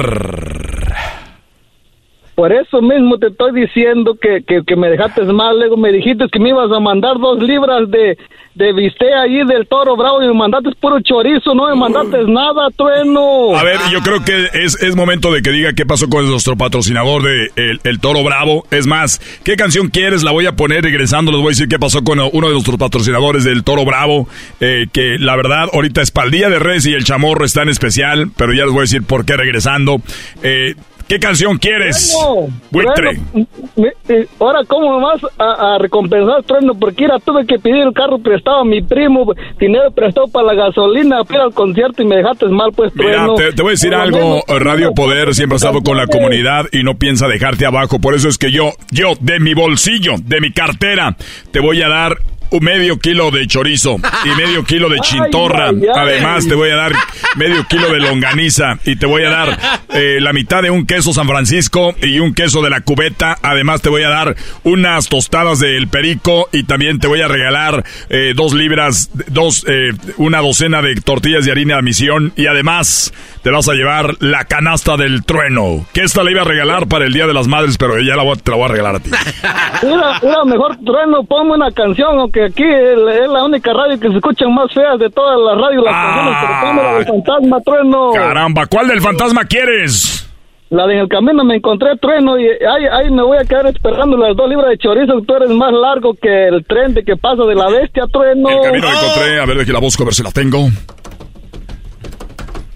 Por 2.36 2.54
eso 2.54 2.82
mismo 2.82 3.18
te 3.18 3.28
estoy 3.28 3.52
diciendo 3.54 4.16
que, 4.20 4.44
que, 4.48 4.64
que 4.66 4.76
me 4.76 4.90
dejaste 4.90 5.24
mal. 5.26 5.60
Luego 5.60 5.78
me 5.78 5.92
dijiste 5.92 6.26
que 6.32 6.40
me 6.40 6.50
ibas 6.50 6.72
a 6.72 6.80
mandar 6.80 7.20
dos 7.20 7.40
libras 7.44 7.90
de, 7.92 8.18
de 8.56 8.74
bistec 8.74 9.12
ahí 9.14 9.46
del 9.46 9.68
toro 9.68 9.96
bravo 9.96 10.24
y 10.24 10.28
me 10.28 10.34
mandaste 10.34 10.72
puro 10.80 11.00
chorizo. 11.02 11.54
No 11.54 11.68
me 11.68 11.76
mandaste 11.76 12.24
nada, 12.28 12.70
trueno. 12.76 13.56
A 13.56 13.64
ver, 13.64 13.78
yo 13.92 14.00
creo 14.00 14.24
que 14.24 14.48
es, 14.64 14.82
es 14.82 14.96
momento 14.96 15.32
de 15.32 15.42
que 15.42 15.52
diga 15.52 15.74
qué 15.74 15.86
pasó 15.86 16.08
con 16.10 16.28
nuestro 16.30 16.56
patrocinador 16.56 17.24
de 17.24 17.52
el, 17.56 17.80
el 17.84 18.00
Toro 18.00 18.24
Bravo. 18.24 18.66
Es 18.72 18.88
más, 18.88 19.20
¿qué 19.44 19.56
canción 19.56 19.90
quieres? 19.90 20.24
La 20.24 20.32
voy 20.32 20.46
a 20.46 20.56
poner 20.56 20.84
regresando. 20.84 21.32
Les 21.32 21.42
voy 21.42 21.48
a 21.48 21.52
decir 21.52 21.68
qué 21.68 21.80
pasó 21.80 22.04
con 22.04 22.20
uno 22.20 22.48
de 22.48 22.54
nuestros 22.54 22.78
patrocinadores 22.78 23.44
del 23.44 23.64
Toro 23.64 23.86
Bravo. 23.86 24.28
eh, 24.60 24.86
que 24.92 25.18
la 25.20 25.36
verdad, 25.36 25.68
ahorita 25.74 26.02
es 26.02 26.12
para 26.12 26.26
el 26.26 26.32
Día 26.32 26.50
de 26.50 26.60
Res 26.60 26.86
y 26.86 26.94
el 26.94 27.04
Chamorro 27.04 27.46
está 27.46 27.62
en 27.64 27.70
especial. 27.70 28.30
Pero 28.38 28.54
ya 28.54 28.64
les 28.64 28.72
voy 28.72 28.80
a 28.80 28.82
decir 28.84 29.04
por 29.04 29.26
qué 29.26 29.36
regresando. 29.38 29.98
Eh, 30.44 30.76
¿Qué 31.12 31.20
canción 31.20 31.58
quieres? 31.58 32.16
Trueno, 32.18 32.48
Buitre. 32.72 32.94
trueno, 33.34 33.48
me- 33.76 33.92
eh, 34.08 34.28
ahora, 34.40 34.60
¿cómo 34.66 35.02
vas 35.02 35.22
a, 35.38 35.76
a 35.76 35.78
recompensar, 35.78 36.42
trueno? 36.44 36.74
Porque 36.74 37.04
era, 37.04 37.20
tuve 37.20 37.46
que 37.46 37.60
pedir 37.60 37.82
el 37.86 37.92
carro 37.94 38.18
prestado 38.20 38.62
a 38.62 38.64
mi 38.64 38.82
primo, 38.82 39.26
dinero 39.60 39.92
prestado 39.92 40.28
para 40.30 40.48
la 40.48 40.54
gasolina, 40.54 41.26
fui 41.26 41.36
al 41.36 41.54
concierto 41.54 42.02
y 42.02 42.06
me 42.06 42.16
dejaste 42.16 42.46
mal, 42.46 42.72
pues, 42.74 42.96
Mira, 42.96 43.10
trueno. 43.26 43.36
te, 43.36 43.52
te 43.52 43.62
voy 43.62 43.72
a 43.72 43.74
decir 43.74 43.94
algo, 43.94 44.18
menos, 44.48 44.64
Radio 44.64 44.94
Poder 44.94 45.36
siempre 45.36 45.56
ha 45.56 45.58
estado 45.58 45.82
con 45.82 45.98
la 45.98 46.08
comunidad 46.08 46.68
y 46.72 46.84
no 46.84 46.96
piensa 46.98 47.28
dejarte 47.28 47.66
abajo. 47.66 48.00
Por 48.00 48.16
eso 48.16 48.30
es 48.30 48.38
que 48.38 48.50
yo, 48.54 48.70
yo, 48.90 49.10
de 49.20 49.42
mi 49.42 49.54
bolsillo, 49.54 50.14
de 50.24 50.40
mi 50.40 50.54
cartera, 50.54 51.18
te 51.52 51.60
voy 51.60 51.82
a 51.82 51.90
dar 51.90 52.16
un 52.52 52.64
medio 52.64 53.00
kilo 53.00 53.32
de 53.32 53.48
chorizo 53.48 53.98
y 54.26 54.30
medio 54.38 54.64
kilo 54.64 54.90
de 54.90 55.00
chintorra. 55.02 55.70
ay, 55.70 55.82
ay. 55.84 55.90
Además, 55.96 56.48
te 56.48 56.56
voy 56.56 56.70
a 56.70 56.76
dar 56.76 56.94
medio 57.36 57.66
kilo 57.68 57.92
de 57.92 58.00
longaniza 58.00 58.78
y 58.86 58.96
te 58.98 59.06
voy 59.06 59.24
a 59.24 59.30
dar 59.30 59.60
eh, 59.90 60.20
la 60.22 60.34
mitad 60.34 60.62
de 60.62 60.70
un 60.70 60.86
queso 60.86 61.14
San 61.14 61.28
Francisco 61.28 61.96
y 62.02 62.20
un 62.20 62.34
queso 62.34 62.62
de 62.62 62.70
la 62.70 62.82
cubeta. 62.82 63.38
Además, 63.42 63.82
te 63.82 63.90
voy 63.90 64.04
a 64.04 64.10
dar 64.10 64.36
unas 64.64 65.08
tostadas 65.08 65.60
del 65.60 65.88
perico 65.88 66.50
y 66.52 66.64
también 66.64 67.00
te 67.00 67.08
voy 67.08 67.22
a 67.22 67.28
regalar 67.28 67.84
eh, 68.10 68.34
dos 68.36 68.54
libras, 68.54 69.10
dos, 69.28 69.66
eh, 69.68 69.92
una 70.18 70.40
docena 70.40 70.82
de 70.82 70.96
tortillas 70.96 71.46
de 71.46 71.52
harina 71.52 71.78
de 71.78 71.82
misión 71.82 72.34
y 72.36 72.48
además 72.48 73.14
te 73.44 73.50
vas 73.52 73.68
a 73.70 73.74
llevar 73.74 74.16
la 74.20 74.46
canasta 74.46 74.98
del 74.98 75.24
trueno. 75.26 75.86
Que 75.94 76.02
esta 76.04 76.24
la 76.24 76.32
iba 76.32 76.42
a 76.42 76.46
regalar 76.46 76.88
para 76.88 77.06
el 77.06 77.14
Día 77.14 77.28
de 77.28 77.34
las 77.34 77.48
Madres, 77.48 77.78
pero 77.78 78.00
ya 78.00 78.16
la 78.16 78.24
voy, 78.24 78.34
a- 78.34 78.42
te 78.42 78.52
la 78.52 78.58
voy 78.58 78.66
a 78.66 78.68
regalar 78.70 78.96
a 78.96 79.00
ti. 79.00 79.10
Mira, 79.84 80.20
mira, 80.22 80.46
mejor 80.46 80.78
trueno, 80.86 81.24
ponme 81.24 81.54
una 81.56 81.72
canción, 81.72 82.20
aunque 82.20 82.46
aquí 82.46 82.64
es 82.64 82.98
la 83.30 83.44
única 83.44 83.74
radio 83.74 84.00
que 84.00 84.10
se 84.10 84.16
escuchan 84.18 84.54
más 84.54 84.72
feas 84.74 85.00
de 85.00 85.10
todas 85.10 85.40
las 85.40 85.60
radios, 85.60 85.84
las 85.84 85.94
canciones, 85.94 86.38
pero 86.76 86.96
del 86.98 87.06
fantasma, 87.08 87.62
trueno. 87.62 88.12
Caramba, 88.14 88.66
¿cuál 88.68 88.88
del 88.88 89.02
fantasma 89.02 89.44
quieres? 89.46 90.28
La 90.70 90.86
de 90.88 90.94
en 90.94 91.00
el 91.02 91.10
camino 91.10 91.44
me 91.44 91.56
encontré 91.58 91.98
trueno 91.98 92.40
y 92.40 92.46
ahí, 92.46 92.86
ahí 92.94 93.10
me 93.12 93.24
voy 93.24 93.38
a 93.40 93.44
quedar 93.44 93.66
esperando 93.68 94.16
las 94.18 94.38
dos 94.38 94.48
libras 94.50 94.70
de 94.70 94.78
chorizo. 94.78 95.22
Tú 95.28 95.36
eres 95.36 95.50
más 95.50 95.74
largo 95.74 96.14
que 96.14 96.48
el 96.48 96.64
tren 96.66 96.94
de 96.94 97.04
que 97.04 97.18
pasa 97.18 97.44
de 97.44 97.56
la 97.56 97.68
bestia, 97.70 98.04
trueno. 98.10 98.50
El 98.50 98.62
camino 98.62 98.88
lo 98.90 98.94
encontré, 98.98 99.40
a 99.42 99.46
ver, 99.46 99.58
de 99.58 99.66
que 99.66 99.74
la 99.74 99.80
busco, 99.80 100.04
a 100.04 100.06
ver 100.06 100.14
si 100.14 100.24
la 100.24 100.32
tengo. 100.32 100.70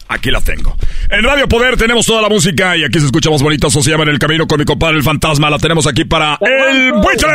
Aquí 0.08 0.30
la 0.32 0.42
tengo. 0.42 0.76
En 1.10 1.24
Radio 1.24 1.48
Poder 1.48 1.78
tenemos 1.78 2.06
toda 2.06 2.22
la 2.22 2.30
música 2.30 2.78
y 2.78 2.84
aquí 2.84 3.00
se 3.00 3.08
escucha 3.08 3.30
más 3.30 3.42
bonito. 3.42 3.68
Eso 3.68 3.82
se 3.82 3.92
llama 3.92 4.04
En 4.04 4.10
el 4.10 4.20
Camino 4.20 4.48
con 4.48 4.60
mi 4.60 4.66
compadre 4.66 4.98
el 4.98 5.04
fantasma. 5.04 5.50
La 5.50 5.58
tenemos 5.58 5.88
aquí 5.88 6.06
para 6.06 6.38
El 6.42 6.94
Buitre. 6.94 7.28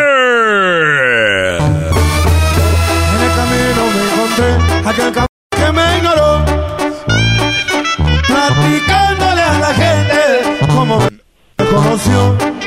En 1.57 3.23
el 3.23 3.33
camino 3.37 3.83
me 3.95 4.03
encontré 4.13 4.51
aquel 4.89 5.13
cabrón 5.13 5.29
que 5.51 5.73
me 5.73 5.97
ignoró. 5.99 6.45
Platicándole 8.27 9.43
a 9.43 9.59
la 9.59 9.75
gente 9.75 10.67
cómo 10.69 11.01
me 11.01 11.65
conoció. 11.67 12.60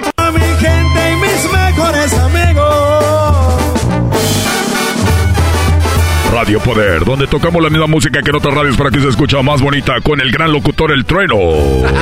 Radio 6.43 6.59
Poder, 6.59 7.05
donde 7.05 7.25
tocamos 7.25 7.63
la 7.63 7.69
misma 7.69 7.87
música 7.87 8.21
que 8.21 8.29
en 8.29 8.35
otras 8.35 8.53
radios 8.53 8.75
para 8.75 8.91
que 8.91 8.99
se 8.99 9.07
escucha 9.07 9.41
más 9.41 9.61
bonita 9.61 10.01
con 10.01 10.19
el 10.19 10.29
gran 10.29 10.51
locutor 10.51 10.91
El 10.91 11.05
Trueno. 11.05 11.37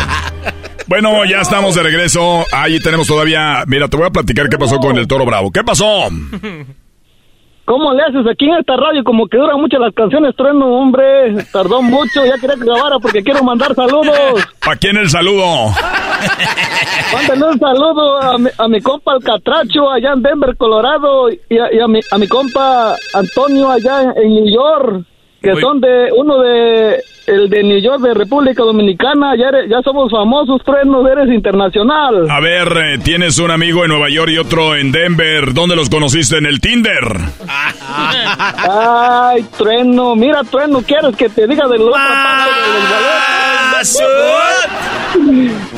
Bueno, 0.87 1.23
ya 1.23 1.39
estamos 1.39 1.75
de 1.75 1.83
regreso. 1.83 2.45
Ahí 2.51 2.77
tenemos 2.81 3.07
todavía. 3.07 3.63
Mira, 3.65 3.87
te 3.87 3.95
voy 3.95 4.07
a 4.07 4.09
platicar 4.09 4.49
qué 4.49 4.57
pasó 4.57 4.77
con 4.79 4.97
el 4.97 5.07
Toro 5.07 5.25
Bravo. 5.25 5.49
¿Qué 5.49 5.63
pasó? 5.63 6.09
¿Cómo 7.65 7.93
le 7.93 8.03
haces 8.03 8.25
aquí 8.29 8.45
en 8.45 8.55
esta 8.55 8.75
radio? 8.75 9.03
Como 9.03 9.27
que 9.27 9.37
duran 9.37 9.59
mucho 9.61 9.77
las 9.77 9.93
canciones, 9.93 10.35
trueno, 10.35 10.65
hombre. 10.67 11.35
Tardó 11.53 11.81
mucho, 11.81 12.25
ya 12.25 12.37
quería 12.39 12.55
que 12.55 12.65
grabara 12.65 12.97
porque 12.99 13.23
quiero 13.23 13.43
mandar 13.43 13.73
saludos. 13.75 14.45
¿Para 14.59 14.75
quién 14.77 14.97
el 14.97 15.09
saludo? 15.09 15.45
Mándale 17.13 17.45
un 17.45 17.59
saludo 17.59 18.21
a 18.21 18.37
mi, 18.37 18.49
a 18.57 18.67
mi 18.67 18.81
compa 18.81 19.15
el 19.15 19.23
Catracho 19.23 19.91
allá 19.91 20.13
en 20.13 20.21
Denver, 20.21 20.55
Colorado, 20.57 21.29
y 21.29 21.57
a, 21.57 21.73
y 21.73 21.79
a 21.79 21.87
mi, 21.87 21.99
a 22.09 22.17
mi 22.17 22.27
compa 22.27 22.95
Antonio 23.13 23.69
allá 23.69 24.01
en, 24.01 24.23
en 24.23 24.29
New 24.29 24.53
York, 24.53 25.05
que 25.41 25.55
son 25.55 25.79
de 25.81 26.09
uno 26.15 26.39
de 26.39 27.03
el 27.27 27.49
de 27.49 27.63
New 27.63 27.79
York 27.81 28.01
de 28.01 28.13
República 28.13 28.63
Dominicana. 28.63 29.35
Ya, 29.37 29.47
eres- 29.49 29.69
ya 29.69 29.81
somos 29.83 30.11
famosos, 30.11 30.61
truenos, 30.63 31.05
eres 31.09 31.29
internacional. 31.33 32.29
A 32.29 32.39
ver, 32.39 32.67
eh, 32.77 32.97
tienes 33.03 33.37
un 33.39 33.51
amigo 33.51 33.83
en 33.83 33.89
Nueva 33.89 34.09
York 34.09 34.31
y 34.31 34.37
otro 34.37 34.75
en 34.75 34.91
Denver. 34.91 35.53
¿Dónde 35.53 35.75
los 35.75 35.89
conociste? 35.89 36.37
¿En 36.37 36.45
el 36.45 36.59
Tinder? 36.59 37.17
Ay, 38.67 39.45
trueno, 39.57 40.15
mira, 40.15 40.43
trueno, 40.43 40.81
¿quieres 40.81 41.15
que 41.15 41.29
te 41.29 41.47
diga 41.47 41.67
de 41.67 41.77
la 41.77 41.85
otra 41.85 42.01
parte 42.01 42.71
del 42.71 42.81
boleto? 42.89 43.81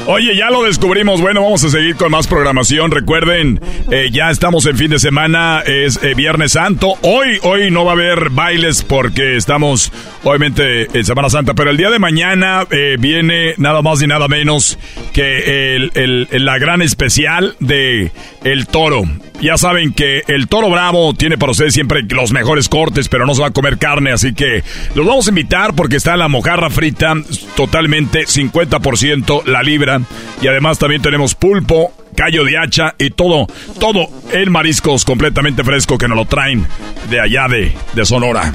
Oye, 0.05 0.35
ya 0.35 0.49
lo 0.49 0.63
descubrimos. 0.63 1.21
Bueno, 1.21 1.41
vamos 1.43 1.63
a 1.63 1.69
seguir 1.69 1.95
con 1.95 2.11
más 2.11 2.27
programación. 2.27 2.91
Recuerden, 2.91 3.61
eh, 3.89 4.09
ya 4.11 4.29
estamos 4.31 4.65
en 4.65 4.77
fin 4.77 4.89
de 4.89 4.99
semana, 4.99 5.61
es 5.65 5.97
eh, 6.03 6.13
Viernes 6.13 6.51
Santo. 6.53 6.95
Hoy, 7.03 7.39
hoy 7.41 7.71
no 7.71 7.85
va 7.85 7.91
a 7.91 7.95
haber 7.95 8.29
bailes 8.29 8.83
porque 8.83 9.37
estamos, 9.37 9.93
obviamente, 10.23 10.87
en 10.93 11.05
Semana 11.05 11.29
Santa. 11.29 11.53
Pero 11.53 11.69
el 11.71 11.77
día 11.77 11.89
de 11.89 11.99
mañana 11.99 12.65
eh, 12.69 12.97
viene 12.99 13.53
nada 13.57 13.81
más 13.81 14.01
y 14.01 14.07
nada 14.07 14.27
menos 14.27 14.77
que 15.13 15.75
el, 15.77 15.91
el- 15.95 16.27
la 16.45 16.57
gran 16.57 16.81
especial 16.81 17.55
de 17.61 18.11
El 18.43 18.67
Toro. 18.67 19.03
Ya 19.43 19.57
saben 19.57 19.91
que 19.91 20.23
el 20.27 20.47
Toro 20.47 20.69
Bravo 20.69 21.13
tiene 21.13 21.37
para 21.37 21.51
ustedes 21.51 21.73
siempre 21.73 22.01
los 22.03 22.31
mejores 22.31 22.69
cortes, 22.69 23.09
pero 23.09 23.25
no 23.25 23.35
se 23.35 23.41
va 23.41 23.47
a 23.47 23.51
comer 23.51 23.77
carne, 23.77 24.13
así 24.13 24.33
que 24.33 24.63
los 24.95 25.05
vamos 25.05 25.27
a 25.27 25.31
invitar 25.31 25.75
porque 25.75 25.97
está 25.97 26.15
la 26.15 26.29
mojarra 26.29 26.69
frita 26.69 27.13
totalmente 27.57 28.21
50% 28.21 29.43
la 29.43 29.61
libra 29.61 29.99
y 30.41 30.47
además 30.47 30.79
también 30.79 31.01
tenemos 31.01 31.35
pulpo, 31.35 31.91
callo 32.15 32.45
de 32.45 32.57
hacha 32.57 32.95
y 32.97 33.09
todo, 33.09 33.47
todo 33.81 34.07
en 34.31 34.49
mariscos 34.49 35.03
completamente 35.03 35.65
fresco 35.65 35.97
que 35.97 36.07
nos 36.07 36.15
lo 36.15 36.23
traen 36.23 36.65
de 37.09 37.19
allá 37.19 37.49
de, 37.49 37.73
de 37.95 38.05
Sonora. 38.05 38.53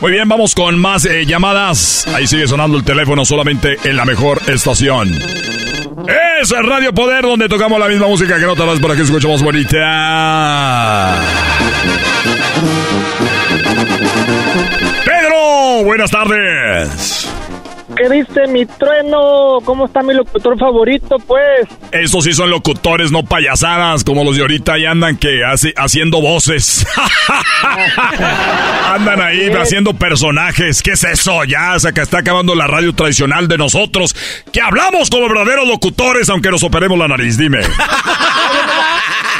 Muy 0.00 0.10
bien, 0.10 0.28
vamos 0.28 0.56
con 0.56 0.80
más 0.80 1.04
eh, 1.04 1.26
llamadas. 1.26 2.08
Ahí 2.08 2.26
sigue 2.26 2.48
sonando 2.48 2.76
el 2.76 2.82
teléfono 2.82 3.24
solamente 3.24 3.76
en 3.84 3.96
la 3.96 4.04
mejor 4.04 4.40
estación. 4.48 5.16
Es 6.06 6.50
Radio 6.50 6.92
Poder 6.92 7.22
donde 7.22 7.48
tocamos 7.48 7.80
la 7.80 7.88
misma 7.88 8.06
música 8.06 8.38
que 8.38 8.46
no 8.46 8.54
tardas 8.54 8.78
por 8.78 8.92
aquí 8.92 9.02
escuchamos 9.02 9.42
bonita. 9.42 11.16
Pedro, 15.04 15.84
buenas 15.84 16.10
tardes. 16.10 17.28
¿Qué 17.96 18.08
dice 18.08 18.46
mi 18.48 18.66
trueno? 18.66 19.58
¿Cómo 19.64 19.86
está 19.86 20.02
mi 20.02 20.14
locutor 20.14 20.58
favorito, 20.58 21.16
pues? 21.26 21.68
Estos 21.90 22.24
sí 22.24 22.32
son 22.32 22.50
locutores, 22.50 23.10
no 23.10 23.22
payasadas, 23.22 24.04
como 24.04 24.24
los 24.24 24.36
de 24.36 24.42
ahorita 24.42 24.78
y 24.78 24.84
andan 24.86 25.16
que 25.16 25.44
hace, 25.44 25.72
haciendo 25.76 26.20
voces. 26.20 26.86
andan 28.94 29.20
ahí 29.20 29.50
haciendo 29.50 29.94
personajes. 29.94 30.82
¿Qué 30.82 30.92
es 30.92 31.04
eso? 31.04 31.44
Ya 31.44 31.78
se 31.78 31.88
está 31.88 32.18
acabando 32.18 32.54
la 32.54 32.66
radio 32.66 32.92
tradicional 32.94 33.48
de 33.48 33.56
nosotros, 33.56 34.14
que 34.52 34.60
hablamos 34.60 35.10
como 35.10 35.28
verdaderos 35.28 35.66
locutores, 35.66 36.28
aunque 36.28 36.50
nos 36.50 36.62
operemos 36.62 36.98
la 36.98 37.08
nariz. 37.08 37.38
Dime. 37.38 37.60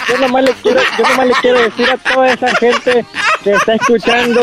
Yo 0.09 0.19
nomás 0.19 0.43
le 0.43 0.53
quiero, 0.62 0.81
yo 0.97 1.09
nomás 1.09 1.27
le 1.27 1.35
quiero 1.43 1.61
decir 1.61 1.91
a 1.91 1.97
toda 1.99 2.33
esa 2.33 2.57
gente 2.57 3.05
que 3.45 3.51
está 3.53 3.75
escuchando 3.75 4.41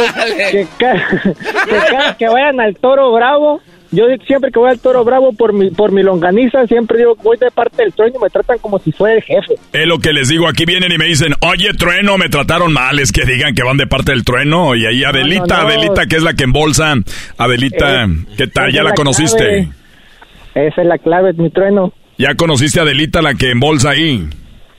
que, 0.52 0.68
que 0.78 2.16
que 2.20 2.28
vayan 2.30 2.60
al 2.60 2.76
Toro 2.76 3.12
Bravo, 3.12 3.62
yo 3.96 4.06
siempre 4.28 4.52
que 4.52 4.60
voy 4.60 4.70
al 4.70 4.80
Toro 4.80 5.04
Bravo 5.04 5.34
por 5.34 5.54
mi 5.54 5.70
por 5.72 5.92
mi 5.92 6.04
longaniza, 6.04 6.68
siempre 6.68 6.98
digo, 7.00 7.16
voy 7.24 7.38
de 7.38 7.50
parte 7.52 7.84
del 7.84 7.94
trueno 7.94 8.16
y 8.20 8.24
me 8.24 8.30
tratan 8.30 8.58
como 8.60 8.80
si 8.80 8.92
fuera 8.92 9.16
el 9.16 9.24
jefe. 9.24 9.56
Es 9.74 9.88
lo 9.88 10.00
que 10.00 10.14
les 10.14 10.30
digo, 10.30 10.48
aquí 10.48 10.66
vienen 10.66 10.92
y 10.92 10.98
me 10.98 11.06
dicen, 11.06 11.34
oye, 11.42 11.74
trueno, 11.74 12.18
me 12.18 12.30
trataron 12.30 12.72
mal, 12.74 13.00
es 13.00 13.12
que 13.12 13.26
digan 13.26 13.56
que 13.56 13.64
van 13.64 13.78
de 13.78 13.88
parte 13.88 14.12
del 14.12 14.24
trueno. 14.24 14.76
Y 14.76 14.86
ahí 14.86 15.04
Adelita, 15.04 15.64
no, 15.64 16.08
que 16.08 16.16
es 16.16 16.24
la 16.24 16.34
que 16.34 16.44
embolsa. 16.44 16.94
Adelita, 17.38 18.04
Eh, 18.04 18.08
¿qué 18.38 18.48
tal? 18.48 18.72
¿Ya 18.72 18.80
es 18.80 18.84
la 18.84 18.90
la 18.90 18.96
conociste? 18.96 19.38
clave. 19.38 19.70
Esa 20.68 20.82
es 20.82 20.88
la 20.88 20.98
clave, 20.98 21.34
mi 21.34 21.50
trueno. 21.50 21.92
¿Ya 22.18 22.36
conociste 22.36 22.80
a 22.80 22.84
Adelita, 22.84 23.22
la 23.22 23.34
que 23.34 23.52
embolsa 23.52 23.92
ahí? 23.92 24.28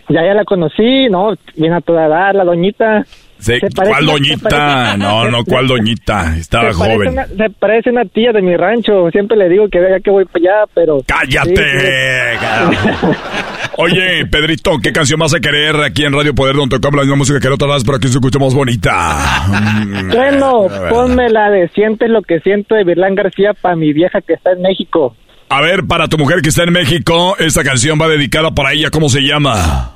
Ya 0.08 0.24
ya 0.24 0.34
la 0.34 0.44
conocí, 0.44 1.08
no, 1.10 1.34
viene 1.56 1.76
a 1.76 1.80
toda 1.80 2.06
edad, 2.06 2.34
la 2.34 2.44
doñita. 2.44 3.04
Se 3.38 3.60
parece 3.60 3.74
¿Cuál 3.76 4.02
una- 4.04 4.12
doñita? 4.12 4.48
parece- 4.48 4.98
No, 4.98 5.24
no, 5.30 5.44
¿cuál 5.44 5.66
doñita? 5.68 6.36
Estaba 6.36 6.72
se 6.72 6.74
joven. 6.78 7.08
una- 7.12 7.26
se 7.26 7.50
parece 7.58 7.90
una 7.90 8.04
tía 8.06 8.32
de 8.32 8.42
mi 8.42 8.56
rancho. 8.56 9.10
Siempre 9.10 9.36
le 9.36 9.48
digo 9.48 9.68
que 9.70 9.78
vea 9.78 10.00
que 10.00 10.10
voy 10.10 10.24
para 10.24 10.38
allá, 10.64 10.70
pero. 10.74 10.98
¡Cállate! 11.06 11.54
Sí. 11.56 13.06
Oye, 13.78 14.24
Pedrito, 14.30 14.78
¿qué 14.82 14.90
canción 14.92 15.20
vas 15.20 15.34
a 15.34 15.40
querer 15.40 15.76
aquí 15.76 16.04
en 16.04 16.12
Radio 16.14 16.34
Poder 16.34 16.56
donde 16.56 16.76
tocamos 16.76 16.96
la 16.96 17.02
misma 17.02 17.16
música 17.16 17.38
que 17.40 17.48
no 17.50 17.58
te 17.58 17.66
das, 17.66 17.84
pero 17.84 17.98
aquí 17.98 18.08
se 18.08 18.14
escucha 18.14 18.38
más 18.38 18.54
bonita? 18.54 19.44
Mm, 19.84 20.10
Bueno, 20.12 20.68
ver. 20.68 20.88
ponme 20.88 21.28
la 21.28 21.50
de 21.50 21.68
Sientes 21.68 22.08
lo 22.08 22.22
que 22.22 22.40
siento 22.40 22.74
de 22.74 22.84
Virlán 22.84 23.14
García 23.14 23.52
para 23.52 23.76
mi 23.76 23.92
vieja 23.92 24.20
que 24.22 24.32
está 24.34 24.52
en 24.52 24.62
México. 24.62 25.14
A 25.50 25.60
ver, 25.60 25.84
para 25.86 26.08
tu 26.08 26.16
mujer 26.16 26.40
que 26.40 26.48
está 26.48 26.62
en 26.64 26.72
México, 26.72 27.36
esta 27.38 27.62
canción 27.62 27.98
va 28.00 28.08
dedicada 28.08 28.50
para 28.52 28.72
ella, 28.72 28.88
¿cómo 28.90 29.08
se 29.10 29.20
llama? 29.20 29.92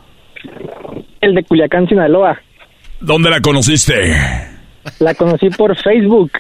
El 1.23 1.35
de 1.35 1.43
Culiacán, 1.45 1.89
Sinaloa. 1.89 2.39
¿Dónde 3.01 3.31
la 3.31 3.41
conociste? 3.41 4.17
La 4.99 5.15
conocí 5.15 5.49
por 5.51 5.77
Facebook. 5.77 6.33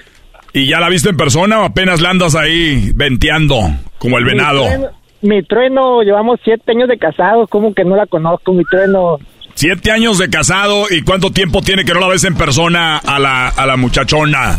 ¿Y 0.52 0.68
ya 0.68 0.80
la 0.80 0.88
viste 0.88 1.10
en 1.10 1.16
persona 1.16 1.60
o 1.60 1.64
apenas 1.64 2.00
la 2.00 2.10
andas 2.10 2.34
ahí 2.34 2.90
venteando 2.94 3.56
como 3.98 4.18
el 4.18 4.24
venado? 4.24 4.62
Mi 4.62 4.68
trueno, 4.68 4.90
mi 5.22 5.42
trueno, 5.44 6.02
llevamos 6.02 6.40
siete 6.42 6.72
años 6.72 6.88
de 6.88 6.98
casados. 6.98 7.48
¿Cómo 7.48 7.72
que 7.72 7.84
no 7.84 7.96
la 7.96 8.06
conozco, 8.06 8.52
mi 8.52 8.64
trueno? 8.64 9.18
Siete 9.54 9.90
años 9.90 10.18
de 10.18 10.30
casado 10.30 10.86
y 10.88 11.02
cuánto 11.02 11.30
tiempo 11.30 11.60
tiene 11.60 11.84
que 11.84 11.92
no 11.92 12.00
la 12.00 12.08
ves 12.08 12.24
en 12.24 12.34
persona 12.34 12.98
a 12.98 13.18
la, 13.18 13.48
a 13.48 13.66
la 13.66 13.76
muchachona. 13.76 14.58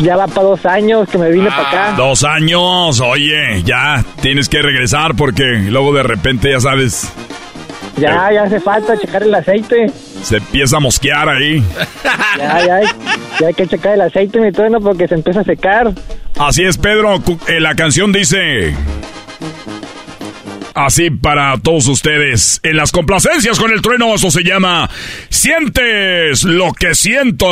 Ya 0.00 0.16
va 0.16 0.26
para 0.26 0.42
dos 0.42 0.66
años 0.66 1.08
que 1.08 1.18
me 1.18 1.30
vine 1.30 1.48
para 1.48 1.68
acá. 1.68 1.94
Dos 1.96 2.24
años, 2.24 3.00
oye, 3.00 3.62
ya 3.64 4.04
tienes 4.20 4.48
que 4.48 4.62
regresar 4.62 5.14
porque 5.14 5.44
luego 5.68 5.92
de 5.92 6.02
repente 6.02 6.50
ya 6.50 6.58
sabes, 6.60 7.12
Ya, 8.00 8.32
ya 8.32 8.42
hace 8.44 8.60
falta 8.60 8.98
checar 8.98 9.22
el 9.22 9.34
aceite. 9.34 9.90
se 10.22 10.36
empieza 10.38 10.76
a 10.76 10.80
mosquear 10.80 11.28
ahí. 11.28 11.62
Ya, 12.38 12.66
ya, 12.66 12.80
ya 13.40 13.46
hay 13.46 13.54
que 13.54 13.66
checar 13.66 13.94
el 13.94 14.02
aceite, 14.02 14.40
mi 14.40 14.52
trueno, 14.52 14.80
porque 14.80 15.06
se 15.08 15.14
empieza 15.14 15.40
a 15.40 15.44
secar. 15.44 15.92
Así 16.38 16.62
es, 16.64 16.78
Pedro, 16.78 17.22
eh, 17.48 17.60
la 17.60 17.74
canción 17.74 18.12
dice... 18.12 18.74
Así 20.72 21.10
para 21.10 21.58
todos 21.58 21.88
ustedes, 21.88 22.60
en 22.62 22.76
las 22.76 22.92
complacencias 22.92 23.58
con 23.58 23.72
el 23.72 23.82
trueno, 23.82 24.14
eso 24.14 24.30
se 24.30 24.44
llama 24.44 24.88
Sientes 25.28 26.44
lo 26.44 26.72
que 26.72 26.94
siento 26.94 27.46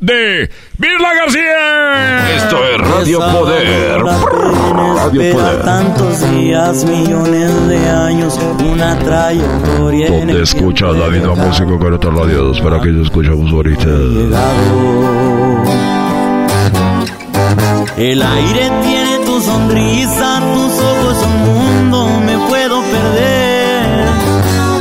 de 0.00 0.48
Virla 0.78 1.14
García. 1.14 2.36
Esto 2.36 2.64
es 2.64 2.78
Radio 2.78 3.18
Poder. 3.18 4.00
Radio 4.00 5.32
Poder. 5.32 5.62
tantos 5.62 6.30
días, 6.30 6.84
millones 6.84 7.68
de 7.68 7.76
años, 7.90 8.03
una 8.74 8.98
trayectoria 8.98 10.10
Donde 10.10 10.32
el 10.32 10.42
escuchas 10.42 10.96
la 10.96 11.08
misma 11.08 11.34
música 11.34 11.78
que 11.78 11.86
otras 11.86 12.14
radios, 12.14 12.60
para 12.60 12.80
que 12.80 13.00
escuchamos 13.00 13.52
ahorita. 13.52 13.88
El 17.96 18.20
aire 18.20 18.70
tiene 18.82 19.18
tu 19.24 19.40
sonrisa, 19.40 20.40
tus 20.40 20.72
ojos 20.82 21.16
un 21.24 21.36
mundo, 21.54 22.20
me 22.26 22.36
puedo 22.48 22.82
perder. 22.82 24.06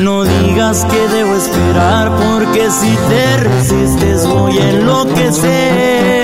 No 0.02 0.24
digas 0.24 0.86
que 0.86 1.16
debo 1.16 1.36
esperar, 1.36 2.10
porque 2.18 2.72
si 2.72 2.96
te 3.10 3.38
resistes 3.38 4.28
voy 4.28 4.58
a 4.58 4.70
enloquecer. 4.72 6.23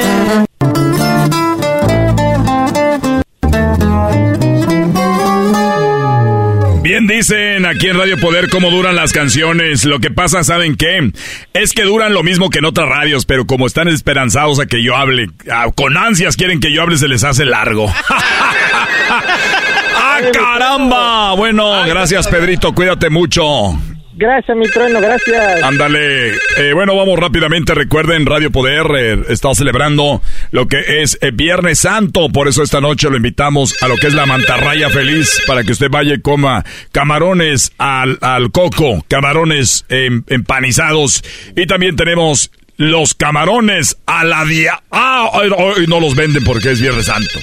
Dicen 7.19 7.65
aquí 7.65 7.87
en 7.87 7.97
Radio 7.97 8.17
Poder 8.17 8.49
cómo 8.49 8.71
duran 8.71 8.95
las 8.95 9.11
canciones. 9.11 9.83
Lo 9.83 9.99
que 9.99 10.09
pasa, 10.09 10.41
¿saben 10.45 10.77
qué? 10.77 11.11
Es 11.53 11.73
que 11.73 11.83
duran 11.83 12.13
lo 12.13 12.23
mismo 12.23 12.49
que 12.49 12.59
en 12.59 12.65
otras 12.65 12.87
radios, 12.87 13.25
pero 13.25 13.45
como 13.45 13.67
están 13.67 13.89
esperanzados 13.89 14.61
a 14.61 14.67
que 14.67 14.81
yo 14.81 14.95
hable, 14.95 15.27
con 15.75 15.97
ansias 15.97 16.37
quieren 16.37 16.61
que 16.61 16.71
yo 16.71 16.81
hable, 16.81 16.97
se 16.97 17.09
les 17.09 17.25
hace 17.25 17.43
largo. 17.43 17.93
¡Ah, 19.09 20.19
caramba! 20.31 21.33
Bueno, 21.33 21.83
gracias 21.85 22.25
Pedrito, 22.27 22.73
cuídate 22.73 23.09
mucho. 23.09 23.77
Gracias, 24.19 24.57
mi 24.57 24.67
trueno, 24.67 24.99
gracias. 24.99 25.63
Ándale. 25.63 26.31
Eh, 26.57 26.73
bueno, 26.73 26.93
vamos 26.93 27.17
rápidamente. 27.17 27.73
Recuerden, 27.73 28.25
Radio 28.25 28.51
Poder 28.51 28.85
eh, 28.97 29.23
está 29.29 29.55
celebrando 29.55 30.21
lo 30.51 30.67
que 30.67 31.01
es 31.01 31.17
eh, 31.21 31.31
Viernes 31.33 31.79
Santo. 31.79 32.27
Por 32.27 32.49
eso 32.49 32.61
esta 32.61 32.81
noche 32.81 33.09
lo 33.09 33.15
invitamos 33.15 33.81
a 33.81 33.87
lo 33.87 33.95
que 33.95 34.07
es 34.07 34.13
la 34.13 34.25
mantarraya 34.25 34.89
feliz 34.89 35.41
para 35.47 35.63
que 35.63 35.71
usted 35.71 35.89
vaya 35.89 36.15
y 36.15 36.19
coma 36.19 36.65
camarones 36.91 37.71
al, 37.77 38.17
al 38.19 38.51
coco, 38.51 39.05
camarones 39.07 39.85
em, 39.87 40.23
empanizados. 40.27 41.23
Y 41.55 41.65
también 41.65 41.95
tenemos 41.95 42.51
los 42.75 43.13
camarones 43.13 43.99
a 44.05 44.25
la 44.25 44.43
día. 44.43 44.83
Ah, 44.91 45.29
hoy 45.31 45.87
no 45.87 46.01
los 46.01 46.15
venden 46.15 46.43
porque 46.43 46.71
es 46.71 46.81
Viernes 46.81 47.05
Santo. 47.05 47.39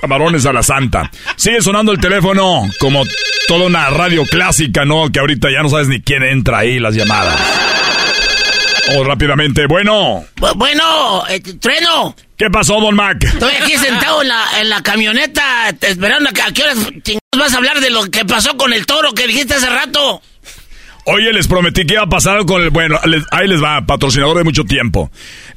Camarones 0.00 0.46
a 0.46 0.52
la 0.52 0.62
Santa. 0.62 1.10
Sigue 1.36 1.60
sonando 1.62 1.92
el 1.92 1.98
teléfono 2.00 2.62
como 2.78 3.04
toda 3.48 3.66
una 3.66 3.90
radio 3.90 4.24
clásica, 4.26 4.84
¿no? 4.84 5.10
Que 5.12 5.20
ahorita 5.20 5.48
ya 5.50 5.62
no 5.62 5.68
sabes 5.68 5.88
ni 5.88 6.00
quién 6.00 6.22
entra 6.22 6.58
ahí 6.58 6.78
las 6.78 6.94
llamadas. 6.94 7.38
Vamos 8.88 9.06
rápidamente. 9.06 9.66
Bueno, 9.66 10.24
Bu- 10.36 10.54
Bueno, 10.56 11.24
eh, 11.28 11.40
trueno. 11.60 12.14
¿qué 12.36 12.50
pasó, 12.50 12.80
Don 12.80 12.94
Mac? 12.96 13.22
Estoy 13.22 13.52
aquí 13.62 13.76
sentado 13.76 14.22
en 14.22 14.28
la, 14.28 14.44
en 14.60 14.68
la 14.70 14.82
camioneta 14.82 15.68
esperando 15.80 16.30
a 16.30 16.32
que 16.32 16.42
a 16.42 16.52
qué 16.52 16.62
horas 16.62 16.78
chingados 17.02 17.20
vas 17.38 17.54
a 17.54 17.58
hablar 17.58 17.80
de 17.80 17.90
lo 17.90 18.04
que 18.10 18.24
pasó 18.24 18.56
con 18.56 18.72
el 18.72 18.86
toro 18.86 19.12
que 19.12 19.26
dijiste 19.26 19.54
hace 19.54 19.68
rato. 19.68 20.22
Oye, 21.04 21.32
les 21.32 21.46
prometí 21.46 21.86
que 21.86 21.94
iba 21.94 22.02
a 22.02 22.08
pasar 22.08 22.44
con 22.46 22.62
el... 22.62 22.70
Bueno, 22.70 22.98
les- 23.04 23.24
ahí 23.30 23.46
les 23.48 23.62
va, 23.62 23.80
patrocinador 23.86 24.38
de 24.38 24.44
mucho 24.44 24.64
tiempo. 24.64 25.10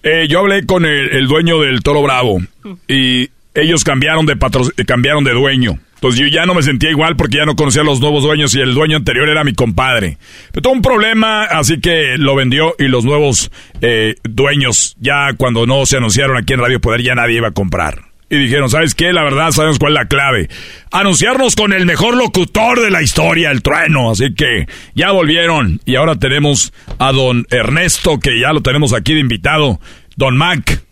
Eh, 0.03 0.27
yo 0.29 0.39
hablé 0.39 0.65
con 0.65 0.85
el, 0.85 1.09
el 1.15 1.27
dueño 1.27 1.59
del 1.61 1.81
Toro 1.81 2.01
Bravo 2.03 2.39
y 2.87 3.29
ellos 3.55 3.83
cambiaron 3.83 4.25
de, 4.25 4.35
patro- 4.35 4.71
cambiaron 4.85 5.23
de 5.23 5.31
dueño. 5.33 5.79
Pues 5.99 6.15
yo 6.17 6.27
ya 6.27 6.45
no 6.45 6.53
me 6.53 6.61
sentía 6.63 6.89
igual 6.89 7.15
porque 7.15 7.37
ya 7.37 7.45
no 7.45 7.55
conocía 7.55 7.81
a 7.81 7.85
los 7.85 8.01
nuevos 8.01 8.23
dueños 8.23 8.53
y 8.55 8.59
el 8.59 8.73
dueño 8.73 8.97
anterior 8.97 9.29
era 9.29 9.45
mi 9.45 9.53
compadre. 9.53 10.17
Pero 10.51 10.61
tuvo 10.63 10.73
un 10.73 10.81
problema, 10.81 11.43
así 11.45 11.79
que 11.79 12.17
lo 12.17 12.35
vendió 12.35 12.75
y 12.77 12.89
los 12.89 13.05
nuevos 13.05 13.51
eh, 13.81 14.15
dueños, 14.23 14.97
ya 14.99 15.31
cuando 15.37 15.65
no 15.65 15.85
se 15.85 15.95
anunciaron 15.95 16.35
aquí 16.35 16.51
en 16.53 16.59
Radio 16.59 16.81
Poder, 16.81 17.01
ya 17.03 17.15
nadie 17.15 17.37
iba 17.37 17.47
a 17.47 17.51
comprar. 17.53 18.01
Y 18.29 18.35
dijeron, 18.37 18.69
¿sabes 18.69 18.95
qué? 18.95 19.13
La 19.13 19.23
verdad 19.23 19.51
sabemos 19.51 19.79
cuál 19.79 19.93
es 19.93 19.99
la 19.99 20.07
clave. 20.07 20.49
Anunciarnos 20.91 21.55
con 21.55 21.71
el 21.71 21.85
mejor 21.85 22.17
locutor 22.17 22.81
de 22.81 22.89
la 22.91 23.01
historia, 23.01 23.51
el 23.51 23.61
trueno. 23.61 24.11
Así 24.11 24.33
que 24.33 24.67
ya 24.95 25.11
volvieron 25.11 25.79
y 25.85 25.95
ahora 25.95 26.15
tenemos 26.17 26.73
a 26.99 27.11
don 27.11 27.45
Ernesto, 27.49 28.19
que 28.19 28.39
ya 28.41 28.51
lo 28.51 28.61
tenemos 28.61 28.93
aquí 28.93 29.13
de 29.13 29.19
invitado. 29.21 29.79
Don 30.17 30.35
Mac. 30.35 30.83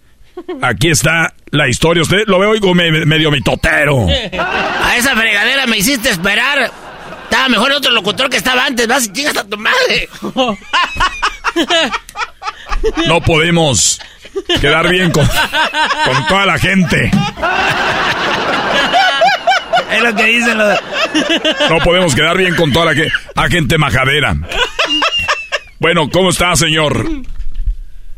Aquí 0.62 0.90
está 0.90 1.34
la 1.52 1.68
historia. 1.68 2.04
Usted 2.04 2.24
lo 2.28 2.40
veo 2.40 2.52
oigo 2.52 2.74
me- 2.74 3.06
medio 3.06 3.32
mitotero. 3.32 4.08
A 4.08 4.96
esa 4.98 5.16
fregadera 5.16 5.66
me 5.68 5.78
hiciste 5.78 6.10
esperar. 6.10 6.72
Estaba 7.24 7.48
mejor 7.50 7.72
el 7.72 7.78
otro 7.78 7.92
locutor 7.92 8.30
que 8.30 8.38
estaba 8.38 8.66
antes. 8.66 8.88
Vas 8.88 9.06
y 9.06 9.14
chingas 9.14 9.38
a 9.38 9.44
tu 9.48 9.58
madre. 9.58 10.10
No 13.08 13.22
podemos 13.22 14.00
quedar 14.60 14.90
bien 14.90 15.12
con, 15.12 15.26
con 16.06 16.28
toda 16.28 16.46
la 16.46 16.58
gente. 16.58 17.12
Es 19.92 20.02
lo 20.02 20.16
que 20.16 20.24
dicen 20.24 20.58
los... 20.58 20.80
No 21.70 21.78
podemos 21.80 22.16
quedar 22.16 22.38
bien 22.38 22.56
con 22.56 22.72
toda 22.72 22.86
la 22.88 22.96
que- 22.96 23.10
a 23.36 23.48
gente 23.50 23.78
majadera. 23.78 24.36
Bueno, 25.80 26.10
¿cómo 26.10 26.30
está, 26.30 26.56
señor? 26.56 27.06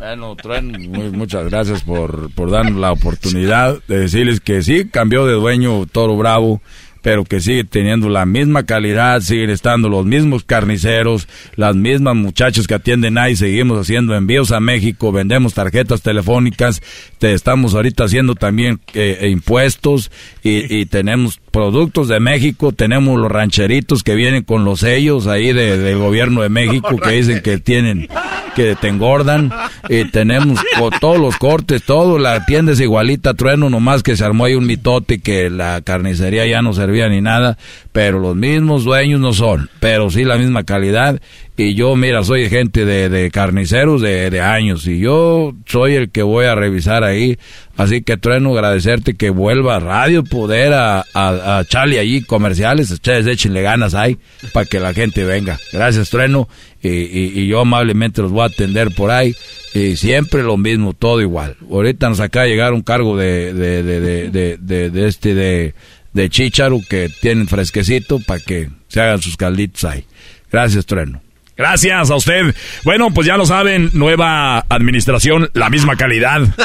Bueno, 0.05 0.35
Trueno, 0.35 0.77
muy- 0.79 1.11
muchas 1.11 1.45
gracias 1.49 1.81
por, 1.81 2.29
por 2.33 2.51
darnos 2.51 2.75
la 2.81 2.91
oportunidad 2.91 3.79
de 3.87 3.99
decirles 3.99 4.41
que 4.41 4.61
sí, 4.61 4.85
cambió 4.91 5.25
de 5.25 5.31
dueño 5.35 5.85
Toro 5.85 6.17
Bravo, 6.17 6.61
pero 7.01 7.23
que 7.23 7.39
sigue 7.39 7.63
teniendo 7.63 8.09
la 8.09 8.25
misma 8.25 8.63
calidad, 8.65 9.21
siguen 9.21 9.49
estando 9.49 9.87
los 9.87 10.05
mismos 10.05 10.43
carniceros, 10.43 11.29
las 11.55 11.77
mismas 11.77 12.17
muchachas 12.17 12.67
que 12.67 12.73
atienden 12.73 13.17
ahí, 13.17 13.37
seguimos 13.37 13.79
haciendo 13.79 14.13
envíos 14.13 14.51
a 14.51 14.59
México, 14.59 15.13
vendemos 15.13 15.53
tarjetas 15.53 16.01
telefónicas, 16.01 16.81
te 17.17 17.31
estamos 17.31 17.73
ahorita 17.73 18.03
haciendo 18.03 18.35
también 18.35 18.81
eh, 18.93 19.29
impuestos 19.31 20.11
y 20.43 20.85
tenemos 20.87 21.39
productos 21.53 22.07
de 22.07 22.19
México, 22.19 22.71
tenemos 22.71 23.19
los 23.19 23.31
rancheritos 23.31 24.01
que 24.03 24.15
vienen 24.15 24.43
con 24.43 24.65
los 24.65 24.79
sellos 24.79 25.27
ahí 25.27 25.53
de- 25.53 25.77
del 25.77 25.99
gobierno 25.99 26.41
de 26.41 26.49
México 26.49 26.97
que 27.01 27.11
dicen 27.11 27.41
que 27.43 27.59
tienen 27.59 28.09
que 28.55 28.75
te 28.75 28.87
engordan 28.87 29.51
y 29.89 30.05
tenemos 30.05 30.59
todos 30.99 31.19
los 31.19 31.37
cortes, 31.37 31.81
todo, 31.83 32.19
la 32.19 32.45
tienda 32.45 32.71
es 32.73 32.79
igualita, 32.79 33.33
trueno 33.33 33.69
nomás 33.69 34.03
que 34.03 34.15
se 34.15 34.23
armó 34.25 34.45
ahí 34.45 34.53
un 34.55 34.65
mitote 34.67 35.19
que 35.21 35.49
la 35.49 35.81
carnicería 35.81 36.45
ya 36.45 36.61
no 36.61 36.73
servía 36.73 37.07
ni 37.09 37.19
nada, 37.21 37.57
pero 37.91 38.19
los 38.19 38.35
mismos 38.35 38.83
dueños 38.83 39.19
no 39.19 39.33
son, 39.33 39.69
pero 39.79 40.09
sí 40.11 40.23
la 40.23 40.37
misma 40.37 40.63
calidad 40.65 41.19
y 41.55 41.75
yo 41.75 41.95
mira 41.95 42.23
soy 42.23 42.49
gente 42.49 42.83
de, 42.85 43.09
de 43.09 43.29
carniceros 43.29 44.01
de, 44.01 44.29
de 44.31 44.41
años 44.41 44.87
y 44.87 44.99
yo 44.99 45.53
soy 45.67 45.93
el 45.95 46.09
que 46.09 46.23
voy 46.23 46.45
a 46.45 46.55
revisar 46.55 47.03
ahí, 47.03 47.37
así 47.77 48.01
que 48.01 48.17
trueno 48.17 48.53
agradecerte 48.53 49.13
que 49.15 49.29
vuelva 49.29 49.75
a 49.75 49.79
Radio 49.79 50.23
Poder 50.23 50.73
a, 50.73 51.05
a, 51.13 51.57
a 51.57 51.61
echarle 51.61 51.99
allí 51.99 52.21
comerciales, 52.21 52.89
ustedes 52.91 53.27
échenle 53.27 53.61
ganas 53.61 53.93
ahí 53.93 54.17
para 54.51 54.65
que 54.65 54.79
la 54.79 54.93
gente 54.93 55.23
venga, 55.25 55.59
gracias 55.71 56.09
trueno 56.09 56.49
y, 56.81 56.89
y- 56.89 57.47
yo 57.47 57.61
amablemente 57.61 58.21
los 58.21 58.31
voy 58.31 58.41
a 58.43 58.45
atender 58.47 58.91
por 58.91 59.09
ahí. 59.11 59.33
Y 59.73 59.95
siempre 59.95 60.43
lo 60.43 60.55
mismo, 60.57 60.93
todo 60.93 61.19
igual. 61.19 61.55
Ahorita 61.71 62.07
nos 62.09 62.19
acaba 62.19 62.43
de 62.45 62.51
llegar 62.51 62.73
un 62.73 62.83
cargo 62.83 63.17
de, 63.17 63.53
de, 63.53 63.81
de- 63.81 64.89
de 64.91 65.07
este 65.07 65.33
de, 65.33 65.73
de 66.13 66.29
chícharo 66.29 66.79
que 66.87 67.09
tienen 67.21 67.47
fresquecito 67.47 68.19
para 68.19 68.39
que 68.39 68.69
se 68.87 69.01
hagan 69.01 69.19
sus 69.19 69.35
calditos 69.35 69.85
ahí. 69.85 70.05
Gracias, 70.51 70.85
Trueno. 70.85 71.22
Gracias 71.55 72.09
a 72.09 72.15
usted. 72.15 72.55
Bueno, 72.83 73.11
pues 73.13 73.27
ya 73.27 73.37
lo 73.37 73.45
saben, 73.45 73.91
nueva 73.93 74.65
administración, 74.69 75.49
la 75.53 75.69
misma 75.69 75.95
calidad 75.95 76.41
de 76.41 76.55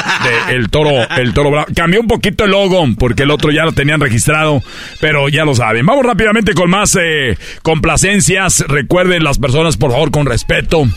el 0.55 0.69
toro, 0.69 1.07
el 1.15 1.33
toro 1.33 1.51
bravo. 1.51 1.67
Cambió 1.75 2.01
un 2.01 2.07
poquito 2.07 2.45
el 2.45 2.51
logo, 2.51 2.85
porque 2.97 3.23
el 3.23 3.31
otro 3.31 3.51
ya 3.51 3.65
lo 3.65 3.71
tenían 3.71 4.01
registrado, 4.01 4.63
pero 4.99 5.29
ya 5.29 5.45
lo 5.45 5.53
saben. 5.53 5.85
Vamos 5.85 6.05
rápidamente 6.05 6.53
con 6.55 6.69
más 6.69 6.97
eh, 6.99 7.37
complacencias. 7.61 8.65
Recuerden 8.67 9.23
las 9.23 9.37
personas, 9.37 9.77
por 9.77 9.91
favor, 9.91 10.09
con 10.09 10.25
respeto. 10.25 10.87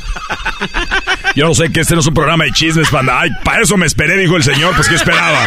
Yo 1.34 1.46
no 1.46 1.54
sé 1.54 1.70
que 1.70 1.80
este 1.80 1.94
no 1.94 2.00
es 2.00 2.06
un 2.06 2.14
programa 2.14 2.44
de 2.44 2.52
chismes, 2.52 2.88
panda. 2.88 3.20
Ay, 3.20 3.30
para 3.44 3.62
eso 3.62 3.76
me 3.76 3.86
esperé, 3.86 4.16
dijo 4.16 4.36
el 4.36 4.42
señor. 4.42 4.74
Pues, 4.74 4.88
¿qué 4.88 4.94
esperaba? 4.94 5.46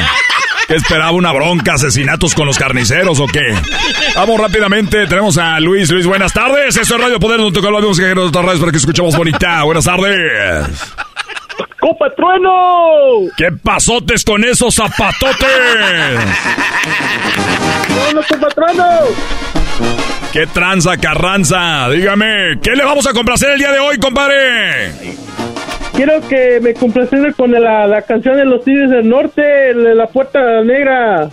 ¿Qué 0.67 0.75
esperaba? 0.75 1.11
¿Una 1.11 1.31
bronca, 1.31 1.73
asesinatos 1.73 2.33
con 2.33 2.47
los 2.47 2.57
carniceros 2.57 3.19
o 3.19 3.27
qué? 3.27 3.53
Vamos 4.15 4.39
rápidamente, 4.39 5.05
tenemos 5.05 5.37
a 5.37 5.59
Luis. 5.59 5.91
Luis, 5.91 6.07
buenas 6.07 6.33
tardes. 6.33 6.75
Esto 6.75 6.95
es 6.95 7.01
Radio 7.01 7.19
Poder, 7.19 7.39
no 7.39 7.51
toca 7.51 7.69
los 7.69 7.99
que 7.99 8.11
otras 8.13 8.43
radios 8.45 8.59
para 8.59 8.71
que 8.71 8.77
escuchemos 8.77 9.15
bonita. 9.15 9.63
Buenas 9.63 9.85
tardes. 9.85 10.95
¡Copa 11.79 12.07
Trueno! 12.15 13.29
¿Qué 13.37 13.51
pasotes 13.63 14.23
con 14.23 14.43
esos 14.43 14.73
zapatotes? 14.73 15.37
¡Trueno, 17.87 18.21
Copa 18.27 18.47
Trueno! 18.49 18.85
¿Qué 20.33 20.47
tranza, 20.47 20.97
carranza? 20.97 21.89
Dígame, 21.89 22.59
¿qué 22.61 22.71
le 22.71 22.83
vamos 22.83 23.05
a 23.05 23.13
complacer 23.13 23.51
el 23.51 23.59
día 23.59 23.71
de 23.71 23.79
hoy, 23.79 23.97
compadre? 23.99 24.91
Quiero 25.95 26.19
que 26.27 26.59
me 26.61 26.73
complacen 26.73 27.31
con 27.34 27.51
la, 27.51 27.88
la 27.88 28.01
canción 28.01 28.35
de 28.35 28.45
los 28.45 28.63
Tigres 28.65 28.89
del 28.89 29.07
Norte, 29.07 29.73
la 29.73 30.07
Puerta 30.07 30.61
Negra. 30.63 31.30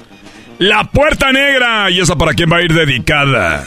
La 0.58 0.84
Puerta 0.84 1.32
Negra. 1.32 1.90
¿Y 1.90 2.00
esa 2.00 2.14
para 2.14 2.32
quién 2.32 2.48
va 2.52 2.58
a 2.58 2.62
ir 2.62 2.72
dedicada? 2.72 3.64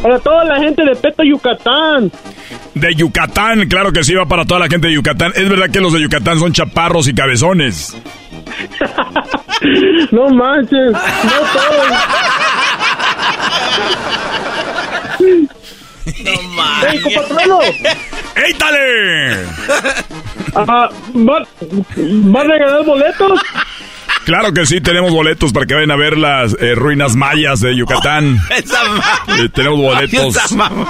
Para 0.00 0.20
toda 0.20 0.44
la 0.44 0.56
gente 0.60 0.84
de 0.84 0.94
Peto, 0.94 1.24
Yucatán. 1.24 2.12
De 2.74 2.94
Yucatán, 2.94 3.66
claro 3.66 3.90
que 3.90 4.04
sí, 4.04 4.14
va 4.14 4.26
para 4.26 4.44
toda 4.44 4.60
la 4.60 4.68
gente 4.68 4.86
de 4.86 4.94
Yucatán. 4.94 5.32
Es 5.34 5.48
verdad 5.48 5.70
que 5.70 5.80
los 5.80 5.92
de 5.92 6.00
Yucatán 6.00 6.38
son 6.38 6.52
chaparros 6.52 7.08
y 7.08 7.14
cabezones. 7.14 7.96
No 10.12 10.28
manches, 10.28 10.92
no 10.92 11.38
todos. 11.54 11.92
No 16.06 16.88
¡Ey, 16.88 17.00
Copa 17.02 17.26
Trueno! 17.28 17.60
¡Éitale! 18.46 19.44
Ah, 20.54 20.88
¿va, 21.14 21.38
¿Va 22.34 22.40
a 22.40 22.44
regalar 22.44 22.84
boletos? 22.84 23.40
Claro 24.26 24.52
que 24.52 24.66
sí, 24.66 24.80
tenemos 24.80 25.12
boletos 25.12 25.52
para 25.52 25.66
que 25.66 25.74
vayan 25.74 25.92
a 25.92 25.96
ver 25.96 26.18
las 26.18 26.56
eh, 26.60 26.74
ruinas 26.74 27.14
mayas 27.14 27.60
de 27.60 27.76
Yucatán. 27.76 28.38
Eh, 29.38 29.48
tenemos 29.52 29.78
boletos. 29.78 30.36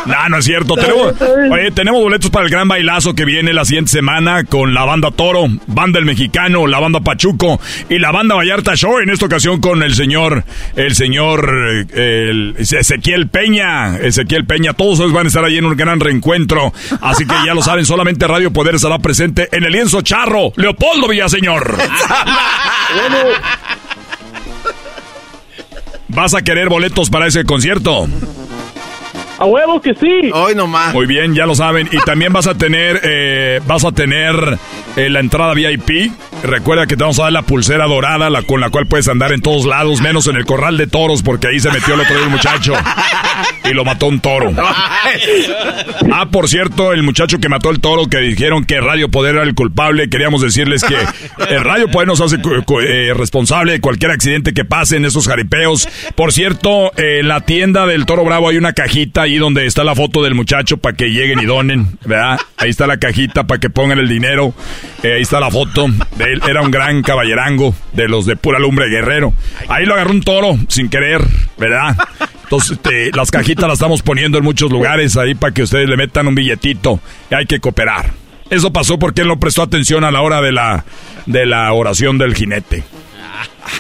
No, 0.06 0.28
no 0.28 0.36
es 0.38 0.44
cierto. 0.44 0.74
Tenemos, 0.74 1.14
oye, 1.50 1.70
tenemos 1.72 2.00
boletos 2.00 2.30
para 2.30 2.44
el 2.44 2.50
gran 2.50 2.68
bailazo 2.68 3.14
que 3.14 3.24
viene 3.24 3.52
la 3.52 3.64
siguiente 3.64 3.90
semana 3.90 4.44
con 4.44 4.72
la 4.72 4.84
banda 4.84 5.10
Toro, 5.10 5.46
banda 5.66 5.98
El 5.98 6.04
Mexicano, 6.04 6.66
la 6.66 6.78
banda 6.78 7.00
Pachuco 7.00 7.60
y 7.88 7.98
la 7.98 8.12
banda 8.12 8.34
Vallarta 8.34 8.74
Show. 8.76 8.98
En 8.98 9.10
esta 9.10 9.26
ocasión 9.26 9.60
con 9.60 9.82
el 9.82 9.94
señor, 9.94 10.44
el 10.76 10.94
señor 10.94 11.86
eh, 11.92 12.28
el 12.30 12.56
Ezequiel 12.58 13.28
Peña. 13.28 13.98
Ezequiel 13.98 14.46
Peña. 14.46 14.72
Todos 14.74 15.00
ellos 15.00 15.12
van 15.12 15.26
a 15.26 15.28
estar 15.28 15.44
ahí 15.44 15.58
en 15.58 15.66
un 15.66 15.76
gran 15.76 16.00
reencuentro. 16.00 16.72
Así 17.00 17.26
que 17.26 17.34
ya 17.44 17.54
lo 17.54 17.62
saben, 17.62 17.84
solamente 17.84 18.26
Radio 18.26 18.52
Poder 18.52 18.76
estará 18.76 18.98
presente 18.98 19.48
en 19.52 19.64
el 19.64 19.72
lienzo 19.72 20.02
charro. 20.02 20.52
Leopoldo 20.56 21.08
Villaseñor. 21.08 21.76
¿Vas 26.08 26.34
a 26.34 26.42
querer 26.42 26.68
boletos 26.68 27.10
para 27.10 27.26
ese 27.26 27.44
concierto? 27.44 28.08
A 29.38 29.44
huevo 29.44 29.80
que 29.80 29.94
sí. 29.94 30.30
Hoy 30.32 30.54
nomás. 30.54 30.94
Muy 30.94 31.06
bien, 31.06 31.34
ya 31.34 31.46
lo 31.46 31.54
saben. 31.54 31.88
Y 31.92 31.98
también 31.98 32.32
vas 32.32 32.46
a 32.46 32.54
tener, 32.54 33.00
eh, 33.02 33.60
vas 33.66 33.84
a 33.84 33.92
tener 33.92 34.58
eh, 34.96 35.10
la 35.10 35.20
entrada 35.20 35.54
VIP. 35.54 36.10
Recuerda 36.42 36.86
que 36.86 36.96
te 36.96 37.02
vamos 37.02 37.18
a 37.18 37.24
dar 37.24 37.32
la 37.32 37.42
pulsera 37.42 37.86
dorada, 37.86 38.30
la 38.30 38.42
con 38.42 38.60
la 38.60 38.70
cual 38.70 38.86
puedes 38.86 39.08
andar 39.08 39.32
en 39.32 39.40
todos 39.40 39.66
lados, 39.66 40.00
menos 40.00 40.26
en 40.26 40.36
el 40.36 40.44
corral 40.44 40.76
de 40.76 40.86
toros, 40.86 41.22
porque 41.22 41.48
ahí 41.48 41.60
se 41.60 41.70
metió 41.70 41.94
el 41.94 42.00
otro 42.00 42.16
día 42.16 42.26
un 42.26 42.32
muchacho 42.32 42.74
y 43.64 43.74
lo 43.74 43.84
mató 43.84 44.06
un 44.06 44.20
toro. 44.20 44.52
Ah, 46.12 46.28
por 46.30 46.48
cierto, 46.48 46.92
el 46.92 47.02
muchacho 47.02 47.38
que 47.38 47.48
mató 47.48 47.70
el 47.70 47.80
toro, 47.80 48.06
que 48.06 48.18
dijeron 48.18 48.64
que 48.64 48.80
Radio 48.80 49.10
Poder 49.10 49.36
era 49.36 49.44
el 49.44 49.54
culpable, 49.54 50.08
queríamos 50.08 50.40
decirles 50.40 50.82
que 50.84 50.96
el 51.48 51.64
Radio 51.64 51.88
Poder 51.88 52.08
nos 52.08 52.20
hace 52.20 52.36
eh, 52.36 53.12
responsable 53.14 53.72
de 53.72 53.80
cualquier 53.80 54.10
accidente 54.10 54.52
que 54.52 54.64
pase 54.64 54.96
en 54.96 55.04
esos 55.04 55.26
jaripeos. 55.26 55.88
Por 56.14 56.32
cierto, 56.32 56.92
eh, 56.96 57.20
en 57.20 57.28
la 57.28 57.40
tienda 57.40 57.86
del 57.86 58.06
Toro 58.06 58.24
Bravo 58.24 58.48
hay 58.48 58.56
una 58.56 58.72
cajita 58.72 59.22
ahí 59.22 59.36
donde 59.36 59.66
está 59.66 59.84
la 59.84 59.94
foto 59.94 60.22
del 60.22 60.34
muchacho 60.34 60.76
para 60.76 60.96
que 60.96 61.06
lleguen 61.06 61.40
y 61.40 61.44
donen, 61.44 61.98
¿verdad? 62.04 62.38
Ahí 62.56 62.70
está 62.70 62.86
la 62.86 62.98
cajita 62.98 63.46
para 63.46 63.60
que 63.60 63.70
pongan 63.70 63.98
el 63.98 64.08
dinero. 64.08 64.54
Eh, 65.02 65.14
ahí 65.14 65.22
está 65.22 65.40
la 65.40 65.50
foto 65.50 65.86
de 66.16 66.24
él. 66.32 66.40
Era 66.48 66.62
un 66.62 66.70
gran 66.70 67.02
caballerango 67.02 67.74
de 67.92 68.08
los 68.08 68.26
de 68.26 68.36
pura 68.36 68.58
lumbre 68.58 68.88
guerrero. 68.88 69.32
Ahí 69.68 69.84
lo 69.86 69.94
agarró 69.94 70.10
un 70.12 70.22
toro 70.22 70.56
sin 70.68 70.88
querer, 70.88 71.20
¿verdad? 71.58 71.96
Entonces, 72.44 72.72
este, 72.72 73.10
las 73.12 73.30
cajitas 73.30 73.64
las 73.66 73.74
estamos 73.74 74.02
poniendo 74.02 74.38
en 74.38 74.44
muchos 74.44 74.70
lugares 74.70 75.16
ahí 75.16 75.34
para 75.34 75.52
que 75.52 75.62
ustedes 75.64 75.88
le 75.88 75.96
metan 75.96 76.26
un 76.28 76.34
billetito. 76.34 77.00
Y 77.30 77.34
hay 77.34 77.46
que 77.46 77.60
cooperar. 77.60 78.12
Eso 78.50 78.72
pasó 78.72 78.98
porque 78.98 79.22
él 79.22 79.28
no 79.28 79.40
prestó 79.40 79.62
atención 79.62 80.04
a 80.04 80.10
la 80.12 80.22
hora 80.22 80.40
de 80.40 80.52
la, 80.52 80.84
de 81.26 81.46
la 81.46 81.72
oración 81.72 82.16
del 82.18 82.34
jinete. 82.34 82.84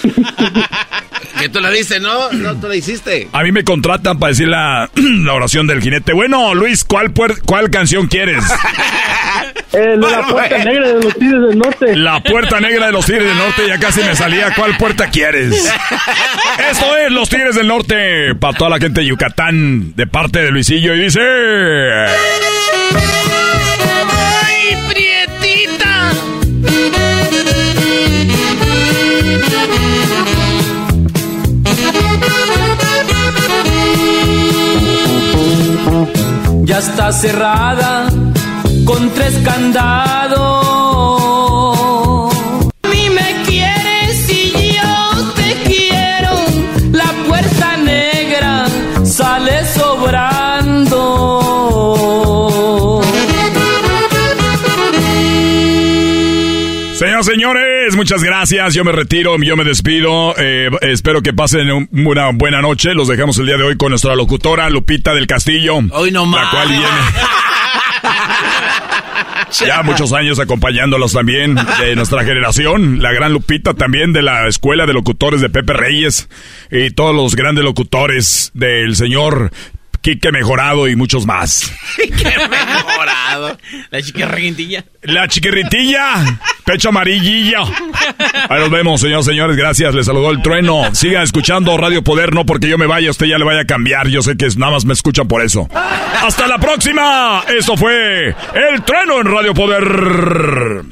que 1.40 1.48
tú 1.48 1.60
la 1.60 1.70
diste, 1.70 2.00
¿no? 2.00 2.30
No, 2.32 2.56
tú 2.56 2.66
la 2.68 2.76
hiciste. 2.76 3.28
A 3.32 3.42
mí 3.42 3.52
me 3.52 3.62
contratan 3.64 4.18
para 4.18 4.30
decir 4.30 4.48
la, 4.48 4.90
la 4.96 5.32
oración 5.32 5.66
del 5.66 5.80
jinete. 5.80 6.12
Bueno, 6.12 6.54
Luis, 6.54 6.84
¿cuál, 6.84 7.12
puer- 7.14 7.40
cuál 7.44 7.70
canción 7.70 8.06
quieres? 8.08 8.44
Eh, 9.72 9.96
la 9.98 10.26
puerta 10.26 10.58
negra 10.58 10.88
de 10.88 11.02
los 11.02 11.14
Tigres 11.14 11.40
del 11.48 11.58
Norte. 11.58 11.96
La 11.96 12.22
puerta 12.22 12.60
negra 12.60 12.86
de 12.86 12.92
los 12.92 13.04
Tigres 13.04 13.26
del 13.26 13.36
Norte, 13.36 13.66
ya 13.66 13.78
casi 13.78 14.00
me 14.00 14.14
salía. 14.14 14.54
¿Cuál 14.54 14.76
puerta 14.76 15.10
quieres? 15.10 15.54
Esto 16.70 16.96
es 16.96 17.10
Los 17.10 17.28
Tigres 17.28 17.56
del 17.56 17.66
Norte, 17.66 18.34
para 18.36 18.56
toda 18.56 18.70
la 18.70 18.78
gente 18.78 19.00
de 19.00 19.06
Yucatán, 19.08 19.94
de 19.94 20.06
parte 20.06 20.38
de 20.40 20.50
Luisillo, 20.50 20.94
y 20.94 21.00
dice... 21.00 21.20
¡Ay, 24.40 24.76
prietita! 24.88 26.12
Ya 36.64 36.78
está 36.78 37.12
cerrada 37.12 38.08
con 38.86 39.12
tres 39.14 39.34
candados. 39.44 40.36
A 42.84 42.88
mí 42.88 43.10
me 43.10 43.42
quieres 43.44 44.30
y 44.30 44.72
yo 44.76 45.34
te 45.34 45.48
quiero. 45.68 46.32
La 46.92 47.10
puerta 47.28 47.76
negra 47.76 48.66
sale 49.04 49.64
sobrando. 49.66 51.02
Señoras, 56.94 57.26
señores, 57.26 57.75
muchas 57.94 58.22
gracias. 58.24 58.74
Yo 58.74 58.84
me 58.84 58.90
retiro, 58.92 59.36
yo 59.38 59.56
me 59.56 59.64
despido. 59.64 60.34
Eh, 60.38 60.70
espero 60.80 61.22
que 61.22 61.32
pasen 61.32 61.70
un- 61.70 61.88
una 61.92 62.30
buena 62.32 62.60
noche. 62.62 62.94
Los 62.94 63.06
dejamos 63.08 63.38
el 63.38 63.46
día 63.46 63.56
de 63.56 63.64
hoy 63.64 63.76
con 63.76 63.90
nuestra 63.90 64.16
locutora 64.16 64.68
Lupita 64.70 65.14
del 65.14 65.26
Castillo. 65.26 65.76
Hoy 65.92 66.10
no 66.10 66.24
La 66.30 66.50
cual 66.50 66.68
viene. 66.68 66.86
Ya 69.64 69.82
muchos 69.82 70.12
años 70.12 70.38
acompañándolos 70.38 71.12
también 71.12 71.54
de 71.78 71.94
nuestra 71.96 72.24
generación. 72.24 73.00
La 73.00 73.12
gran 73.12 73.32
Lupita 73.32 73.72
también 73.74 74.12
de 74.12 74.20
la 74.20 74.48
Escuela 74.48 74.86
de 74.86 74.92
Locutores 74.92 75.40
de 75.40 75.48
Pepe 75.48 75.72
Reyes. 75.72 76.28
Y 76.70 76.90
todos 76.90 77.14
los 77.14 77.36
grandes 77.36 77.64
locutores 77.64 78.50
del 78.54 78.96
señor 78.96 79.52
Quique 80.06 80.30
Mejorado 80.30 80.86
y 80.86 80.94
muchos 80.94 81.26
más. 81.26 81.68
¡Qué 81.96 82.48
mejorado! 82.48 83.58
La 83.90 84.00
chiquirriguintilla. 84.00 84.84
La 85.02 85.26
chiquirritilla, 85.26 86.38
pecho 86.64 86.90
amarillillo. 86.90 87.64
Ahí 88.48 88.60
nos 88.60 88.70
vemos, 88.70 89.00
señores, 89.00 89.26
señores. 89.26 89.56
Gracias. 89.56 89.92
Les 89.96 90.06
saludó 90.06 90.30
el 90.30 90.42
trueno. 90.42 90.94
Sigan 90.94 91.24
escuchando 91.24 91.76
Radio 91.76 92.04
Poder, 92.04 92.32
no 92.34 92.46
porque 92.46 92.68
yo 92.68 92.78
me 92.78 92.86
vaya, 92.86 93.10
usted 93.10 93.26
ya 93.26 93.36
le 93.36 93.44
vaya 93.44 93.62
a 93.62 93.64
cambiar. 93.64 94.06
Yo 94.06 94.22
sé 94.22 94.36
que 94.36 94.46
nada 94.56 94.70
más 94.70 94.84
me 94.84 94.92
escuchan 94.92 95.26
por 95.26 95.42
eso. 95.42 95.68
Hasta 95.72 96.46
la 96.46 96.58
próxima. 96.58 97.42
Esto 97.48 97.76
fue 97.76 98.28
El 98.28 98.84
Trueno 98.84 99.20
en 99.20 99.26
Radio 99.26 99.54
Poder. 99.54 100.84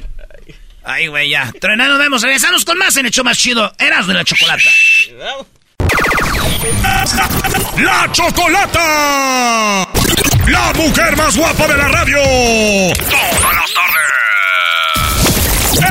Ay, 0.83 1.07
güey, 1.07 1.29
ya. 1.29 1.53
Truena, 1.61 1.87
nos 1.87 1.99
vemos. 1.99 2.21
Regresamos 2.21 2.65
con 2.65 2.77
más 2.77 2.97
en 2.97 3.09
show 3.11 3.23
más 3.23 3.37
chido. 3.37 3.71
Eras 3.79 4.07
de 4.07 4.13
la 4.13 4.25
chocolata. 4.25 4.69
¡La 7.77 8.09
Chocolata! 8.11 9.87
¡La 10.47 10.73
mujer 10.75 11.17
más 11.17 11.35
guapa 11.35 11.67
de 11.67 11.77
la 11.77 11.87
radio! 11.89 12.21
¡Todas 13.09 13.53
las 13.53 13.73
tardes! 13.73 14.05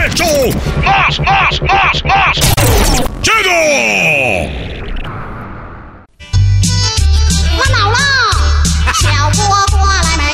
¡El 0.05 0.15
show 0.15 0.51
más, 0.83 1.21
más, 1.21 1.61
más, 1.62 2.05
más! 2.05 2.39
¡Chido! 3.23 4.55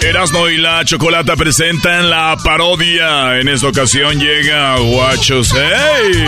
Erasmo 0.03 0.49
y 0.49 0.57
la 0.57 0.85
Chocolata 0.85 1.37
presentan 1.37 2.11
la 2.11 2.37
parodia. 2.43 3.39
En 3.39 3.49
esta 3.49 3.69
ocasión 3.69 4.19
llega 4.19 4.77
Guachos. 4.79 5.53
¡Hey! 5.55 6.25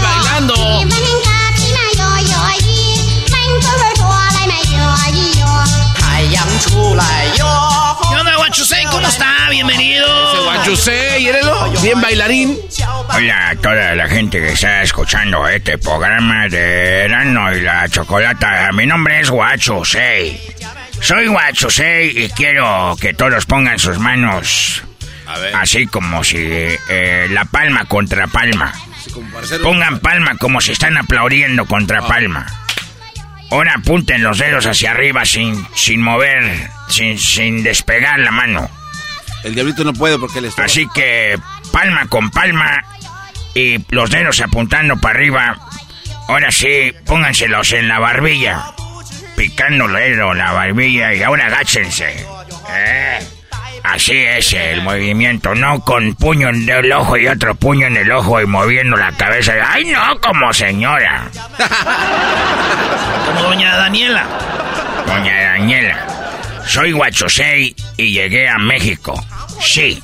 bailando. 0.00 1.11
¿Qué 6.32 8.14
onda, 8.18 8.36
Guachusei? 8.36 8.84
¿Cómo 8.86 9.06
está? 9.06 9.50
Bienvenido. 9.50 10.44
Guachusei, 10.44 11.22
mírelo, 11.24 11.70
bien 11.82 12.00
bailarín. 12.00 12.58
Hola 13.10 13.50
a 13.50 13.56
toda 13.56 13.94
la 13.94 14.08
gente 14.08 14.38
que 14.40 14.52
está 14.52 14.80
escuchando 14.82 15.46
este 15.46 15.76
programa 15.76 16.48
de 16.48 17.04
Erano 17.04 17.54
y 17.54 17.60
la 17.60 17.86
Chocolata. 17.86 18.72
Mi 18.72 18.86
nombre 18.86 19.20
es 19.20 19.28
Guachusei. 19.28 20.40
Soy 21.02 21.26
Guachusei 21.26 22.24
y 22.24 22.30
quiero 22.30 22.96
que 22.98 23.12
todos 23.12 23.44
pongan 23.44 23.78
sus 23.78 23.98
manos 23.98 24.82
así 25.54 25.86
como 25.86 26.24
si 26.24 26.38
eh, 26.38 27.26
la 27.30 27.44
palma 27.44 27.84
contra 27.84 28.26
palma. 28.26 28.72
Pongan 29.62 30.00
palma 30.00 30.36
como 30.38 30.62
si 30.62 30.72
están 30.72 30.96
aplaudiendo 30.96 31.66
contra 31.66 32.00
palma. 32.06 32.46
Ahora 33.52 33.74
apunten 33.74 34.22
los 34.22 34.38
dedos 34.38 34.64
hacia 34.64 34.92
arriba 34.92 35.26
sin, 35.26 35.66
sin 35.74 36.00
mover, 36.00 36.70
sin, 36.88 37.18
sin 37.18 37.62
despegar 37.62 38.18
la 38.18 38.30
mano. 38.30 38.66
El 39.44 39.54
diablito 39.54 39.84
no 39.84 39.92
puede 39.92 40.18
porque 40.18 40.38
él 40.38 40.46
está. 40.46 40.64
Así 40.64 40.88
que 40.94 41.38
palma 41.70 42.06
con 42.06 42.30
palma 42.30 42.82
y 43.54 43.84
los 43.90 44.10
dedos 44.10 44.40
apuntando 44.40 44.96
para 44.96 45.18
arriba. 45.18 45.58
Ahora 46.28 46.50
sí, 46.50 46.94
pónganselos 47.04 47.72
en 47.72 47.88
la 47.88 47.98
barbilla. 47.98 48.64
Picando 49.36 49.84
el 49.84 49.92
dedo 49.92 50.32
en 50.32 50.38
la 50.38 50.52
barbilla 50.52 51.12
y 51.12 51.22
ahora 51.22 51.48
agáchense. 51.48 52.26
Eh, 52.70 53.28
Así 53.82 54.16
es 54.16 54.52
el 54.52 54.82
movimiento, 54.82 55.54
no 55.54 55.80
con 55.80 56.14
puño 56.14 56.48
en 56.48 56.68
el 56.68 56.92
ojo 56.92 57.16
y 57.16 57.26
otro 57.26 57.54
puño 57.54 57.88
en 57.88 57.96
el 57.96 58.12
ojo 58.12 58.40
y 58.40 58.46
moviendo 58.46 58.96
la 58.96 59.12
cabeza. 59.12 59.54
¡Ay, 59.68 59.86
no! 59.86 60.20
Como 60.20 60.52
señora. 60.52 61.28
Como 63.26 63.42
doña 63.42 63.76
Daniela. 63.76 64.24
Doña 65.06 65.40
Daniela, 65.40 66.06
soy 66.66 66.92
Guachosei 66.92 67.74
y 67.96 68.12
llegué 68.12 68.48
a 68.48 68.58
México. 68.58 69.14
Sí, 69.60 70.00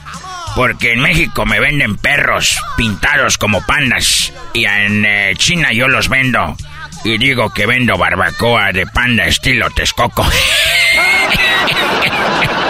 porque 0.56 0.94
en 0.94 1.00
México 1.00 1.46
me 1.46 1.60
venden 1.60 1.96
perros 1.96 2.58
pintados 2.76 3.38
como 3.38 3.64
pandas 3.64 4.32
y 4.52 4.64
en 4.64 5.04
eh, 5.04 5.34
China 5.36 5.72
yo 5.72 5.88
los 5.88 6.08
vendo 6.08 6.56
y 7.04 7.16
digo 7.16 7.50
que 7.50 7.66
vendo 7.66 7.96
barbacoa 7.96 8.72
de 8.72 8.86
panda 8.86 9.26
estilo 9.26 9.70
Texcoco. 9.70 10.26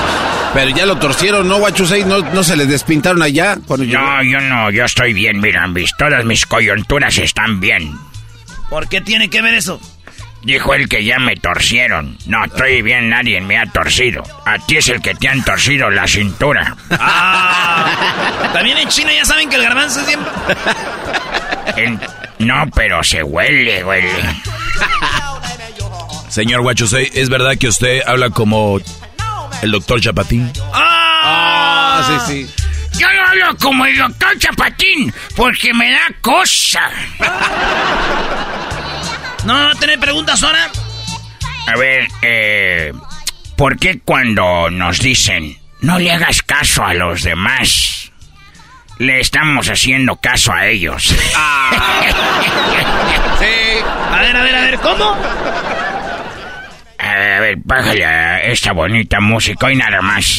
Pero 0.55 0.71
ya 0.71 0.87
lo 0.87 0.97
torcieron, 0.99 1.47
¿no, 1.47 1.59
Guachusei? 1.59 2.05
¿No, 2.05 2.19
no 2.21 2.43
se 2.43 2.57
les 2.57 2.69
despintaron 2.69 3.23
allá? 3.23 3.59
Cuando 3.67 3.87
No, 3.87 4.23
yo 4.23 4.41
no, 4.41 4.71
yo 4.71 4.85
estoy 4.85 5.13
bien, 5.13 5.41
mira, 5.41 5.67
mis, 5.69 5.95
todas 5.97 6.25
mis 6.25 6.47
coyunturas 6.47 7.17
están 7.19 7.61
bien. 7.61 7.95
¿Por 8.71 8.89
qué 8.89 9.01
tiene 9.01 9.31
que 9.31 9.41
ver 9.43 9.55
eso? 9.55 9.81
Dijo 10.43 10.73
el 10.75 10.89
que 10.89 11.05
ya 11.05 11.19
me 11.19 11.37
torcieron. 11.37 12.17
No, 12.27 12.45
estoy 12.45 12.81
bien, 12.83 13.09
nadie 13.11 13.41
me 13.41 13.59
ha 13.59 13.67
torcido. 13.67 14.23
A 14.47 14.59
ti 14.59 14.77
es 14.79 14.89
el 14.89 15.01
que 15.03 15.15
te 15.15 15.29
han 15.29 15.45
torcido 15.45 15.91
la 15.91 16.07
cintura. 16.07 16.77
Ah, 16.91 18.51
También 18.53 18.79
en 18.79 18.89
China 18.89 19.11
ya 19.13 19.25
saben 19.25 19.49
que 19.51 19.57
el 19.57 19.63
garbanzo 19.63 20.05
siempre... 20.05 20.31
En- 21.77 22.01
No, 22.39 22.65
pero 22.75 23.03
se 23.05 23.23
huele, 23.23 23.85
huele. 23.85 24.11
Señor 26.29 26.63
Guachusei, 26.63 27.11
¿es 27.15 27.29
verdad 27.29 27.57
que 27.59 27.69
usted 27.69 28.01
habla 28.07 28.31
como 28.31 28.81
el 29.63 29.71
doctor 29.71 30.01
Chapatín? 30.01 30.53
¡Ah! 30.73 32.21
sí, 32.27 32.47
sí. 32.47 32.99
Yo 32.99 33.07
no 33.13 33.27
hablo 33.29 33.57
como 33.59 33.87
el 33.87 33.97
doctor 33.97 34.39
Chapatín, 34.39 35.13
porque 35.37 35.73
me 35.75 35.91
da 35.91 36.11
cosa. 36.21 36.91
No, 39.45 39.75
¿tener 39.77 39.99
preguntas 40.01 40.43
ahora? 40.43 40.71
A 41.67 41.77
ver, 41.77 42.09
eh, 42.23 42.93
¿por 43.57 43.79
qué 43.79 44.01
cuando 44.05 44.71
nos 44.71 44.99
dicen 45.01 45.59
no 45.81 45.99
le 45.99 46.11
hagas 46.11 46.43
caso 46.43 46.85
a 46.85 46.95
los 46.95 47.23
demás, 47.23 48.11
le 48.99 49.21
estamos 49.21 49.69
haciendo 49.69 50.17
caso 50.17 50.53
a 50.53 50.67
ellos? 50.67 51.15
Sí. 53.39 53.45
A 54.13 54.21
ver, 54.21 54.37
a 54.37 54.43
ver, 54.43 54.57
a 54.57 54.61
ver, 54.63 54.79
¿cómo? 54.81 55.17
A 57.19 57.21
ver, 57.21 57.33
a 57.33 57.41
ver, 57.41 57.59
bájale 57.65 58.05
a 58.05 58.43
esta 58.45 58.71
bonita 58.71 59.19
música 59.19 59.73
y 59.73 59.75
nada 59.75 60.01
más. 60.01 60.39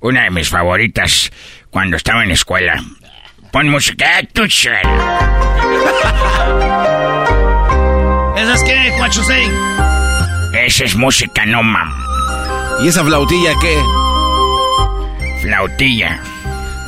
Una 0.00 0.22
de 0.24 0.30
mis 0.30 0.48
favoritas 0.48 1.30
cuando 1.70 1.96
estaba 1.96 2.22
en 2.22 2.28
la 2.28 2.34
escuela. 2.34 2.82
pon 3.52 3.68
música. 3.68 4.18
Eh, 4.18 4.28
suena. 4.48 4.80
¿Esa 8.36 8.54
es 8.54 8.62
qué? 8.64 8.92
Esa 10.54 10.84
es 10.84 10.96
música, 10.96 11.46
no 11.46 11.62
mam. 11.62 12.05
¿Y 12.80 12.88
esa 12.88 13.04
flautilla 13.04 13.52
qué? 13.60 13.82
Flautilla. 15.40 16.20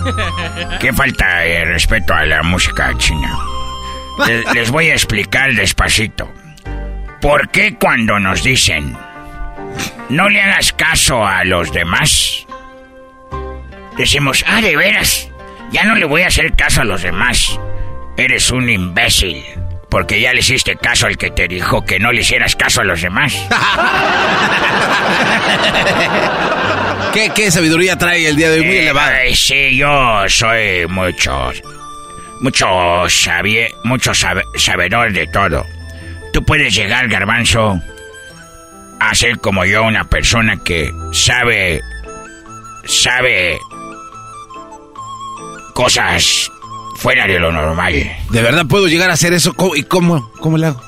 Qué 0.81 0.93
falta 0.93 1.41
de 1.41 1.65
respeto 1.65 2.15
a 2.15 2.25
la 2.25 2.43
música 2.43 2.93
china. 2.99 3.37
Les, 4.27 4.55
les 4.55 4.71
voy 4.71 4.91
a 4.91 4.95
explicar 4.95 5.55
despacito. 5.55 6.33
¿Por 7.21 7.49
qué 7.51 7.77
cuando 7.77 8.19
nos 8.21 8.43
dicen 8.43 8.97
no 10.09 10.29
le 10.29 10.41
hagas 10.41 10.73
caso 10.73 11.27
a 11.27 11.45
los 11.45 11.73
demás? 11.73 12.47
Decimos, 13.97 14.45
ah, 14.47 14.61
de 14.61 14.77
veras, 14.77 15.29
ya 15.73 15.85
no 15.85 15.97
le 15.97 16.05
voy 16.05 16.23
a 16.23 16.29
hacer 16.29 16.55
caso 16.55 16.83
a 16.83 16.85
los 16.85 17.03
demás. 17.03 17.59
Eres 18.17 18.51
un 18.51 18.71
imbécil. 18.71 19.45
Porque 19.91 20.21
ya 20.21 20.33
le 20.35 20.41
hiciste 20.41 20.77
caso 20.77 21.07
al 21.07 21.17
que 21.17 21.31
te 21.31 21.49
dijo 21.49 21.83
que 21.85 21.99
no 21.99 22.13
le 22.13 22.21
hicieras 22.21 22.55
caso 22.57 22.83
a 22.83 22.85
los 22.85 23.01
demás. 23.01 23.33
¿Qué, 27.13 27.31
qué 27.35 27.51
sabiduría 27.51 27.97
trae 27.97 28.29
el 28.29 28.37
día 28.37 28.51
de 28.51 28.61
hoy? 28.61 28.67
Muy 28.67 28.77
Eh, 28.77 28.83
elevada. 28.83 29.17
sí, 29.35 29.77
yo 29.77 30.25
soy 30.29 30.87
mucho, 30.89 31.51
mucho, 32.41 32.67
sabie, 33.09 33.73
mucho 33.85 34.13
sabe- 34.15 34.45
sabedor 34.57 35.13
de 35.13 35.27
todo. 35.29 35.65
Tú 36.33 36.45
puedes 36.45 36.75
llegar, 36.75 37.09
garbanzo, 37.09 37.81
a 39.01 39.15
ser 39.15 39.39
como 39.39 39.65
yo, 39.65 39.85
una 39.85 40.05
persona 40.05 40.57
que 40.63 40.91
sabe, 41.13 41.81
sabe 42.85 43.59
cosas 45.75 46.51
fuera 46.99 47.27
de 47.27 47.39
lo 47.39 47.53
normal. 47.53 47.95
¿De 48.31 48.43
verdad 48.43 48.67
puedo 48.67 48.89
llegar 48.89 49.11
a 49.11 49.15
hacer 49.15 49.33
eso? 49.33 49.55
¿Cómo- 49.55 49.77
¿Y 49.77 49.85
cómo? 49.85 50.31
¿Cómo 50.41 50.59
le 50.59 50.67
hago? 50.67 50.83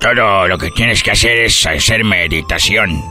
Todo 0.00 0.46
lo 0.46 0.58
que 0.58 0.70
tienes 0.70 1.02
que 1.02 1.10
hacer 1.10 1.38
es 1.40 1.66
hacer 1.66 2.04
meditación. 2.04 3.02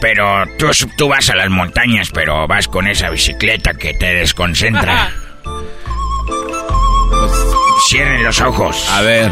Pero 0.00 0.44
tú, 0.58 0.66
tú 0.98 1.08
vas 1.08 1.30
a 1.30 1.36
las 1.36 1.48
montañas, 1.48 2.10
pero 2.12 2.46
vas 2.48 2.66
con 2.68 2.86
esa 2.88 3.08
bicicleta 3.10 3.72
que 3.74 3.94
te 3.94 4.12
desconcentra. 4.14 5.12
Cierren 7.88 8.24
los 8.24 8.40
ojos. 8.40 8.88
A 8.90 9.00
ver. 9.02 9.30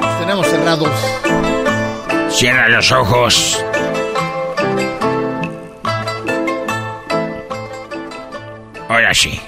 Los 0.00 0.18
tenemos 0.20 0.46
cerrados. 0.48 0.90
Cierra 2.30 2.68
los 2.68 2.90
ojos. 2.92 3.64
Ahora 8.88 9.14
sí. 9.14 9.40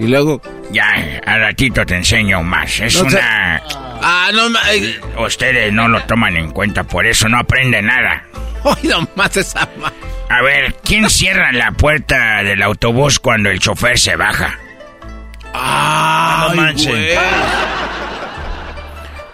Y 0.00 0.06
luego. 0.06 0.40
Ya, 0.72 1.20
al 1.26 1.40
ratito 1.40 1.84
te 1.84 1.94
enseño 1.96 2.42
más. 2.42 2.80
Es 2.80 2.94
No 3.02 3.10
sé- 3.10 3.16
una. 3.18 3.62
Ah, 4.02 4.30
no 4.32 4.48
ay, 4.64 4.98
Ustedes 5.18 5.72
no 5.72 5.86
lo 5.88 6.02
toman 6.04 6.36
en 6.36 6.50
cuenta, 6.52 6.84
por 6.84 7.06
eso 7.06 7.28
no 7.28 7.38
aprenden 7.38 7.86
nada. 7.86 8.24
Hoy 8.62 8.76
nomás 8.84 9.36
esa 9.36 9.68
A 10.30 10.42
ver, 10.42 10.74
¿quién 10.84 11.10
cierra 11.10 11.52
la 11.52 11.72
puerta 11.72 12.42
del 12.42 12.62
autobús 12.62 13.18
cuando 13.18 13.50
el 13.50 13.58
chofer 13.60 13.98
se 13.98 14.16
baja? 14.16 14.58
Ah, 15.52 16.46
no 16.48 16.54
manches. 16.56 17.18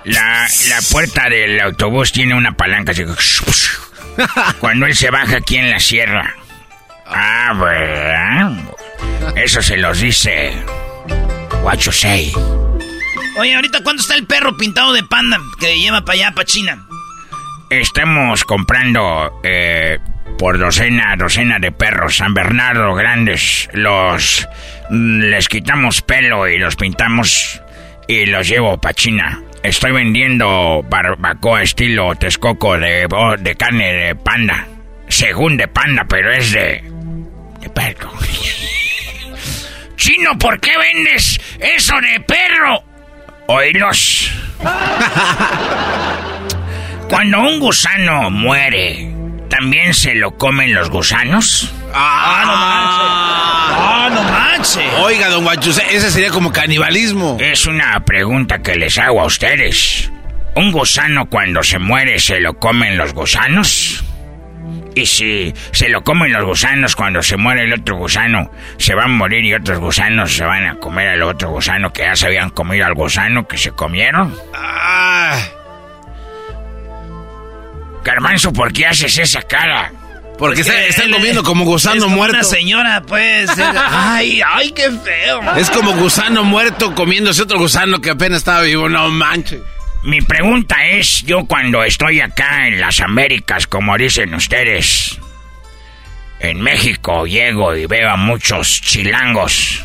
La, 0.04 0.46
la 0.68 0.80
puerta 0.90 1.28
del 1.28 1.60
autobús 1.60 2.12
tiene 2.12 2.34
una 2.34 2.52
palanca 2.56 2.92
así. 2.92 3.04
Cuando 4.60 4.86
él 4.86 4.96
se 4.96 5.10
baja, 5.10 5.40
¿quién 5.40 5.70
la 5.70 5.78
cierra? 5.80 6.34
Ah, 7.06 7.52
¿verdad? 7.54 8.52
Eso 9.34 9.62
se 9.62 9.76
los 9.76 10.00
dice. 10.00 10.52
What 11.62 11.78
you 11.78 11.92
say. 11.92 12.32
Oye, 13.38 13.54
ahorita, 13.54 13.82
¿cuánto 13.82 14.02
está 14.02 14.14
el 14.14 14.26
perro 14.26 14.56
pintado 14.56 14.92
de 14.92 15.02
panda 15.02 15.38
que 15.58 15.78
lleva 15.78 16.04
para 16.04 16.14
allá, 16.14 16.32
para 16.32 16.46
China? 16.46 16.86
Estamos 17.68 18.44
comprando 18.44 19.40
eh, 19.42 19.98
por 20.38 20.58
docena, 20.58 21.16
docena 21.16 21.58
de 21.58 21.72
perros 21.72 22.16
San 22.16 22.32
Bernardo 22.32 22.94
grandes. 22.94 23.68
Los 23.72 24.48
mm, 24.90 25.20
les 25.20 25.48
quitamos 25.48 26.02
pelo 26.02 26.48
y 26.48 26.58
los 26.58 26.76
pintamos 26.76 27.60
y 28.08 28.26
los 28.26 28.48
llevo 28.48 28.78
para 28.78 28.94
China. 28.94 29.42
Estoy 29.62 29.92
vendiendo 29.92 30.84
barbacoa 30.88 31.62
estilo 31.62 32.14
Texcoco 32.14 32.78
de, 32.78 33.08
de 33.40 33.56
carne 33.56 33.92
de 33.92 34.14
panda. 34.14 34.66
Según 35.08 35.56
de 35.56 35.68
panda, 35.68 36.06
pero 36.08 36.32
es 36.32 36.52
de. 36.52 36.84
de 37.60 37.70
perro. 37.70 38.12
Chino, 39.96 40.38
¿por 40.38 40.60
qué 40.60 40.76
vendes 40.76 41.40
eso 41.58 41.94
de 42.00 42.20
perro? 42.20 42.84
Oílos. 43.48 44.30
Cuando 47.08 47.40
un 47.40 47.58
gusano 47.60 48.30
muere, 48.30 49.10
¿también 49.48 49.94
se 49.94 50.14
lo 50.14 50.36
comen 50.36 50.74
los 50.74 50.90
gusanos? 50.90 51.72
¡Ah, 51.94 52.42
no 52.44 52.52
manches! 52.52 53.06
¡Ah, 53.78 54.10
no 54.12 54.22
manches! 54.22 54.92
Oiga, 55.04 55.28
don 55.28 55.44
Guachuse, 55.44 55.82
ese 55.94 56.10
sería 56.10 56.30
como 56.30 56.50
canibalismo. 56.52 57.36
Es 57.40 57.66
una 57.66 58.04
pregunta 58.04 58.58
que 58.58 58.74
les 58.76 58.98
hago 58.98 59.20
a 59.20 59.26
ustedes. 59.26 60.10
¿Un 60.56 60.72
gusano 60.72 61.26
cuando 61.26 61.62
se 61.62 61.78
muere 61.78 62.18
se 62.18 62.40
lo 62.40 62.58
comen 62.58 62.96
los 62.96 63.12
gusanos? 63.12 64.02
Y 64.96 65.04
si 65.04 65.52
se 65.72 65.90
lo 65.90 66.02
comen 66.02 66.32
los 66.32 66.42
gusanos 66.44 66.96
cuando 66.96 67.22
se 67.22 67.36
muere 67.36 67.64
el 67.64 67.72
otro 67.74 67.96
gusano, 67.96 68.50
se 68.78 68.94
van 68.94 69.04
a 69.04 69.08
morir 69.08 69.44
y 69.44 69.52
otros 69.52 69.78
gusanos 69.78 70.34
se 70.34 70.42
van 70.42 70.66
a 70.66 70.76
comer 70.76 71.08
al 71.08 71.22
otro 71.22 71.50
gusano 71.50 71.92
que 71.92 72.00
ya 72.02 72.16
se 72.16 72.26
habían 72.26 72.48
comido 72.48 72.86
al 72.86 72.94
gusano 72.94 73.46
que 73.46 73.58
se 73.58 73.72
comieron. 73.72 74.34
Ah, 74.54 75.38
Garbanzo, 78.04 78.52
¿por 78.52 78.72
qué 78.72 78.86
haces 78.86 79.18
esa 79.18 79.42
cara? 79.42 79.92
porque 80.38 80.60
Es 80.60 80.66
está- 80.66 80.78
que 80.80 80.88
están 80.88 81.10
comiendo 81.10 81.42
como 81.42 81.64
gusano 81.64 81.96
es 81.96 82.02
como 82.04 82.16
muerto. 82.16 82.36
Una 82.36 82.44
señora, 82.44 83.02
pues. 83.06 83.50
es- 83.50 83.58
ay, 83.90 84.40
ay, 84.46 84.70
qué 84.72 84.90
feo. 84.90 85.40
Es 85.56 85.70
como 85.70 85.92
gusano 85.92 86.44
muerto 86.44 86.94
comiéndose 86.94 87.42
otro 87.42 87.58
gusano 87.58 88.00
que 88.00 88.10
apenas 88.10 88.38
estaba 88.38 88.60
vivo. 88.62 88.88
No 88.88 89.08
manches. 89.08 89.60
Mi 90.04 90.20
pregunta 90.20 90.86
es, 90.86 91.22
yo 91.22 91.46
cuando 91.46 91.82
estoy 91.82 92.20
acá 92.20 92.68
en 92.68 92.80
las 92.80 93.00
Américas, 93.00 93.66
como 93.66 93.96
dicen 93.98 94.34
ustedes, 94.34 95.18
en 96.40 96.60
México 96.60 97.26
llego 97.26 97.74
y 97.74 97.86
veo 97.86 98.10
a 98.10 98.16
muchos 98.16 98.80
chilangos. 98.80 99.84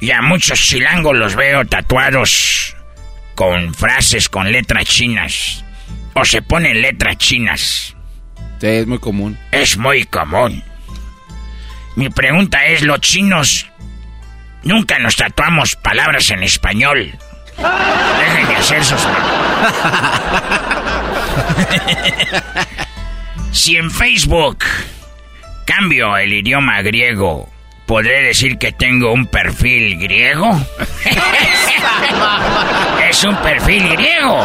Y 0.00 0.10
a 0.10 0.22
muchos 0.22 0.60
chilangos 0.60 1.16
los 1.16 1.34
veo 1.34 1.64
tatuados 1.64 2.76
con 3.34 3.74
frases 3.74 4.28
con 4.28 4.50
letras 4.52 4.84
chinas. 4.84 5.64
O 6.14 6.24
se 6.24 6.42
ponen 6.42 6.82
letras 6.82 7.16
chinas. 7.18 7.94
Sí, 8.60 8.66
es 8.66 8.86
muy 8.86 8.98
común. 8.98 9.38
Es 9.52 9.76
muy 9.76 10.04
común. 10.04 10.62
Mi 11.96 12.10
pregunta 12.10 12.66
es, 12.66 12.82
los 12.82 13.00
chinos 13.00 13.66
nunca 14.62 14.98
nos 14.98 15.16
tatuamos 15.16 15.76
palabras 15.76 16.30
en 16.30 16.42
español. 16.42 17.16
Dejen 17.58 18.48
de 18.48 18.56
hacer 18.56 18.84
sus... 18.84 19.00
si 23.52 23.76
en 23.76 23.90
Facebook 23.90 24.64
cambio 25.66 26.16
el 26.16 26.32
idioma 26.32 26.80
griego, 26.82 27.50
¿podré 27.86 28.22
decir 28.22 28.58
que 28.58 28.72
tengo 28.72 29.12
un 29.12 29.26
perfil 29.26 29.98
griego? 29.98 30.58
es 33.08 33.24
un 33.24 33.36
perfil 33.36 33.88
griego. 33.90 34.40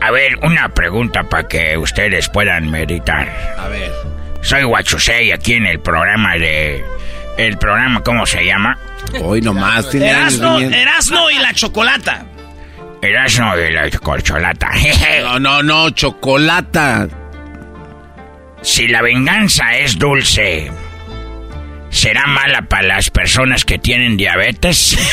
A 0.00 0.10
ver, 0.10 0.36
una 0.42 0.68
pregunta 0.68 1.22
para 1.24 1.48
que 1.48 1.78
ustedes 1.78 2.28
puedan 2.28 2.70
meditar. 2.70 3.26
A 3.58 3.68
ver. 3.68 3.90
Soy 4.42 4.62
Guachusei 4.62 5.32
aquí 5.32 5.54
en 5.54 5.64
el 5.64 5.80
programa 5.80 6.34
de... 6.34 6.84
El 7.36 7.58
programa, 7.58 8.00
¿cómo 8.02 8.26
se 8.26 8.44
llama? 8.44 8.78
Hoy 9.22 9.40
nomás 9.40 9.90
tiene 9.90 10.10
Erasno. 10.10 10.60
Erasno 10.60 11.30
y 11.30 11.38
la 11.38 11.52
chocolata. 11.52 12.26
Erasmo 13.02 13.56
de 13.56 13.70
la 13.70 13.90
corcholata. 13.90 14.70
No, 15.22 15.38
no, 15.38 15.62
no, 15.62 15.90
chocolata. 15.90 17.08
si 18.62 18.86
la 18.88 19.02
venganza 19.02 19.76
es 19.76 19.98
dulce, 19.98 20.70
¿será 21.90 22.26
mala 22.26 22.62
para 22.62 22.86
las 22.86 23.10
personas 23.10 23.64
que 23.64 23.78
tienen 23.78 24.16
diabetes? 24.16 24.96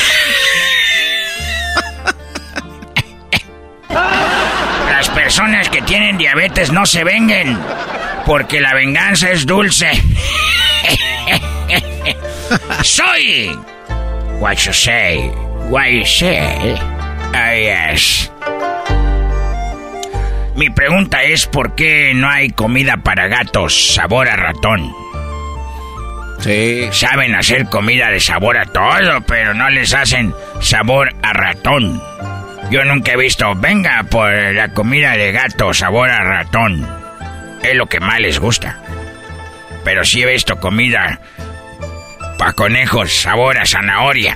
Las 3.90 5.10
personas 5.10 5.68
que 5.70 5.82
tienen 5.82 6.18
diabetes 6.18 6.72
no 6.72 6.86
se 6.86 7.04
venguen, 7.04 7.58
porque 8.26 8.62
la 8.62 8.74
venganza 8.74 9.32
es 9.32 9.46
dulce. 9.46 9.92
Soy 12.84 13.56
what 14.40 14.66
you 14.66 14.74
say, 14.74 15.30
what 15.70 15.88
you 15.92 16.06
say. 16.06 16.76
Ah, 17.34 17.54
yes. 17.54 18.32
Mi 20.56 20.70
pregunta 20.70 21.24
es 21.24 21.48
por 21.48 21.76
qué 21.76 22.14
no 22.14 22.30
hay 22.30 22.50
comida 22.50 22.98
para 22.98 23.28
gatos 23.28 23.96
sabor 23.96 24.28
a 24.28 24.36
ratón. 24.36 24.94
Sí. 26.40 26.90
Saben 26.92 27.36
hacer 27.36 27.66
comida 27.66 28.10
de 28.10 28.20
sabor 28.20 28.58
a 28.58 28.66
todo, 28.66 29.22
pero 29.22 29.54
no 29.54 29.70
les 29.70 29.94
hacen 29.94 30.34
sabor 30.60 31.14
a 31.22 31.34
ratón. 31.34 32.02
Yo 32.70 32.84
nunca 32.84 33.14
he 33.14 33.18
visto, 33.18 33.54
venga 33.56 34.04
por 34.04 34.32
la 34.32 34.74
comida 34.74 35.16
de 35.18 35.32
gato, 35.32 35.74
sabor 35.74 36.10
a 36.10 36.24
ratón. 36.24 36.88
Es 37.64 37.76
lo 37.76 37.88
que 37.88 38.00
más 38.00 38.20
les 38.20 38.40
gusta. 38.40 38.80
Pero 39.84 40.04
sí 40.04 40.22
he 40.22 40.26
visto 40.26 40.60
comida 40.60 41.20
para 42.42 42.54
conejos, 42.54 43.22
sabor 43.22 43.60
a 43.60 43.68
zanahoria. 43.68 44.36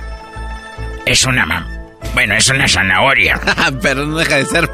Es 1.04 1.24
una 1.24 1.44
mam... 1.44 1.66
Bueno, 2.14 2.36
es 2.36 2.48
una 2.48 2.68
zanahoria. 2.68 3.40
pero 3.82 4.06
no 4.06 4.18
deja 4.18 4.36
de 4.36 4.44
ser... 4.44 4.70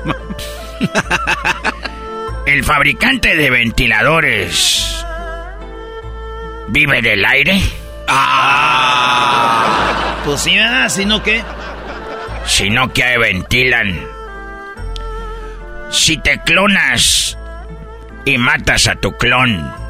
El 2.44 2.62
fabricante 2.62 3.34
de 3.34 3.48
ventiladores 3.48 5.02
vive 6.68 7.00
del 7.00 7.24
aire. 7.24 7.58
Ah. 8.06 9.76
Pues 10.26 10.42
sí, 10.42 10.54
¿verdad? 10.54 10.90
Si 10.90 11.06
no, 11.06 11.22
¿qué? 11.22 11.42
Sino 12.44 12.92
que 12.92 13.16
ventilan. 13.16 13.98
Si 15.90 16.18
te 16.18 16.38
clonas 16.42 17.38
y 18.26 18.36
matas 18.36 18.88
a 18.88 18.96
tu 18.96 19.16
clon, 19.16 19.81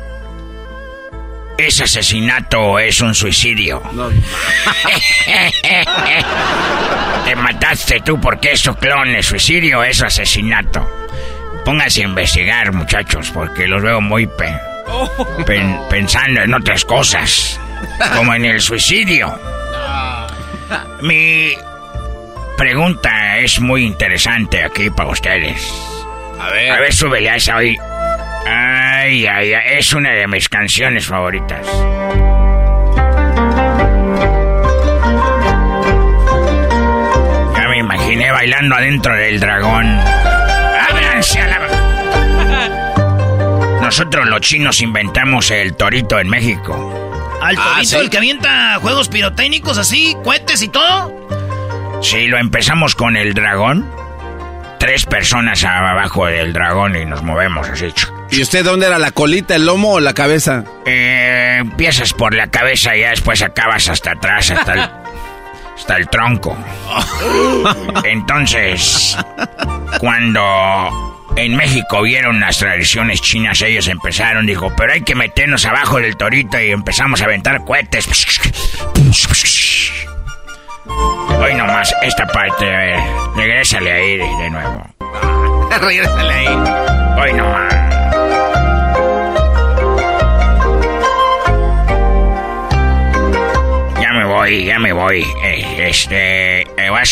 ¿es 1.62 1.80
asesinato 1.80 2.60
o 2.60 2.78
es 2.78 3.00
un 3.00 3.14
suicidio? 3.14 3.82
te 7.24 7.36
mataste 7.36 8.00
tú 8.00 8.20
porque 8.20 8.52
es 8.52 8.62
tu 8.62 8.74
clon, 8.74 9.14
es 9.14 9.26
suicidio 9.26 9.80
o 9.80 9.82
es 9.82 10.02
asesinato. 10.02 10.88
Pónganse 11.64 12.02
a 12.02 12.04
investigar, 12.04 12.72
muchachos, 12.72 13.30
porque 13.32 13.68
los 13.68 13.82
veo 13.82 14.00
muy 14.00 14.28
pensando 15.88 16.42
en 16.42 16.54
otras 16.54 16.84
cosas, 16.84 17.58
como 18.14 18.34
en 18.34 18.44
el 18.44 18.60
suicidio. 18.60 19.38
Mi 21.00 21.52
pregunta 22.56 23.38
es 23.38 23.60
muy 23.60 23.84
interesante 23.84 24.64
aquí 24.64 24.90
para 24.90 25.10
ustedes. 25.10 25.72
A 26.40 26.50
ver. 26.50 26.72
A 26.72 26.80
ver, 26.80 26.92
súbele 26.92 27.30
a 27.30 27.36
esa 27.36 27.56
hoy. 27.56 27.78
Ay, 28.46 29.26
ay, 29.26 29.54
ay, 29.54 29.78
es 29.78 29.92
una 29.92 30.10
de 30.10 30.26
mis 30.26 30.48
canciones 30.48 31.06
favoritas. 31.06 31.66
Ya 37.54 37.68
me 37.68 37.78
imaginé 37.78 38.30
bailando 38.30 38.74
adentro 38.76 39.14
del 39.14 39.38
dragón. 39.40 39.98
¡Ábranse 40.90 41.40
a 41.40 41.48
la... 41.48 41.58
Nosotros 43.80 44.26
los 44.26 44.40
chinos 44.40 44.80
inventamos 44.80 45.50
el 45.50 45.74
torito 45.74 46.18
en 46.18 46.28
México. 46.28 47.38
¿Al 47.42 47.56
torito 47.56 47.98
ah, 47.98 48.00
el 48.00 48.10
que 48.10 48.18
avienta 48.18 48.78
juegos 48.80 49.08
pirotécnicos 49.08 49.78
así, 49.78 50.16
cohetes 50.22 50.62
y 50.62 50.68
todo? 50.68 51.12
Sí, 52.00 52.26
lo 52.26 52.38
empezamos 52.38 52.94
con 52.94 53.16
el 53.16 53.34
dragón. 53.34 53.90
Tres 54.78 55.06
personas 55.06 55.62
abajo 55.64 56.26
del 56.26 56.52
dragón 56.52 56.96
y 56.96 57.04
nos 57.04 57.22
movemos 57.22 57.68
así. 57.68 57.92
¿Y 58.32 58.40
usted 58.40 58.64
dónde 58.64 58.86
era? 58.86 58.98
¿La 58.98 59.10
colita, 59.10 59.54
el 59.54 59.66
lomo 59.66 59.92
o 59.92 60.00
la 60.00 60.14
cabeza? 60.14 60.64
Eh, 60.86 61.58
empiezas 61.60 62.14
por 62.14 62.34
la 62.34 62.46
cabeza 62.46 62.96
y 62.96 63.00
ya 63.00 63.10
después 63.10 63.42
acabas 63.42 63.88
hasta 63.90 64.12
atrás, 64.12 64.50
hasta 64.50 64.72
el, 64.72 64.80
hasta 65.76 65.96
el 65.96 66.08
tronco. 66.08 66.56
Entonces, 68.04 69.18
cuando 70.00 71.30
en 71.36 71.56
México 71.56 72.00
vieron 72.00 72.40
las 72.40 72.56
tradiciones 72.56 73.20
chinas, 73.20 73.60
ellos 73.60 73.86
empezaron, 73.88 74.46
dijo, 74.46 74.72
pero 74.78 74.94
hay 74.94 75.02
que 75.02 75.14
meternos 75.14 75.66
abajo 75.66 75.98
del 75.98 76.16
torito 76.16 76.58
y 76.58 76.70
empezamos 76.70 77.20
a 77.20 77.26
aventar 77.26 77.62
cohetes. 77.66 78.08
Hoy 81.38 81.54
nomás 81.54 81.94
esta 82.02 82.26
parte, 82.26 82.74
a 82.74 82.78
ver. 82.78 83.00
Regrésale 83.36 83.92
ahí 83.92 84.16
de 84.16 84.50
nuevo. 84.50 84.86
Regrésale 85.82 86.32
ahí. 86.32 86.48
Hoy 87.20 87.32
nomás. 87.34 87.91
Voy, 94.42 94.64
ya 94.64 94.78
me 94.78 94.92
voy. 94.92 95.24
Eh, 95.44 95.88
este. 95.88 96.62
Eh, 96.62 96.66
ah, 96.90 97.02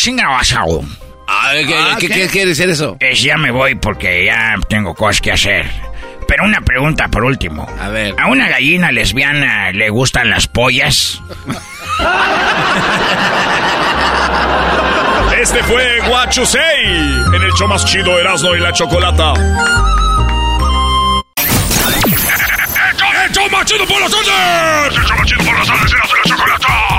¿qué, 1.53 1.75
ah, 1.75 1.97
¿qué, 1.99 2.07
¿qué, 2.09 2.27
quiere 2.27 2.49
decir 2.49 2.69
eso? 2.69 2.97
Es 2.99 3.21
ya 3.21 3.37
me 3.37 3.51
voy 3.51 3.75
porque 3.75 4.25
ya 4.25 4.55
tengo 4.67 4.93
cosas 4.93 5.21
que 5.21 5.31
hacer. 5.31 5.65
Pero 6.27 6.43
una 6.43 6.61
pregunta 6.61 7.07
por 7.07 7.23
último. 7.23 7.67
A 7.79 7.89
ver. 7.89 8.15
¿A 8.17 8.27
una 8.27 8.49
gallina 8.49 8.91
lesbiana 8.91 9.71
le 9.71 9.89
gustan 9.89 10.29
las 10.29 10.47
pollas? 10.47 11.21
Este 15.41 15.63
fue 15.63 16.01
Guachusei 16.07 16.85
en 17.33 17.41
el 17.41 17.51
show 17.53 17.67
más 17.67 17.85
chido 17.85 18.19
Erasmo 18.19 18.55
y 18.55 18.59
la 18.59 18.71
Chocolata. 18.73 19.33
¡El 23.23 23.31
show 23.31 23.49
más 23.49 23.65
chido 23.65 23.85
por 23.87 24.01
las 24.01 24.11
tardes! 24.11 24.97
¡El 24.97 25.03
show 25.03 25.17
más 25.17 25.27
chido 25.27 25.43
por 25.43 25.57
las 25.57 25.67
tardes 25.67 25.93
Erasmo 25.93 26.15
y 26.15 26.29
la 26.29 26.35
Chocolata! 26.35 26.90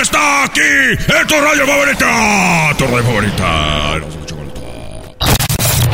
¡Está 0.00 0.44
aquí! 0.44 0.92
¡Es 0.92 1.26
tu 1.26 1.34
radio 1.34 1.66
favorita! 1.66 2.74
¡Tu 2.76 2.86
radio 2.86 3.02
favorita! 3.02 4.00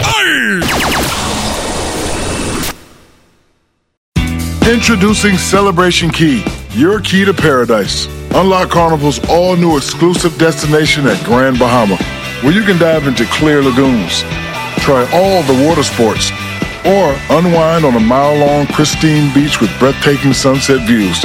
¡Ay! 0.04 0.60
Introducing 4.72 5.36
Celebration 5.36 6.10
Key, 6.10 6.44
your 6.70 7.00
key 7.00 7.24
to 7.24 7.34
paradise. 7.34 8.06
Unlock 8.34 8.70
Carnival's 8.70 9.20
all 9.28 9.56
new 9.56 9.76
exclusive 9.76 10.36
destination 10.38 11.06
at 11.06 11.22
Grand 11.24 11.58
Bahama, 11.58 11.96
where 12.42 12.52
you 12.52 12.62
can 12.62 12.78
dive 12.78 13.06
into 13.06 13.24
clear 13.26 13.62
lagoons, 13.62 14.22
try 14.78 15.06
all 15.12 15.42
the 15.42 15.66
water 15.66 15.82
sports, 15.82 16.30
or 16.84 17.14
unwind 17.30 17.84
on 17.84 17.94
a 17.94 18.00
mile 18.00 18.36
long 18.38 18.66
pristine 18.68 19.32
beach 19.34 19.60
with 19.60 19.70
breathtaking 19.78 20.32
sunset 20.32 20.86
views. 20.86 21.24